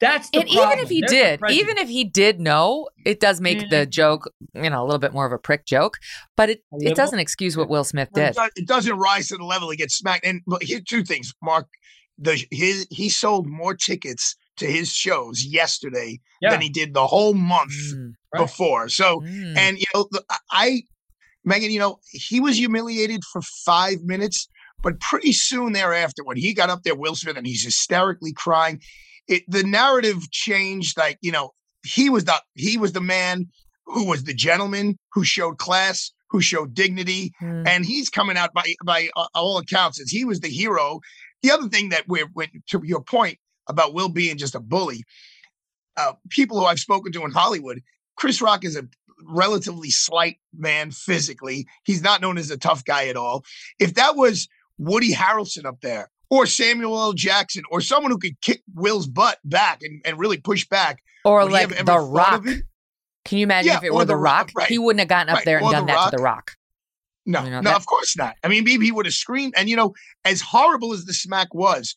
That's 0.00 0.30
and 0.32 0.48
problem. 0.48 0.72
even 0.72 0.78
if 0.78 0.88
he 0.88 1.00
There's 1.00 1.38
did, 1.40 1.40
even 1.50 1.78
if 1.78 1.88
he 1.88 2.04
did 2.04 2.40
know, 2.40 2.88
it 3.04 3.20
does 3.20 3.40
make 3.40 3.58
mm. 3.58 3.70
the 3.70 3.84
joke, 3.84 4.32
you 4.54 4.70
know, 4.70 4.82
a 4.82 4.86
little 4.86 4.98
bit 4.98 5.12
more 5.12 5.26
of 5.26 5.32
a 5.32 5.38
prick 5.38 5.66
joke. 5.66 5.98
But 6.36 6.50
it 6.50 6.64
it 6.72 6.96
doesn't 6.96 7.18
excuse 7.18 7.56
what 7.56 7.68
Will 7.68 7.84
Smith 7.84 8.08
did. 8.14 8.34
It 8.56 8.66
doesn't 8.66 8.96
rise 8.96 9.28
to 9.28 9.36
the 9.36 9.44
level 9.44 9.70
he 9.70 9.76
gets 9.76 9.96
smacked. 9.96 10.24
And 10.24 10.40
here 10.62 10.80
two 10.80 11.04
things, 11.04 11.32
Mark. 11.42 11.68
The 12.18 12.44
his 12.50 12.86
he 12.90 13.08
sold 13.08 13.46
more 13.46 13.74
tickets 13.74 14.36
to 14.56 14.66
his 14.66 14.92
shows 14.92 15.42
yesterday 15.42 16.20
yeah. 16.42 16.50
than 16.50 16.60
he 16.60 16.68
did 16.68 16.92
the 16.92 17.06
whole 17.06 17.32
month 17.32 17.72
mm, 17.72 18.12
right. 18.34 18.42
before. 18.42 18.88
So, 18.90 19.20
mm. 19.20 19.56
and 19.56 19.78
you 19.78 19.86
know, 19.94 20.06
I 20.50 20.82
Megyn, 21.46 21.70
you 21.70 21.78
know, 21.78 21.98
he 22.10 22.40
was 22.40 22.56
humiliated 22.58 23.22
for 23.24 23.40
five 23.42 24.02
minutes, 24.02 24.48
but 24.82 25.00
pretty 25.00 25.32
soon 25.32 25.72
thereafter, 25.72 26.22
when 26.24 26.36
he 26.36 26.54
got 26.54 26.70
up 26.70 26.82
there, 26.82 26.94
Will 26.94 27.14
Smith, 27.14 27.36
and 27.36 27.46
he's 27.46 27.64
hysterically 27.64 28.32
crying, 28.32 28.80
it, 29.30 29.44
the 29.48 29.62
narrative 29.62 30.30
changed. 30.30 30.98
Like, 30.98 31.18
you 31.22 31.32
know, 31.32 31.52
he 31.86 32.10
was 32.10 32.24
the 32.24 32.34
he 32.54 32.76
was 32.76 32.92
the 32.92 33.00
man 33.00 33.48
who 33.86 34.06
was 34.06 34.24
the 34.24 34.34
gentleman 34.34 34.98
who 35.12 35.24
showed 35.24 35.58
class, 35.58 36.10
who 36.28 36.42
showed 36.42 36.74
dignity, 36.74 37.32
mm. 37.40 37.66
and 37.66 37.86
he's 37.86 38.10
coming 38.10 38.36
out 38.36 38.52
by 38.52 38.74
by 38.84 39.08
uh, 39.16 39.26
all 39.34 39.56
accounts 39.56 40.00
as 40.00 40.10
he 40.10 40.24
was 40.24 40.40
the 40.40 40.48
hero. 40.48 41.00
The 41.42 41.50
other 41.50 41.68
thing 41.68 41.88
that 41.90 42.04
we're 42.06 42.28
to 42.70 42.82
your 42.84 43.02
point 43.02 43.38
about 43.68 43.94
Will 43.94 44.08
being 44.08 44.36
just 44.36 44.54
a 44.54 44.60
bully, 44.60 45.04
uh, 45.96 46.12
people 46.28 46.58
who 46.58 46.66
I've 46.66 46.80
spoken 46.80 47.12
to 47.12 47.24
in 47.24 47.30
Hollywood, 47.30 47.80
Chris 48.16 48.42
Rock 48.42 48.64
is 48.64 48.76
a 48.76 48.86
relatively 49.28 49.90
slight 49.90 50.38
man 50.56 50.90
physically. 50.90 51.66
He's 51.84 52.02
not 52.02 52.20
known 52.20 52.36
as 52.36 52.50
a 52.50 52.58
tough 52.58 52.84
guy 52.84 53.06
at 53.08 53.16
all. 53.16 53.44
If 53.78 53.94
that 53.94 54.16
was 54.16 54.48
Woody 54.78 55.12
Harrelson 55.12 55.66
up 55.66 55.80
there, 55.82 56.10
or 56.30 56.46
Samuel 56.46 56.98
L. 56.98 57.12
Jackson, 57.12 57.64
or 57.70 57.80
someone 57.80 58.12
who 58.12 58.18
could 58.18 58.40
kick 58.40 58.62
Will's 58.74 59.06
butt 59.06 59.38
back 59.44 59.80
and, 59.82 60.00
and 60.04 60.18
really 60.18 60.38
push 60.38 60.66
back, 60.68 61.02
or 61.24 61.44
like 61.48 61.68
The 61.84 61.98
Rock. 61.98 62.44
Can 63.24 63.38
you 63.38 63.44
imagine 63.44 63.72
yeah, 63.72 63.78
if 63.78 63.84
it 63.84 63.92
were 63.92 64.04
The, 64.04 64.16
Rock? 64.16 64.48
Rock 64.48 64.50
right. 64.56 64.68
He 64.68 64.78
wouldn't 64.78 65.00
have 65.00 65.08
gotten 65.08 65.28
up 65.28 65.36
right. 65.36 65.44
there 65.44 65.58
and 65.58 65.66
or 65.66 65.72
done 65.72 65.86
that 65.86 65.94
rock. 65.94 66.10
to 66.10 66.16
The 66.16 66.22
Rock. 66.22 66.52
No, 67.26 67.44
you 67.44 67.50
know, 67.50 67.60
no, 67.60 67.70
that- 67.70 67.76
of 67.76 67.86
course 67.86 68.16
not. 68.16 68.36
I 68.42 68.48
mean, 68.48 68.64
maybe 68.64 68.86
he 68.86 68.92
would 68.92 69.06
have 69.06 69.14
screamed. 69.14 69.54
And 69.56 69.68
you 69.68 69.76
know, 69.76 69.94
as 70.24 70.40
horrible 70.40 70.92
as 70.92 71.04
the 71.04 71.12
smack 71.12 71.52
was, 71.52 71.94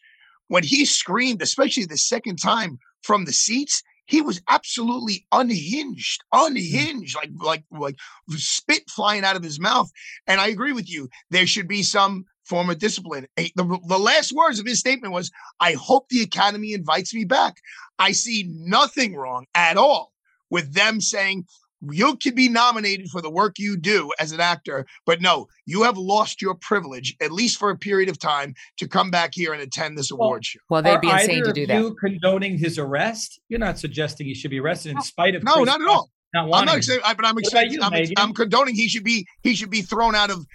when 0.47 0.63
he 0.63 0.85
screamed, 0.85 1.41
especially 1.41 1.85
the 1.85 1.97
second 1.97 2.37
time 2.37 2.77
from 3.03 3.25
the 3.25 3.33
seats, 3.33 3.81
he 4.05 4.21
was 4.21 4.41
absolutely 4.49 5.25
unhinged, 5.31 6.23
unhinged, 6.33 7.15
like 7.15 7.31
like 7.41 7.63
like 7.71 7.95
spit 8.31 8.89
flying 8.89 9.23
out 9.23 9.37
of 9.37 9.43
his 9.43 9.59
mouth. 9.59 9.89
And 10.27 10.41
I 10.41 10.47
agree 10.47 10.73
with 10.73 10.89
you. 10.89 11.09
There 11.29 11.47
should 11.47 11.67
be 11.67 11.83
some 11.83 12.25
form 12.43 12.69
of 12.69 12.79
discipline. 12.79 13.27
The, 13.35 13.79
the 13.87 13.99
last 13.99 14.33
words 14.33 14.59
of 14.59 14.65
his 14.65 14.79
statement 14.79 15.13
was, 15.13 15.31
"I 15.59 15.73
hope 15.73 16.09
the 16.09 16.21
academy 16.21 16.73
invites 16.73 17.13
me 17.13 17.25
back." 17.25 17.57
I 17.99 18.11
see 18.11 18.49
nothing 18.49 19.15
wrong 19.15 19.45
at 19.55 19.77
all 19.77 20.13
with 20.49 20.73
them 20.73 21.01
saying 21.01 21.45
you 21.91 22.15
could 22.15 22.35
be 22.35 22.49
nominated 22.49 23.09
for 23.09 23.21
the 23.21 23.29
work 23.29 23.59
you 23.59 23.75
do 23.75 24.09
as 24.19 24.31
an 24.31 24.39
actor, 24.39 24.85
but 25.05 25.21
no, 25.21 25.47
you 25.65 25.83
have 25.83 25.97
lost 25.97 26.41
your 26.41 26.55
privilege, 26.55 27.15
at 27.21 27.31
least 27.31 27.57
for 27.57 27.69
a 27.69 27.77
period 27.77 28.09
of 28.09 28.19
time, 28.19 28.53
to 28.77 28.87
come 28.87 29.11
back 29.11 29.31
here 29.33 29.53
and 29.53 29.61
attend 29.61 29.97
this 29.97 30.11
well, 30.11 30.27
award 30.27 30.45
show. 30.45 30.59
Well, 30.69 30.81
they'd 30.81 31.01
be 31.01 31.09
insane 31.09 31.43
to 31.43 31.53
do 31.53 31.67
that. 31.67 31.77
You 31.77 31.95
condoning 31.95 32.57
his 32.57 32.79
arrest? 32.79 33.39
You're 33.49 33.59
not 33.59 33.79
suggesting 33.79 34.27
he 34.27 34.33
should 34.33 34.51
be 34.51 34.59
arrested 34.59 34.93
in 34.93 35.01
spite 35.01 35.35
of 35.35 35.43
no, 35.43 35.55
Chris 35.55 35.65
not 35.65 35.81
at 35.81 35.87
all. 35.87 36.09
Not 36.33 36.49
I'm 36.51 36.65
not 36.65 36.83
saying, 36.83 37.01
but 37.03 37.25
I'm 37.25 37.37
excited. 37.37 37.79
I'm, 37.79 37.93
I'm, 38.17 38.33
condoning 38.33 38.73
he 38.73 38.87
should 38.87 39.03
be 39.03 39.27
he 39.43 39.53
should 39.53 39.69
be 39.69 39.83
thrown 39.83 40.15
out 40.15 40.31
of 40.31 40.45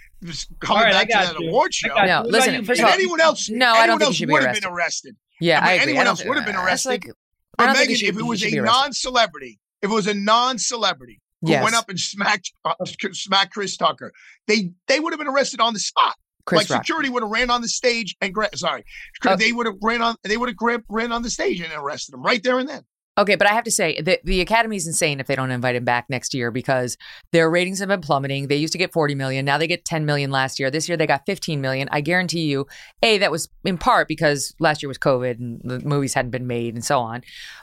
coming 0.59 0.83
right, 0.83 0.91
back 0.91 1.07
to 1.07 1.33
that 1.33 1.39
you. 1.39 1.49
award 1.49 1.73
show. 1.73 1.93
No, 2.03 2.23
listen. 2.25 2.65
First 2.65 2.81
of 2.81 2.87
all, 2.87 2.93
anyone 2.93 3.21
else, 3.21 3.49
no, 3.49 3.67
anyone 3.67 3.81
I 3.81 3.87
don't 3.87 3.99
think 3.99 4.07
else 4.07 4.15
he 4.15 4.17
should 4.17 4.31
would 4.31 4.39
be 4.39 4.45
have 4.45 4.55
been 4.55 4.69
arrested. 4.69 5.15
Yeah, 5.39 5.61
I, 5.61 5.61
I 5.61 5.71
mean, 5.71 5.81
anyone 5.81 6.05
I 6.05 6.09
else 6.09 6.25
would 6.25 6.35
have 6.35 6.45
been 6.45 6.57
arrested. 6.57 6.89
Like, 6.89 7.11
but 7.57 7.75
Megyn, 7.75 7.95
should, 7.95 8.09
if 8.09 8.17
it 8.17 8.23
was 8.23 8.43
a 8.43 8.51
non-celebrity, 8.51 9.59
if 9.81 9.89
it 9.89 9.93
was 9.93 10.07
a 10.07 10.13
non-celebrity 10.13 11.21
who 11.41 11.51
yes. 11.51 11.63
went 11.63 11.75
up 11.75 11.89
and 11.89 11.97
smacked 11.97 12.51
uh, 12.65 12.73
smacked 12.83 13.53
Chris 13.53 13.77
Tucker, 13.77 14.11
they 14.47 14.71
they 14.87 14.99
would 14.99 15.13
have 15.13 15.19
been 15.19 15.29
arrested 15.29 15.61
on 15.61 15.73
the 15.73 15.79
spot. 15.79 16.15
Chris 16.45 16.61
like 16.61 16.69
Rock. 16.69 16.83
security 16.83 17.09
would 17.09 17.23
have 17.23 17.31
ran 17.31 17.49
on 17.49 17.61
the 17.61 17.69
stage 17.69 18.15
and 18.21 18.33
gra- 18.33 18.49
sorry, 18.55 18.83
uh, 19.25 19.35
they 19.35 19.53
would 19.53 19.65
have 19.65 19.75
ran 19.81 20.01
on 20.01 20.15
they 20.23 20.35
would 20.35 20.49
have 20.49 20.81
ran 20.89 21.13
on 21.13 21.21
the 21.21 21.29
stage 21.29 21.61
and 21.61 21.71
arrested 21.73 22.15
him 22.15 22.21
right 22.21 22.43
there 22.43 22.59
and 22.59 22.67
then. 22.67 22.83
Okay, 23.19 23.35
but 23.35 23.47
I 23.47 23.53
have 23.53 23.65
to 23.65 23.71
say 23.71 23.99
the 24.01 24.39
Academy 24.39 24.77
is 24.77 24.87
insane 24.87 25.19
if 25.19 25.27
they 25.27 25.35
don't 25.35 25.51
invite 25.51 25.75
him 25.75 25.83
back 25.83 26.05
next 26.09 26.33
year 26.33 26.51
because 26.51 26.95
their 27.33 27.49
ratings 27.49 27.79
have 27.79 27.89
been 27.89 27.99
plummeting. 27.99 28.47
They 28.47 28.55
used 28.55 28.71
to 28.71 28.79
get 28.79 28.93
40 28.93 29.13
million, 29.13 29.43
now 29.43 29.57
they 29.57 29.67
get 29.67 29.83
10 29.83 30.05
million 30.05 30.31
last 30.31 30.57
year. 30.57 30.71
This 30.71 30.87
year 30.87 30.95
they 30.97 31.05
got 31.05 31.25
15 31.25 31.59
million. 31.59 31.89
I 31.91 31.99
guarantee 31.99 32.45
you, 32.45 32.65
A, 33.03 33.17
that 33.17 33.29
was 33.29 33.49
in 33.65 33.77
part 33.77 34.07
because 34.07 34.55
last 34.61 34.81
year 34.81 34.87
was 34.87 34.97
COVID 34.97 35.37
and 35.37 35.59
the 35.65 35.79
movies 35.81 36.13
hadn't 36.13 36.31
been 36.31 36.47
made 36.47 36.75
and 36.75 36.85
so 36.85 36.99
on. 36.99 37.21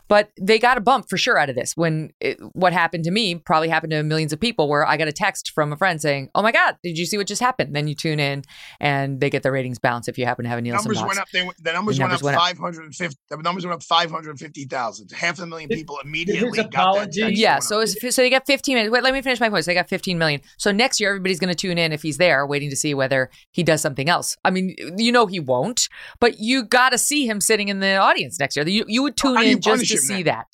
But 0.09 0.31
they 0.39 0.59
got 0.59 0.77
a 0.77 0.81
bump 0.83 1.09
for 1.09 1.17
sure 1.17 1.39
out 1.39 1.49
of 1.49 1.57
this. 1.57 1.73
When 1.75 2.13
it, 2.21 2.39
what 2.53 2.75
happened 2.75 3.05
to 3.05 3.11
me 3.11 3.37
probably 3.37 3.71
happened 3.71 3.93
to 3.93 4.03
millions 4.03 4.35
of 4.35 4.41
people 4.41 4.69
where 4.69 4.87
I 4.87 4.99
got 4.99 5.09
a 5.09 5.13
text 5.13 5.53
from 5.55 5.73
a 5.73 5.77
friend 5.77 6.01
saying, 6.01 6.29
"Oh 6.35 6.43
my 6.43 6.53
god, 6.53 6.77
did 6.83 6.99
you 6.99 7.07
see 7.07 7.17
what 7.17 7.27
just 7.27 7.41
happened?" 7.41 7.75
Then 7.75 7.89
you 7.89 7.95
tune 7.95 8.21
in 8.21 8.43
and 8.79 9.21
they 9.21 9.31
get 9.31 9.43
the 9.43 9.51
ratings 9.51 9.79
bounce 9.79 10.07
if 10.07 10.19
you 10.19 10.27
happen 10.27 10.45
to 10.45 10.51
have 10.51 10.59
a 10.59 10.63
Nielsen 10.63 10.85
numbers 10.85 10.99
box. 10.99 11.09
went 11.09 11.19
up. 11.19 11.29
They, 11.33 11.49
the 11.63 11.73
numbers, 11.73 11.97
the 11.97 12.05
numbers 12.05 12.23
went 12.23 12.37
up 12.37 12.43
550. 12.43 13.17
The 13.31 13.37
numbers 13.39 13.65
went 13.65 13.75
up 13.75 13.83
550,000. 13.83 15.13
Half 15.13 15.41
a 15.47 15.51
million 15.51 15.68
people 15.68 15.99
immediately 16.03 16.26
immediately 16.38 16.59
his 16.59 16.66
apology. 16.66 17.34
Yeah, 17.34 17.59
so 17.59 17.84
so 17.84 18.22
they 18.22 18.30
got 18.30 18.47
15 18.47 18.74
minutes. 18.74 18.92
Wait, 18.92 19.03
let 19.03 19.12
me 19.12 19.22
finish 19.22 19.40
my 19.40 19.49
point. 19.49 19.64
So 19.64 19.70
they 19.70 19.74
got 19.74 19.88
15 19.88 20.18
million. 20.18 20.40
So 20.59 20.72
next 20.72 21.01
year, 21.01 21.11
everybody's 21.11 21.38
going 21.38 21.49
to 21.49 21.55
tune 21.55 21.78
in 21.78 21.92
if 21.92 22.03
he's 22.03 22.18
there, 22.18 22.47
waiting 22.47 22.70
to 22.70 22.76
see 22.76 22.94
whether 22.94 23.30
he 23.53 23.62
does 23.62 23.80
something 23.80 24.09
else. 24.09 24.36
I 24.44 24.51
mean, 24.51 24.74
you 24.97 25.12
know 25.12 25.26
he 25.26 25.40
won't, 25.40 25.88
but 26.20 26.38
you 26.38 26.64
got 26.64 26.90
to 26.90 26.99
see 26.99 27.26
him 27.26 27.40
sitting 27.40 27.68
in 27.68 27.80
the 27.80 27.97
audience 27.97 28.38
next 28.38 28.57
year. 28.57 28.66
You, 28.66 28.84
you 28.86 29.03
would 29.03 29.16
tune 29.16 29.42
in 29.42 29.61
just 29.61 29.86
to 29.86 29.94
him, 29.94 30.01
see 30.01 30.14
man? 30.14 30.24
that. 30.24 30.47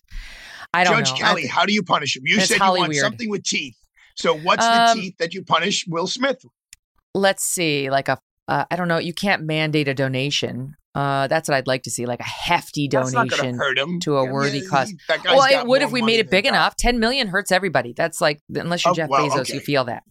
I 0.75 0.85
don't 0.85 0.99
Judge 0.99 1.21
know. 1.21 1.27
Kelly, 1.27 1.47
how 1.47 1.67
do 1.67 1.73
you 1.73 1.83
punish 1.83 2.17
him? 2.17 2.23
You 2.27 2.41
said 2.41 2.59
you 2.59 2.67
want 2.67 2.89
weird. 2.89 3.03
something 3.03 3.29
with 3.29 3.45
teeth. 3.45 3.77
So 4.17 4.37
what's 4.37 4.65
um, 4.65 4.97
the 4.97 5.03
teeth 5.03 5.19
that 5.19 5.35
you 5.35 5.43
punish 5.43 5.87
Will 5.87 6.07
Smith? 6.07 6.45
Let's 7.15 7.45
see, 7.45 7.91
like 7.91 8.09
a 8.09 8.19
uh, 8.49 8.65
I 8.71 8.77
don't 8.77 8.89
know. 8.89 8.99
You 8.99 9.15
can't 9.15 9.45
mandate 9.45 9.89
a 9.89 9.95
donation. 9.95 10.75
Uh, 10.95 11.27
that's 11.27 11.49
what 11.49 11.57
I'd 11.57 11.67
like 11.67 11.85
to 11.85 11.91
see, 11.91 12.05
like 12.05 12.21
a 12.21 12.25
hefty 12.25 12.87
donation 12.87 13.59
to 14.01 14.17
a 14.19 14.31
worthy 14.31 14.59
yeah, 14.59 14.69
cause. 14.69 14.95
Well, 15.25 15.45
it 15.51 15.67
would 15.67 15.81
if 15.81 15.91
we 15.91 16.03
made 16.03 16.21
it 16.21 16.31
big 16.31 16.47
enough. 16.47 16.77
Ten 16.77 16.99
million 16.99 17.29
hurts 17.29 17.51
everybody. 17.51 17.95
That's 17.95 18.21
like 18.21 18.41
unless 18.55 18.85
you're 18.85 18.93
oh, 18.93 18.95
Jeff 18.95 19.09
well, 19.09 19.29
Bezos, 19.29 19.41
okay. 19.41 19.55
you 19.55 19.61
feel 19.61 19.85
that. 19.85 20.03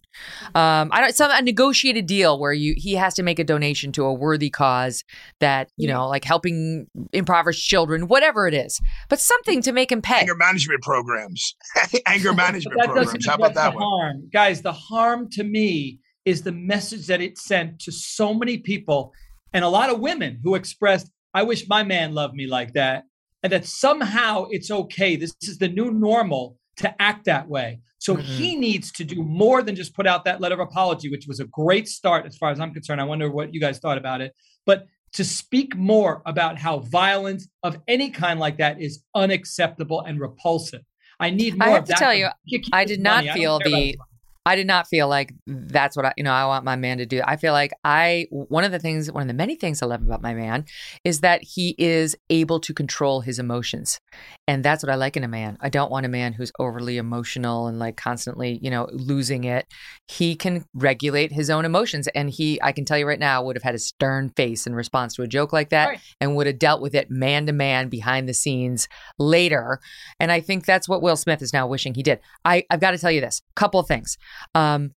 Um, 0.54 0.90
I 0.92 1.00
don't. 1.00 1.14
Some 1.14 1.30
a 1.30 1.40
negotiated 1.40 2.06
deal 2.06 2.38
where 2.38 2.52
you 2.52 2.74
he 2.76 2.94
has 2.94 3.14
to 3.14 3.22
make 3.22 3.38
a 3.38 3.44
donation 3.44 3.92
to 3.92 4.04
a 4.04 4.12
worthy 4.12 4.50
cause 4.50 5.04
that 5.38 5.70
you 5.76 5.88
yeah. 5.88 5.94
know, 5.94 6.08
like 6.08 6.24
helping 6.24 6.88
impoverished 7.12 7.66
children, 7.66 8.08
whatever 8.08 8.48
it 8.48 8.54
is, 8.54 8.80
but 9.08 9.20
something 9.20 9.62
to 9.62 9.72
make 9.72 9.92
him 9.92 10.02
pay. 10.02 10.20
Anger 10.20 10.34
management 10.34 10.82
programs. 10.82 11.54
Anger 12.06 12.34
management 12.34 12.80
programs. 12.80 13.26
How 13.26 13.34
about 13.34 13.54
that 13.54 13.74
one? 13.74 13.82
Harm, 13.82 14.28
guys. 14.32 14.62
The 14.62 14.72
harm 14.72 15.30
to 15.30 15.44
me 15.44 16.00
is 16.24 16.42
the 16.42 16.52
message 16.52 17.06
that 17.06 17.20
it 17.20 17.38
sent 17.38 17.80
to 17.80 17.92
so 17.92 18.34
many 18.34 18.58
people 18.58 19.12
and 19.52 19.64
a 19.64 19.68
lot 19.68 19.90
of 19.90 20.00
women 20.00 20.40
who 20.42 20.54
expressed, 20.54 21.10
I 21.34 21.42
wish 21.42 21.68
my 21.68 21.82
man 21.82 22.14
loved 22.14 22.34
me 22.34 22.46
like 22.46 22.72
that. 22.74 23.04
And 23.42 23.52
that 23.52 23.64
somehow 23.66 24.46
it's 24.50 24.70
okay. 24.70 25.16
This 25.16 25.34
is 25.42 25.58
the 25.58 25.68
new 25.68 25.90
normal 25.90 26.56
to 26.76 27.02
act 27.02 27.24
that 27.24 27.48
way. 27.48 27.80
So 27.98 28.14
mm-hmm. 28.14 28.22
he 28.22 28.56
needs 28.56 28.92
to 28.92 29.04
do 29.04 29.22
more 29.22 29.62
than 29.62 29.74
just 29.74 29.94
put 29.94 30.06
out 30.06 30.24
that 30.24 30.40
letter 30.40 30.54
of 30.54 30.60
apology, 30.60 31.10
which 31.10 31.26
was 31.26 31.40
a 31.40 31.44
great 31.46 31.88
start 31.88 32.24
as 32.26 32.36
far 32.36 32.50
as 32.50 32.60
I'm 32.60 32.72
concerned. 32.72 33.00
I 33.00 33.04
wonder 33.04 33.30
what 33.30 33.52
you 33.52 33.60
guys 33.60 33.78
thought 33.78 33.98
about 33.98 34.20
it. 34.20 34.32
But 34.64 34.86
to 35.14 35.24
speak 35.24 35.76
more 35.76 36.22
about 36.24 36.58
how 36.58 36.78
violence 36.78 37.48
of 37.62 37.78
any 37.86 38.10
kind 38.10 38.40
like 38.40 38.58
that 38.58 38.80
is 38.80 39.02
unacceptable 39.14 40.00
and 40.00 40.20
repulsive. 40.20 40.82
I 41.20 41.30
need 41.30 41.58
more. 41.58 41.68
I 41.68 41.70
have 41.72 41.84
to 41.84 41.92
tell 41.94 42.14
you, 42.14 42.28
I 42.72 42.84
did 42.84 43.00
not 43.00 43.24
feel 43.24 43.58
the 43.58 43.96
I 44.44 44.56
did 44.56 44.66
not 44.66 44.88
feel 44.88 45.08
like 45.08 45.32
that's 45.46 45.96
what 45.96 46.04
I, 46.04 46.12
you 46.16 46.24
know, 46.24 46.32
I 46.32 46.46
want 46.46 46.64
my 46.64 46.74
man 46.74 46.98
to 46.98 47.06
do. 47.06 47.20
I 47.24 47.36
feel 47.36 47.52
like 47.52 47.72
I, 47.84 48.26
one 48.30 48.64
of 48.64 48.72
the 48.72 48.80
things, 48.80 49.10
one 49.10 49.22
of 49.22 49.28
the 49.28 49.34
many 49.34 49.54
things 49.54 49.80
I 49.80 49.86
love 49.86 50.02
about 50.02 50.20
my 50.20 50.34
man 50.34 50.64
is 51.04 51.20
that 51.20 51.44
he 51.44 51.76
is 51.78 52.16
able 52.28 52.58
to 52.60 52.74
control 52.74 53.20
his 53.20 53.38
emotions. 53.38 54.00
And 54.48 54.64
that's 54.64 54.82
what 54.82 54.90
I 54.90 54.96
like 54.96 55.16
in 55.16 55.22
a 55.22 55.28
man. 55.28 55.58
I 55.60 55.68
don't 55.68 55.92
want 55.92 56.06
a 56.06 56.08
man 56.08 56.32
who's 56.32 56.50
overly 56.58 56.96
emotional 56.96 57.68
and 57.68 57.78
like 57.78 57.96
constantly, 57.96 58.58
you 58.60 58.70
know, 58.70 58.88
losing 58.92 59.44
it. 59.44 59.66
He 60.08 60.34
can 60.34 60.64
regulate 60.74 61.30
his 61.30 61.48
own 61.48 61.64
emotions. 61.64 62.08
And 62.08 62.28
he, 62.28 62.60
I 62.62 62.72
can 62.72 62.84
tell 62.84 62.98
you 62.98 63.06
right 63.06 63.20
now, 63.20 63.44
would 63.44 63.56
have 63.56 63.62
had 63.62 63.76
a 63.76 63.78
stern 63.78 64.30
face 64.30 64.66
in 64.66 64.74
response 64.74 65.14
to 65.14 65.22
a 65.22 65.28
joke 65.28 65.52
like 65.52 65.70
that 65.70 65.86
right. 65.86 66.00
and 66.20 66.34
would 66.34 66.48
have 66.48 66.58
dealt 66.58 66.82
with 66.82 66.96
it 66.96 67.10
man 67.12 67.46
to 67.46 67.52
man 67.52 67.88
behind 67.88 68.28
the 68.28 68.34
scenes 68.34 68.88
later. 69.20 69.78
And 70.18 70.32
I 70.32 70.40
think 70.40 70.66
that's 70.66 70.88
what 70.88 71.00
Will 71.00 71.16
Smith 71.16 71.42
is 71.42 71.52
now 71.52 71.68
wishing 71.68 71.94
he 71.94 72.02
did. 72.02 72.18
I, 72.44 72.64
I've 72.70 72.80
got 72.80 72.90
to 72.90 72.98
tell 72.98 73.12
you 73.12 73.20
this 73.20 73.40
couple 73.54 73.78
of 73.78 73.86
things. 73.86 74.18
Um, 74.54 74.94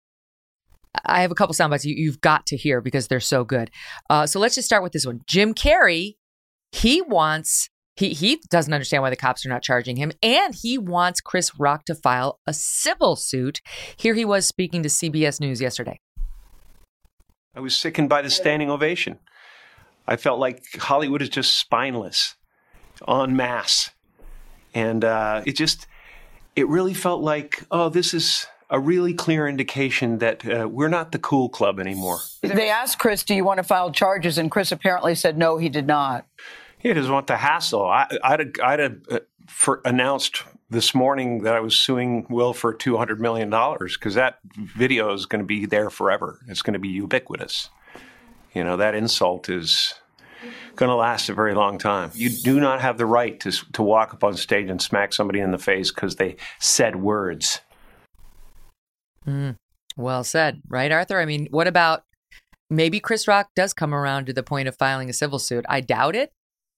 I 1.06 1.22
have 1.22 1.32
a 1.32 1.36
couple 1.36 1.54
sound 1.54 1.72
bites 1.72 1.86
you, 1.86 1.96
you've 1.96 2.22
got 2.22 2.46
to 2.48 2.58
hear 2.58 2.82
because 2.82 3.08
they're 3.08 3.20
so 3.20 3.44
good. 3.44 3.70
Uh, 4.10 4.26
so 4.26 4.40
let's 4.40 4.56
just 4.56 4.68
start 4.68 4.84
with 4.84 4.94
this 4.94 5.06
one. 5.06 5.22
Jim 5.28 5.54
Carrey, 5.54 6.16
he 6.72 7.02
wants 7.02 7.70
he 7.96 8.10
he 8.10 8.42
doesn't 8.50 8.74
understand 8.74 9.04
why 9.04 9.10
the 9.10 9.16
cops 9.16 9.46
are 9.46 9.50
not 9.50 9.64
charging 9.64 9.96
him, 9.96 10.12
and 10.22 10.54
he 10.54 10.78
wants 10.78 11.22
Chris 11.22 11.58
Rock 11.58 11.86
to 11.86 11.96
file 11.96 12.40
a 12.46 12.54
civil 12.54 13.16
suit. 13.16 13.62
Here 13.96 14.14
he 14.14 14.26
was 14.26 14.46
speaking 14.46 14.84
to 14.84 14.90
CBS 14.90 15.40
News 15.40 15.62
yesterday. 15.62 16.00
I 17.56 17.62
was 17.62 17.76
sickened 17.76 18.10
by 18.10 18.22
the 18.22 18.30
standing 18.30 18.70
ovation. 18.70 19.20
I 20.08 20.18
felt 20.18 20.40
like 20.40 20.64
Hollywood 20.78 21.22
is 21.22 21.30
just 21.30 21.56
spineless, 21.56 22.36
en 23.08 23.36
masse, 23.36 23.92
and 24.74 25.06
uh, 25.06 25.42
it 25.46 25.54
just 25.54 25.88
it 26.56 26.68
really 26.68 26.94
felt 26.94 27.22
like 27.22 27.64
oh 27.72 27.88
this 27.88 28.14
is 28.14 28.46
a 28.70 28.80
really 28.80 29.14
clear 29.14 29.48
indication 29.48 30.20
that 30.20 30.48
uh, 30.48 30.68
we're 30.68 30.90
not 30.90 31.12
the 31.12 31.20
cool 31.20 31.50
club 31.50 31.80
anymore. 31.80 32.20
They 32.42 32.70
asked 32.70 33.00
Chris, 33.00 33.24
"Do 33.24 33.36
you 33.36 33.44
want 33.44 33.58
to 33.58 33.64
file 33.64 33.92
charges?" 33.92 34.38
and 34.38 34.50
Chris 34.50 34.72
apparently 34.72 35.16
said 35.16 35.38
no, 35.38 35.58
he 35.58 35.70
did 35.70 35.88
not. 35.88 36.26
He 36.78 36.94
doesn't 36.94 37.12
want 37.12 37.28
the 37.28 37.38
hassle. 37.38 37.84
I, 37.84 38.08
would 38.38 38.60
I'd 38.60 38.80
have 38.80 38.98
uh, 39.10 39.20
for 39.48 39.82
announced 39.86 40.44
this 40.70 40.96
morning 40.96 41.44
that 41.44 41.56
I 41.56 41.60
was 41.60 41.76
suing 41.76 42.26
Will 42.30 42.54
for 42.54 42.74
two 42.74 42.98
hundred 42.98 43.20
million 43.20 43.50
dollars 43.50 43.98
because 43.98 44.16
that 44.16 44.40
video 44.56 45.14
is 45.14 45.26
going 45.26 45.42
to 45.42 45.46
be 45.46 45.66
there 45.66 45.90
forever. 45.90 46.40
It's 46.48 46.62
going 46.62 46.74
to 46.74 46.80
be 46.80 46.90
ubiquitous. 46.90 47.70
You 48.54 48.64
know 48.64 48.78
that 48.78 48.96
insult 48.96 49.50
is 49.50 49.94
going 50.76 50.90
to 50.90 50.96
last 50.96 51.30
a 51.30 51.34
very 51.34 51.54
long 51.54 51.78
time. 51.78 52.12
You 52.14 52.30
do 52.30 52.60
not 52.60 52.82
have 52.82 52.98
the 52.98 53.06
right 53.06 53.40
to 53.42 53.52
to 53.74 53.84
walk 53.84 54.14
up 54.14 54.24
on 54.24 54.36
stage 54.36 54.70
and 54.70 54.82
smack 54.82 55.14
somebody 55.14 55.40
in 55.40 55.52
the 55.52 55.58
face 55.58 55.92
because 55.92 56.16
they 56.16 56.38
said 56.60 56.98
words. 56.98 57.62
Mm, 59.28 59.58
well 59.98 60.24
said, 60.24 60.62
right, 60.68 60.92
Arthur? 60.92 61.20
I 61.20 61.26
mean, 61.26 61.48
what 61.52 61.68
about 61.68 62.04
maybe 62.70 63.00
Chris 63.00 63.28
Rock 63.28 63.50
does 63.56 63.74
come 63.74 63.94
around 63.94 64.26
to 64.28 64.34
the 64.34 64.44
point 64.44 64.68
of 64.68 64.76
filing 64.78 65.10
a 65.10 65.14
civil 65.14 65.40
suit? 65.40 65.66
I 65.70 65.82
doubt 65.82 66.16
it, 66.16 66.32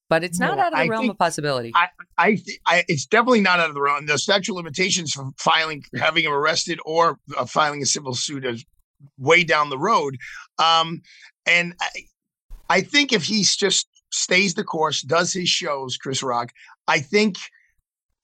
but 0.10 0.24
it's 0.24 0.40
not 0.40 0.56
No, 0.58 0.64
out 0.64 0.74
of 0.74 0.78
the 0.78 0.84
I 0.84 0.88
realm 0.88 1.04
think- 1.04 1.12
of 1.12 1.18
possibility. 1.18 1.72
I, 1.76 1.88
I, 2.18 2.28
th- 2.36 2.60
I, 2.66 2.84
it's 2.88 3.06
definitely 3.06 3.42
not 3.42 3.60
out 3.60 3.70
of 3.70 3.76
the 3.76 3.82
realm. 3.82 4.06
The 4.06 4.18
statute 4.18 4.54
of 4.54 4.58
limitations 4.58 5.14
for 5.14 5.30
filing, 5.38 5.84
having 5.98 6.24
him 6.24 6.32
arrested, 6.32 6.80
or 6.86 7.20
uh, 7.38 7.46
filing 7.46 7.82
a 7.82 7.86
civil 7.86 8.14
suit 8.14 8.46
is 8.46 8.66
way 9.18 9.44
down 9.44 9.70
the 9.70 9.78
road. 9.78 10.18
Um, 10.58 11.02
and 11.46 11.74
I, 11.82 11.88
I 12.70 12.82
think 12.82 13.14
if 13.14 13.24
he 13.26 13.44
just 13.44 13.88
stays 14.12 14.54
the 14.56 14.64
course, 14.64 15.02
does 15.02 15.34
his 15.34 15.50
shows, 15.50 15.98
Chris 15.98 16.24
Rock, 16.24 16.52
I 16.88 17.00
think 17.00 17.38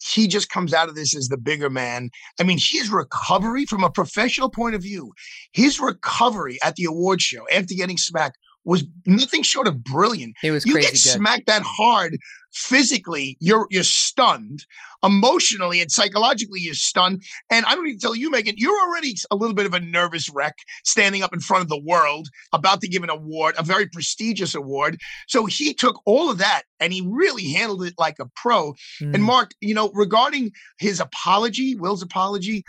he 0.03 0.27
just 0.27 0.49
comes 0.49 0.73
out 0.73 0.89
of 0.89 0.95
this 0.95 1.15
as 1.15 1.27
the 1.27 1.37
bigger 1.37 1.69
man. 1.69 2.09
I 2.39 2.43
mean, 2.43 2.57
his 2.59 2.89
recovery 2.89 3.65
from 3.65 3.83
a 3.83 3.89
professional 3.89 4.49
point 4.49 4.75
of 4.75 4.81
view, 4.81 5.13
his 5.53 5.79
recovery 5.79 6.59
at 6.63 6.75
the 6.75 6.85
award 6.85 7.21
show 7.21 7.47
after 7.49 7.73
getting 7.73 7.97
smacked 7.97 8.37
was 8.65 8.83
nothing 9.05 9.43
short 9.43 9.67
of 9.67 9.83
brilliant. 9.83 10.35
It 10.43 10.51
was 10.51 10.65
you 10.65 10.73
crazy 10.73 10.87
get 10.87 10.93
good. 10.93 10.99
smacked 10.99 11.47
that 11.47 11.63
hard 11.63 12.17
physically 12.53 13.35
you're 13.39 13.67
you're 13.69 13.83
stunned. 13.83 14.65
Emotionally 15.03 15.81
and 15.81 15.91
psychologically 15.91 16.61
you're 16.61 16.73
stunned. 16.73 17.23
And 17.49 17.65
i 17.65 17.75
don't 17.75 17.83
need 17.83 17.95
to 17.95 17.99
tell 17.99 18.15
you 18.15 18.31
Megyn 18.31 18.53
you're 18.57 18.79
already 18.87 19.15
a 19.31 19.35
little 19.35 19.55
bit 19.55 19.65
of 19.65 19.73
a 19.73 19.79
nervous 19.79 20.29
wreck 20.29 20.55
standing 20.85 21.23
up 21.23 21.33
in 21.33 21.39
front 21.39 21.63
of 21.63 21.69
the 21.69 21.79
world 21.79 22.29
about 22.53 22.79
to 22.81 22.87
give 22.87 23.03
an 23.03 23.09
award 23.09 23.55
a 23.57 23.63
very 23.63 23.87
prestigious 23.87 24.55
award. 24.55 24.97
So 25.27 25.45
he 25.45 25.73
took 25.73 26.01
all 26.05 26.29
of 26.29 26.37
that 26.37 26.63
and 26.79 26.93
he 26.93 27.01
really 27.05 27.51
handled 27.51 27.83
it 27.83 27.95
like 27.97 28.19
a 28.19 28.25
pro. 28.35 28.73
Mm. 29.01 29.15
and 29.15 29.23
mark 29.23 29.51
you 29.61 29.73
know 29.73 29.89
regarding 29.93 30.51
his 30.77 30.99
apology 30.99 31.75
will's 31.75 32.01
apology 32.01 32.63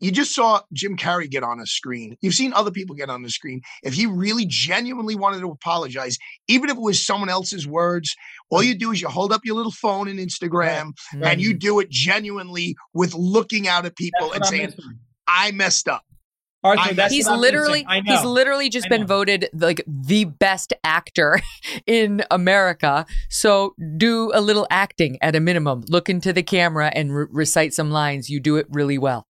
you 0.00 0.10
just 0.10 0.34
saw 0.34 0.60
Jim 0.72 0.96
Carrey 0.96 1.30
get 1.30 1.42
on 1.42 1.60
a 1.60 1.66
screen. 1.66 2.16
You've 2.20 2.34
seen 2.34 2.52
other 2.52 2.70
people 2.70 2.94
get 2.94 3.08
on 3.08 3.22
the 3.22 3.30
screen. 3.30 3.62
If 3.82 3.94
he 3.94 4.06
really 4.06 4.44
genuinely 4.46 5.16
wanted 5.16 5.40
to 5.40 5.50
apologize, 5.50 6.18
even 6.48 6.68
if 6.68 6.76
it 6.76 6.82
was 6.82 7.04
someone 7.04 7.28
else's 7.30 7.66
words, 7.66 8.14
all 8.50 8.62
you 8.62 8.76
do 8.76 8.92
is 8.92 9.00
you 9.00 9.08
hold 9.08 9.32
up 9.32 9.40
your 9.44 9.56
little 9.56 9.72
phone 9.72 10.08
and 10.08 10.18
Instagram 10.18 10.92
and 11.22 11.40
you 11.40 11.54
do 11.54 11.80
it 11.80 11.88
genuinely 11.90 12.76
with 12.92 13.14
looking 13.14 13.68
out 13.68 13.86
at 13.86 13.96
people 13.96 14.30
That's 14.30 14.34
and 14.34 14.44
I'm 14.44 14.50
saying, 14.50 14.64
missing. 14.66 14.98
I 15.26 15.50
messed 15.52 15.88
up. 15.88 16.02
Arthur, 16.62 16.90
I- 16.90 16.92
that's 16.94 17.12
he's 17.12 17.28
literally 17.28 17.84
missing. 17.84 17.86
I 17.88 18.00
know. 18.00 18.16
he's 18.16 18.24
literally 18.24 18.68
just 18.68 18.88
been 18.88 19.06
voted 19.06 19.48
like 19.54 19.82
the 19.86 20.24
best 20.24 20.72
actor 20.84 21.40
in 21.86 22.24
America. 22.30 23.06
So 23.28 23.74
do 23.96 24.30
a 24.34 24.40
little 24.40 24.66
acting 24.70 25.18
at 25.22 25.36
a 25.36 25.40
minimum. 25.40 25.84
Look 25.88 26.08
into 26.08 26.32
the 26.32 26.42
camera 26.42 26.90
and 26.94 27.14
re- 27.14 27.26
recite 27.30 27.72
some 27.72 27.90
lines. 27.90 28.28
You 28.28 28.40
do 28.40 28.56
it 28.56 28.66
really 28.70 28.98
well. 28.98 29.26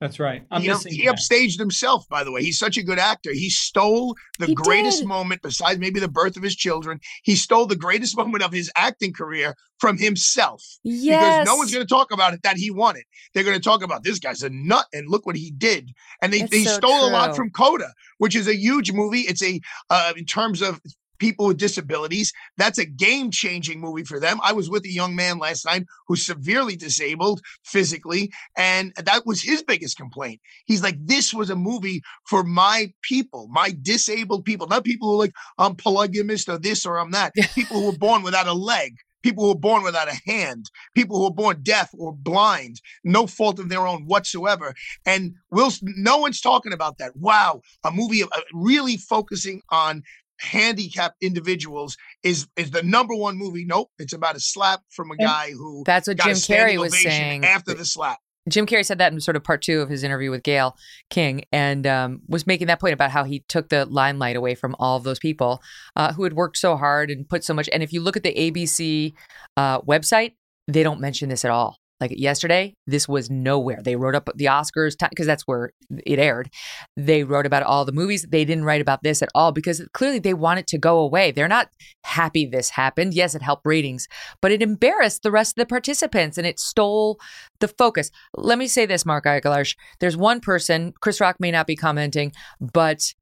That's 0.00 0.20
right. 0.20 0.44
I'm 0.50 0.60
he, 0.60 0.70
up- 0.70 0.82
he 0.86 1.06
that. 1.06 1.16
upstaged 1.16 1.58
himself, 1.58 2.06
by 2.10 2.22
the 2.22 2.30
way. 2.30 2.42
He's 2.42 2.58
such 2.58 2.76
a 2.76 2.82
good 2.82 2.98
actor. 2.98 3.32
He 3.32 3.48
stole 3.48 4.14
the 4.38 4.46
He 4.46 4.54
greatest 4.54 4.98
did. 5.00 5.08
moment, 5.08 5.40
besides 5.40 5.78
maybe 5.80 6.00
the 6.00 6.08
birth 6.08 6.36
of 6.36 6.42
his 6.42 6.54
children. 6.54 7.00
He 7.22 7.34
stole 7.34 7.64
the 7.64 7.76
greatest 7.76 8.14
moment 8.18 8.44
of 8.44 8.52
his 8.52 8.70
acting 8.76 9.14
career 9.14 9.54
from 9.80 9.96
himself. 9.96 10.62
Yes. 10.84 11.22
because 11.40 11.46
no 11.46 11.56
one's 11.56 11.72
going 11.72 11.86
to 11.86 11.88
talk 11.88 12.12
about 12.12 12.34
it 12.34 12.42
that 12.42 12.58
he 12.58 12.70
won 12.70 12.96
it. 12.96 13.04
They're 13.32 13.44
going 13.44 13.56
to 13.56 13.62
talk 13.62 13.82
about 13.82 14.04
this 14.04 14.18
guy's 14.18 14.42
a 14.42 14.50
nut 14.50 14.84
and 14.92 15.08
look 15.08 15.24
what 15.24 15.36
he 15.36 15.50
did. 15.50 15.90
And 16.20 16.30
they, 16.30 16.40
It's 16.42 16.50
they 16.50 16.64
so 16.64 16.72
stole 16.74 17.08
a 17.08 17.10
lot 17.10 17.34
from 17.34 17.48
Coda, 17.50 17.92
which 18.18 18.36
is 18.36 18.48
a 18.48 18.54
huge 18.56 18.92
movie. 18.92 19.20
It's 19.20 19.42
a 19.42 19.60
uh, 19.88 20.12
in 20.16 20.26
terms 20.26 20.60
of 20.60 20.78
people 21.18 21.46
with 21.46 21.58
disabilities. 21.58 22.32
That's 22.56 22.78
a 22.78 22.84
game 22.84 23.30
changing 23.30 23.80
movie 23.80 24.04
for 24.04 24.20
them. 24.20 24.38
I 24.42 24.52
was 24.52 24.70
with 24.70 24.84
a 24.84 24.92
young 24.92 25.16
man 25.16 25.38
last 25.38 25.64
night 25.64 25.84
who's 26.08 26.24
severely 26.24 26.76
disabled 26.76 27.40
physically, 27.64 28.32
and 28.56 28.92
that 28.96 29.26
was 29.26 29.42
his 29.42 29.62
biggest 29.62 29.96
complaint. 29.96 30.40
He's 30.66 30.82
like, 30.82 30.96
this 31.04 31.32
was 31.32 31.50
a 31.50 31.56
movie 31.56 32.02
for 32.28 32.44
my 32.44 32.92
people, 33.02 33.48
my 33.50 33.74
disabled 33.82 34.44
people, 34.44 34.66
not 34.66 34.84
people 34.84 35.08
who 35.08 35.14
are 35.14 35.18
like 35.18 35.34
I'm 35.58 35.74
polygamist 35.76 36.48
or 36.48 36.58
this 36.58 36.86
or 36.86 36.98
I'm 36.98 37.10
that. 37.12 37.34
People 37.54 37.80
who 37.80 37.86
were 37.86 37.98
born 37.98 38.22
without 38.22 38.46
a 38.46 38.52
leg. 38.52 38.96
People 39.22 39.44
who 39.44 39.48
were 39.54 39.58
born 39.58 39.82
without 39.82 40.06
a 40.06 40.20
hand, 40.24 40.70
people 40.94 41.18
who 41.18 41.24
were 41.24 41.34
born 41.34 41.58
deaf 41.64 41.90
or 41.98 42.12
blind, 42.12 42.80
no 43.02 43.26
fault 43.26 43.58
of 43.58 43.68
their 43.68 43.84
own 43.84 44.04
whatsoever. 44.04 44.72
And 45.04 45.34
Will, 45.50 45.72
no 45.82 46.18
one's 46.18 46.40
talking 46.40 46.72
about 46.72 46.98
that. 46.98 47.16
Wow, 47.16 47.62
a 47.82 47.90
movie 47.90 48.22
uh, 48.22 48.28
really 48.52 48.96
focusing 48.96 49.62
on 49.70 50.04
handicapped 50.38 51.16
individuals 51.22 51.96
is 52.22 52.46
is 52.56 52.70
the 52.70 52.82
number 52.82 53.14
one 53.14 53.36
movie. 53.36 53.64
Nope, 53.64 53.90
it's 53.98 54.12
about 54.12 54.36
a 54.36 54.40
slap 54.40 54.82
from 54.90 55.10
a 55.10 55.16
guy 55.16 55.50
who 55.52 55.82
That's 55.84 56.08
what 56.08 56.18
Jim 56.18 56.34
Carrey 56.34 56.78
was 56.78 57.00
saying. 57.00 57.44
after 57.44 57.74
the 57.74 57.84
slap. 57.84 58.18
Jim 58.48 58.66
Carrey 58.66 58.84
said 58.84 58.98
that 58.98 59.12
in 59.12 59.20
sort 59.20 59.36
of 59.36 59.42
part 59.42 59.60
two 59.60 59.80
of 59.80 59.88
his 59.88 60.04
interview 60.04 60.30
with 60.30 60.42
Gayle 60.44 60.76
King, 61.10 61.44
and 61.52 61.86
um, 61.86 62.20
was 62.28 62.46
making 62.46 62.68
that 62.68 62.80
point 62.80 62.94
about 62.94 63.10
how 63.10 63.24
he 63.24 63.40
took 63.48 63.68
the 63.68 63.86
limelight 63.86 64.36
away 64.36 64.54
from 64.54 64.76
all 64.78 64.96
of 64.96 65.02
those 65.02 65.18
people 65.18 65.60
uh, 65.96 66.12
who 66.12 66.22
had 66.24 66.34
worked 66.34 66.56
so 66.56 66.76
hard 66.76 67.10
and 67.10 67.28
put 67.28 67.42
so 67.42 67.54
much. 67.54 67.68
And 67.72 67.82
if 67.82 67.92
you 67.92 68.00
look 68.00 68.16
at 68.16 68.22
the 68.22 68.34
ABC 68.34 69.14
uh, 69.56 69.80
website, 69.80 70.34
they 70.68 70.82
don't 70.82 71.00
mention 71.00 71.28
this 71.28 71.44
at 71.44 71.50
all. 71.50 71.78
Like 72.00 72.12
yesterday, 72.14 72.74
this 72.86 73.08
was 73.08 73.30
nowhere. 73.30 73.80
They 73.82 73.96
wrote 73.96 74.14
up 74.14 74.28
the 74.34 74.46
Oscars 74.46 74.96
because 75.08 75.26
that's 75.26 75.44
where 75.44 75.70
it 76.04 76.18
aired. 76.18 76.50
They 76.96 77.24
wrote 77.24 77.46
about 77.46 77.62
all 77.62 77.86
the 77.86 77.92
movies. 77.92 78.26
They 78.28 78.44
didn't 78.44 78.64
write 78.64 78.82
about 78.82 79.02
this 79.02 79.22
at 79.22 79.30
all 79.34 79.50
because 79.50 79.82
clearly 79.94 80.18
they 80.18 80.34
want 80.34 80.58
it 80.58 80.66
to 80.68 80.78
go 80.78 80.98
away. 80.98 81.30
They're 81.30 81.48
not 81.48 81.70
happy 82.04 82.44
this 82.44 82.70
happened. 82.70 83.14
Yes, 83.14 83.34
it 83.34 83.40
helped 83.40 83.64
ratings, 83.64 84.08
but 84.42 84.52
it 84.52 84.60
embarrassed 84.60 85.22
the 85.22 85.30
rest 85.30 85.56
of 85.56 85.62
the 85.62 85.66
participants 85.66 86.36
and 86.36 86.46
it 86.46 86.60
stole 86.60 87.18
the 87.60 87.68
focus. 87.68 88.10
Let 88.36 88.58
me 88.58 88.68
say 88.68 88.84
this, 88.84 89.06
Mark 89.06 89.24
Eiglarsh. 89.24 89.74
There's 89.98 90.18
one 90.18 90.40
person, 90.40 90.92
Chris 91.00 91.20
Rock 91.20 91.36
may 91.40 91.50
not 91.50 91.66
be 91.66 91.76
commenting, 91.76 92.32
but 92.60 93.14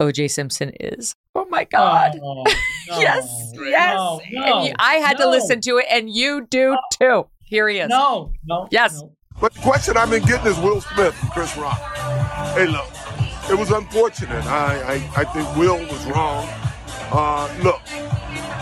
OJ 0.00 0.30
Simpson 0.30 0.72
is. 0.80 1.14
Oh 1.34 1.46
my 1.50 1.64
God. 1.64 2.18
Oh, 2.22 2.44
yes, 2.88 3.52
no, 3.54 3.62
yes. 3.64 3.94
No, 3.94 4.20
and 4.24 4.34
no, 4.34 4.64
you, 4.64 4.72
I 4.78 4.94
had 4.94 5.18
to 5.18 5.28
listen 5.28 5.60
to 5.62 5.78
it, 5.78 5.86
and 5.90 6.08
you 6.08 6.46
do 6.48 6.76
too. 6.98 7.26
Here 7.48 7.68
he 7.68 7.78
is. 7.78 7.88
No, 7.88 8.32
no. 8.44 8.68
Yes. 8.70 9.00
no. 9.00 9.12
But 9.40 9.54
the 9.54 9.60
question 9.60 9.96
I've 9.96 10.10
been 10.10 10.24
getting 10.24 10.46
is 10.50 10.58
Will 10.58 10.80
Smith 10.80 11.16
and 11.22 11.30
Chris 11.30 11.56
Rock. 11.56 11.78
Hey, 12.54 12.66
look, 12.66 12.90
it 13.48 13.56
was 13.56 13.70
unfortunate. 13.70 14.44
I, 14.46 14.82
I, 15.16 15.20
I 15.20 15.24
think 15.24 15.56
Will 15.56 15.78
was 15.78 16.04
wrong. 16.06 16.48
Uh, 17.10 17.48
look, 17.62 17.80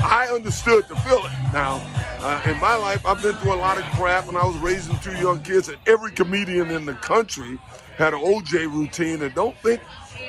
I 0.05 0.29
understood 0.33 0.87
the 0.89 0.97
feeling. 0.97 1.33
Now, 1.53 1.83
uh, 2.21 2.43
in 2.49 2.61
my 2.61 2.77
life, 2.77 3.05
I've 3.05 3.21
been 3.23 3.35
through 3.37 3.55
a 3.55 3.57
lot 3.57 3.79
of 3.79 3.85
crap, 3.97 4.29
and 4.29 4.37
I 4.37 4.47
was 4.47 4.57
raising 4.59 4.97
two 4.99 5.15
young 5.15 5.43
kids, 5.43 5.69
and 5.69 5.79
every 5.87 6.13
comedian 6.13 6.71
in 6.71 6.85
the 6.85 6.95
country 6.95 7.59
had 7.97 8.15
an 8.15 8.21
OJ 8.21 8.73
routine. 8.73 9.23
And 9.23 9.35
don't 9.35 9.57
think 9.59 9.81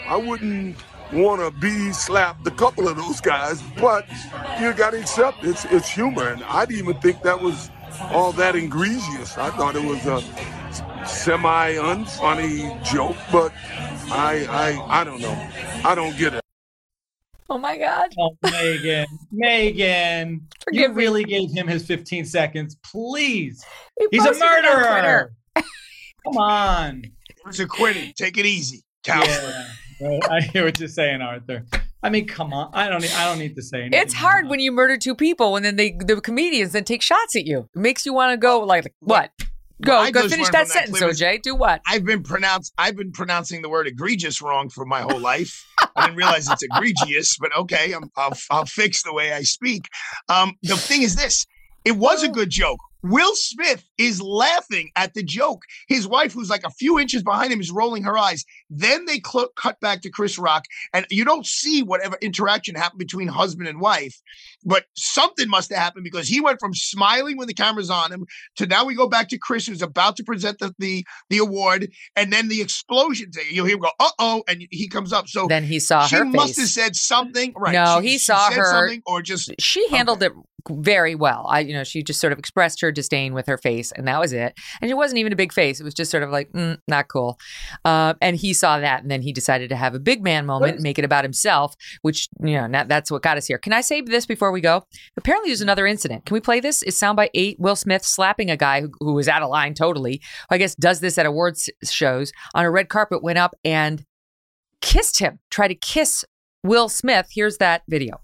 I 0.07 0.15
wouldn't 0.15 0.77
want 1.13 1.41
to 1.41 1.51
be 1.59 1.91
slapped 1.91 2.47
a 2.47 2.51
couple 2.51 2.87
of 2.87 2.97
those 2.97 3.21
guys, 3.21 3.61
but 3.79 4.07
you 4.59 4.73
got 4.73 4.91
to 4.91 4.99
accept 4.99 5.43
it's 5.43 5.65
it's 5.65 5.89
humor, 5.89 6.29
and 6.29 6.43
I 6.45 6.65
didn't 6.65 6.87
even 6.87 7.01
think 7.01 7.21
that 7.21 7.39
was 7.39 7.69
all 8.01 8.31
that 8.33 8.55
egregious. 8.55 9.37
I 9.37 9.49
thought 9.51 9.75
it 9.75 9.83
was 9.83 10.05
a 10.05 10.21
semi 11.05 11.73
unfunny 11.73 12.83
joke, 12.83 13.15
but 13.31 13.51
I 14.11 14.45
I 14.49 15.01
I 15.01 15.03
don't 15.03 15.21
know. 15.21 15.49
I 15.83 15.95
don't 15.95 16.17
get 16.17 16.33
it. 16.35 16.41
Oh 17.49 17.57
my 17.57 17.77
God. 17.77 18.09
Oh, 18.19 18.31
Megyn, 18.43 19.05
Megyn, 19.33 20.41
Forgive 20.65 20.81
you 20.81 20.89
me. 20.89 20.93
really 20.95 21.23
gave 21.23 21.49
him 21.51 21.65
his 21.65 21.85
15 21.85 22.25
seconds. 22.25 22.75
Please. 22.83 23.63
He 23.97 24.07
He's 24.11 24.25
a 24.25 24.27
posted 24.29 24.43
it 24.43 24.65
on 24.65 24.75
Twitter. 24.75 24.91
murderer. 24.91 25.33
Come 26.25 26.37
on. 26.37 27.03
It's 27.45 27.59
acquitted. 27.59 28.17
Take 28.17 28.37
it 28.37 28.45
easy, 28.45 28.83
coward. 29.03 29.29
Yeah. 29.29 30.19
I 30.29 30.41
hear 30.41 30.65
what 30.65 30.77
you're 30.77 30.89
saying, 30.89 31.21
Arthur. 31.21 31.63
I 32.07 32.09
mean, 32.09 32.25
come 32.25 32.53
on. 32.53 32.69
I 32.73 32.87
don't. 32.87 33.01
Need, 33.01 33.11
I 33.11 33.25
don't 33.25 33.37
need 33.37 33.53
to 33.57 33.61
say 33.61 33.81
anything. 33.81 33.99
It's 33.99 34.13
hard 34.13 34.47
when 34.47 34.61
you 34.61 34.71
murder 34.71 34.97
two 34.97 35.13
people 35.13 35.57
and 35.57 35.65
then 35.65 35.75
they 35.75 35.91
the 35.91 36.21
comedians 36.21 36.71
then 36.71 36.85
take 36.85 37.01
shots 37.01 37.35
at 37.35 37.45
you. 37.45 37.67
It 37.75 37.79
makes 37.79 38.05
you 38.05 38.13
want 38.13 38.31
to 38.31 38.37
go 38.37 38.61
like 38.61 38.93
what? 39.01 39.31
Go 39.83 39.97
I 39.97 40.09
go 40.09 40.21
finish 40.29 40.47
that 40.47 40.51
from 40.51 40.51
that 40.53 40.67
sentence, 40.69 40.97
clip 40.99 41.11
is- 41.11 41.21
OJ. 41.21 41.41
Do 41.41 41.53
what? 41.53 41.81
I've 41.85 42.05
been 42.05 42.23
pronounced 42.23 42.73
I've 42.77 42.95
been 42.95 43.11
pronouncing 43.11 43.61
the 43.61 43.67
word 43.67 43.87
egregious 43.87 44.41
wrong 44.41 44.69
for 44.69 44.85
my 44.85 45.01
whole 45.01 45.19
life. 45.19 45.65
I 45.97 46.05
didn't 46.05 46.15
realize 46.15 46.49
it's 46.49 46.63
egregious, 46.63 47.37
but 47.37 47.53
okay, 47.57 47.91
I'm, 47.91 48.09
I'll 48.15 48.37
I'll 48.49 48.65
fix 48.65 49.03
the 49.03 49.11
way 49.11 49.33
I 49.33 49.41
speak. 49.41 49.89
Um, 50.29 50.53
the 50.63 50.77
thing 50.77 51.01
is 51.01 51.17
this: 51.17 51.45
it 51.83 51.97
was 51.97 52.23
a 52.23 52.29
good 52.29 52.49
joke. 52.49 52.79
Will 53.03 53.35
Smith 53.35 53.87
is 53.97 54.21
laughing 54.21 54.89
at 54.95 55.13
the 55.13 55.23
joke. 55.23 55.61
His 55.87 56.07
wife, 56.07 56.33
who's 56.33 56.49
like 56.49 56.63
a 56.65 56.69
few 56.71 56.99
inches 56.99 57.23
behind 57.23 57.53
him, 57.53 57.59
is 57.61 57.71
rolling 57.71 58.03
her 58.03 58.17
eyes. 58.17 58.43
Then 58.69 59.05
they 59.05 59.21
cl- 59.25 59.49
cut 59.55 59.79
back 59.79 60.01
to 60.01 60.09
Chris 60.09 60.37
Rock, 60.39 60.65
and 60.93 61.05
you 61.09 61.23
don't 61.23 61.45
see 61.45 61.83
whatever 61.83 62.17
interaction 62.21 62.75
happened 62.75 62.99
between 62.99 63.27
husband 63.27 63.67
and 63.69 63.79
wife, 63.79 64.19
but 64.65 64.85
something 64.95 65.47
must 65.47 65.69
have 65.69 65.79
happened 65.79 66.03
because 66.03 66.27
he 66.27 66.41
went 66.41 66.59
from 66.59 66.73
smiling 66.73 67.37
when 67.37 67.47
the 67.47 67.53
camera's 67.53 67.89
on 67.89 68.11
him 68.11 68.25
to 68.55 68.65
now 68.65 68.83
we 68.85 68.95
go 68.95 69.07
back 69.07 69.29
to 69.29 69.37
Chris, 69.37 69.67
who's 69.67 69.81
about 69.81 70.17
to 70.17 70.23
present 70.23 70.59
the 70.59 70.73
the, 70.79 71.05
the 71.29 71.37
award, 71.37 71.89
and 72.15 72.33
then 72.33 72.47
the 72.47 72.61
explosion. 72.61 73.31
You 73.51 73.63
hear 73.65 73.75
him 73.75 73.81
go, 73.81 73.91
"Uh 73.99 74.09
oh," 74.19 74.43
and 74.47 74.65
he 74.71 74.87
comes 74.87 75.13
up. 75.13 75.27
So 75.27 75.47
then 75.47 75.63
he 75.63 75.79
saw 75.79 76.05
she 76.07 76.15
her 76.17 76.25
must 76.25 76.55
face. 76.55 76.57
have 76.57 76.69
said 76.69 76.95
something. 76.95 77.53
Right? 77.55 77.73
No, 77.73 77.99
She- 78.01 78.07
he 78.07 78.13
she 78.13 78.19
saw 78.19 78.49
said 78.49 78.57
her. 78.57 78.71
something, 78.71 79.01
or 79.05 79.21
just 79.21 79.53
she 79.59 79.87
handled 79.89 80.23
it 80.23 80.33
very 80.69 81.15
well. 81.15 81.45
I, 81.49 81.61
you 81.61 81.73
know, 81.73 81.83
she 81.83 82.03
just 82.03 82.19
sort 82.19 82.33
of 82.33 82.39
expressed 82.39 82.81
her 82.81 82.91
disdain 82.91 83.33
with 83.33 83.47
her 83.47 83.57
face, 83.57 83.91
and 83.91 84.07
that 84.07 84.19
was 84.19 84.33
it. 84.33 84.57
And 84.81 84.91
it 84.91 84.95
wasn't 84.95 85.19
even 85.19 85.33
a 85.33 85.35
big 85.35 85.53
face; 85.53 85.79
it 85.79 85.83
was 85.83 85.93
just 85.93 86.11
sort 86.11 86.23
of 86.23 86.29
like, 86.29 86.51
mm, 86.51 86.77
not 86.87 87.07
cool. 87.07 87.39
Uh, 87.85 88.13
and 88.21 88.35
he 88.35 88.53
saw 88.53 88.79
that, 88.79 89.01
and 89.01 89.11
then 89.11 89.21
he 89.21 89.31
decided 89.33 89.69
to 89.69 89.75
have 89.75 89.95
a 89.95 89.99
big 89.99 90.23
man 90.23 90.45
moment, 90.45 90.75
and 90.75 90.83
make 90.83 90.99
it 90.99 91.05
about 91.05 91.23
himself, 91.23 91.75
which 92.01 92.29
you 92.41 92.55
know, 92.55 92.67
not, 92.67 92.87
that's 92.87 93.11
what 93.11 93.21
got 93.21 93.37
us 93.37 93.47
here. 93.47 93.57
Can 93.57 93.73
I 93.73 93.81
say 93.81 94.01
this 94.01 94.25
before 94.25 94.51
we 94.51 94.61
go? 94.61 94.83
Apparently, 95.15 95.49
there's 95.49 95.61
another 95.61 95.87
incident. 95.87 96.25
Can 96.25 96.33
we 96.33 96.41
play 96.41 96.59
this? 96.59 96.83
It's 96.83 96.97
sound 96.97 97.15
by 97.15 97.29
eight. 97.33 97.59
Will 97.59 97.75
Smith 97.75 98.05
slapping 98.05 98.49
a 98.49 98.57
guy 98.57 98.81
who, 98.81 98.91
who 98.99 99.13
was 99.13 99.27
out 99.27 99.41
of 99.41 99.49
line 99.49 99.73
totally. 99.73 100.21
Who 100.49 100.55
I 100.55 100.57
guess 100.57 100.75
does 100.75 100.99
this 100.99 101.17
at 101.17 101.25
awards 101.25 101.69
shows 101.83 102.31
on 102.53 102.65
a 102.65 102.71
red 102.71 102.89
carpet. 102.89 103.23
Went 103.23 103.37
up 103.37 103.55
and 103.63 104.03
kissed 104.81 105.19
him. 105.19 105.39
Tried 105.49 105.69
to 105.69 105.75
kiss 105.75 106.25
Will 106.63 106.89
Smith. 106.89 107.27
Here's 107.31 107.57
that 107.57 107.83
video. 107.87 108.19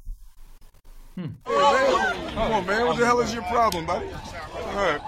Come 2.33 2.51
on, 2.51 2.65
man. 2.65 2.85
What 2.87 2.97
the 2.97 3.05
hell 3.05 3.19
is 3.19 3.33
your 3.33 3.43
problem, 3.43 3.85
buddy? 3.85 4.07
All 4.07 4.75
right. 4.75 5.01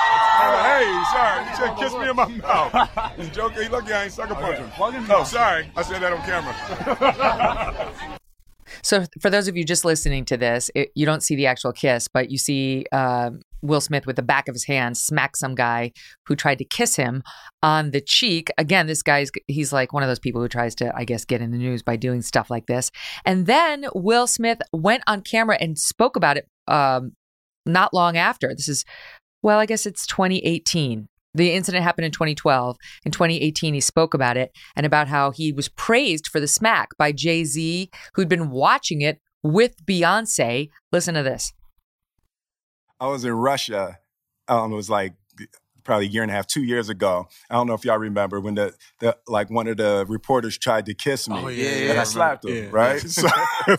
Hey, 0.36 1.02
sorry. 1.12 1.48
You 1.48 1.56
said 1.56 1.76
kiss 1.76 1.92
me 1.94 2.10
in 2.10 2.16
my 2.16 2.28
mouth. 2.28 3.12
He's 3.16 3.30
joking. 3.30 3.62
He 3.62 3.68
lucky 3.68 3.92
I 3.92 4.04
ain't 4.04 4.12
sucker 4.12 4.34
punching. 4.34 4.70
Oh, 5.10 5.24
sorry. 5.24 5.70
I 5.74 5.82
said 5.82 6.02
that 6.02 6.12
on 6.12 6.22
camera. 6.22 7.92
So, 8.82 9.04
for 9.20 9.30
those 9.30 9.48
of 9.48 9.56
you 9.56 9.64
just 9.64 9.84
listening 9.84 10.24
to 10.26 10.36
this, 10.36 10.70
it, 10.74 10.90
you 10.94 11.06
don't 11.06 11.22
see 11.22 11.34
the 11.34 11.46
actual 11.46 11.72
kiss, 11.72 12.08
but 12.08 12.30
you 12.30 12.38
see 12.38 12.84
um 12.92 13.42
Will 13.62 13.80
Smith 13.80 14.06
with 14.06 14.16
the 14.16 14.22
back 14.22 14.48
of 14.48 14.54
his 14.54 14.64
hand 14.64 14.96
smack 14.96 15.36
some 15.36 15.54
guy 15.54 15.92
who 16.26 16.36
tried 16.36 16.58
to 16.58 16.64
kiss 16.64 16.96
him 16.96 17.22
on 17.62 17.90
the 17.90 18.00
cheek. 18.00 18.50
Again, 18.58 18.86
this 18.86 19.02
guy's 19.02 19.30
he's 19.46 19.72
like 19.72 19.92
one 19.92 20.02
of 20.02 20.08
those 20.08 20.18
people 20.18 20.40
who 20.40 20.48
tries 20.48 20.74
to, 20.76 20.92
I 20.96 21.04
guess, 21.04 21.24
get 21.24 21.40
in 21.40 21.50
the 21.50 21.58
news 21.58 21.82
by 21.82 21.96
doing 21.96 22.22
stuff 22.22 22.50
like 22.50 22.66
this. 22.66 22.90
And 23.24 23.46
then 23.46 23.86
Will 23.94 24.26
Smith 24.26 24.60
went 24.72 25.02
on 25.06 25.22
camera 25.22 25.56
and 25.60 25.78
spoke 25.78 26.16
about 26.16 26.36
it 26.36 26.48
um, 26.68 27.12
not 27.64 27.92
long 27.92 28.16
after. 28.16 28.54
This 28.54 28.68
is, 28.68 28.84
well, 29.42 29.58
I 29.58 29.66
guess 29.66 29.86
it's 29.86 30.06
2018. 30.06 31.08
The 31.34 31.52
incident 31.52 31.84
happened 31.84 32.06
in 32.06 32.12
2012. 32.12 32.76
In 33.04 33.12
2018, 33.12 33.74
he 33.74 33.80
spoke 33.80 34.14
about 34.14 34.38
it 34.38 34.52
and 34.74 34.86
about 34.86 35.08
how 35.08 35.32
he 35.32 35.52
was 35.52 35.68
praised 35.68 36.28
for 36.28 36.40
the 36.40 36.48
smack 36.48 36.88
by 36.96 37.12
Jay 37.12 37.44
Z, 37.44 37.90
who'd 38.14 38.28
been 38.28 38.50
watching 38.50 39.02
it 39.02 39.20
with 39.42 39.84
Beyonce. 39.84 40.70
Listen 40.92 41.14
to 41.14 41.22
this. 41.22 41.52
I 43.00 43.08
was 43.08 43.24
in 43.24 43.32
Russia. 43.32 43.98
Um, 44.48 44.72
it 44.72 44.76
was 44.76 44.90
like 44.90 45.14
probably 45.84 46.06
a 46.06 46.08
year 46.08 46.22
and 46.22 46.30
a 46.30 46.34
half, 46.34 46.46
two 46.46 46.64
years 46.64 46.88
ago. 46.88 47.28
I 47.48 47.54
don't 47.54 47.66
know 47.66 47.74
if 47.74 47.84
y'all 47.84 47.98
remember 47.98 48.40
when 48.40 48.56
the, 48.56 48.74
the 48.98 49.16
like 49.28 49.50
one 49.50 49.68
of 49.68 49.76
the 49.76 50.04
reporters 50.08 50.58
tried 50.58 50.86
to 50.86 50.94
kiss 50.94 51.28
me, 51.28 51.36
Oh, 51.38 51.48
yeah, 51.48 51.68
and 51.68 51.86
yeah, 51.86 51.94
I 51.94 52.00
I 52.00 52.04
slapped 52.04 52.44
him. 52.44 52.54
Yeah. 52.54 52.68
Right. 52.70 53.02
So, 53.08 53.76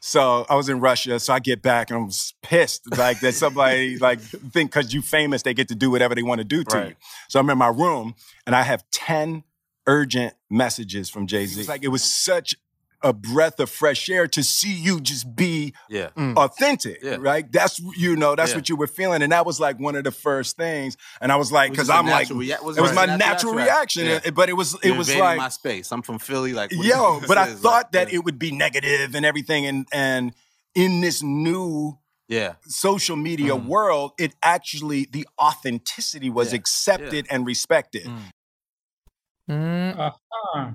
so 0.00 0.46
I 0.48 0.56
was 0.56 0.68
in 0.68 0.80
Russia. 0.80 1.20
So 1.20 1.32
I 1.32 1.38
get 1.38 1.62
back 1.62 1.90
and 1.90 2.04
I'm 2.04 2.10
pissed, 2.42 2.96
like 2.96 3.20
that 3.20 3.34
somebody 3.34 3.98
like 3.98 4.20
think 4.20 4.72
because 4.72 4.92
you 4.92 5.00
famous 5.02 5.42
they 5.42 5.54
get 5.54 5.68
to 5.68 5.74
do 5.74 5.90
whatever 5.90 6.14
they 6.14 6.22
want 6.22 6.40
to 6.40 6.44
do 6.44 6.64
to 6.64 6.76
you. 6.88 6.94
So 7.28 7.38
I'm 7.38 7.48
in 7.50 7.58
my 7.58 7.68
room 7.68 8.14
and 8.46 8.56
I 8.56 8.62
have 8.62 8.84
ten 8.90 9.44
urgent 9.86 10.34
messages 10.50 11.08
from 11.10 11.26
Jay 11.26 11.46
Z. 11.46 11.64
Like 11.64 11.84
it 11.84 11.88
was 11.88 12.02
such 12.02 12.54
a 13.02 13.12
breath 13.12 13.58
of 13.60 13.68
fresh 13.70 14.08
air 14.08 14.26
to 14.28 14.42
see 14.42 14.72
you 14.72 15.00
just 15.00 15.34
be 15.36 15.74
Yeah. 15.88 16.10
authentic, 16.16 17.02
Yeah. 17.02 17.16
right? 17.18 17.50
That's 17.50 17.78
you 17.96 18.16
know 18.16 18.34
that's 18.36 18.50
Yeah. 18.50 18.56
what 18.58 18.68
you 18.68 18.76
were 18.76 18.86
feeling, 18.86 19.22
and 19.22 19.32
that 19.32 19.44
was 19.46 19.58
like 19.60 19.78
one 19.78 19.96
of 19.96 20.04
the 20.04 20.10
first 20.12 20.56
things. 20.56 20.96
And 21.20 21.32
I 21.32 21.36
was 21.36 21.50
like, 21.52 21.70
because 21.72 21.88
just 21.88 21.96
a 21.96 21.98
I'm 21.98 22.06
like, 22.06 22.28
rea- 22.30 22.56
was 22.62 22.76
it 22.78 22.80
was 22.80 22.90
just 22.90 22.94
my 22.94 23.06
natural 23.06 23.18
natural 23.28 23.54
reaction, 23.54 24.06
reaction. 24.06 24.34
but 24.34 24.48
it 24.48 24.52
was 24.54 24.74
it 24.74 24.84
You're 24.84 24.96
was 24.96 25.14
like, 25.14 25.38
my 25.38 25.48
space. 25.48 25.90
I'm 25.92 26.02
from 26.02 26.18
Philly. 26.18 26.52
Like, 26.52 26.70
yo, 26.72 27.20
but 27.26 27.38
I 27.38 27.46
thought 27.46 27.84
like, 27.84 27.92
that 27.92 28.08
yeah. 28.08 28.16
it 28.16 28.24
would 28.24 28.38
be 28.38 28.50
negative 28.52 29.14
and 29.14 29.24
everything, 29.26 29.66
and 29.66 29.86
and 29.92 30.32
in 30.74 31.00
this 31.00 31.22
new 31.22 31.98
Yeah. 32.28 32.54
social 32.66 33.16
media 33.16 33.52
Mm. 33.52 33.66
world, 33.66 34.12
it 34.18 34.34
actually 34.42 35.06
the 35.12 35.26
authenticity 35.40 36.30
was 36.30 36.52
Yeah. 36.52 36.58
accepted 36.60 37.26
and 37.30 37.44
respected. 37.46 38.06
Mm. 38.06 38.30
Mm, 39.50 39.98
Uh-huh. 39.98 40.70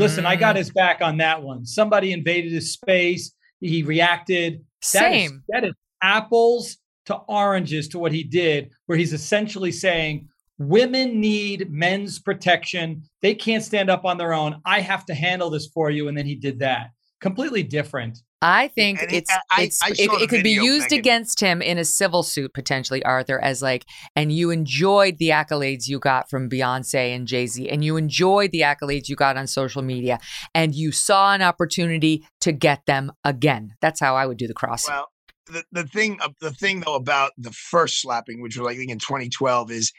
Listen, 0.00 0.26
I 0.26 0.36
got 0.36 0.54
mm. 0.54 0.58
his 0.58 0.70
back 0.70 1.00
on 1.02 1.18
that 1.18 1.42
one. 1.42 1.64
Somebody 1.64 2.12
invaded 2.12 2.52
his 2.52 2.72
space. 2.72 3.32
He 3.60 3.82
reacted. 3.82 4.64
That 4.94 5.12
is- 5.12 5.30
Same. 5.30 5.42
that 5.48 5.64
is 5.64 5.74
apples 6.02 6.78
to 7.06 7.16
oranges 7.28 7.88
to 7.88 7.98
what 7.98 8.12
he 8.12 8.22
did, 8.22 8.70
where 8.86 8.96
he's 8.98 9.12
essentially 9.12 9.72
saying 9.72 10.28
women 10.58 11.20
need 11.20 11.70
men's 11.70 12.18
protection. 12.18 13.02
They 13.22 13.34
can't 13.34 13.64
stand 13.64 13.90
up 13.90 14.04
on 14.04 14.18
their 14.18 14.32
own. 14.32 14.60
I 14.64 14.80
have 14.80 15.04
to 15.06 15.14
handle 15.14 15.50
this 15.50 15.68
for 15.74 15.90
you. 15.90 16.08
And 16.08 16.16
then 16.16 16.26
he 16.26 16.34
did 16.34 16.58
that. 16.60 16.90
Completely 17.20 17.62
different. 17.62 18.18
I 18.42 18.68
think 18.68 19.02
And 19.02 19.12
it- 19.12 19.16
it's, 19.16 19.30
I- 19.50 19.62
it's 19.62 19.82
I 19.82 19.88
it, 19.90 20.22
it 20.22 20.28
could 20.30 20.42
be 20.42 20.52
used 20.52 20.88
Megyn. 20.88 20.98
against 20.98 21.40
him 21.40 21.60
in 21.60 21.76
a 21.76 21.84
civil 21.84 22.22
suit 22.22 22.54
potentially, 22.54 23.02
Arthur, 23.04 23.38
as 23.38 23.60
like, 23.60 23.84
and 24.16 24.32
you 24.32 24.50
enjoyed 24.50 25.18
the 25.18 25.28
accolades 25.28 25.86
you 25.88 25.98
got 25.98 26.30
from 26.30 26.48
Beyonce 26.48 27.14
and 27.14 27.26
Jay 27.28 27.46
Z, 27.46 27.68
and 27.68 27.84
you 27.84 27.98
enjoyed 27.98 28.50
the 28.52 28.60
accolades 28.60 29.10
you 29.10 29.16
got 29.16 29.36
on 29.36 29.46
social 29.46 29.82
media, 29.82 30.18
and 30.54 30.74
you 30.74 30.90
saw 30.92 31.34
an 31.34 31.42
opportunity 31.42 32.26
to 32.40 32.52
get 32.52 32.86
them 32.86 33.12
again. 33.24 33.74
That's 33.82 34.00
how 34.00 34.16
I 34.16 34.24
would 34.24 34.38
do 34.38 34.46
the 34.46 34.54
cross. 34.54 34.88
Well, 34.88 35.08
the, 35.46 35.64
the 35.72 35.84
thing 35.84 36.18
uh, 36.22 36.30
the 36.40 36.52
thing 36.52 36.80
though 36.80 36.94
about 36.94 37.32
the 37.36 37.52
first 37.52 38.00
slapping, 38.00 38.40
which 38.40 38.56
was 38.56 38.66
I 38.66 38.74
think 38.74 38.90
in 38.90 38.98
2012, 38.98 39.70
is 39.70 39.92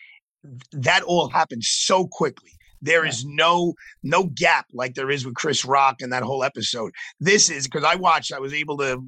that 0.72 1.04
all 1.04 1.30
happened 1.30 1.64
so 1.64 2.08
quickly. 2.08 2.50
There 2.82 3.06
is 3.06 3.24
no 3.26 3.74
no 4.04 4.24
gap 4.26 4.66
like 4.74 4.96
there 4.96 5.12
is 5.12 5.26
with 5.26 5.36
Chris 5.36 5.64
Rock 5.66 6.02
and 6.02 6.12
that 6.14 6.24
whole 6.24 6.44
episode. 6.44 6.92
This 7.20 7.50
is 7.50 7.68
because 7.68 7.84
I 7.84 7.96
watched. 7.96 8.34
I 8.34 8.40
was 8.40 8.54
able 8.54 8.78
to 8.80 9.04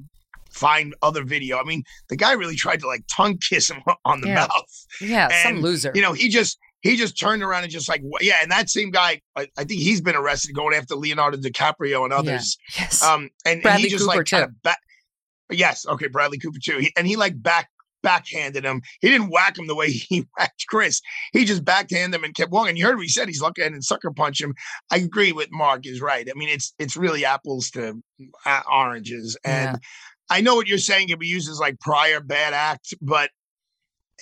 find 0.52 0.94
other 1.02 1.24
video. 1.24 1.58
I 1.58 1.64
mean, 1.64 1.82
the 2.08 2.16
guy 2.16 2.32
really 2.32 2.54
tried 2.56 2.80
to 2.80 2.86
like 2.86 3.02
tongue 3.14 3.38
kiss 3.38 3.70
him 3.70 3.82
on 4.04 4.20
the 4.20 4.28
Yeah. 4.28 4.34
mouth. 4.34 4.86
yeah, 5.00 5.28
some 5.42 5.54
and, 5.54 5.62
loser. 5.62 5.90
You 5.94 6.02
know, 6.02 6.12
he 6.12 6.28
just 6.28 6.58
he 6.82 6.96
just 6.96 7.18
turned 7.18 7.42
around 7.42 7.64
and 7.64 7.72
just 7.72 7.88
like 7.88 8.02
yeah. 8.20 8.36
And 8.42 8.50
that 8.52 8.70
same 8.70 8.90
guy, 8.90 9.20
I, 9.34 9.48
I 9.58 9.64
think 9.64 9.80
he's 9.80 10.00
been 10.00 10.16
arrested 10.16 10.54
going 10.54 10.74
after 10.76 10.94
Leonardo 10.94 11.38
DiCaprio 11.38 12.04
and 12.04 12.12
others. 12.12 12.56
yes. 12.78 13.02
Um, 13.02 13.30
and, 13.44 13.64
and 13.66 13.80
he 13.80 13.88
just 13.88 14.04
Cooper, 14.04 14.18
like 14.18 14.26
kind 14.26 14.44
of 14.44 14.62
back. 14.62 14.78
Yes, 15.50 15.86
okay, 15.86 16.08
Bradley 16.08 16.38
Cooper 16.38 16.58
too. 16.62 16.78
He, 16.78 16.92
and 16.96 17.06
he 17.06 17.16
like 17.16 17.40
back 17.42 17.68
backhanded 18.04 18.64
him. 18.64 18.82
He 19.00 19.10
didn't 19.10 19.30
whack 19.30 19.58
him 19.58 19.66
the 19.66 19.74
way 19.74 19.90
he 19.90 20.26
whacked 20.38 20.66
Chris. 20.68 21.00
He 21.32 21.44
just 21.44 21.64
backhanded 21.64 22.16
him 22.16 22.24
and 22.24 22.34
kept 22.34 22.52
walking. 22.52 22.76
You 22.76 22.86
heard 22.86 22.96
what 22.96 23.02
he 23.02 23.08
said. 23.08 23.26
He's 23.26 23.42
lucky 23.42 23.62
I 23.62 23.68
didn't 23.68 23.82
sucker 23.82 24.12
punch 24.12 24.40
him. 24.40 24.54
I 24.92 24.98
agree 24.98 25.32
with 25.32 25.48
Mark. 25.50 25.86
Is 25.86 26.00
right. 26.00 26.28
I 26.30 26.38
mean, 26.38 26.48
it's 26.48 26.72
it's 26.78 26.96
really 26.96 27.24
apples 27.24 27.70
to 27.70 28.00
uh, 28.46 28.62
oranges. 28.72 29.36
And 29.44 29.72
Yeah. 29.72 29.76
I 30.30 30.40
know 30.40 30.54
what 30.54 30.68
you're 30.68 30.78
saying. 30.78 31.08
It 31.08 31.18
be 31.18 31.26
used 31.26 31.50
as 31.50 31.58
like 31.58 31.80
prior 31.80 32.20
bad 32.20 32.54
act, 32.54 32.94
but 33.02 33.30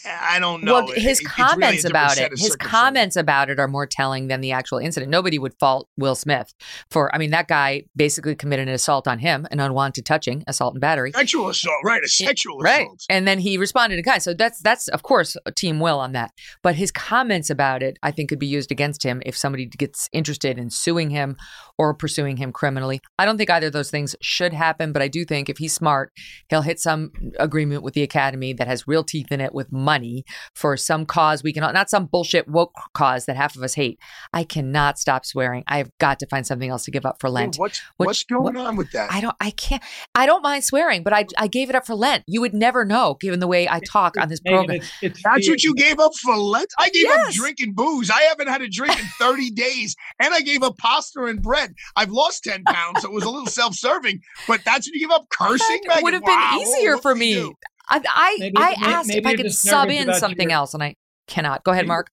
I 0.07 0.39
don't 0.39 0.65
know. 0.65 0.73
Well, 0.73 0.87
his 0.89 1.21
it- 1.21 1.27
it's 1.27 1.39
really 1.39 1.51
comments 1.51 1.85
about 1.85 2.19
it, 2.19 2.33
his 2.37 2.57
comments 2.57 3.17
about 3.17 3.51
it 3.51 3.61
are 3.61 3.69
more 3.69 3.87
telling 3.87 4.29
than 4.29 4.41
the 4.41 4.53
actual 4.53 4.79
incident. 4.79 5.11
Nobody 5.11 5.39
would 5.39 5.55
fault 5.61 5.89
Will 5.97 6.15
Smith 6.15 6.53
for, 6.91 7.15
I 7.15 7.19
mean, 7.19 7.31
that 7.31 7.47
guy 7.47 7.85
basically 7.95 8.35
committed 8.35 8.69
an 8.69 8.75
assault 8.75 9.07
on 9.07 9.19
him, 9.19 9.47
an 9.51 9.61
unwanted 9.61 10.07
touching, 10.07 10.43
assault 10.47 10.75
and 10.75 10.81
battery. 10.81 11.13
Sexual 11.13 11.49
assault, 11.51 11.77
right? 11.85 12.03
A 12.03 12.09
sexual 12.09 12.59
Right. 12.59 12.83
assault. 12.87 13.03
And 13.11 13.29
then 13.29 13.39
he 13.39 13.59
responded 13.59 13.99
in 13.99 14.05
kind. 14.05 14.23
So 14.23 14.35
that's 14.35 14.61
that's 14.63 14.89
of 14.89 15.03
course 15.03 15.37
team 15.57 15.79
Will 15.79 16.01
on 16.01 16.13
that. 16.13 16.33
But 16.63 16.75
his 16.77 16.91
comments 16.91 17.51
about 17.51 17.83
it, 17.83 17.99
I 18.03 18.11
think, 18.11 18.31
could 18.31 18.39
be 18.39 18.47
used 18.47 18.73
against 18.73 19.03
him 19.05 19.23
if 19.27 19.37
somebody 19.37 19.67
gets 19.67 20.09
interested 20.13 20.59
in 20.59 20.71
suing 20.71 21.11
him 21.11 21.37
or 21.79 21.95
pursuing 21.95 22.39
him 22.39 22.53
criminally. 22.53 23.01
I 23.19 23.25
don't 23.25 23.37
think 23.39 23.51
either 23.51 23.67
of 23.69 23.73
those 23.73 23.91
things 23.91 24.17
should 24.23 24.53
happen, 24.53 24.93
but 24.93 25.03
I 25.03 25.09
do 25.09 25.25
think 25.25 25.49
if 25.49 25.59
he's 25.59 25.75
smart, 25.75 26.13
he'll 26.49 26.63
hit 26.63 26.81
some 26.81 27.11
agreement 27.39 27.83
with 27.83 27.95
the 27.95 28.03
academy 28.03 28.53
that 28.55 28.67
has 28.67 28.87
real 28.89 29.05
teeth 29.05 29.31
in 29.31 29.41
it 29.41 29.55
with 29.55 29.71
money 29.83 30.25
for 30.55 30.77
some 30.77 31.05
cause 31.07 31.43
we 31.43 31.53
can 31.53 31.63
not 31.73 31.91
some 31.91 32.07
bullshit 32.07 32.49
woke 32.49 32.73
cause 32.95 33.27
that 33.27 33.37
half 33.37 33.57
of 33.57 33.63
us 33.63 33.75
hate. 33.75 33.99
I 34.33 34.45
cannot 34.45 34.99
stop 34.99 35.25
swearing. 35.27 35.65
I've 35.67 35.91
got 35.99 36.19
to 36.21 36.27
find 36.27 36.47
something 36.47 36.71
else 36.71 36.85
to 36.85 36.91
give 36.91 37.05
up 37.07 37.17
for 37.21 37.29
Lent. 37.31 37.57
What's 37.57 37.81
Which- 37.97 38.07
what's 38.07 38.25
going 38.25 38.55
what- 38.55 38.57
on 38.57 38.77
with 38.77 38.91
that? 38.93 39.13
I 39.13 39.21
don't 39.21 39.37
I 39.41 39.51
can't 39.51 39.83
I 40.15 40.27
don't 40.27 40.43
mind 40.43 40.65
swearing, 40.65 41.03
but 41.03 41.13
I 41.13 41.27
I 41.39 41.47
gave 41.47 41.69
it 41.69 41.75
up 41.77 41.87
for 41.87 41.95
Lent. 41.95 42.25
You 42.27 42.41
would 42.41 42.55
never 42.55 42.85
know 42.85 43.17
given 43.21 43.41
the 43.41 43.47
way 43.49 43.69
I 43.69 43.81
talk 43.81 44.17
on 44.19 44.29
this 44.29 44.41
Megyn, 44.41 44.53
program. 44.55 44.77
it's- 44.77 44.93
it's 45.03 45.23
That's 45.23 45.47
fear. 45.47 45.53
what 45.55 45.63
you 45.63 45.75
gave 45.75 45.99
up 45.99 46.13
for 46.23 46.37
Lent? 46.37 46.69
I 46.79 46.89
gave 46.91 47.07
up 47.07 47.31
drinking 47.33 47.75
booze. 47.75 48.11
I 48.11 48.23
haven't 48.23 48.49
had 48.49 48.63
a 48.63 48.69
drink 48.69 48.99
in 48.99 49.07
30 49.19 49.51
days. 49.65 49.97
And 50.21 50.33
I 50.35 50.41
gave 50.41 50.63
up 50.63 50.79
pasta 50.79 51.25
and 51.25 51.43
bread. 51.43 51.75
I've 51.97 52.11
lost 52.11 52.45
10 52.45 52.63
pounds, 52.65 53.03
so 53.03 53.09
it 53.09 53.15
was 53.15 53.25
a 53.25 53.31
little 53.31 53.47
self 53.47 53.75
serving. 53.75 54.21
But 54.47 54.61
that's 54.65 54.87
what 54.87 54.95
you 54.95 55.01
give 55.01 55.11
up 55.11 55.27
cursing? 55.31 55.81
It 55.83 56.03
would 56.03 56.15
have 56.15 56.23
Megyn? 56.23 56.51
been 56.53 56.61
easier 56.61 56.97
for 56.99 57.15
me. 57.15 57.53
I 57.89 58.01
I, 58.09 58.37
Maybe- 58.39 58.57
I 58.57 58.75
asked 58.79 59.11
if 59.11 59.25
maybe 59.25 59.29
I 59.29 59.43
could 59.43 59.53
sub 59.53 59.91
in 59.91 60.13
something 60.15 60.51
your- 60.51 60.59
else, 60.59 60.75
and 60.75 60.83
I 60.83 60.95
cannot. 61.27 61.65
Go 61.65 61.73
ahead, 61.73 61.87
Mark. 61.87 62.11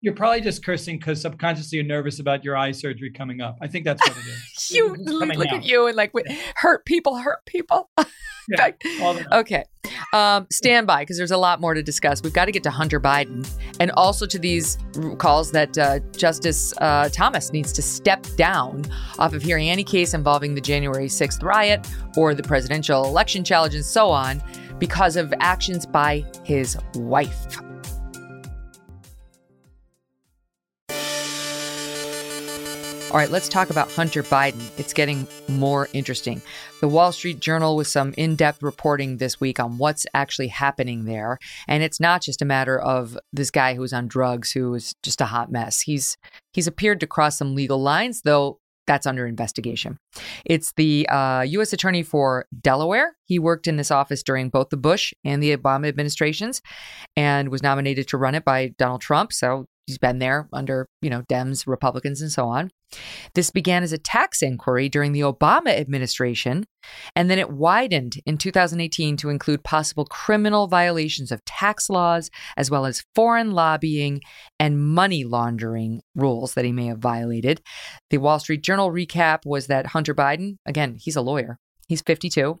You're 0.00 0.14
probably 0.14 0.42
just 0.42 0.62
cursing 0.62 0.98
because 0.98 1.22
subconsciously 1.22 1.76
you're 1.76 1.86
nervous 1.86 2.20
about 2.20 2.44
your 2.44 2.58
eye 2.58 2.72
surgery 2.72 3.10
coming 3.10 3.40
up. 3.40 3.56
I 3.62 3.68
think 3.68 3.86
that's 3.86 4.06
what 4.06 4.16
it 4.18 4.20
is. 4.28 4.70
You 4.70 4.94
look 4.96 5.48
out. 5.48 5.54
at 5.54 5.64
you 5.64 5.86
and 5.86 5.96
like 5.96 6.12
wait, 6.12 6.26
hurt 6.56 6.84
people, 6.84 7.16
hurt 7.16 7.38
people. 7.46 7.90
Yeah, 8.46 8.72
Okay. 9.32 9.64
Um, 10.12 10.46
stand 10.52 10.86
by 10.86 11.00
because 11.00 11.16
there's 11.16 11.30
a 11.30 11.36
lot 11.38 11.62
more 11.62 11.72
to 11.72 11.82
discuss. 11.82 12.22
We've 12.22 12.34
got 12.34 12.44
to 12.44 12.52
get 12.52 12.62
to 12.64 12.70
Hunter 12.70 13.00
Biden 13.00 13.48
and 13.80 13.90
also 13.92 14.26
to 14.26 14.38
these 14.38 14.76
calls 15.16 15.50
that 15.52 15.78
uh, 15.78 16.00
Justice 16.14 16.74
uh, 16.76 17.08
Thomas 17.10 17.52
needs 17.54 17.72
to 17.72 17.80
step 17.80 18.26
down 18.36 18.84
off 19.18 19.32
of 19.32 19.42
hearing 19.42 19.70
any 19.70 19.82
case 19.82 20.12
involving 20.12 20.54
the 20.54 20.60
January 20.60 21.06
6th 21.06 21.42
riot 21.42 21.86
or 22.18 22.34
the 22.34 22.42
presidential 22.42 23.06
election 23.06 23.44
challenge 23.44 23.74
and 23.74 23.84
so 23.84 24.10
on 24.10 24.42
because 24.78 25.16
of 25.16 25.32
actions 25.40 25.86
by 25.86 26.24
his 26.44 26.76
wife. 26.94 27.58
All 33.14 33.20
right, 33.20 33.30
let's 33.30 33.48
talk 33.48 33.70
about 33.70 33.92
Hunter 33.92 34.24
Biden. 34.24 34.60
It's 34.76 34.92
getting 34.92 35.28
more 35.46 35.88
interesting. 35.92 36.42
The 36.80 36.88
Wall 36.88 37.12
Street 37.12 37.38
Journal 37.38 37.76
with 37.76 37.86
some 37.86 38.12
in 38.16 38.34
depth 38.34 38.60
reporting 38.60 39.18
this 39.18 39.38
week 39.40 39.60
on 39.60 39.78
what's 39.78 40.04
actually 40.14 40.48
happening 40.48 41.04
there. 41.04 41.38
And 41.68 41.84
it's 41.84 42.00
not 42.00 42.22
just 42.22 42.42
a 42.42 42.44
matter 42.44 42.76
of 42.76 43.16
this 43.32 43.52
guy 43.52 43.74
who's 43.74 43.92
on 43.92 44.08
drugs 44.08 44.50
who 44.50 44.74
is 44.74 44.96
just 45.04 45.20
a 45.20 45.26
hot 45.26 45.52
mess. 45.52 45.82
He's 45.82 46.16
he's 46.54 46.66
appeared 46.66 46.98
to 47.00 47.06
cross 47.06 47.38
some 47.38 47.54
legal 47.54 47.80
lines, 47.80 48.22
though 48.22 48.58
that's 48.86 49.06
under 49.06 49.26
investigation. 49.26 49.98
It's 50.44 50.72
the 50.72 51.08
uh, 51.08 51.42
U.S. 51.42 51.72
Attorney 51.72 52.02
for 52.02 52.46
Delaware. 52.60 53.16
He 53.24 53.38
worked 53.38 53.66
in 53.66 53.76
this 53.76 53.90
office 53.90 54.22
during 54.22 54.50
both 54.50 54.68
the 54.70 54.76
Bush 54.76 55.14
and 55.24 55.42
the 55.42 55.56
Obama 55.56 55.88
administrations 55.88 56.62
and 57.16 57.48
was 57.48 57.62
nominated 57.62 58.08
to 58.08 58.16
run 58.16 58.34
it 58.34 58.44
by 58.44 58.74
Donald 58.78 59.00
Trump. 59.00 59.32
So 59.32 59.66
he's 59.86 59.98
been 59.98 60.18
there 60.18 60.48
under, 60.52 60.86
you 61.02 61.10
know, 61.10 61.22
Dems, 61.22 61.66
Republicans, 61.66 62.20
and 62.20 62.32
so 62.32 62.46
on. 62.46 62.70
This 63.34 63.50
began 63.50 63.82
as 63.82 63.92
a 63.92 63.98
tax 63.98 64.42
inquiry 64.42 64.88
during 64.88 65.12
the 65.12 65.20
Obama 65.20 65.76
administration, 65.78 66.64
and 67.16 67.28
then 67.28 67.38
it 67.38 67.50
widened 67.50 68.16
in 68.24 68.38
2018 68.38 69.16
to 69.16 69.30
include 69.30 69.64
possible 69.64 70.04
criminal 70.04 70.68
violations 70.68 71.32
of 71.32 71.44
tax 71.44 71.90
laws, 71.90 72.30
as 72.56 72.70
well 72.70 72.86
as 72.86 73.04
foreign 73.14 73.52
lobbying 73.52 74.20
and 74.60 74.80
money 74.80 75.24
laundering 75.24 76.00
rules 76.14 76.54
that 76.54 76.64
he 76.64 76.72
may 76.72 76.86
have 76.86 76.98
violated. 76.98 77.60
The 78.10 78.18
Wall 78.18 78.38
Street 78.38 78.62
Journal 78.62 78.90
recap 78.90 79.40
was 79.44 79.66
that 79.66 79.86
Hunter 79.88 80.14
Biden, 80.14 80.58
again, 80.66 80.96
he's 80.98 81.16
a 81.16 81.22
lawyer. 81.22 81.58
He's 81.88 82.02
52, 82.02 82.58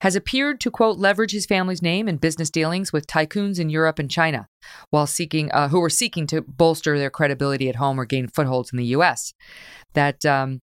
has 0.00 0.16
appeared 0.16 0.60
to 0.60 0.70
quote 0.70 0.98
leverage 0.98 1.32
his 1.32 1.46
family's 1.46 1.82
name 1.82 2.08
in 2.08 2.16
business 2.16 2.50
dealings 2.50 2.92
with 2.92 3.06
tycoons 3.06 3.58
in 3.58 3.70
Europe 3.70 3.98
and 3.98 4.10
China, 4.10 4.48
while 4.90 5.06
seeking 5.06 5.50
uh, 5.52 5.68
who 5.68 5.80
were 5.80 5.90
seeking 5.90 6.26
to 6.28 6.42
bolster 6.42 6.98
their 6.98 7.10
credibility 7.10 7.68
at 7.68 7.76
home 7.76 7.98
or 7.98 8.04
gain 8.04 8.28
footholds 8.28 8.72
in 8.72 8.78
the 8.78 8.86
U.S. 8.86 9.34
That 9.94 10.24
um, 10.24 10.60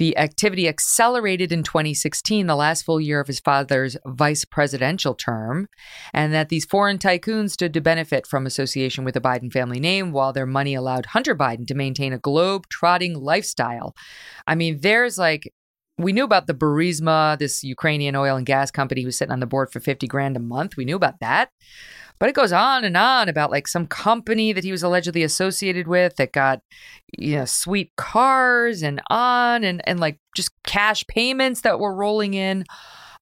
the 0.00 0.16
activity 0.16 0.66
accelerated 0.66 1.52
in 1.52 1.62
2016, 1.62 2.46
the 2.46 2.56
last 2.56 2.86
full 2.86 3.02
year 3.02 3.20
of 3.20 3.26
his 3.26 3.38
father's 3.38 3.98
vice 4.06 4.46
presidential 4.46 5.14
term, 5.14 5.68
and 6.14 6.32
that 6.32 6.48
these 6.48 6.64
foreign 6.64 6.96
tycoons 6.96 7.50
stood 7.50 7.74
to 7.74 7.82
benefit 7.82 8.26
from 8.26 8.46
association 8.46 9.04
with 9.04 9.12
the 9.12 9.20
Biden 9.20 9.52
family 9.52 9.78
name, 9.78 10.10
while 10.10 10.32
their 10.32 10.46
money 10.46 10.72
allowed 10.72 11.04
Hunter 11.04 11.34
Biden 11.34 11.66
to 11.66 11.74
maintain 11.74 12.14
a 12.14 12.18
globe 12.18 12.64
trotting 12.70 13.14
lifestyle. 13.14 13.94
I 14.46 14.54
mean, 14.54 14.80
there's 14.80 15.18
like 15.18 15.52
we 16.00 16.12
knew 16.12 16.24
about 16.24 16.46
the 16.46 16.54
Burisma, 16.54 17.38
this 17.38 17.62
Ukrainian 17.62 18.16
oil 18.16 18.36
and 18.36 18.46
gas 18.46 18.70
company 18.70 19.02
who's 19.02 19.16
sitting 19.16 19.32
on 19.32 19.40
the 19.40 19.46
board 19.46 19.70
for 19.70 19.80
50 19.80 20.06
grand 20.06 20.36
a 20.36 20.40
month. 20.40 20.76
We 20.76 20.84
knew 20.84 20.96
about 20.96 21.20
that. 21.20 21.50
But 22.18 22.28
it 22.28 22.34
goes 22.34 22.52
on 22.52 22.84
and 22.84 22.96
on 22.96 23.30
about 23.30 23.50
like 23.50 23.66
some 23.66 23.86
company 23.86 24.52
that 24.52 24.62
he 24.62 24.72
was 24.72 24.82
allegedly 24.82 25.22
associated 25.22 25.88
with 25.88 26.16
that 26.16 26.32
got, 26.32 26.60
you 27.16 27.36
know, 27.36 27.44
sweet 27.46 27.92
cars 27.96 28.82
and 28.82 29.00
on 29.08 29.64
and, 29.64 29.80
and 29.88 30.00
like 30.00 30.18
just 30.36 30.50
cash 30.66 31.06
payments 31.06 31.62
that 31.62 31.80
were 31.80 31.94
rolling 31.94 32.34
in, 32.34 32.64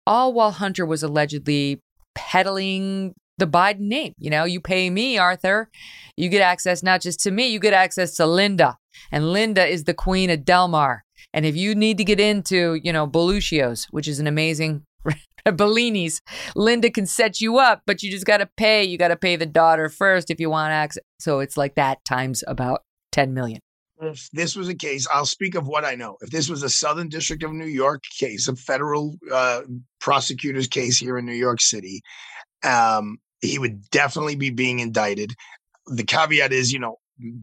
all 0.05 0.33
while 0.33 0.51
Hunter 0.51 0.85
was 0.85 1.05
allegedly 1.05 1.81
peddling 2.17 3.15
the 3.39 3.47
Biden 3.47 3.83
name. 3.83 4.15
You 4.19 4.31
know, 4.31 4.45
you 4.45 4.61
pay 4.61 4.91
me, 4.91 5.17
Arthur, 5.17 5.71
you 6.17 6.29
get 6.29 6.43
access 6.43 6.83
not 6.83 7.01
just 7.01 7.21
to 7.21 7.31
me, 7.31 7.49
you 7.49 7.61
get 7.61 7.73
access 7.73 8.17
to 8.17 8.27
Linda. 8.27 8.79
And 9.13 9.33
Linda 9.33 9.65
is 9.65 9.85
the 9.85 9.95
queen 9.95 10.29
of 10.29 10.45
Delmar. 10.45 11.05
And 11.33 11.45
if 11.45 11.57
you 11.57 11.75
need 11.75 11.99
to 11.99 12.05
get 12.05 12.21
into, 12.21 12.81
you 12.83 12.93
know, 12.93 13.07
Belucci's, 13.07 13.87
which 13.91 14.09
is 14.09 14.19
an 14.19 14.27
amazing 14.27 14.85
Bellini's, 15.45 16.21
Linda 16.55 16.91
can 16.91 17.07
set 17.07 17.41
you 17.41 17.59
up, 17.59 17.83
but 17.87 18.03
you 18.03 18.11
just 18.11 18.27
got 18.27 18.39
to 18.39 18.49
pay. 18.57 18.85
You 18.85 18.99
got 18.99 19.09
to 19.09 19.17
pay 19.17 19.37
the 19.37 19.47
daughter 19.47 19.89
first 19.89 20.31
if 20.31 20.41
you 20.41 20.51
want 20.51 20.73
access. 20.73 21.03
So 21.19 21.41
it's 21.41 21.57
like 21.57 21.75
that 21.75 22.05
times 22.05 22.45
about 22.47 22.83
10 23.13 23.35
million. 23.35 23.61
if 24.01 24.29
this 24.33 24.57
was 24.57 24.69
a 24.69 24.75
case, 24.75 25.07
I'll 25.13 25.27
speak 25.27 25.55
of 25.55 25.67
what 25.67 25.85
I 25.85 25.95
know. 25.95 26.17
If 26.21 26.31
this 26.31 26.49
was 26.49 26.63
a 26.63 26.69
Southern 26.69 27.09
District 27.09 27.43
of 27.43 27.53
New 27.53 27.67
York 27.67 28.03
case, 28.19 28.49
a 28.49 28.57
federal 28.57 29.17
uh, 29.33 29.63
prosecutor's 30.01 30.69
case 30.69 30.99
here 30.99 31.19
in 31.19 31.27
New 31.27 31.33
York 31.33 31.61
City, 31.61 32.03
um, 32.65 33.19
he 33.41 33.59
would 33.59 33.89
definitely 33.91 34.37
be 34.37 34.51
being 34.51 34.81
indicted. 34.81 35.33
The 35.87 36.05
caveat 36.05 36.53
is, 36.53 36.73
you 36.73 36.79
know, 36.79 36.97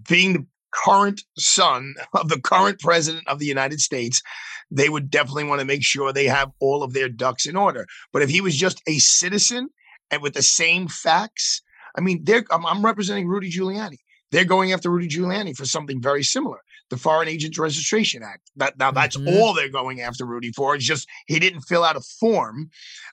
being 0.07 0.33
the 0.33 0.45
current 0.83 1.21
son 1.37 1.95
of 2.13 2.29
the 2.29 2.39
current 2.39 2.79
president 2.79 3.27
of 3.27 3.39
the 3.39 3.45
United 3.45 3.79
States, 3.79 4.21
they 4.71 4.89
would 4.89 5.09
definitely 5.09 5.45
want 5.45 5.59
to 5.59 5.65
make 5.65 5.83
sure 5.83 6.11
they 6.11 6.25
have 6.25 6.51
all 6.59 6.83
of 6.83 6.93
their 6.93 7.09
ducks 7.09 7.45
in 7.45 7.55
order. 7.55 7.85
But 8.11 8.21
if 8.21 8.29
he 8.29 8.41
was 8.41 8.55
just 8.55 8.81
a 8.87 8.99
citizen 8.99 9.69
and 10.11 10.21
with 10.21 10.33
the 10.33 10.41
same 10.41 10.87
facts, 10.87 11.61
I 11.97 12.01
mean, 12.01 12.25
I'm, 12.51 12.65
I'm 12.65 12.85
representing 12.85 13.27
Rudy 13.27 13.51
Giuliani. 13.51 13.97
They're 14.31 14.43
going 14.43 14.73
after 14.73 14.89
Rudy 14.89 15.07
Giuliani 15.07 15.55
for 15.55 15.65
something 15.65 16.01
very 16.01 16.23
similar, 16.23 16.59
the 16.89 16.97
Foreign 16.97 17.27
Agents 17.27 17.57
Registration 17.57 18.21
Act. 18.23 18.51
That 18.57 18.77
now 18.77 18.91
that's 18.91 19.17
Mhm. 19.17 19.27
all 19.39 19.53
they're 19.53 19.69
going 19.69 20.01
after 20.01 20.25
Rudy 20.25 20.51
for. 20.51 20.75
It's 20.75 20.85
just 20.85 21.07
he 21.27 21.39
didn't 21.39 21.61
fill 21.61 21.83
out 21.83 21.95
a 21.95 22.01
form, 22.19 22.69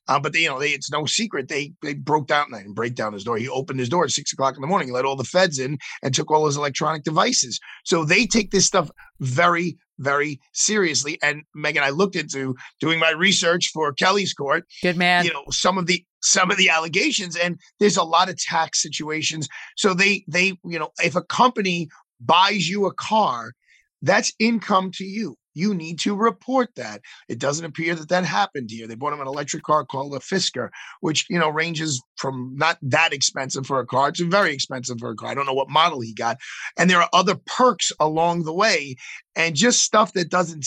uh, 0.09 0.21
but 0.21 0.33
they, 0.33 0.41
you 0.41 0.49
know, 0.49 0.59
they, 0.61 0.71
it's 0.71 0.91
no 0.91 1.07
secret 1.07 1.49
they 1.49 1.73
they 1.83 1.95
broke 1.95 2.27
down 2.27 2.47
and 2.53 2.75
break 2.75 2.95
down 2.95 3.13
his 3.13 3.25
door. 3.25 3.37
He 3.39 3.49
opened 3.49 3.81
his 3.81 3.89
door 3.89 4.05
at 4.05 4.11
six 4.11 4.33
o'clock 4.33 4.55
in 4.57 4.61
the 4.61 4.67
morning, 4.67 4.93
let 4.93 5.05
all 5.05 5.17
the 5.17 5.25
feds 5.25 5.59
in, 5.59 5.79
and 6.03 6.15
took 6.15 6.31
all 6.31 6.47
his 6.47 6.57
electronic 6.57 7.03
devices. 7.03 7.59
So 7.85 8.05
they 8.05 8.27
take 8.27 8.51
this 8.51 8.67
stuff 8.67 8.91
very 9.21 9.77
very 9.99 10.41
seriously. 10.53 11.17
And 11.23 11.43
Megyn, 11.57 11.83
I 11.83 11.91
looked 11.91 12.17
into 12.17 12.57
doing 12.81 12.99
my 12.99 13.11
research 13.11 13.71
for 13.73 13.93
Kelly's 13.93 14.35
court 14.35 14.65
Good 14.83 14.97
man. 14.97 15.25
you 15.25 15.33
know 15.33 15.45
some 15.51 15.79
of 15.79 15.87
the 15.87 16.05
some 16.23 16.51
of 16.51 16.57
the 16.57 16.69
allegations 16.71 17.37
and 17.37 17.59
there's 17.79 17.97
a 17.97 18.03
lot 18.03 18.29
of 18.29 18.37
tax 18.37 18.81
situations 18.83 19.49
so 19.77 19.93
they 19.95 20.25
they 20.29 20.47
you 20.65 20.79
know 20.79 20.91
if 21.03 21.15
a 21.17 21.23
company 21.23 21.89
buys 22.21 22.69
you 22.69 22.87
a 22.87 22.95
car 22.95 23.53
that's 24.03 24.33
income 24.39 24.91
to 24.97 25.05
you. 25.05 25.37
You 25.55 25.75
need 25.75 25.99
to 26.01 26.15
report 26.15 26.71
that. 26.77 27.03
It 27.29 27.39
doesn't 27.39 27.65
appear 27.65 27.95
that 27.95 28.09
that 28.09 28.25
happened 28.25 28.71
here 28.71 28.87
they 28.87 28.95
bought 28.95 29.13
him 29.13 29.21
an 29.21 29.27
electric 29.27 29.63
car 29.63 29.85
called 29.85 30.15
a 30.15 30.19
fisker 30.19 30.71
which 31.01 31.27
you 31.29 31.39
know 31.39 31.49
ranges 31.49 32.03
from 32.17 32.55
not 32.57 32.79
that 32.83 33.13
expensive 33.13 33.67
for 33.67 33.79
a 33.81 33.87
car 33.87 34.13
to 34.13 34.29
very 34.29 34.53
expensive 34.55 34.99
for 34.99 35.11
a 35.11 35.15
car. 35.15 35.31
I 35.31 35.35
don't 35.35 35.47
know 35.47 35.53
what 35.53 35.69
model 35.69 36.01
he 36.01 36.15
got. 36.15 36.39
And 36.79 36.89
there 36.89 37.01
are 37.01 37.09
other 37.13 37.35
perks 37.35 37.93
along 38.01 38.45
the 38.45 38.55
way 38.55 38.97
and 39.37 39.55
just 39.55 39.83
stuff 39.83 40.13
that 40.15 40.31
doesn't 40.31 40.67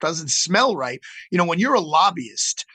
doesn't 0.00 0.30
smell 0.30 0.76
right. 0.76 1.00
You 1.30 1.38
know 1.38 1.44
when 1.44 1.58
you're 1.58 1.74
a 1.74 1.80
lobbyist 1.80 2.66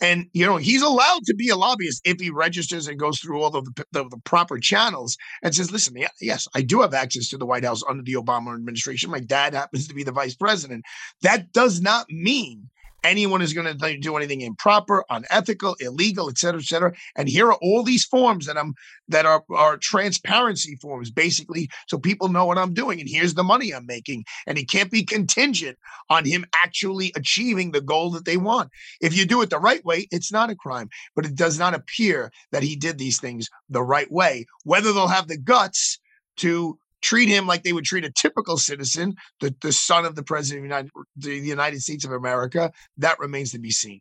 and 0.00 0.26
you 0.32 0.46
know 0.46 0.56
he's 0.56 0.82
allowed 0.82 1.24
to 1.24 1.34
be 1.34 1.48
a 1.48 1.56
lobbyist 1.56 2.02
if 2.04 2.20
he 2.20 2.30
registers 2.30 2.88
and 2.88 2.98
goes 2.98 3.18
through 3.20 3.42
all 3.42 3.54
of 3.54 3.64
the, 3.64 3.84
the, 3.92 4.08
the 4.08 4.18
proper 4.24 4.58
channels 4.58 5.16
and 5.42 5.54
says 5.54 5.72
listen 5.72 5.94
yes 6.20 6.48
i 6.54 6.62
do 6.62 6.80
have 6.80 6.94
access 6.94 7.28
to 7.28 7.38
the 7.38 7.46
white 7.46 7.64
house 7.64 7.82
under 7.88 8.02
the 8.02 8.14
obama 8.14 8.54
administration. 8.54 9.10
My 9.10 9.20
dad 9.20 9.54
happens 9.54 9.88
to 9.88 9.94
be 9.94 10.04
the 10.04 10.12
vice 10.12 10.34
president. 10.34 10.84
That 11.22 11.52
does 11.52 11.80
not 11.80 12.06
mean 12.10 12.68
anyone 13.04 13.42
is 13.42 13.52
going 13.52 13.78
to 13.78 13.98
do 13.98 14.16
anything 14.16 14.40
improper 14.40 15.04
unethical 15.10 15.76
illegal 15.80 16.28
et 16.28 16.38
cetera 16.38 16.60
et 16.60 16.66
cetera 16.66 16.92
and 17.16 17.28
here 17.28 17.46
are 17.48 17.58
all 17.62 17.82
these 17.82 18.04
forms 18.04 18.46
that 18.46 18.58
i'm 18.58 18.74
that 19.08 19.26
are 19.26 19.42
are 19.50 19.76
transparency 19.76 20.76
forms 20.76 21.10
basically 21.10 21.68
so 21.88 21.98
people 21.98 22.28
know 22.28 22.46
what 22.46 22.58
i'm 22.58 22.74
doing 22.74 23.00
and 23.00 23.08
here's 23.08 23.34
the 23.34 23.44
money 23.44 23.72
i'm 23.74 23.86
making 23.86 24.24
and 24.46 24.58
it 24.58 24.68
can't 24.68 24.90
be 24.90 25.04
contingent 25.04 25.76
on 26.08 26.24
him 26.24 26.44
actually 26.64 27.12
achieving 27.16 27.70
the 27.70 27.80
goal 27.80 28.10
that 28.10 28.24
they 28.24 28.36
want 28.36 28.70
if 29.00 29.16
you 29.16 29.26
do 29.26 29.42
it 29.42 29.50
the 29.50 29.58
right 29.58 29.84
way, 29.84 30.06
it's 30.10 30.32
not 30.32 30.50
a 30.50 30.56
crime. 30.56 30.88
But 31.14 31.26
it 31.26 31.34
does 31.34 31.58
not 31.58 31.74
appear 31.74 32.32
that 32.52 32.62
he 32.62 32.76
did 32.76 32.98
these 32.98 33.20
things 33.20 33.48
the 33.68 33.82
right 33.82 34.10
way. 34.10 34.46
Whether 34.64 34.92
they'll 34.92 35.08
have 35.08 35.28
the 35.28 35.38
guts 35.38 35.98
to 36.38 36.78
treat 37.02 37.28
him 37.28 37.46
like 37.46 37.62
they 37.62 37.72
would 37.72 37.84
treat 37.84 38.04
a 38.04 38.10
typical 38.10 38.56
citizen, 38.56 39.14
the, 39.40 39.54
the 39.60 39.72
son 39.72 40.04
of 40.04 40.14
the 40.14 40.22
president 40.22 40.64
of 40.64 40.68
the 40.70 40.74
United, 40.74 40.90
the 41.16 41.48
United 41.48 41.80
States 41.80 42.04
of 42.04 42.12
America, 42.12 42.72
that 42.98 43.18
remains 43.18 43.52
to 43.52 43.58
be 43.58 43.70
seen. 43.70 44.00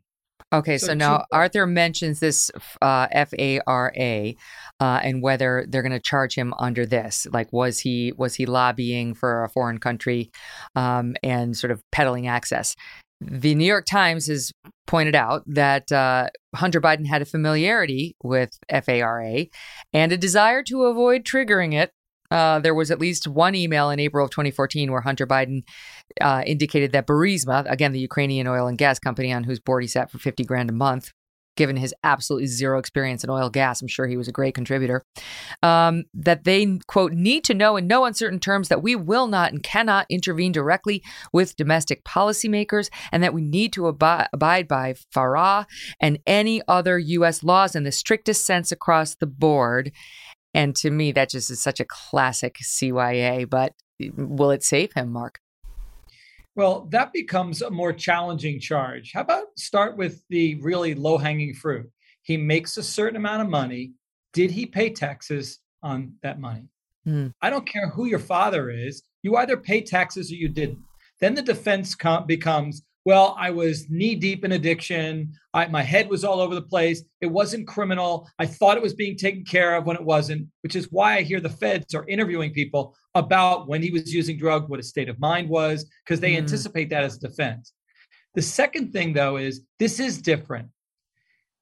Okay, 0.51 0.79
so, 0.79 0.87
So 0.87 0.93
now 0.95 1.17
two- 1.19 1.23
Arthur 1.31 1.67
mentions 1.67 2.19
this 2.19 2.49
uh, 2.81 3.07
FARA 3.07 4.33
uh, 4.79 4.99
and 5.03 5.21
whether 5.21 5.65
they're 5.67 5.83
going 5.83 5.91
to 5.91 5.99
charge 5.99 6.33
him 6.33 6.53
under 6.57 6.85
this. 6.85 7.27
Like, 7.31 7.53
was 7.53 7.79
he 7.79 8.13
was 8.17 8.35
he 8.35 8.45
lobbying 8.45 9.13
for 9.13 9.43
a 9.43 9.49
foreign 9.49 9.77
country 9.77 10.31
um, 10.75 11.15
and 11.21 11.55
sort 11.55 11.71
of 11.71 11.83
peddling 11.91 12.27
access? 12.27 12.75
the 13.21 13.53
New 13.53 13.65
York 13.65 13.85
Times 13.85 14.27
has 14.27 14.51
pointed 14.87 15.15
out 15.15 15.43
that 15.45 15.91
uh, 15.91 16.29
Hunter 16.55 16.79
Biden 16.79 17.05
had 17.05 17.21
a 17.21 17.25
familiarity 17.25 18.15
with 18.23 18.57
FARA 18.69 19.47
and 19.93 20.11
a 20.11 20.17
desire 20.17 20.63
to 20.63 20.83
avoid 20.83 21.25
triggering 21.25 21.73
it. 21.73 21.91
Uh, 22.31 22.59
there 22.59 22.75
was 22.75 22.91
at 22.91 22.99
least 22.99 23.27
one 23.27 23.55
email 23.55 23.89
in 23.89 23.99
April 23.99 24.25
of 24.25 24.31
2014 24.31 24.91
where 24.91 25.01
Hunter 25.01 25.25
Biden 25.25 25.63
uh, 26.21 26.43
indicated 26.45 26.91
that 26.91 27.07
Burisma, 27.07 27.69
again, 27.69 27.91
the 27.91 27.99
Ukrainian 27.99 28.47
oil 28.47 28.67
and 28.67 28.77
gas 28.77 28.99
company 28.99 29.33
on 29.33 29.43
whose 29.43 29.59
board 29.59 29.83
he 29.83 29.87
sat 29.87 30.11
for 30.11 30.19
50 30.19 30.43
grand 30.43 30.69
a 30.69 30.73
month, 30.73 31.11
given 31.59 31.75
his 31.75 31.93
absolutely 32.05 32.47
zero 32.47 32.79
experience 32.79 33.21
in 33.21 33.29
oil 33.29 33.49
gas, 33.49 33.81
I'm 33.81 33.89
sure 33.89 34.07
he 34.07 34.15
was 34.15 34.29
a 34.29 34.31
great 34.31 34.55
contributor, 34.55 35.03
um, 35.61 36.05
that 36.13 36.45
they, 36.45 36.79
quote, 36.87 37.11
need 37.11 37.43
to 37.43 37.53
know 37.53 37.75
in 37.75 37.85
no 37.85 38.05
uncertain 38.05 38.39
terms 38.39 38.69
that 38.69 38.81
we 38.81 38.95
will 38.95 39.27
not 39.27 39.51
and 39.51 39.61
cannot 39.61 40.05
intervene 40.09 40.53
directly 40.53 41.03
with 41.33 41.57
domestic 41.57 42.05
policymakers 42.05 42.89
and 43.11 43.21
that 43.23 43.33
we 43.33 43.41
need 43.41 43.73
to 43.73 43.89
ab- 43.89 44.29
abide 44.31 44.69
by 44.69 44.95
FARA 45.11 45.67
and 45.99 46.19
any 46.25 46.61
other 46.69 46.97
U.S. 46.97 47.43
laws 47.43 47.75
in 47.75 47.83
the 47.83 47.91
strictest 47.91 48.45
sense 48.45 48.71
across 48.71 49.15
the 49.15 49.27
board. 49.27 49.91
And 50.53 50.75
to 50.77 50.89
me, 50.89 51.11
that 51.11 51.29
just 51.29 51.51
is 51.51 51.61
such 51.61 51.79
a 51.79 51.85
classic 51.85 52.57
CYA, 52.63 53.49
but 53.49 53.73
will 54.15 54.51
it 54.51 54.63
save 54.63 54.93
him, 54.93 55.11
Mark? 55.11 55.39
Well, 56.55 56.87
that 56.91 57.13
becomes 57.13 57.61
a 57.61 57.69
more 57.69 57.93
challenging 57.93 58.59
charge. 58.59 59.11
How 59.13 59.21
about 59.21 59.57
start 59.57 59.95
with 59.95 60.23
the 60.29 60.55
really 60.55 60.95
low 60.95 61.17
hanging 61.17 61.53
fruit? 61.53 61.89
He 62.21 62.37
makes 62.37 62.77
a 62.77 62.83
certain 62.83 63.15
amount 63.15 63.43
of 63.43 63.49
money. 63.49 63.93
Did 64.33 64.51
he 64.51 64.65
pay 64.65 64.89
taxes 64.89 65.59
on 65.81 66.13
that 66.21 66.39
money? 66.39 66.67
Mm. 67.07 67.33
I 67.41 67.49
don't 67.49 67.67
care 67.67 67.89
who 67.89 68.05
your 68.05 68.19
father 68.19 68.69
is. 68.69 69.03
You 69.23 69.37
either 69.37 69.57
pay 69.57 69.81
taxes 69.81 70.31
or 70.31 70.35
you 70.35 70.49
didn't. 70.49 70.79
Then 71.19 71.35
the 71.35 71.41
defense 71.41 71.95
com- 71.95 72.25
becomes 72.25 72.81
well, 73.05 73.35
I 73.39 73.49
was 73.49 73.89
knee 73.89 74.15
deep 74.15 74.43
in 74.43 74.51
addiction. 74.51 75.33
I, 75.53 75.67
my 75.67 75.81
head 75.81 76.09
was 76.09 76.23
all 76.23 76.41
over 76.41 76.53
the 76.53 76.61
place. 76.61 77.03
It 77.21 77.27
wasn't 77.27 77.67
criminal. 77.67 78.29
I 78.39 78.45
thought 78.45 78.77
it 78.77 78.83
was 78.83 78.93
being 78.93 79.17
taken 79.17 79.45
care 79.45 79.75
of 79.75 79.85
when 79.85 79.95
it 79.95 80.03
wasn't, 80.03 80.47
which 80.61 80.75
is 80.75 80.91
why 80.91 81.17
I 81.17 81.21
hear 81.21 81.39
the 81.39 81.49
feds 81.49 81.95
are 81.95 82.07
interviewing 82.07 82.51
people 82.51 82.95
about 83.15 83.67
when 83.67 83.81
he 83.81 83.91
was 83.91 84.13
using 84.13 84.37
drug, 84.37 84.69
what 84.69 84.79
his 84.79 84.89
state 84.89 85.09
of 85.09 85.19
mind 85.19 85.49
was, 85.49 85.89
because 86.03 86.19
they 86.19 86.33
mm. 86.33 86.37
anticipate 86.37 86.89
that 86.89 87.03
as 87.03 87.15
a 87.15 87.19
defense. 87.21 87.73
The 88.35 88.41
second 88.41 88.91
thing, 88.91 89.13
though, 89.13 89.37
is 89.37 89.61
this 89.79 89.99
is 89.99 90.21
different. 90.21 90.67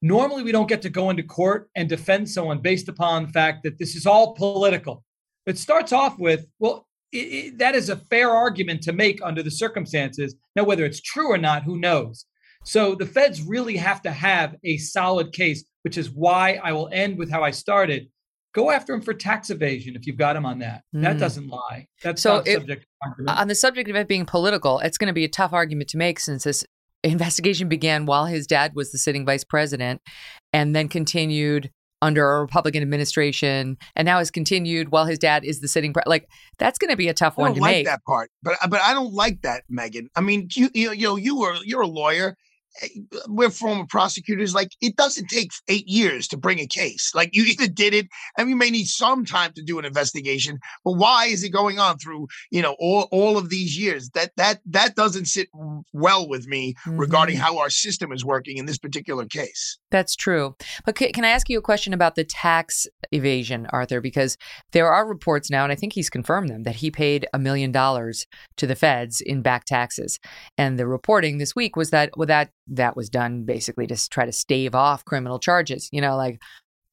Normally, 0.01 0.43
we 0.43 0.51
don't 0.51 0.69
get 0.69 0.81
to 0.83 0.89
go 0.89 1.09
into 1.09 1.23
court 1.23 1.69
and 1.75 1.87
defend 1.87 2.29
someone 2.29 2.59
based 2.59 2.89
upon 2.89 3.27
the 3.27 3.31
fact 3.31 3.63
that 3.63 3.77
this 3.79 3.95
is 3.95 4.05
all 4.05 4.33
political. 4.35 5.03
It 5.45 5.57
starts 5.57 5.93
off 5.93 6.19
with, 6.19 6.45
well, 6.59 6.86
it, 7.11 7.17
it, 7.17 7.57
that 7.59 7.75
is 7.75 7.89
a 7.89 7.95
fair 7.95 8.31
argument 8.31 8.81
to 8.83 8.93
make 8.93 9.19
under 9.23 9.43
the 9.43 9.51
circumstances. 9.51 10.35
Now, 10.55 10.63
whether 10.63 10.85
it's 10.85 11.01
true 11.01 11.31
or 11.31 11.37
not, 11.37 11.63
who 11.63 11.79
knows? 11.79 12.25
So 12.63 12.95
the 12.95 13.05
feds 13.05 13.41
really 13.41 13.77
have 13.77 14.01
to 14.01 14.11
have 14.11 14.55
a 14.63 14.77
solid 14.77 15.31
case, 15.31 15.63
which 15.83 15.97
is 15.97 16.09
why 16.09 16.59
I 16.61 16.73
will 16.73 16.89
end 16.91 17.17
with 17.17 17.31
how 17.31 17.43
I 17.43 17.51
started. 17.51 18.07
Go 18.53 18.71
after 18.71 18.93
him 18.93 19.01
for 19.01 19.13
tax 19.13 19.49
evasion 19.49 19.95
if 19.95 20.05
you've 20.07 20.17
got 20.17 20.35
him 20.35 20.45
on 20.45 20.59
that. 20.59 20.83
Mm. 20.93 21.03
That 21.03 21.19
doesn't 21.19 21.47
lie. 21.47 21.87
That's 22.03 22.21
so 22.21 22.41
it, 22.45 22.85
on 23.27 23.47
the 23.47 23.55
subject 23.55 23.89
of 23.89 23.95
it 23.95 24.07
being 24.07 24.25
political. 24.25 24.79
It's 24.79 24.97
going 24.97 25.07
to 25.07 25.13
be 25.13 25.23
a 25.23 25.29
tough 25.29 25.53
argument 25.53 25.89
to 25.89 25.97
make 25.97 26.19
since 26.19 26.43
this 26.43 26.65
investigation 27.03 27.69
began 27.69 28.05
while 28.05 28.25
his 28.25 28.47
dad 28.47 28.73
was 28.75 28.91
the 28.91 28.97
sitting 28.97 29.25
vice 29.25 29.43
president, 29.43 30.01
and 30.51 30.75
then 30.75 30.89
continued 30.89 31.71
under 32.01 32.29
a 32.29 32.41
Republican 32.41 32.81
administration, 32.81 33.77
and 33.95 34.05
now 34.05 34.19
has 34.19 34.31
continued 34.31 34.89
while 34.89 35.05
his 35.05 35.19
dad 35.19 35.43
is 35.43 35.61
the 35.61 35.67
sitting 35.67 35.93
pre- 35.93 36.03
like 36.05 36.29
that's 36.57 36.77
going 36.77 36.91
to 36.91 36.97
be 36.97 37.07
a 37.07 37.13
tough 37.13 37.37
one 37.37 37.55
to 37.55 37.61
like 37.61 37.71
make. 37.71 37.85
That 37.85 38.03
part, 38.05 38.31
but 38.43 38.57
but 38.69 38.81
I 38.81 38.93
don't 38.93 39.13
like 39.13 39.41
that, 39.41 39.63
Megyn. 39.71 40.07
I 40.15 40.21
mean, 40.21 40.49
you 40.53 40.69
you 40.73 40.91
you 40.91 41.07
know 41.07 41.15
you 41.15 41.39
were 41.39 41.55
you're 41.63 41.81
a 41.81 41.87
lawyer 41.87 42.37
we're 43.27 43.49
former 43.49 43.85
prosecutors. 43.87 44.53
Like 44.53 44.71
it 44.81 44.95
doesn't 44.95 45.27
take 45.27 45.51
eight 45.67 45.87
years 45.87 46.27
to 46.29 46.37
bring 46.37 46.59
a 46.59 46.67
case. 46.67 47.11
Like 47.13 47.35
you 47.35 47.43
either 47.43 47.67
did 47.67 47.93
it, 47.93 48.07
and 48.37 48.49
you 48.49 48.55
may 48.55 48.69
need 48.69 48.85
some 48.85 49.25
time 49.25 49.53
to 49.53 49.63
do 49.63 49.79
an 49.79 49.85
investigation. 49.85 50.59
But 50.83 50.93
why 50.93 51.25
is 51.25 51.43
it 51.43 51.49
going 51.49 51.79
on 51.79 51.97
through 51.97 52.27
you 52.51 52.61
know 52.61 52.75
all 52.79 53.07
all 53.11 53.37
of 53.37 53.49
these 53.49 53.77
years? 53.77 54.09
That 54.11 54.31
that 54.37 54.61
that 54.65 54.95
doesn't 54.95 55.25
sit 55.25 55.49
well 55.93 56.27
with 56.27 56.47
me 56.47 56.73
mm-hmm. 56.85 56.97
regarding 56.97 57.37
how 57.37 57.57
our 57.59 57.69
system 57.69 58.11
is 58.11 58.25
working 58.25 58.57
in 58.57 58.65
this 58.65 58.77
particular 58.77 59.25
case. 59.25 59.77
That's 59.91 60.15
true. 60.15 60.55
But 60.85 60.95
can 60.95 61.23
I 61.23 61.29
ask 61.29 61.49
you 61.49 61.57
a 61.57 61.61
question 61.61 61.93
about 61.93 62.15
the 62.15 62.23
tax 62.23 62.87
evasion, 63.11 63.67
Arthur? 63.71 64.01
Because 64.01 64.37
there 64.71 64.91
are 64.91 65.07
reports 65.07 65.49
now, 65.49 65.63
and 65.63 65.71
I 65.71 65.75
think 65.75 65.93
he's 65.93 66.09
confirmed 66.09 66.49
them, 66.49 66.63
that 66.63 66.77
he 66.77 66.91
paid 66.91 67.25
a 67.33 67.39
million 67.39 67.71
dollars 67.71 68.25
to 68.57 68.67
the 68.67 68.75
feds 68.75 69.21
in 69.21 69.41
back 69.41 69.65
taxes. 69.65 70.19
And 70.57 70.77
the 70.77 70.87
reporting 70.87 71.37
this 71.37 71.55
week 71.55 71.75
was 71.75 71.89
that 71.91 72.11
well, 72.17 72.27
that 72.27 72.51
that 72.69 72.95
was 72.95 73.09
done 73.09 73.43
basically 73.43 73.87
to 73.87 74.09
try 74.09 74.25
to 74.25 74.31
stave 74.31 74.75
off 74.75 75.05
criminal 75.05 75.39
charges. 75.39 75.89
You 75.91 76.01
know, 76.01 76.15
like 76.15 76.41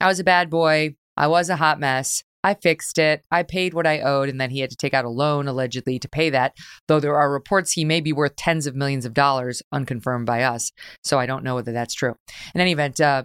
I 0.01 0.07
was 0.07 0.21
a 0.21 0.25
bad 0.25 0.51
boy, 0.51 0.97
I 1.17 1.27
was 1.27 1.49
a 1.49 1.57
hot 1.57 1.81
mess. 1.81 2.23
I 2.43 2.53
fixed 2.53 2.99
it. 2.99 3.25
I 3.31 3.43
paid 3.43 3.73
what 3.73 3.87
I 3.87 4.01
owed, 4.01 4.29
and 4.29 4.39
then 4.39 4.51
he 4.51 4.61
had 4.61 4.69
to 4.69 4.77
take 4.77 4.93
out 4.93 5.07
a 5.07 5.09
loan 5.09 5.49
allegedly 5.49 5.99
to 5.99 6.09
pay 6.11 6.29
that. 6.29 6.55
Though 6.89 7.01
there 7.01 7.17
are 7.17 7.33
reports 7.33 7.73
he 7.73 7.87
may 7.87 8.03
be 8.03 8.13
worth 8.13 8.37
tens 8.37 8.67
of 8.67 8.77
millions 8.77 9.07
of 9.07 9.15
dollars, 9.15 9.63
unconfirmed 9.73 10.27
by 10.27 10.43
us. 10.43 10.71
So 11.03 11.19
I 11.19 11.25
don't 11.25 11.43
know 11.43 11.55
whether 11.55 11.73
that's 11.73 11.95
true. 11.95 12.15
In 12.55 12.61
any 12.61 12.73
event, 12.73 13.01
uh, 13.01 13.23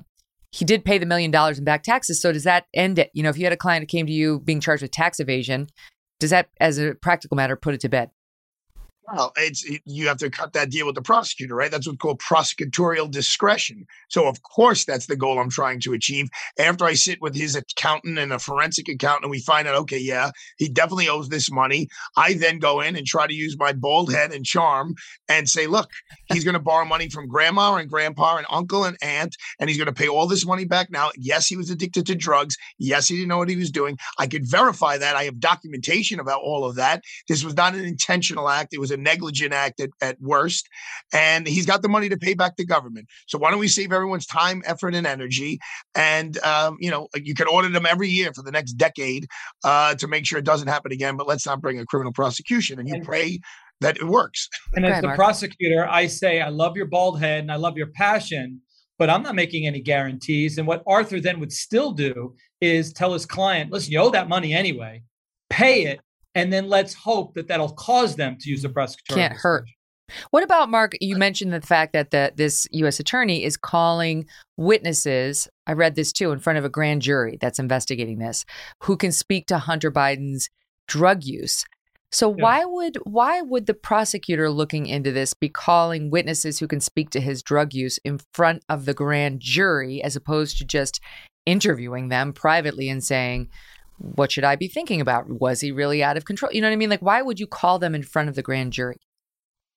he 0.51 0.63
did 0.63 0.85
pay 0.85 0.97
the 0.97 1.05
million 1.05 1.31
dollars 1.31 1.59
in 1.59 1.65
back 1.65 1.83
taxes. 1.83 2.21
So 2.21 2.31
does 2.31 2.45
that 2.45 2.65
end 2.73 2.97
it? 2.97 3.11
You 3.13 3.23
know, 3.23 3.29
if 3.29 3.37
you 3.37 3.43
had 3.43 3.51
a 3.51 3.57
client 3.57 3.81
that 3.81 3.91
came 3.91 4.05
to 4.05 4.11
you 4.11 4.39
being 4.39 4.61
charged 4.61 4.81
with 4.81 4.91
tax 4.91 5.19
evasion, 5.19 5.67
does 6.21 6.29
that, 6.29 6.47
as 6.61 6.79
a 6.79 6.95
practical 6.95 7.35
matter, 7.35 7.57
put 7.57 7.73
it 7.73 7.81
to 7.81 7.89
bed? 7.89 8.11
Well, 9.11 9.31
it's 9.37 9.63
it, 9.65 9.81
you 9.85 10.07
have 10.07 10.17
to 10.17 10.29
cut 10.29 10.53
that 10.53 10.69
deal 10.69 10.85
with 10.85 10.95
the 10.95 11.01
prosecutor, 11.01 11.55
right? 11.55 11.71
That's 11.71 11.87
what's 11.87 11.97
called 11.97 12.19
prosecutorial 12.19 13.09
discretion. 13.09 13.85
So, 14.09 14.27
of 14.27 14.41
course, 14.43 14.85
that's 14.85 15.07
the 15.07 15.15
goal 15.15 15.39
I'm 15.39 15.49
trying 15.49 15.79
to 15.81 15.93
achieve. 15.93 16.29
After 16.59 16.85
I 16.85 16.93
sit 16.93 17.21
with 17.21 17.35
his 17.35 17.55
accountant 17.55 18.19
and 18.19 18.31
a 18.31 18.39
forensic 18.39 18.87
accountant, 18.87 19.25
and 19.25 19.31
we 19.31 19.39
find 19.39 19.67
out, 19.67 19.75
okay, 19.75 19.97
yeah, 19.97 20.31
he 20.57 20.69
definitely 20.69 21.09
owes 21.09 21.29
this 21.29 21.51
money. 21.51 21.87
I 22.17 22.33
then 22.33 22.59
go 22.59 22.81
in 22.81 22.95
and 22.95 23.05
try 23.05 23.25
to 23.25 23.33
use 23.33 23.57
my 23.57 23.73
bald 23.73 24.13
head 24.13 24.31
and 24.31 24.45
charm 24.45 24.95
and 25.27 25.49
say, 25.49 25.67
look, 25.67 25.89
he's 26.31 26.43
going 26.43 26.53
to 26.53 26.59
borrow 26.59 26.85
money 26.85 27.09
from 27.09 27.27
grandma 27.27 27.75
and 27.75 27.89
grandpa 27.89 28.37
and 28.37 28.45
uncle 28.49 28.83
and 28.83 28.97
aunt, 29.01 29.35
and 29.59 29.69
he's 29.69 29.77
going 29.77 29.87
to 29.87 29.93
pay 29.93 30.07
all 30.07 30.27
this 30.27 30.45
money 30.45 30.65
back 30.65 30.91
now. 30.91 31.09
Yes, 31.17 31.47
he 31.47 31.57
was 31.57 31.69
addicted 31.69 32.05
to 32.07 32.15
drugs. 32.15 32.55
Yes, 32.77 33.07
he 33.07 33.15
didn't 33.15 33.29
know 33.29 33.37
what 33.37 33.49
he 33.49 33.55
was 33.55 33.71
doing. 33.71 33.97
I 34.19 34.27
could 34.27 34.47
verify 34.47 34.97
that. 34.97 35.15
I 35.15 35.23
have 35.23 35.39
documentation 35.39 36.19
about 36.19 36.41
all 36.41 36.65
of 36.65 36.75
that. 36.75 37.03
This 37.27 37.43
was 37.43 37.55
not 37.55 37.73
an 37.73 37.85
intentional 37.85 38.49
act. 38.49 38.73
It 38.73 38.79
was 38.79 38.91
a 38.91 38.98
negligent 39.03 39.53
act 39.53 39.79
at, 39.79 39.89
at 40.01 40.21
worst. 40.21 40.67
And 41.13 41.47
he's 41.47 41.65
got 41.65 41.81
the 41.81 41.89
money 41.89 42.09
to 42.09 42.17
pay 42.17 42.33
back 42.33 42.57
the 42.57 42.65
government. 42.65 43.07
So 43.27 43.37
why 43.37 43.51
don't 43.51 43.59
we 43.59 43.67
save 43.67 43.91
everyone's 43.91 44.25
time, 44.25 44.61
effort, 44.65 44.95
and 44.95 45.07
energy? 45.07 45.59
And, 45.95 46.37
um, 46.39 46.77
you 46.79 46.91
know, 46.91 47.07
you 47.15 47.33
can 47.33 47.47
audit 47.47 47.73
them 47.73 47.85
every 47.85 48.09
year 48.09 48.33
for 48.33 48.43
the 48.43 48.51
next 48.51 48.73
decade 48.73 49.27
uh, 49.63 49.95
to 49.95 50.07
make 50.07 50.25
sure 50.25 50.39
it 50.39 50.45
doesn't 50.45 50.67
happen 50.67 50.91
again. 50.91 51.17
But 51.17 51.27
let's 51.27 51.45
not 51.45 51.61
bring 51.61 51.79
a 51.79 51.85
criminal 51.85 52.13
prosecution. 52.13 52.79
And 52.79 52.87
you 52.87 53.01
pray 53.01 53.39
that 53.81 53.97
it 53.97 54.03
works. 54.03 54.49
And 54.75 54.85
as 54.85 55.01
the 55.01 55.09
prosecutor, 55.15 55.87
I 55.89 56.07
say, 56.07 56.41
I 56.41 56.49
love 56.49 56.75
your 56.75 56.85
bald 56.85 57.19
head 57.19 57.39
and 57.39 57.51
I 57.51 57.55
love 57.55 57.77
your 57.77 57.87
passion, 57.87 58.61
but 58.97 59.09
I'm 59.09 59.23
not 59.23 59.35
making 59.35 59.65
any 59.65 59.81
guarantees. 59.81 60.57
And 60.57 60.67
what 60.67 60.83
Arthur 60.87 61.19
then 61.19 61.39
would 61.39 61.51
still 61.51 61.91
do 61.91 62.35
is 62.61 62.93
tell 62.93 63.13
his 63.13 63.25
client, 63.25 63.71
listen, 63.71 63.91
you 63.91 63.99
owe 63.99 64.11
that 64.11 64.29
money 64.29 64.53
anyway, 64.53 65.03
pay 65.49 65.83
it, 65.83 65.99
and 66.35 66.51
then 66.51 66.69
let's 66.69 66.93
hope 66.93 67.33
that 67.33 67.47
that'll 67.47 67.73
cause 67.73 68.15
them 68.15 68.37
to 68.39 68.49
use 68.49 68.61
the 68.61 68.69
prosecutor. 68.69 69.15
Can't 69.15 69.33
hurt. 69.33 69.65
What 70.31 70.43
about 70.43 70.69
Mark? 70.69 70.93
You 70.99 71.15
mentioned 71.17 71.53
the 71.53 71.61
fact 71.61 71.93
that 71.93 72.11
the, 72.11 72.33
this 72.35 72.67
U.S. 72.71 72.99
attorney 72.99 73.43
is 73.43 73.57
calling 73.57 74.25
witnesses. 74.57 75.47
I 75.67 75.73
read 75.73 75.95
this 75.95 76.11
too 76.11 76.31
in 76.31 76.39
front 76.39 76.59
of 76.59 76.65
a 76.65 76.69
grand 76.69 77.01
jury 77.01 77.37
that's 77.39 77.59
investigating 77.59 78.19
this, 78.19 78.45
who 78.83 78.97
can 78.97 79.11
speak 79.11 79.47
to 79.47 79.59
Hunter 79.59 79.91
Biden's 79.91 80.49
drug 80.87 81.23
use. 81.23 81.65
So 82.11 82.29
yeah. 82.35 82.43
why 82.43 82.65
would 82.65 82.97
why 83.03 83.41
would 83.41 83.67
the 83.67 83.75
prosecutor 83.75 84.49
looking 84.49 84.87
into 84.87 85.11
this 85.11 85.35
be 85.35 85.47
calling 85.47 86.09
witnesses 86.09 86.57
who 86.57 86.67
can 86.67 86.79
speak 86.79 87.11
to 87.11 87.21
his 87.21 87.43
drug 87.43 87.73
use 87.73 87.99
in 88.03 88.19
front 88.33 88.63
of 88.67 88.85
the 88.85 88.95
grand 88.95 89.41
jury 89.41 90.01
as 90.01 90.15
opposed 90.15 90.57
to 90.57 90.65
just 90.65 90.99
interviewing 91.45 92.09
them 92.09 92.33
privately 92.33 92.89
and 92.89 93.03
saying, 93.03 93.49
what 93.99 94.31
should 94.31 94.43
I 94.43 94.55
be 94.55 94.67
thinking 94.67 95.01
about? 95.01 95.29
Was 95.29 95.61
he 95.61 95.71
really 95.71 96.03
out 96.03 96.17
of 96.17 96.25
control? 96.25 96.51
You 96.51 96.61
know 96.61 96.67
what 96.67 96.73
I 96.73 96.77
mean? 96.77 96.89
Like, 96.89 97.01
why 97.01 97.21
would 97.21 97.39
you 97.39 97.47
call 97.47 97.79
them 97.79 97.93
in 97.93 98.03
front 98.03 98.29
of 98.29 98.35
the 98.35 98.41
grand 98.41 98.73
jury? 98.73 98.97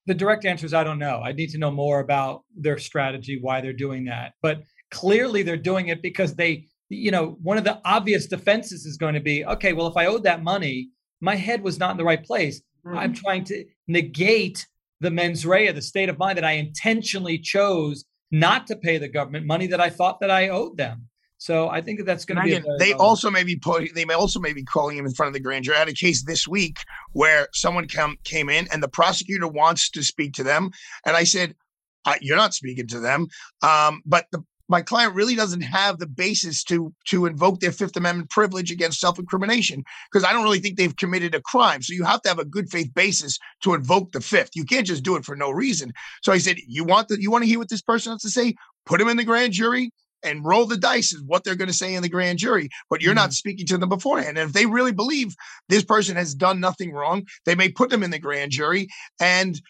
The 0.07 0.15
direct 0.15 0.45
answer 0.45 0.67
is 0.67 0.75
I 0.75 0.85
don't 0.85 0.99
know. 0.99 1.21
I 1.25 1.33
need 1.33 1.51
to 1.51 1.59
know 1.59 1.71
more 1.71 2.01
about 2.01 2.43
their 2.57 2.79
strategy, 2.79 3.39
why 3.41 3.61
they're 3.61 3.73
doing 3.73 4.07
that. 4.07 4.33
But 4.43 4.63
clearly, 4.91 5.43
they're 5.43 5.57
doing 5.57 5.89
it 5.89 6.03
because 6.03 6.35
they, 6.35 6.67
you 6.89 7.11
know, 7.11 7.37
one 7.43 7.59
of 7.59 7.65
the 7.65 7.81
obvious 7.85 8.27
defenses 8.27 8.85
is 8.85 8.97
going 8.97 9.15
to 9.15 9.21
be 9.21 9.45
okay, 9.45 9.73
well, 9.73 9.87
if 9.87 9.97
I 9.97 10.07
owed 10.07 10.25
that 10.25 10.43
money, 10.43 10.91
my 11.21 11.37
head 11.37 11.63
was 11.63 11.79
not 11.79 11.93
in 11.93 11.97
the 11.97 12.05
right 12.05 12.23
place. 12.23 12.61
Mm-hmm. 12.87 12.99
I'm 12.99 13.15
trying 13.15 13.45
to 13.45 13.65
negate 13.87 14.67
the 15.01 15.11
mens 15.11 15.47
rea, 15.47 15.71
the 15.73 15.83
state 15.83 16.09
of 16.09 16.19
mind 16.19 16.39
that 16.39 16.45
I 16.45 16.53
intentionally 16.53 17.39
chose 17.39 18.05
not 18.31 18.67
to 18.69 18.77
pay 18.77 18.99
the 18.99 19.09
government 19.09 19.47
money 19.47 19.67
that 19.69 19.81
I 19.81 19.91
thought 19.91 20.21
that 20.21 20.31
I 20.31 20.49
owed 20.49 20.77
them. 20.77 21.09
So 21.43 21.69
I 21.69 21.81
think 21.81 21.99
that 21.99 22.05
that's 22.05 22.25
going 22.25 22.37
to 22.37 22.61
be. 22.61 22.69
they 22.79 22.93
also 22.93 23.29
may 23.29 23.43
be 23.43 23.57
put, 23.57 23.93
They 23.97 24.05
may 24.05 24.15
also 24.15 24.39
may 24.39 24.53
be 24.53 24.63
calling 24.63 24.97
him 24.97 25.07
in 25.07 25.13
front 25.13 25.27
of 25.27 25.35
the 25.35 25.41
grand 25.41 25.65
jury. 25.65 25.77
I 25.77 25.81
had 25.81 25.89
a 25.89 25.93
case 25.93 26.23
this 26.23 26.47
week 26.47 26.77
where 27.15 27.49
someone 27.53 27.89
come 27.89 28.17
came 28.23 28.49
in 28.49 28.69
and 28.73 28.81
the 28.81 28.87
prosecutor 28.87 29.49
wants 29.49 29.91
to 29.91 30.05
speak 30.05 30.35
to 30.35 30.45
them, 30.45 30.71
and 31.05 31.17
I 31.17 31.25
said, 31.25 31.57
uh, 32.05 32.15
"You're 32.21 32.37
not 32.37 32.55
speaking 32.55 32.87
to 32.87 33.01
them." 33.01 33.27
Um, 33.61 34.03
but 34.07 34.27
the 34.31 34.45
my 34.69 34.83
client 34.83 35.17
really 35.17 35.35
doesn't 35.35 35.63
have 35.63 35.99
the 35.99 36.07
basis 36.07 36.63
to 36.65 36.95
to 37.09 37.27
invoke 37.27 37.59
their 37.59 37.73
Fifth 37.73 37.97
Amendment 37.97 38.31
privilege 38.31 38.71
against 38.71 39.01
self-incrimination 39.01 39.83
because 40.13 40.25
I 40.25 40.33
don't 40.33 40.45
really 40.45 40.61
think 40.61 40.77
they've 40.77 40.95
committed 40.95 41.35
a 41.35 41.41
crime. 41.41 41.83
So 41.83 41.93
you 41.93 42.05
have 42.05 42.23
to 42.23 42.29
have 42.29 42.39
a 42.39 42.45
good 42.45 42.71
faith 42.71 42.95
basis 42.95 43.37
to 43.65 43.75
invoke 43.75 44.13
the 44.13 44.21
Fifth. 44.21 44.51
You 44.55 44.65
can't 44.65 44.87
just 44.87 45.03
do 45.03 45.17
it 45.17 45.25
for 45.25 45.35
no 45.35 45.51
reason. 45.51 45.93
So 46.23 46.31
I 46.31 46.39
said, 46.39 46.59
you 46.69 46.85
want 46.85 47.09
the, 47.09 47.21
you 47.21 47.33
want 47.33 47.43
to 47.43 47.49
hear 47.49 47.59
what 47.59 47.69
this 47.69 47.83
person 47.83 48.13
has 48.13 48.23
to 48.23 48.31
say? 48.31 48.55
Put 48.87 49.01
him 49.01 49.09
in 49.09 49.17
the 49.17 49.25
grand 49.25 49.53
jury 49.53 49.91
and 50.25 50.45
roll 50.45 50.67
the 50.67 50.77
dice 50.77 51.13
is 51.13 51.23
what 51.23 51.45
they're 51.45 51.55
going 51.55 51.69
to 51.69 51.75
say 51.75 51.95
in 51.95 52.03
the 52.03 52.09
grand 52.09 52.39
jury. 52.39 52.69
But 52.91 53.03
you're 53.03 53.11
mm-hmm. 53.11 53.17
not 53.17 53.33
speaking 53.33 53.67
to 53.67 53.79
them 53.79 53.89
beforehand. 53.89 54.39
And 54.39 54.49
if 54.49 54.53
they 54.53 54.67
really 54.67 54.93
believe 54.93 55.35
this 55.69 55.85
person 55.85 56.17
has 56.17 56.35
done 56.35 56.61
nothing 56.61 56.93
wrong, 56.93 57.27
they 57.45 57.55
may 57.55 57.69
put 57.69 57.91
them 57.91 58.03
in 58.03 58.11
the 58.11 58.19
grand 58.19 58.53
jury 58.53 58.89
and 59.21 59.61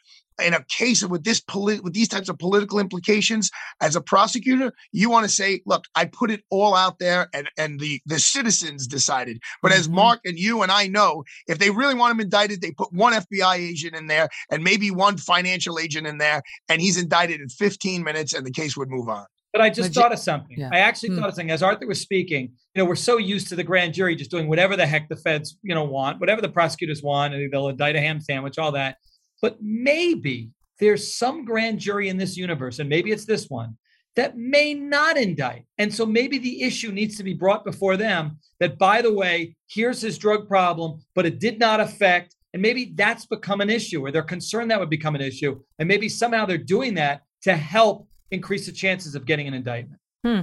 in 0.41 0.55
a 0.55 0.65
case 0.65 1.05
with 1.05 1.25
this 1.25 1.41
polit- 1.41 1.83
with 1.83 1.93
these 1.93 2.09
types 2.09 2.29
of 2.29 2.39
political 2.39 2.79
implications 2.79 3.51
as 3.81 3.97
a 3.97 4.01
prosecutor 4.01 4.73
you 4.91 5.11
want 5.11 5.25
to 5.25 5.31
say 5.31 5.61
look 5.67 5.85
i 5.95 6.05
put 6.05 6.31
it 6.31 6.43
all 6.51 6.75
out 6.75 6.99
there 6.99 7.29
and 7.35 7.51
and 7.59 7.81
the 7.81 8.01
the 8.07 8.19
citizens 8.19 8.87
decided 8.87 9.39
but 9.63 9.71
mm-hmm. 9.71 9.81
as 9.81 9.89
mark 9.89 10.21
and 10.25 10.39
you 10.39 10.63
and 10.63 10.73
i 10.73 10.87
know 10.87 11.23
if 11.47 11.59
they 11.59 11.71
really 11.71 11.95
want 11.95 12.13
him 12.13 12.21
indicted 12.21 12.61
they 12.61 12.73
put 12.73 12.93
one 12.93 13.13
fbi 13.13 13.57
agent 13.57 13.95
in 13.95 14.07
there 14.07 14.29
and 14.51 14.65
maybe 14.65 14.91
one 14.91 15.17
financial 15.17 15.79
agent 15.79 16.07
in 16.07 16.19
there 16.19 16.41
and 16.69 16.81
he's 16.81 17.01
indicted 17.01 17.41
in 17.41 17.49
15 17.49 18.03
minutes 18.03 18.33
and 18.33 18.47
the 18.47 18.51
case 18.51 18.77
would 18.77 18.91
move 18.91 19.09
on 19.09 19.27
but 19.53 19.61
I 19.61 19.71
just 19.71 19.93
thought 19.93 20.13
of 20.13 20.19
something. 20.19 20.59
Yeah. 20.59 20.71
I 20.73 20.79
actually 20.79 21.11
hmm. 21.11 21.19
thought 21.19 21.29
of 21.29 21.35
something. 21.35 21.51
As 21.51 21.63
Arthur 21.63 21.87
was 21.87 22.01
speaking, 22.01 22.53
you 22.75 22.83
know, 22.83 22.85
we're 22.85 22.95
so 22.95 23.19
used 23.19 23.49
to 23.49 23.57
the 23.57 23.65
grand 23.65 23.93
jury 23.93 24.17
just 24.17 24.31
doing 24.31 24.49
whatever 24.49 24.77
the 24.77 24.87
heck 24.87 25.09
the 25.09 25.17
feds, 25.17 25.59
you 25.63 25.75
know, 25.75 25.85
want, 25.85 26.21
whatever 26.21 26.41
the 26.41 26.49
prosecutors 26.49 27.03
want, 27.03 27.35
and 27.35 27.53
they'll 27.53 27.69
indict 27.69 27.97
a 27.97 28.01
ham 28.01 28.21
sandwich, 28.21 28.59
all 28.59 28.73
that. 28.73 28.97
But 29.43 29.59
maybe 29.61 30.51
there's 30.81 31.15
some 31.15 31.45
grand 31.45 31.79
jury 31.81 32.09
in 32.09 32.17
this 32.17 32.37
universe, 32.37 32.79
and 32.79 32.89
maybe 32.89 33.13
it's 33.13 33.27
this 33.27 33.49
one, 33.49 33.77
that 34.17 34.37
may 34.37 34.75
not 34.75 35.17
indict. 35.17 35.65
And 35.79 35.93
so 35.93 36.07
maybe 36.07 36.39
the 36.39 36.63
issue 36.63 36.91
needs 36.91 37.17
to 37.17 37.23
be 37.23 37.35
brought 37.35 37.65
before 37.65 37.97
them 37.97 38.39
that, 38.61 38.79
by 38.79 39.03
the 39.03 39.13
way, 39.13 39.57
here's 39.69 40.01
his 40.01 40.19
drug 40.19 40.49
problem, 40.49 41.03
but 41.15 41.27
it 41.27 41.41
did 41.41 41.59
not 41.59 41.81
affect. 41.81 42.37
And 42.53 42.63
maybe 42.63 42.93
that's 42.95 43.27
become 43.27 43.61
an 43.61 43.71
issue, 43.71 44.05
or 44.05 44.11
they're 44.11 44.23
concerned 44.23 44.71
that 44.71 44.81
would 44.81 44.91
become 44.91 45.15
an 45.15 45.23
issue. 45.23 45.61
And 45.79 45.89
maybe 45.89 46.09
somehow 46.09 46.47
they're 46.47 46.59
doing 46.59 46.95
that 46.95 47.23
to 47.43 47.55
help 47.57 48.07
increase 48.33 48.67
the 48.67 48.73
chances 48.73 49.15
of 49.15 49.27
getting 49.27 49.47
an 49.47 49.55
indictment. 49.55 50.01
Hmm. 50.25 50.41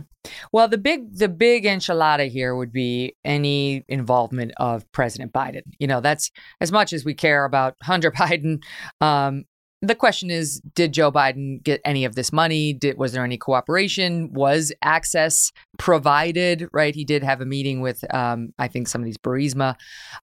Well, 0.51 0.67
the 0.67 0.77
big 0.77 1.15
the 1.15 1.29
big 1.29 1.63
enchilada 1.63 2.29
here 2.29 2.55
would 2.55 2.71
be 2.71 3.15
any 3.23 3.85
involvement 3.87 4.51
of 4.57 4.89
President 4.91 5.31
Biden. 5.31 5.61
You 5.79 5.87
know, 5.87 6.01
that's 6.01 6.31
as 6.59 6.71
much 6.71 6.91
as 6.91 7.05
we 7.05 7.13
care 7.13 7.45
about 7.45 7.75
Hunter 7.81 8.11
Biden. 8.19 8.61
Um, 9.01 9.45
the 9.81 9.95
question 9.95 10.29
is 10.29 10.59
did 10.75 10.91
joe 10.91 11.11
biden 11.11 11.63
get 11.63 11.79
any 11.85 12.05
of 12.05 12.15
this 12.15 12.33
money? 12.33 12.73
Did 12.73 12.97
was 12.97 13.13
there 13.13 13.23
any 13.23 13.37
cooperation? 13.37 14.31
Was 14.33 14.71
access 14.81 15.51
provided 15.77 16.67
right? 16.73 16.93
He 16.93 17.05
did 17.05 17.23
have 17.23 17.41
a 17.41 17.45
meeting 17.45 17.81
with 17.81 18.03
um, 18.13 18.53
i 18.59 18.67
think 18.67 18.87
some 18.87 19.01
of 19.01 19.05
these 19.05 19.17
burisma 19.17 19.75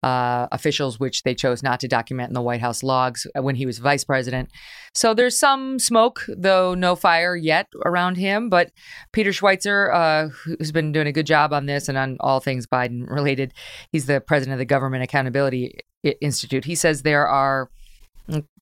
uh, 0.02 0.46
officials 0.52 1.00
which 1.00 1.22
they 1.22 1.34
chose 1.34 1.62
not 1.62 1.80
to 1.80 1.88
document 1.88 2.28
in 2.28 2.34
the 2.34 2.42
white 2.42 2.60
house 2.60 2.82
logs 2.82 3.26
when 3.34 3.54
he 3.54 3.66
was 3.66 3.78
vice 3.78 4.04
president. 4.04 4.50
So 4.94 5.14
there's 5.14 5.38
some 5.38 5.78
smoke 5.78 6.24
though 6.28 6.74
no 6.74 6.96
fire 6.96 7.36
yet 7.36 7.68
around 7.84 8.16
him 8.16 8.50
but 8.50 8.70
peter 9.12 9.30
schweizer 9.30 9.92
uh, 9.94 10.28
who's 10.28 10.72
been 10.72 10.92
doing 10.92 11.06
a 11.06 11.12
good 11.12 11.26
job 11.26 11.52
on 11.52 11.66
this 11.66 11.88
and 11.88 11.96
on 11.96 12.16
all 12.20 12.40
things 12.40 12.66
biden 12.66 13.08
related 13.08 13.54
he's 13.92 14.06
the 14.06 14.20
president 14.20 14.54
of 14.54 14.58
the 14.58 14.64
government 14.64 15.02
accountability 15.02 15.78
institute. 16.20 16.64
He 16.64 16.74
says 16.74 17.02
there 17.02 17.26
are 17.26 17.70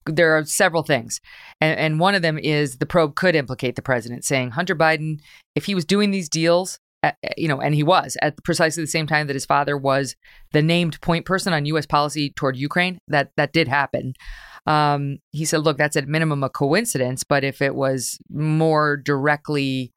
there 0.07 0.37
are 0.37 0.45
several 0.45 0.83
things. 0.83 1.21
And, 1.61 1.79
and 1.79 2.01
one 2.01 2.15
of 2.15 2.23
them 2.23 2.39
is 2.39 2.79
the 2.79 2.87
probe 2.87 3.15
could 3.15 3.35
implicate 3.35 3.77
the 3.77 3.83
president, 3.83 4.25
saying 4.25 4.53
Hunter 4.53 4.75
Biden, 4.75 5.21
if 5.55 5.65
he 5.65 5.75
was 5.75 5.85
doing 5.85 6.11
these 6.11 6.29
deals, 6.29 6.79
at, 7.03 7.17
you 7.37 7.49
know, 7.49 7.61
and 7.61 7.75
he 7.75 7.83
was 7.83 8.17
at 8.23 8.43
precisely 8.45 8.83
the 8.83 8.89
same 8.89 9.07
time 9.07 9.27
that 9.27 9.35
his 9.37 9.45
father 9.45 9.77
was 9.77 10.17
the 10.53 10.63
named 10.63 11.01
point 11.01 11.27
person 11.27 11.53
on 11.53 11.67
U.S. 11.67 11.87
policy 11.87 12.33
toward 12.35 12.57
Ukraine. 12.57 12.99
That 13.09 13.31
that 13.37 13.53
did 13.53 13.69
happen. 13.69 14.15
Um, 14.67 15.19
he 15.31 15.45
said, 15.45 15.61
"Look, 15.61 15.77
that's 15.77 15.97
at 15.97 16.09
minimum 16.09 16.43
a 16.43 16.49
coincidence, 16.49 17.23
but 17.23 17.45
if 17.45 17.61
it 17.61 17.75
was 17.75 18.19
more 18.31 18.97
directly 18.97 19.93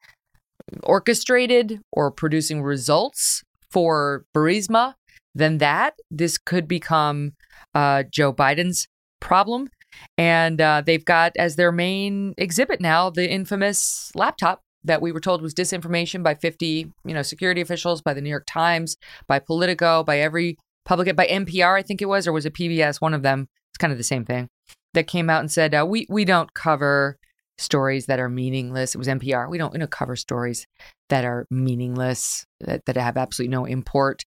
orchestrated 0.82 1.80
or 1.92 2.10
producing 2.10 2.62
results 2.62 3.42
for 3.70 4.26
Burisma 4.36 4.94
than 5.34 5.58
that, 5.58 5.94
this 6.10 6.36
could 6.36 6.68
become 6.68 7.32
uh, 7.74 8.02
Joe 8.10 8.32
Biden's 8.32 8.86
problem. 9.20 9.68
And 10.16 10.60
uh, 10.60 10.82
they've 10.84 11.04
got 11.04 11.32
as 11.38 11.56
their 11.56 11.72
main 11.72 12.34
exhibit 12.38 12.80
now 12.80 13.10
the 13.10 13.28
infamous 13.28 14.10
laptop 14.14 14.62
that 14.84 15.02
we 15.02 15.12
were 15.12 15.20
told 15.20 15.42
was 15.42 15.54
disinformation 15.54 16.22
by 16.22 16.34
50, 16.34 16.92
you 17.04 17.14
know, 17.14 17.22
security 17.22 17.60
officials, 17.60 18.02
by 18.02 18.14
the 18.14 18.20
New 18.20 18.30
York 18.30 18.46
Times, 18.46 18.96
by 19.26 19.38
Politico, 19.38 20.04
by 20.04 20.18
every 20.18 20.56
public, 20.84 21.14
by 21.14 21.26
NPR, 21.26 21.78
I 21.78 21.82
think 21.82 22.02
it 22.02 22.06
was, 22.06 22.26
or 22.26 22.32
was 22.32 22.46
it 22.46 22.54
PBS? 22.54 23.00
One 23.00 23.14
of 23.14 23.22
them. 23.22 23.48
It's 23.70 23.78
kind 23.78 23.92
of 23.92 23.98
the 23.98 24.04
same 24.04 24.24
thing. 24.24 24.48
That 24.94 25.06
came 25.06 25.28
out 25.28 25.40
and 25.40 25.52
said, 25.52 25.74
uh, 25.74 25.84
"We 25.86 26.06
we 26.08 26.24
don't 26.24 26.52
cover 26.54 27.18
stories 27.58 28.06
that 28.06 28.18
are 28.18 28.30
meaningless." 28.30 28.94
It 28.94 28.98
was 28.98 29.06
NPR. 29.06 29.50
We 29.50 29.58
don't 29.58 29.72
we 29.72 29.78
don't 29.78 29.90
cover 29.90 30.16
stories 30.16 30.66
that 31.10 31.24
are 31.24 31.46
meaningless 31.50 32.46
that, 32.60 32.86
that 32.86 32.96
have 32.96 33.18
absolutely 33.18 33.54
no 33.54 33.66
import. 33.66 34.24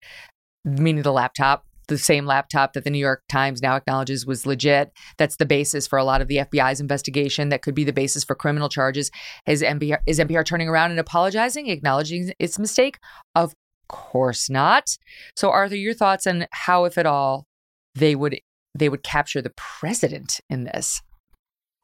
Meaning 0.64 1.02
the 1.02 1.12
laptop 1.12 1.64
the 1.90 1.98
same 1.98 2.24
laptop 2.24 2.72
that 2.72 2.84
the 2.84 2.90
New 2.90 2.98
York 2.98 3.22
Times 3.28 3.60
now 3.60 3.76
acknowledges 3.76 4.24
was 4.24 4.46
legit. 4.46 4.92
That's 5.18 5.36
the 5.36 5.44
basis 5.44 5.86
for 5.86 5.98
a 5.98 6.04
lot 6.04 6.22
of 6.22 6.28
the 6.28 6.36
FBI's 6.36 6.80
investigation. 6.80 7.50
That 7.50 7.62
could 7.62 7.74
be 7.74 7.84
the 7.84 7.92
basis 7.92 8.24
for 8.24 8.34
criminal 8.34 8.70
charges. 8.70 9.10
Is 9.46 9.62
NPR 9.62 9.98
is 10.06 10.18
NPR 10.18 10.44
turning 10.44 10.68
around 10.68 10.92
and 10.92 11.00
apologizing, 11.00 11.68
acknowledging 11.68 12.32
its 12.38 12.58
mistake? 12.58 12.98
Of 13.34 13.54
course 13.88 14.48
not. 14.48 14.96
So, 15.36 15.50
Arthur, 15.50 15.76
your 15.76 15.94
thoughts 15.94 16.26
on 16.26 16.46
how, 16.52 16.84
if 16.84 16.96
at 16.96 17.06
all, 17.06 17.46
they 17.94 18.14
would 18.14 18.40
they 18.74 18.88
would 18.88 19.02
capture 19.02 19.42
the 19.42 19.52
president 19.56 20.40
in 20.48 20.64
this? 20.64 21.02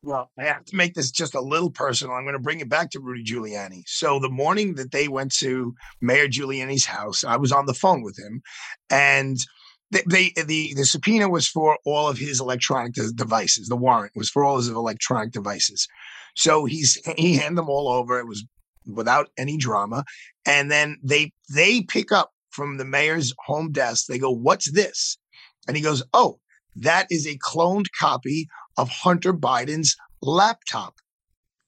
Well, 0.02 0.30
I 0.38 0.44
have 0.44 0.64
to 0.66 0.76
make 0.76 0.94
this 0.94 1.10
just 1.10 1.34
a 1.34 1.40
little 1.40 1.70
personal. 1.70 2.14
I'm 2.14 2.22
going 2.22 2.34
to 2.34 2.42
bring 2.42 2.60
it 2.60 2.68
back 2.68 2.90
to 2.90 3.00
Rudy 3.00 3.24
Giuliani. 3.24 3.82
So 3.86 4.20
the 4.20 4.28
morning 4.28 4.74
that 4.74 4.92
they 4.92 5.08
went 5.08 5.32
to 5.38 5.74
Mayor 6.00 6.28
Giuliani's 6.28 6.86
house, 6.86 7.24
I 7.24 7.36
was 7.36 7.50
on 7.50 7.66
the 7.66 7.74
phone 7.74 8.02
with 8.02 8.16
him, 8.16 8.40
and 8.88 9.36
they, 9.90 10.32
the 10.36 10.74
the 10.74 10.84
subpoena 10.84 11.28
was 11.28 11.46
for 11.46 11.78
all 11.84 12.08
of 12.08 12.18
his 12.18 12.40
electronic 12.40 12.94
devices. 13.14 13.68
The 13.68 13.76
warrant 13.76 14.12
was 14.16 14.28
for 14.28 14.44
all 14.44 14.56
his 14.56 14.68
electronic 14.68 15.32
devices. 15.32 15.86
So 16.34 16.64
he's 16.64 17.00
he 17.16 17.36
handed 17.36 17.58
them 17.58 17.70
all 17.70 17.88
over. 17.88 18.18
It 18.18 18.26
was 18.26 18.44
without 18.86 19.28
any 19.38 19.56
drama. 19.56 20.04
And 20.44 20.70
then 20.70 20.98
they 21.02 21.32
they 21.52 21.82
pick 21.82 22.10
up 22.10 22.32
from 22.50 22.78
the 22.78 22.84
mayor's 22.84 23.32
home 23.46 23.70
desk. 23.70 24.06
They 24.06 24.18
go, 24.18 24.30
"What's 24.30 24.70
this?" 24.72 25.18
And 25.68 25.76
he 25.76 25.82
goes, 25.82 26.02
"Oh, 26.12 26.40
that 26.74 27.06
is 27.10 27.26
a 27.26 27.38
cloned 27.38 27.86
copy 27.98 28.48
of 28.76 28.88
Hunter 28.88 29.32
Biden's 29.32 29.96
laptop. 30.20 30.94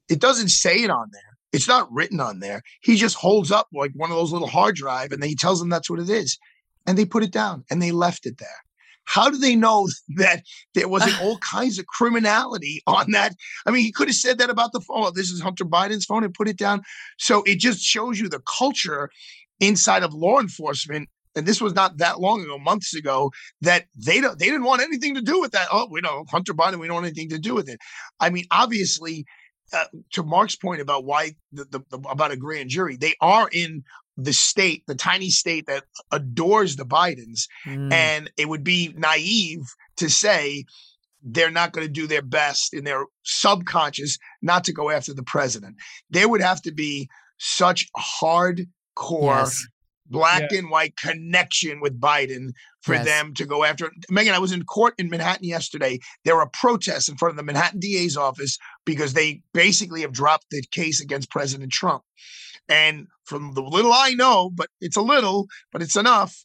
It 0.09 0.21
doesn't 0.21 0.49
say 0.49 0.83
it 0.83 0.91
on 0.91 1.09
there. 1.13 1.23
It's 1.53 1.69
not 1.69 1.91
written 1.91 2.21
on 2.21 2.41
there. 2.41 2.63
He 2.83 2.97
just 2.97 3.17
holds 3.17 3.51
up 3.51 3.69
like 3.73 3.93
one 3.95 4.11
of 4.11 4.17
those 4.17 4.33
little 4.33 4.49
hard 4.49 4.75
drive 4.75 5.13
and 5.13 5.23
then 5.23 5.31
he 5.31 5.37
tells 5.37 5.61
them 5.61 5.71
that's 5.71 5.89
what 5.89 6.01
it 6.01 6.11
is 6.11 6.39
and 6.89 6.97
they 6.97 7.05
put 7.05 7.23
it 7.23 7.31
down 7.31 7.65
and 7.71 7.83
they 7.83 7.93
left 7.93 8.25
it 8.25 8.39
there. 8.39 8.49
How 9.05 9.29
do 9.29 9.37
they 9.37 9.55
know 9.55 9.89
that 10.17 10.43
there 10.75 10.89
wasn't 10.89 11.21
all 11.23 11.39
kinds 11.39 11.79
of 11.79 11.87
criminality 11.87 12.83
on 12.87 13.11
that? 13.13 13.35
I 13.67 13.71
mean, 13.71 13.85
he 13.85 13.93
could 13.93 14.09
have 14.09 14.17
said 14.17 14.39
that 14.39 14.51
about 14.51 14.73
the 14.73 14.81
phone. 14.81 15.05
Oh, 15.05 15.11
this 15.11 15.31
is 15.31 15.41
Hunter 15.41 15.67
Biden's 15.67 16.07
phone 16.07 16.25
and 16.25 16.35
put 16.35 16.49
it 16.49 16.57
down. 16.57 16.83
So 17.19 17.43
it 17.43 17.59
just 17.59 17.81
shows 17.81 18.19
you 18.19 18.29
the 18.29 18.41
culture 18.59 19.11
inside 19.61 20.03
of 20.03 20.15
law 20.15 20.41
enforcement. 20.41 21.11
And 21.37 21.47
this 21.47 21.61
was 21.61 21.75
not 21.75 21.99
that 21.99 22.21
long 22.21 22.43
ago, 22.43 22.59
months 22.59 22.95
ago, 22.95 23.31
that 23.61 23.85
they 23.95 24.21
don't 24.21 24.39
they 24.39 24.47
didn't 24.47 24.65
want 24.65 24.83
anything 24.83 25.15
to 25.15 25.21
do 25.21 25.41
with 25.41 25.53
that. 25.53 25.69
Oh, 25.71 25.87
we 25.91 26.01
know 26.01 26.25
Hunter 26.31 26.55
Biden, 26.55 26.81
we 26.81 26.87
don't 26.87 26.95
want 26.95 27.07
anything 27.07 27.29
to 27.29 27.39
do 27.39 27.55
with 27.55 27.69
it. 27.69 27.79
I 28.19 28.31
mean, 28.31 28.45
obviously, 28.51 29.27
uh, 29.73 29.85
to 30.13 30.23
Mark's 30.23 30.57
point 30.57 30.81
about 30.81 31.05
why 31.05 31.37
the, 31.53 31.65
the, 31.65 31.81
the, 31.91 31.99
about 32.09 32.31
a 32.31 32.37
grand 32.37 32.71
jury, 32.71 32.97
they 32.97 33.15
are 33.21 33.49
in 33.53 33.85
the 34.17 34.33
state, 34.33 34.85
the 34.87 34.95
tiny 34.95 35.31
state 35.31 35.67
that 35.67 35.85
adores 36.11 36.77
the 36.77 36.85
Bidens. 36.85 37.47
Mm. 37.65 37.93
And 37.93 38.31
it 38.37 38.49
would 38.49 38.65
be 38.65 38.93
naive 38.97 39.63
to 39.97 40.09
say 40.11 40.65
they're 41.23 41.51
not 41.51 41.73
going 41.73 41.87
to 41.87 41.93
do 41.93 42.07
their 42.07 42.23
best 42.23 42.75
in 42.75 42.85
their 42.85 43.05
subconscious 43.25 44.19
not 44.43 44.65
to 44.65 44.73
go 44.73 44.91
after 44.91 45.15
the 45.15 45.23
president. 45.23 45.77
There 46.11 46.29
would 46.29 46.41
have 46.41 46.63
to 46.63 46.73
be 46.73 47.09
such 47.39 47.89
hardcore 47.97 48.75
yes. 49.45 49.67
Black 50.09 50.51
yeah. 50.51 50.59
and 50.59 50.71
white 50.71 50.97
connection 50.97 51.81
with 51.81 52.01
Biden 52.01 52.51
for 52.83 52.95
yes. 52.95 53.05
them 53.05 53.35
to 53.35 53.45
go 53.45 53.65
after. 53.65 53.91
Megyn, 54.11 54.33
I 54.33 54.39
was 54.39 54.53
in 54.53 54.65
court 54.65 54.95
in 54.99 55.11
Manhattan 55.11 55.45
yesterday. 55.45 55.99
There 56.25 56.37
were 56.37 56.49
protests 56.49 57.09
in 57.09 57.17
front 57.17 57.33
of 57.33 57.37
the 57.37 57.43
Manhattan 57.43 57.81
DA's 57.81 58.17
office 58.17 58.59
because 58.85 59.13
they 59.13 59.43
basically 59.53 60.03
have 60.03 60.13
dropped 60.13 60.47
the 60.51 60.63
case 60.71 61.01
against 61.01 61.31
President 61.31 61.73
Trump. 61.73 62.03
And 62.69 63.07
from 63.25 63.55
the 63.55 63.63
little 63.63 63.93
I 63.93 64.11
know, 64.11 64.51
but 64.51 64.69
it's 64.81 64.97
a 64.97 65.03
little, 65.03 65.47
but 65.73 65.83
it's 65.83 65.97
enough. 65.97 66.45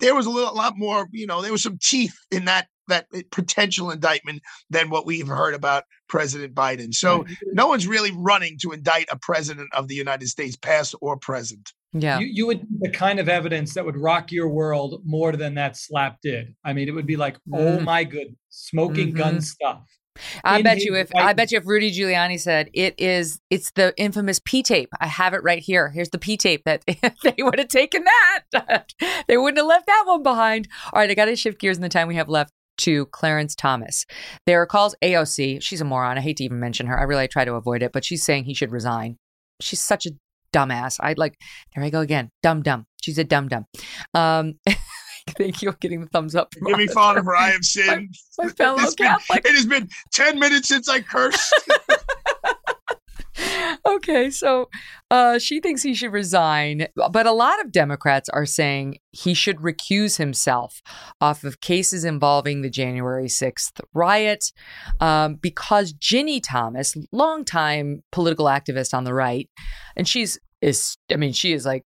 There 0.00 0.14
was 0.14 0.26
a 0.26 0.30
little, 0.30 0.52
a 0.52 0.54
lot 0.54 0.74
more, 0.76 1.08
you 1.12 1.26
know, 1.26 1.40
there 1.40 1.52
was 1.52 1.62
some 1.62 1.78
teeth 1.82 2.16
in 2.30 2.44
that 2.44 2.68
that 2.88 3.06
potential 3.32 3.90
indictment 3.90 4.42
than 4.70 4.90
what 4.90 5.06
we've 5.06 5.26
heard 5.26 5.54
about 5.54 5.84
President 6.08 6.54
Biden. 6.54 6.94
So 6.94 7.24
no 7.52 7.66
one's 7.66 7.86
really 7.86 8.12
running 8.12 8.58
to 8.62 8.72
indict 8.72 9.08
a 9.10 9.18
president 9.18 9.68
of 9.74 9.88
the 9.88 9.94
United 9.94 10.28
States, 10.28 10.56
past 10.56 10.94
or 11.00 11.16
present. 11.16 11.72
Yeah. 12.00 12.18
You, 12.18 12.26
you 12.26 12.46
would 12.46 12.66
the 12.80 12.90
kind 12.90 13.18
of 13.18 13.28
evidence 13.28 13.74
that 13.74 13.84
would 13.84 13.96
rock 13.96 14.32
your 14.32 14.48
world 14.48 15.02
more 15.04 15.32
than 15.32 15.54
that 15.54 15.76
slap 15.76 16.18
did. 16.22 16.54
I 16.64 16.72
mean, 16.72 16.88
it 16.88 16.92
would 16.92 17.06
be 17.06 17.16
like, 17.16 17.36
oh 17.52 17.78
Mm. 17.78 17.84
my 17.84 18.04
good, 18.04 18.36
smoking 18.50 19.12
Mhm. 19.12 19.16
gun 19.16 19.40
stuff. 19.40 19.82
I 20.44 20.58
In 20.58 20.64
bet 20.64 20.78
you 20.78 20.94
if 20.94 21.10
I 21.14 21.34
bet 21.34 21.52
you 21.52 21.58
if 21.58 21.66
Rudy 21.66 21.90
Giuliani 21.92 22.40
said 22.40 22.70
it 22.72 22.94
is 22.98 23.38
it's 23.50 23.70
the 23.72 23.92
infamous 23.98 24.40
P 24.42 24.62
tape. 24.62 24.88
I 24.98 25.06
have 25.08 25.34
it 25.34 25.42
right 25.42 25.58
here. 25.62 25.90
Here's 25.90 26.08
the 26.08 26.18
P 26.18 26.36
tape 26.38 26.62
that 26.64 26.84
they 27.22 27.34
would 27.42 27.58
have 27.58 27.68
taken 27.68 28.02
that. 28.04 28.86
they 29.28 29.36
wouldn't 29.36 29.58
have 29.58 29.66
left 29.66 29.86
that 29.86 30.04
one 30.06 30.22
behind. 30.22 30.68
All 30.92 31.00
right, 31.00 31.10
I 31.10 31.14
got 31.14 31.26
to 31.26 31.36
shift 31.36 31.60
gears 31.60 31.76
in 31.76 31.82
the 31.82 31.88
time 31.90 32.08
we 32.08 32.14
have 32.16 32.30
left 32.30 32.50
to 32.78 33.06
Clarence 33.06 33.54
Thomas. 33.54 34.06
There 34.46 34.60
are 34.62 34.66
calls 34.66 34.94
AOC. 35.02 35.62
She's 35.62 35.80
a 35.80 35.84
moron. 35.84 36.16
I 36.18 36.22
hate 36.22 36.38
to 36.38 36.44
even 36.44 36.60
mention 36.60 36.86
her. 36.86 36.98
I 36.98 37.02
really 37.04 37.28
try 37.28 37.44
to 37.44 37.54
avoid 37.54 37.82
it, 37.82 37.92
but 37.92 38.04
she's 38.04 38.22
saying 38.24 38.44
he 38.44 38.54
should 38.54 38.70
resign. 38.70 39.16
She's 39.60 39.80
such 39.82 40.06
a 40.06 40.10
dumbass. 40.56 40.98
I'd 41.00 41.18
like 41.18 41.38
there 41.74 41.84
I 41.84 41.90
go 41.90 42.00
again. 42.00 42.30
Dumb 42.42 42.62
dumb. 42.62 42.86
She's 43.02 43.18
a 43.18 43.24
dumb 43.24 43.48
dumb. 43.48 43.66
Um 44.14 44.54
Thank 45.36 45.60
you 45.60 45.72
for 45.72 45.78
getting 45.78 46.00
the 46.00 46.06
thumbs 46.06 46.36
up. 46.36 46.52
Give 46.64 46.78
me 46.78 46.86
father 46.86 47.22
for 47.22 47.34
I 47.36 47.50
have 47.50 47.64
sinned. 47.64 48.14
My 48.38 48.48
fellow 48.48 48.78
It's 48.80 48.94
been- 48.94 49.16
it 49.30 49.54
has 49.56 49.66
been 49.66 49.88
10 50.12 50.38
minutes 50.38 50.68
since 50.68 50.88
I 50.88 51.00
cursed. 51.00 51.52
okay, 53.86 54.30
so 54.30 54.68
uh, 55.10 55.38
she 55.38 55.60
thinks 55.60 55.82
he 55.82 55.94
should 55.94 56.12
resign, 56.12 56.86
but 57.10 57.26
a 57.26 57.32
lot 57.32 57.60
of 57.60 57.72
Democrats 57.72 58.28
are 58.30 58.46
saying 58.46 58.98
he 59.10 59.34
should 59.34 59.58
recuse 59.58 60.16
himself 60.16 60.80
off 61.20 61.44
of 61.44 61.60
cases 61.60 62.04
involving 62.04 62.62
the 62.62 62.70
January 62.70 63.26
6th 63.26 63.80
riot 63.94 64.52
um, 65.00 65.34
because 65.34 65.92
Ginni 65.92 66.40
Thomas, 66.42 66.96
longtime 67.12 68.02
political 68.12 68.46
activist 68.46 68.94
on 68.94 69.04
the 69.04 69.14
right, 69.14 69.48
and 69.96 70.08
she's 70.08 70.38
is 70.60 70.96
I 71.10 71.16
mean 71.16 71.32
she 71.32 71.52
is 71.52 71.64
like 71.64 71.84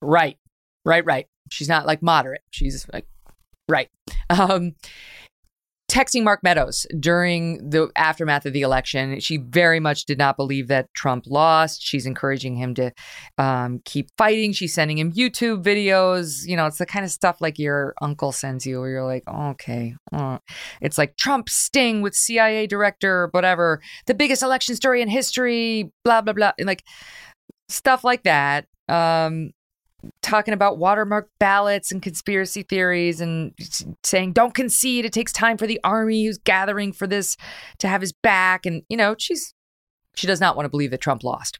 right, 0.00 0.38
right, 0.84 1.04
right. 1.04 1.26
She's 1.50 1.68
not 1.68 1.86
like 1.86 2.02
moderate. 2.02 2.42
She's 2.50 2.86
like 2.92 3.06
right. 3.68 3.88
Um, 4.30 4.74
texting 5.90 6.22
Mark 6.22 6.42
Meadows 6.42 6.86
during 7.00 7.70
the 7.70 7.90
aftermath 7.96 8.44
of 8.44 8.52
the 8.52 8.60
election. 8.60 9.18
She 9.20 9.38
very 9.38 9.80
much 9.80 10.04
did 10.04 10.18
not 10.18 10.36
believe 10.36 10.68
that 10.68 10.92
Trump 10.92 11.24
lost. 11.26 11.82
She's 11.82 12.04
encouraging 12.04 12.56
him 12.56 12.74
to 12.74 12.92
um, 13.38 13.80
keep 13.84 14.10
fighting. 14.18 14.52
She's 14.52 14.74
sending 14.74 14.98
him 14.98 15.12
YouTube 15.12 15.62
videos. 15.62 16.46
You 16.46 16.56
know, 16.56 16.66
it's 16.66 16.78
the 16.78 16.86
kind 16.86 17.04
of 17.04 17.10
stuff 17.10 17.40
like 17.40 17.58
your 17.58 17.94
uncle 18.02 18.32
sends 18.32 18.66
you, 18.66 18.80
where 18.80 18.90
you're 18.90 19.04
like, 19.04 19.24
oh, 19.26 19.48
okay. 19.50 19.94
uh." 20.12 20.38
It's 20.82 20.98
like 20.98 21.16
Trump 21.16 21.48
sting 21.48 22.02
with 22.02 22.14
CIA 22.14 22.66
director, 22.66 23.28
whatever, 23.32 23.80
the 24.06 24.14
biggest 24.14 24.42
election 24.42 24.76
story 24.76 25.00
in 25.00 25.08
history, 25.08 25.90
blah, 26.04 26.20
blah, 26.20 26.34
blah. 26.34 26.52
And 26.58 26.66
like 26.66 26.84
stuff 27.68 28.04
like 28.04 28.22
that. 28.24 28.66
Um, 28.88 29.50
talking 30.22 30.54
about 30.54 30.78
watermark 30.78 31.28
ballots 31.40 31.90
and 31.90 32.00
conspiracy 32.00 32.62
theories 32.62 33.20
and 33.20 33.52
saying 34.04 34.32
don't 34.32 34.54
concede 34.54 35.04
it 35.04 35.12
takes 35.12 35.32
time 35.32 35.58
for 35.58 35.66
the 35.66 35.80
army 35.82 36.24
who's 36.24 36.38
gathering 36.38 36.92
for 36.92 37.08
this 37.08 37.36
to 37.78 37.88
have 37.88 38.00
his 38.00 38.12
back 38.12 38.64
and 38.64 38.84
you 38.88 38.96
know 38.96 39.16
she's 39.18 39.54
she 40.18 40.26
does 40.26 40.40
not 40.40 40.56
want 40.56 40.66
to 40.66 40.70
believe 40.70 40.90
that 40.90 41.00
Trump 41.00 41.22
lost. 41.22 41.58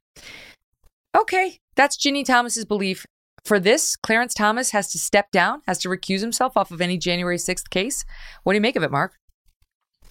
Okay, 1.16 1.58
that's 1.76 1.96
Ginni 1.96 2.24
Thomas's 2.24 2.64
belief. 2.64 3.06
For 3.44 3.60
this, 3.60 3.96
Clarence 3.96 4.34
Thomas 4.34 4.72
has 4.72 4.90
to 4.90 4.98
step 4.98 5.30
down, 5.30 5.62
has 5.66 5.78
to 5.78 5.88
recuse 5.88 6.20
himself 6.20 6.56
off 6.56 6.70
of 6.70 6.80
any 6.80 6.98
January 6.98 7.36
6th 7.38 7.70
case. 7.70 8.04
What 8.42 8.52
do 8.52 8.56
you 8.56 8.60
make 8.60 8.76
of 8.76 8.82
it, 8.82 8.90
Mark? 8.90 9.14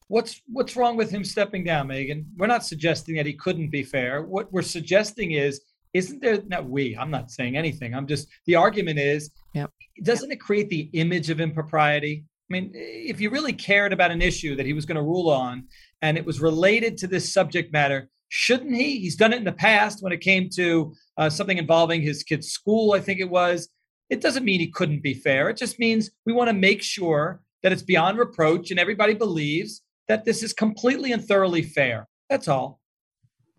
What's 0.07 0.41
what's 0.47 0.77
wrong 0.77 0.95
with 0.95 1.11
him 1.11 1.25
stepping 1.25 1.65
down, 1.65 1.89
Megyn? 1.89 2.25
We're 2.37 2.47
not 2.47 2.65
suggesting 2.65 3.15
that 3.17 3.25
he 3.25 3.33
couldn't 3.33 3.69
be 3.69 3.83
fair. 3.83 4.23
What 4.23 4.51
we're 4.53 4.61
suggesting 4.61 5.33
is, 5.33 5.59
isn't 5.97 6.21
there 6.21 6.41
not 6.47 6.69
we? 6.69 6.95
I'm 6.95 7.11
not 7.11 7.31
saying 7.31 7.57
anything. 7.57 7.93
I'm 7.95 8.07
just 8.07 8.27
the 8.45 8.55
argument 8.55 8.99
is, 8.99 9.31
Yep. 9.53 9.71
doesn't 10.03 10.31
it 10.31 10.39
create 10.39 10.69
the 10.69 10.89
image 10.93 11.29
of 11.29 11.41
impropriety? 11.41 12.25
I 12.49 12.53
mean, 12.53 12.71
if 12.73 13.19
you 13.19 13.29
really 13.29 13.53
cared 13.53 13.91
about 13.93 14.11
an 14.11 14.21
issue 14.21 14.55
that 14.55 14.65
he 14.65 14.73
was 14.73 14.85
going 14.85 14.95
to 14.95 15.01
rule 15.01 15.29
on, 15.29 15.65
and 16.01 16.17
it 16.17 16.25
was 16.25 16.39
related 16.39 16.97
to 16.99 17.07
this 17.07 17.33
subject 17.33 17.73
matter, 17.73 18.09
shouldn't 18.29 18.75
he? 18.75 18.99
He's 18.99 19.15
done 19.15 19.33
it 19.33 19.37
in 19.37 19.43
the 19.43 19.51
past 19.51 20.01
when 20.01 20.13
it 20.13 20.21
came 20.21 20.49
to 20.55 20.93
uh, 21.17 21.29
something 21.29 21.57
involving 21.57 22.01
his 22.01 22.23
kid's 22.23 22.49
school, 22.49 22.93
I 22.93 22.99
think 22.99 23.19
it 23.19 23.29
was. 23.29 23.69
It 24.09 24.21
doesn't 24.21 24.45
mean 24.45 24.59
he 24.59 24.71
couldn't 24.71 25.03
be 25.03 25.13
fair. 25.13 25.49
It 25.49 25.57
just 25.57 25.79
means 25.79 26.11
we 26.25 26.31
want 26.33 26.49
to 26.49 26.53
make 26.53 26.81
sure 26.81 27.41
that 27.63 27.71
it's 27.71 27.81
beyond 27.81 28.17
reproach 28.17 28.71
and 28.71 28.79
everybody 28.79 29.13
believes 29.13 29.81
that 30.07 30.23
this 30.23 30.43
is 30.43 30.53
completely 30.53 31.11
and 31.11 31.23
thoroughly 31.25 31.63
fair. 31.63 32.07
That's 32.29 32.47
all. 32.47 32.79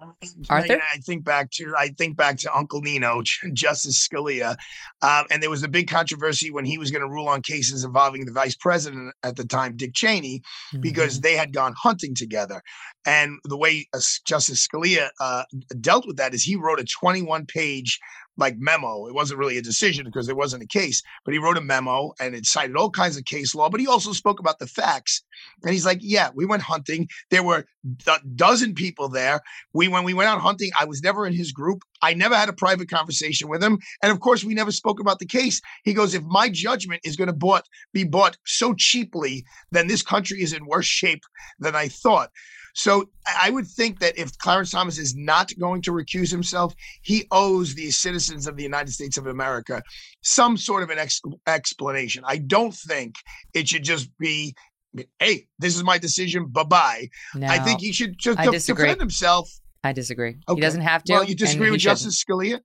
Arthur? 0.01 0.15
Megyn, 0.51 0.81
I 0.95 0.99
think 0.99 1.25
back 1.25 1.51
to 1.53 1.75
I 1.77 1.89
think 1.89 2.17
back 2.17 2.39
to 2.39 2.57
Uncle 2.57 2.81
Nino, 2.81 3.23
Justice 3.53 4.07
Scalia, 4.07 4.57
um, 5.03 5.27
and 5.31 5.43
there 5.43 5.51
was 5.51 5.63
a 5.63 5.69
big 5.69 5.89
controversy 5.89 6.51
when 6.51 6.65
he 6.65 6.79
was 6.79 6.91
going 6.91 7.03
to 7.03 7.09
rule 7.09 7.29
on 7.29 7.43
cases 7.43 7.85
involving 7.85 8.25
the 8.25 8.33
vice 8.33 8.55
president 8.55 9.15
at 9.23 9.37
the 9.37 9.45
time, 9.45 9.77
Dick 9.77 9.95
Cheney, 9.95 10.43
because 10.81 11.21
they 11.21 11.35
had 11.35 11.53
gone 11.53 11.75
hunting 11.77 12.15
together. 12.15 12.63
And 13.07 13.39
the 13.45 13.57
way 13.57 13.89
uh, 13.95 14.01
Justice 14.25 14.67
Scalia 14.67 15.09
uh, 15.21 15.45
dealt 15.81 16.07
with 16.07 16.17
that 16.17 16.35
is 16.35 16.43
he 16.43 16.57
wrote 16.57 16.81
a 16.81 16.85
21 16.85 17.47
page 17.47 17.99
like 18.39 18.57
memo. 18.57 19.07
It 19.07 19.15
wasn't 19.15 19.41
really 19.41 19.59
a 19.59 19.63
decision 19.63 20.07
because 20.07 20.27
there 20.27 20.37
wasn't 20.37 20.63
a 20.63 20.67
case, 20.67 21.03
but 21.25 21.35
he 21.35 21.39
wrote 21.39 21.59
a 21.59 21.61
memo 21.61 22.13
and 22.21 22.35
it 22.35 22.47
cited 22.47 22.77
all 22.77 22.91
kinds 22.91 23.17
of 23.19 23.25
case 23.25 23.55
law. 23.55 23.69
But 23.69 23.81
he 23.81 23.87
also 23.87 24.13
spoke 24.13 24.41
about 24.41 24.61
the 24.61 24.67
facts. 24.67 25.23
And 25.63 25.73
he's 25.73 25.85
like, 25.85 25.99
"Yeah, 26.01 26.31
we 26.35 26.47
went 26.47 26.63
hunting. 26.63 27.09
There 27.31 27.43
were 27.43 27.67
a 28.07 28.19
dozen 28.35 28.75
people 28.75 29.09
there. 29.09 29.41
We 29.75 29.89
when 29.89 30.05
we 30.05 30.15
went 30.15 30.31
out 30.31 30.41
hunting, 30.41 30.71
I 30.79 30.85
was 30.85 31.03
never 31.03 31.27
in 31.27 31.35
his 31.35 31.53
group. 31.53 31.83
I 32.01 32.15
never 32.15 32.37
had 32.37 32.49
a 32.49 32.53
private 32.53 32.89
conversation 32.89 33.49
with 33.49 33.63
him, 33.63 33.79
and 34.03 34.13
of 34.13 34.21
course, 34.21 34.45
we 34.45 34.55
never 34.55 34.73
spoke 34.73 35.01
about 35.01 35.19
the 35.19 35.27
case." 35.27 35.61
He 35.85 35.93
goes, 35.93 36.15
"If 36.15 36.23
my 36.23 36.49
judgment 36.49 37.01
is 37.05 37.17
going 37.17 37.27
to 37.27 37.35
bought 37.35 37.67
be 37.93 38.05
bought 38.05 38.39
so 38.47 38.73
cheaply, 38.75 39.45
then 39.73 39.89
this 39.89 40.03
country 40.03 40.43
is 40.43 40.53
in 40.53 40.67
worse 40.67 40.87
shape 40.87 41.23
than 41.59 41.75
I 41.75 41.89
thought." 41.89 42.31
So 42.79 43.11
I 43.27 43.51
would 43.51 43.67
think 43.67 43.99
that 43.99 44.17
if 44.17 44.39
Clarence 44.39 44.71
Thomas 44.71 44.99
is 44.99 45.17
not 45.17 45.51
going 45.59 45.83
to 45.83 45.91
recuse 45.91 46.31
himself, 46.31 46.75
he 47.03 47.27
owes 47.33 47.75
the 47.75 47.91
citizens 47.91 48.47
of 48.47 48.57
the 48.57 48.63
United 48.63 48.93
States 48.93 49.17
of 49.19 49.27
America 49.27 49.83
some 50.23 50.57
sort 50.57 50.85
of 50.85 50.91
an 50.91 50.99
ex- 50.99 51.21
explanation. 51.49 52.23
I 52.25 52.37
don't 52.39 52.73
think 52.73 53.17
it 53.53 53.67
should 53.69 53.83
just 53.83 54.17
be, 54.19 54.55
hey, 55.19 55.49
this 55.59 55.75
is 55.75 55.83
my 55.83 55.99
decision, 55.99 56.47
bye 56.47 56.63
bye. 56.63 57.09
I 57.51 57.59
think 57.59 57.81
he 57.81 57.93
should 57.93 58.17
just 58.17 58.39
de- 58.45 58.53
defend 58.87 59.01
himself. 59.01 59.51
I 59.83 59.93
disagree. 59.93 60.37
He 60.49 60.61
doesn't 60.61 60.83
have 60.83 61.03
to. 61.05 61.13
Well, 61.15 61.25
you 61.25 61.35
disagree 61.35 61.71
with. 61.73 61.81
Justice 61.81 62.23
Scalia? 62.25 62.61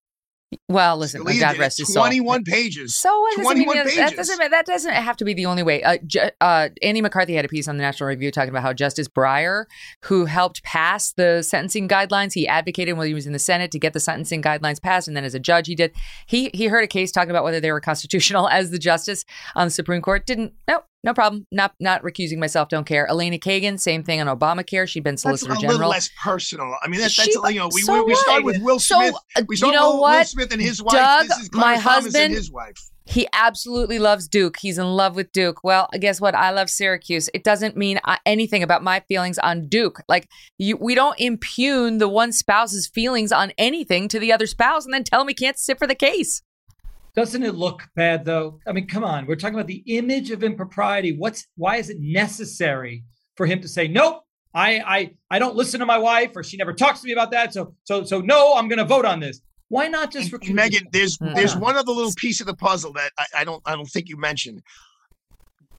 Well, 0.69 0.97
listen, 0.97 1.23
Scalia 1.23 1.39
God 1.39 1.57
rest 1.57 1.77
his 1.77 1.93
soul. 1.93 2.03
21 2.03 2.43
pages. 2.43 2.95
So 2.95 3.09
what 3.19 3.33
it 3.33 3.37
mean? 3.39 3.45
21 3.65 3.75
That 3.77 3.85
pages. 3.85 4.15
doesn't 4.15 4.51
that 4.51 4.65
doesn't 4.65 4.93
have 4.93 5.17
to 5.17 5.25
be 5.25 5.33
the 5.33 5.45
only 5.45 5.63
way. 5.63 5.83
Uh, 5.83 5.97
Ju- 6.05 6.29
uh, 6.41 6.69
Andy 6.81 7.01
McCarthy 7.01 7.33
had 7.35 7.45
a 7.45 7.47
piece 7.47 7.67
on 7.67 7.77
the 7.77 7.81
National 7.81 8.09
Review 8.09 8.31
talking 8.31 8.49
about 8.49 8.63
how 8.63 8.73
Justice 8.73 9.07
Breyer, 9.07 9.65
who 10.03 10.25
helped 10.25 10.63
pass 10.63 11.11
the 11.13 11.41
sentencing 11.41 11.87
guidelines, 11.87 12.33
he 12.33 12.47
advocated 12.47 12.97
when 12.97 13.07
he 13.07 13.13
was 13.13 13.25
in 13.25 13.33
the 13.33 13.39
Senate 13.39 13.71
to 13.71 13.79
get 13.79 13.93
the 13.93 13.99
sentencing 13.99 14.41
guidelines 14.41 14.81
passed, 14.81 15.07
and 15.07 15.15
then 15.17 15.23
as 15.23 15.33
a 15.35 15.39
judge, 15.39 15.67
he 15.67 15.75
did. 15.75 15.91
He 16.25 16.49
he 16.53 16.65
heard 16.65 16.83
a 16.83 16.87
case 16.87 17.11
talking 17.11 17.31
about 17.31 17.43
whether 17.43 17.59
they 17.59 17.71
were 17.71 17.81
constitutional 17.81 18.47
as 18.49 18.71
the 18.71 18.79
justice 18.79 19.25
on 19.55 19.67
the 19.67 19.71
Supreme 19.71 20.01
Court. 20.01 20.25
Didn't 20.25 20.53
no 20.67 20.83
no 21.03 21.13
problem. 21.13 21.45
Not 21.51 21.73
not 21.79 22.01
recusing 22.03 22.37
myself. 22.37 22.69
Don't 22.69 22.85
care. 22.85 23.07
Elena 23.07 23.37
Kagan, 23.37 23.79
same 23.79 24.03
thing 24.03 24.21
on 24.21 24.27
Obamacare. 24.27 24.87
She'd 24.87 25.03
been 25.03 25.17
Solicitor 25.17 25.49
That's 25.49 25.59
a 25.59 25.61
General. 25.61 25.77
little 25.79 25.91
less 25.91 26.09
personal. 26.23 26.75
I 26.81 26.87
mean, 26.87 27.01
that, 27.01 27.11
She- 27.11 27.21
that's 27.23 27.53
you 27.53 27.59
know, 27.59 27.69
we 27.73 27.81
so 27.81 27.93
we, 28.03 28.11
we 28.11 28.15
start 28.15 28.43
with 28.43 28.61
Will 28.61 28.79
So, 28.79 28.99
Smith. 28.99 29.15
uh, 29.35 29.41
we 29.47 29.57
you 29.57 29.71
know 29.71 29.89
with 29.91 29.95
Will 29.95 30.01
what? 30.01 30.27
Smith 30.27 30.53
and 30.53 30.61
his 30.61 30.81
wife. 30.81 30.93
Doug, 30.93 31.27
this 31.27 31.37
is 31.39 31.49
my 31.53 31.75
Thomas 31.75 31.83
husband- 31.83 32.15
and 32.23 32.33
his 32.33 32.51
wife. 32.51 32.77
He 33.05 33.27
absolutely 33.33 33.99
loves 33.99 34.29
Duke. 34.29 34.55
He's 34.61 34.77
in 34.77 34.85
love 34.87 35.17
with 35.17 35.33
Duke. 35.33 35.59
Well, 35.61 35.89
guess 35.99 36.21
what? 36.21 36.35
I 36.35 36.51
love 36.51 36.69
Syracuse. 36.69 37.29
It 37.33 37.43
doesn't 37.43 37.75
mean 37.75 37.99
uh, 38.05 38.15
anything 38.25 38.63
about 38.63 38.81
my 38.81 39.01
feelings 39.09 39.37
on 39.39 39.67
Duke. 39.67 39.99
Like 40.07 40.29
you, 40.57 40.77
we 40.77 40.95
don't 40.95 41.19
impugn 41.19 41.97
the 41.97 42.07
one 42.07 42.31
spouse's 42.31 42.87
feelings 42.87 43.33
on 43.33 43.51
anything 43.57 44.07
to 44.07 44.19
the 44.19 44.31
other 44.31 44.47
spouse, 44.47 44.85
and 44.85 44.93
then 44.93 45.03
tell 45.03 45.21
him 45.21 45.27
he 45.27 45.33
can't 45.33 45.59
sit 45.59 45.77
for 45.77 45.85
the 45.85 45.95
case. 45.95 46.43
Doesn't 47.15 47.43
it 47.43 47.55
look 47.55 47.83
bad 47.95 48.25
though? 48.25 48.59
I 48.67 48.71
mean, 48.71 48.87
come 48.87 49.03
on. 49.03 49.27
We're 49.27 49.35
talking 49.35 49.55
about 49.55 49.67
the 49.67 49.83
image 49.85 50.31
of 50.31 50.43
impropriety. 50.43 51.15
What's 51.15 51.45
why 51.55 51.77
is 51.77 51.89
it 51.89 51.97
necessary 51.99 53.03
for 53.37 53.45
him 53.45 53.61
to 53.61 53.67
say, 53.67 53.87
nope, 53.87 54.23
I 54.53 54.79
I 54.79 55.13
I 55.29 55.39
don't 55.39 55.55
listen 55.55 55.79
to 55.79 55.85
my 55.85 55.97
wife 55.99 56.31
or 56.35 56.43
she 56.43 56.57
never 56.57 56.73
talks 56.73 57.01
to 57.01 57.07
me 57.07 57.13
about 57.13 57.31
that. 57.31 57.53
So 57.53 57.75
so 57.83 58.03
so 58.03 58.19
no, 58.21 58.55
I'm 58.55 58.67
gonna 58.67 58.85
vote 58.85 59.05
on 59.05 59.19
this. 59.19 59.41
Why 59.69 59.87
not 59.87 60.11
just 60.11 60.31
And 60.31 60.41
recuse 60.41 60.55
Megyn, 60.55 60.91
there's 60.91 61.17
Mm. 61.17 61.35
there's 61.35 61.55
one 61.55 61.75
other 61.75 61.91
little 61.91 62.13
piece 62.17 62.39
of 62.41 62.47
the 62.47 62.55
puzzle 62.55 62.93
that 62.93 63.11
I, 63.17 63.25
I 63.39 63.43
don't 63.43 63.61
I 63.65 63.75
don't 63.75 63.85
think 63.89 64.09
you 64.09 64.17
mentioned. 64.17 64.63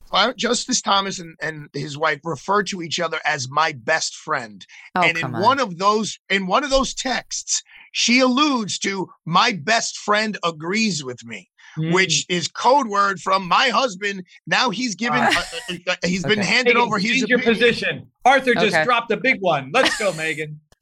Clar- 0.09 0.35
Justice 0.35 0.81
Thomas 0.81 1.19
and, 1.19 1.37
and 1.41 1.69
his 1.73 1.97
wife 1.99 2.21
refer 2.25 2.63
to 2.65 2.83
each 2.83 3.01
other 3.01 3.19
as 3.25 3.49
my 3.51 3.73
best 3.73 4.15
friend. 4.15 4.65
Oh, 4.95 5.03
and 5.03 5.17
in 5.19 5.25
on. 5.25 5.43
one 5.43 5.59
of 5.59 5.79
those 5.79 6.19
in 6.29 6.47
one 6.47 6.63
of 6.63 6.71
those 6.71 6.95
texts, 6.95 7.63
she 7.95 8.19
alludes 8.19 8.77
to 8.81 9.09
my 9.25 9.53
best 9.53 9.99
friend 9.99 10.37
agrees 10.45 11.03
with 11.03 11.25
me. 11.25 11.49
Mm. 11.79 11.93
Which 11.93 12.25
is 12.29 12.47
code 12.47 12.87
word 12.87 13.21
from 13.21 13.49
my 13.49 13.69
husband. 13.69 14.23
Now 14.47 14.71
he's 14.71 14.95
given, 14.95 15.19
uh, 15.19 15.33
uh, 15.33 15.75
uh, 15.89 15.95
he's 16.05 16.23
been 16.23 16.39
okay. 16.39 16.47
handed 16.47 16.77
over 16.77 17.01
his 17.01 17.29
your 17.29 17.43
position. 17.43 18.07
Arthur 18.25 18.55
just 18.55 18.77
okay. 18.77 18.85
dropped 18.85 19.11
a 19.11 19.17
big 19.17 19.41
one. 19.41 19.73
Let's 19.75 19.97
go, 19.97 20.13
Megyn. 20.13 20.59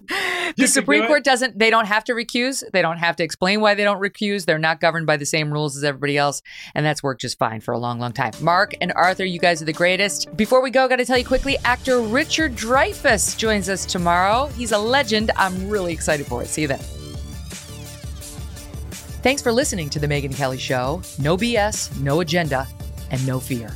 the 0.56 0.66
Supreme 0.66 1.06
Court 1.06 1.24
doesn't, 1.24 1.58
they 1.58 1.70
don't 1.70 1.86
have 1.86 2.04
to 2.04 2.12
recuse. 2.12 2.62
They 2.72 2.82
don't 2.82 2.98
have 2.98 3.16
to 3.16 3.24
explain 3.24 3.60
why 3.60 3.74
they 3.74 3.84
don't 3.84 4.00
recuse. 4.00 4.44
They're 4.44 4.58
not 4.58 4.80
governed 4.80 5.06
by 5.06 5.16
the 5.16 5.26
same 5.26 5.52
rules 5.52 5.76
as 5.76 5.84
everybody 5.84 6.16
else. 6.16 6.42
And 6.74 6.84
that's 6.84 7.02
worked 7.02 7.20
just 7.20 7.38
fine 7.38 7.60
for 7.60 7.72
a 7.72 7.78
long, 7.78 7.98
long 7.98 8.12
time. 8.12 8.32
Mark 8.40 8.74
and 8.80 8.92
Arthur, 8.94 9.24
you 9.24 9.38
guys 9.38 9.62
are 9.62 9.66
the 9.66 9.72
greatest. 9.72 10.34
Before 10.36 10.62
we 10.62 10.70
go, 10.70 10.88
got 10.88 10.96
to 10.96 11.04
tell 11.04 11.18
you 11.18 11.24
quickly 11.24 11.56
actor 11.64 12.00
Richard 12.00 12.54
Dreyfuss 12.54 13.36
joins 13.36 13.68
us 13.68 13.84
tomorrow. 13.84 14.46
He's 14.48 14.72
a 14.72 14.78
legend. 14.78 15.30
I'm 15.36 15.68
really 15.68 15.92
excited 15.92 16.26
for 16.26 16.42
it. 16.42 16.48
See 16.48 16.62
you 16.62 16.68
then. 16.68 16.80
Thanks 19.22 19.40
for 19.40 19.52
listening 19.52 19.88
to 19.90 19.98
The 19.98 20.06
Megyn 20.06 20.36
Kelly 20.36 20.58
Show. 20.58 21.00
No 21.18 21.36
BS, 21.36 21.98
no 22.00 22.20
agenda, 22.20 22.68
and 23.10 23.26
no 23.26 23.40
fear. 23.40 23.74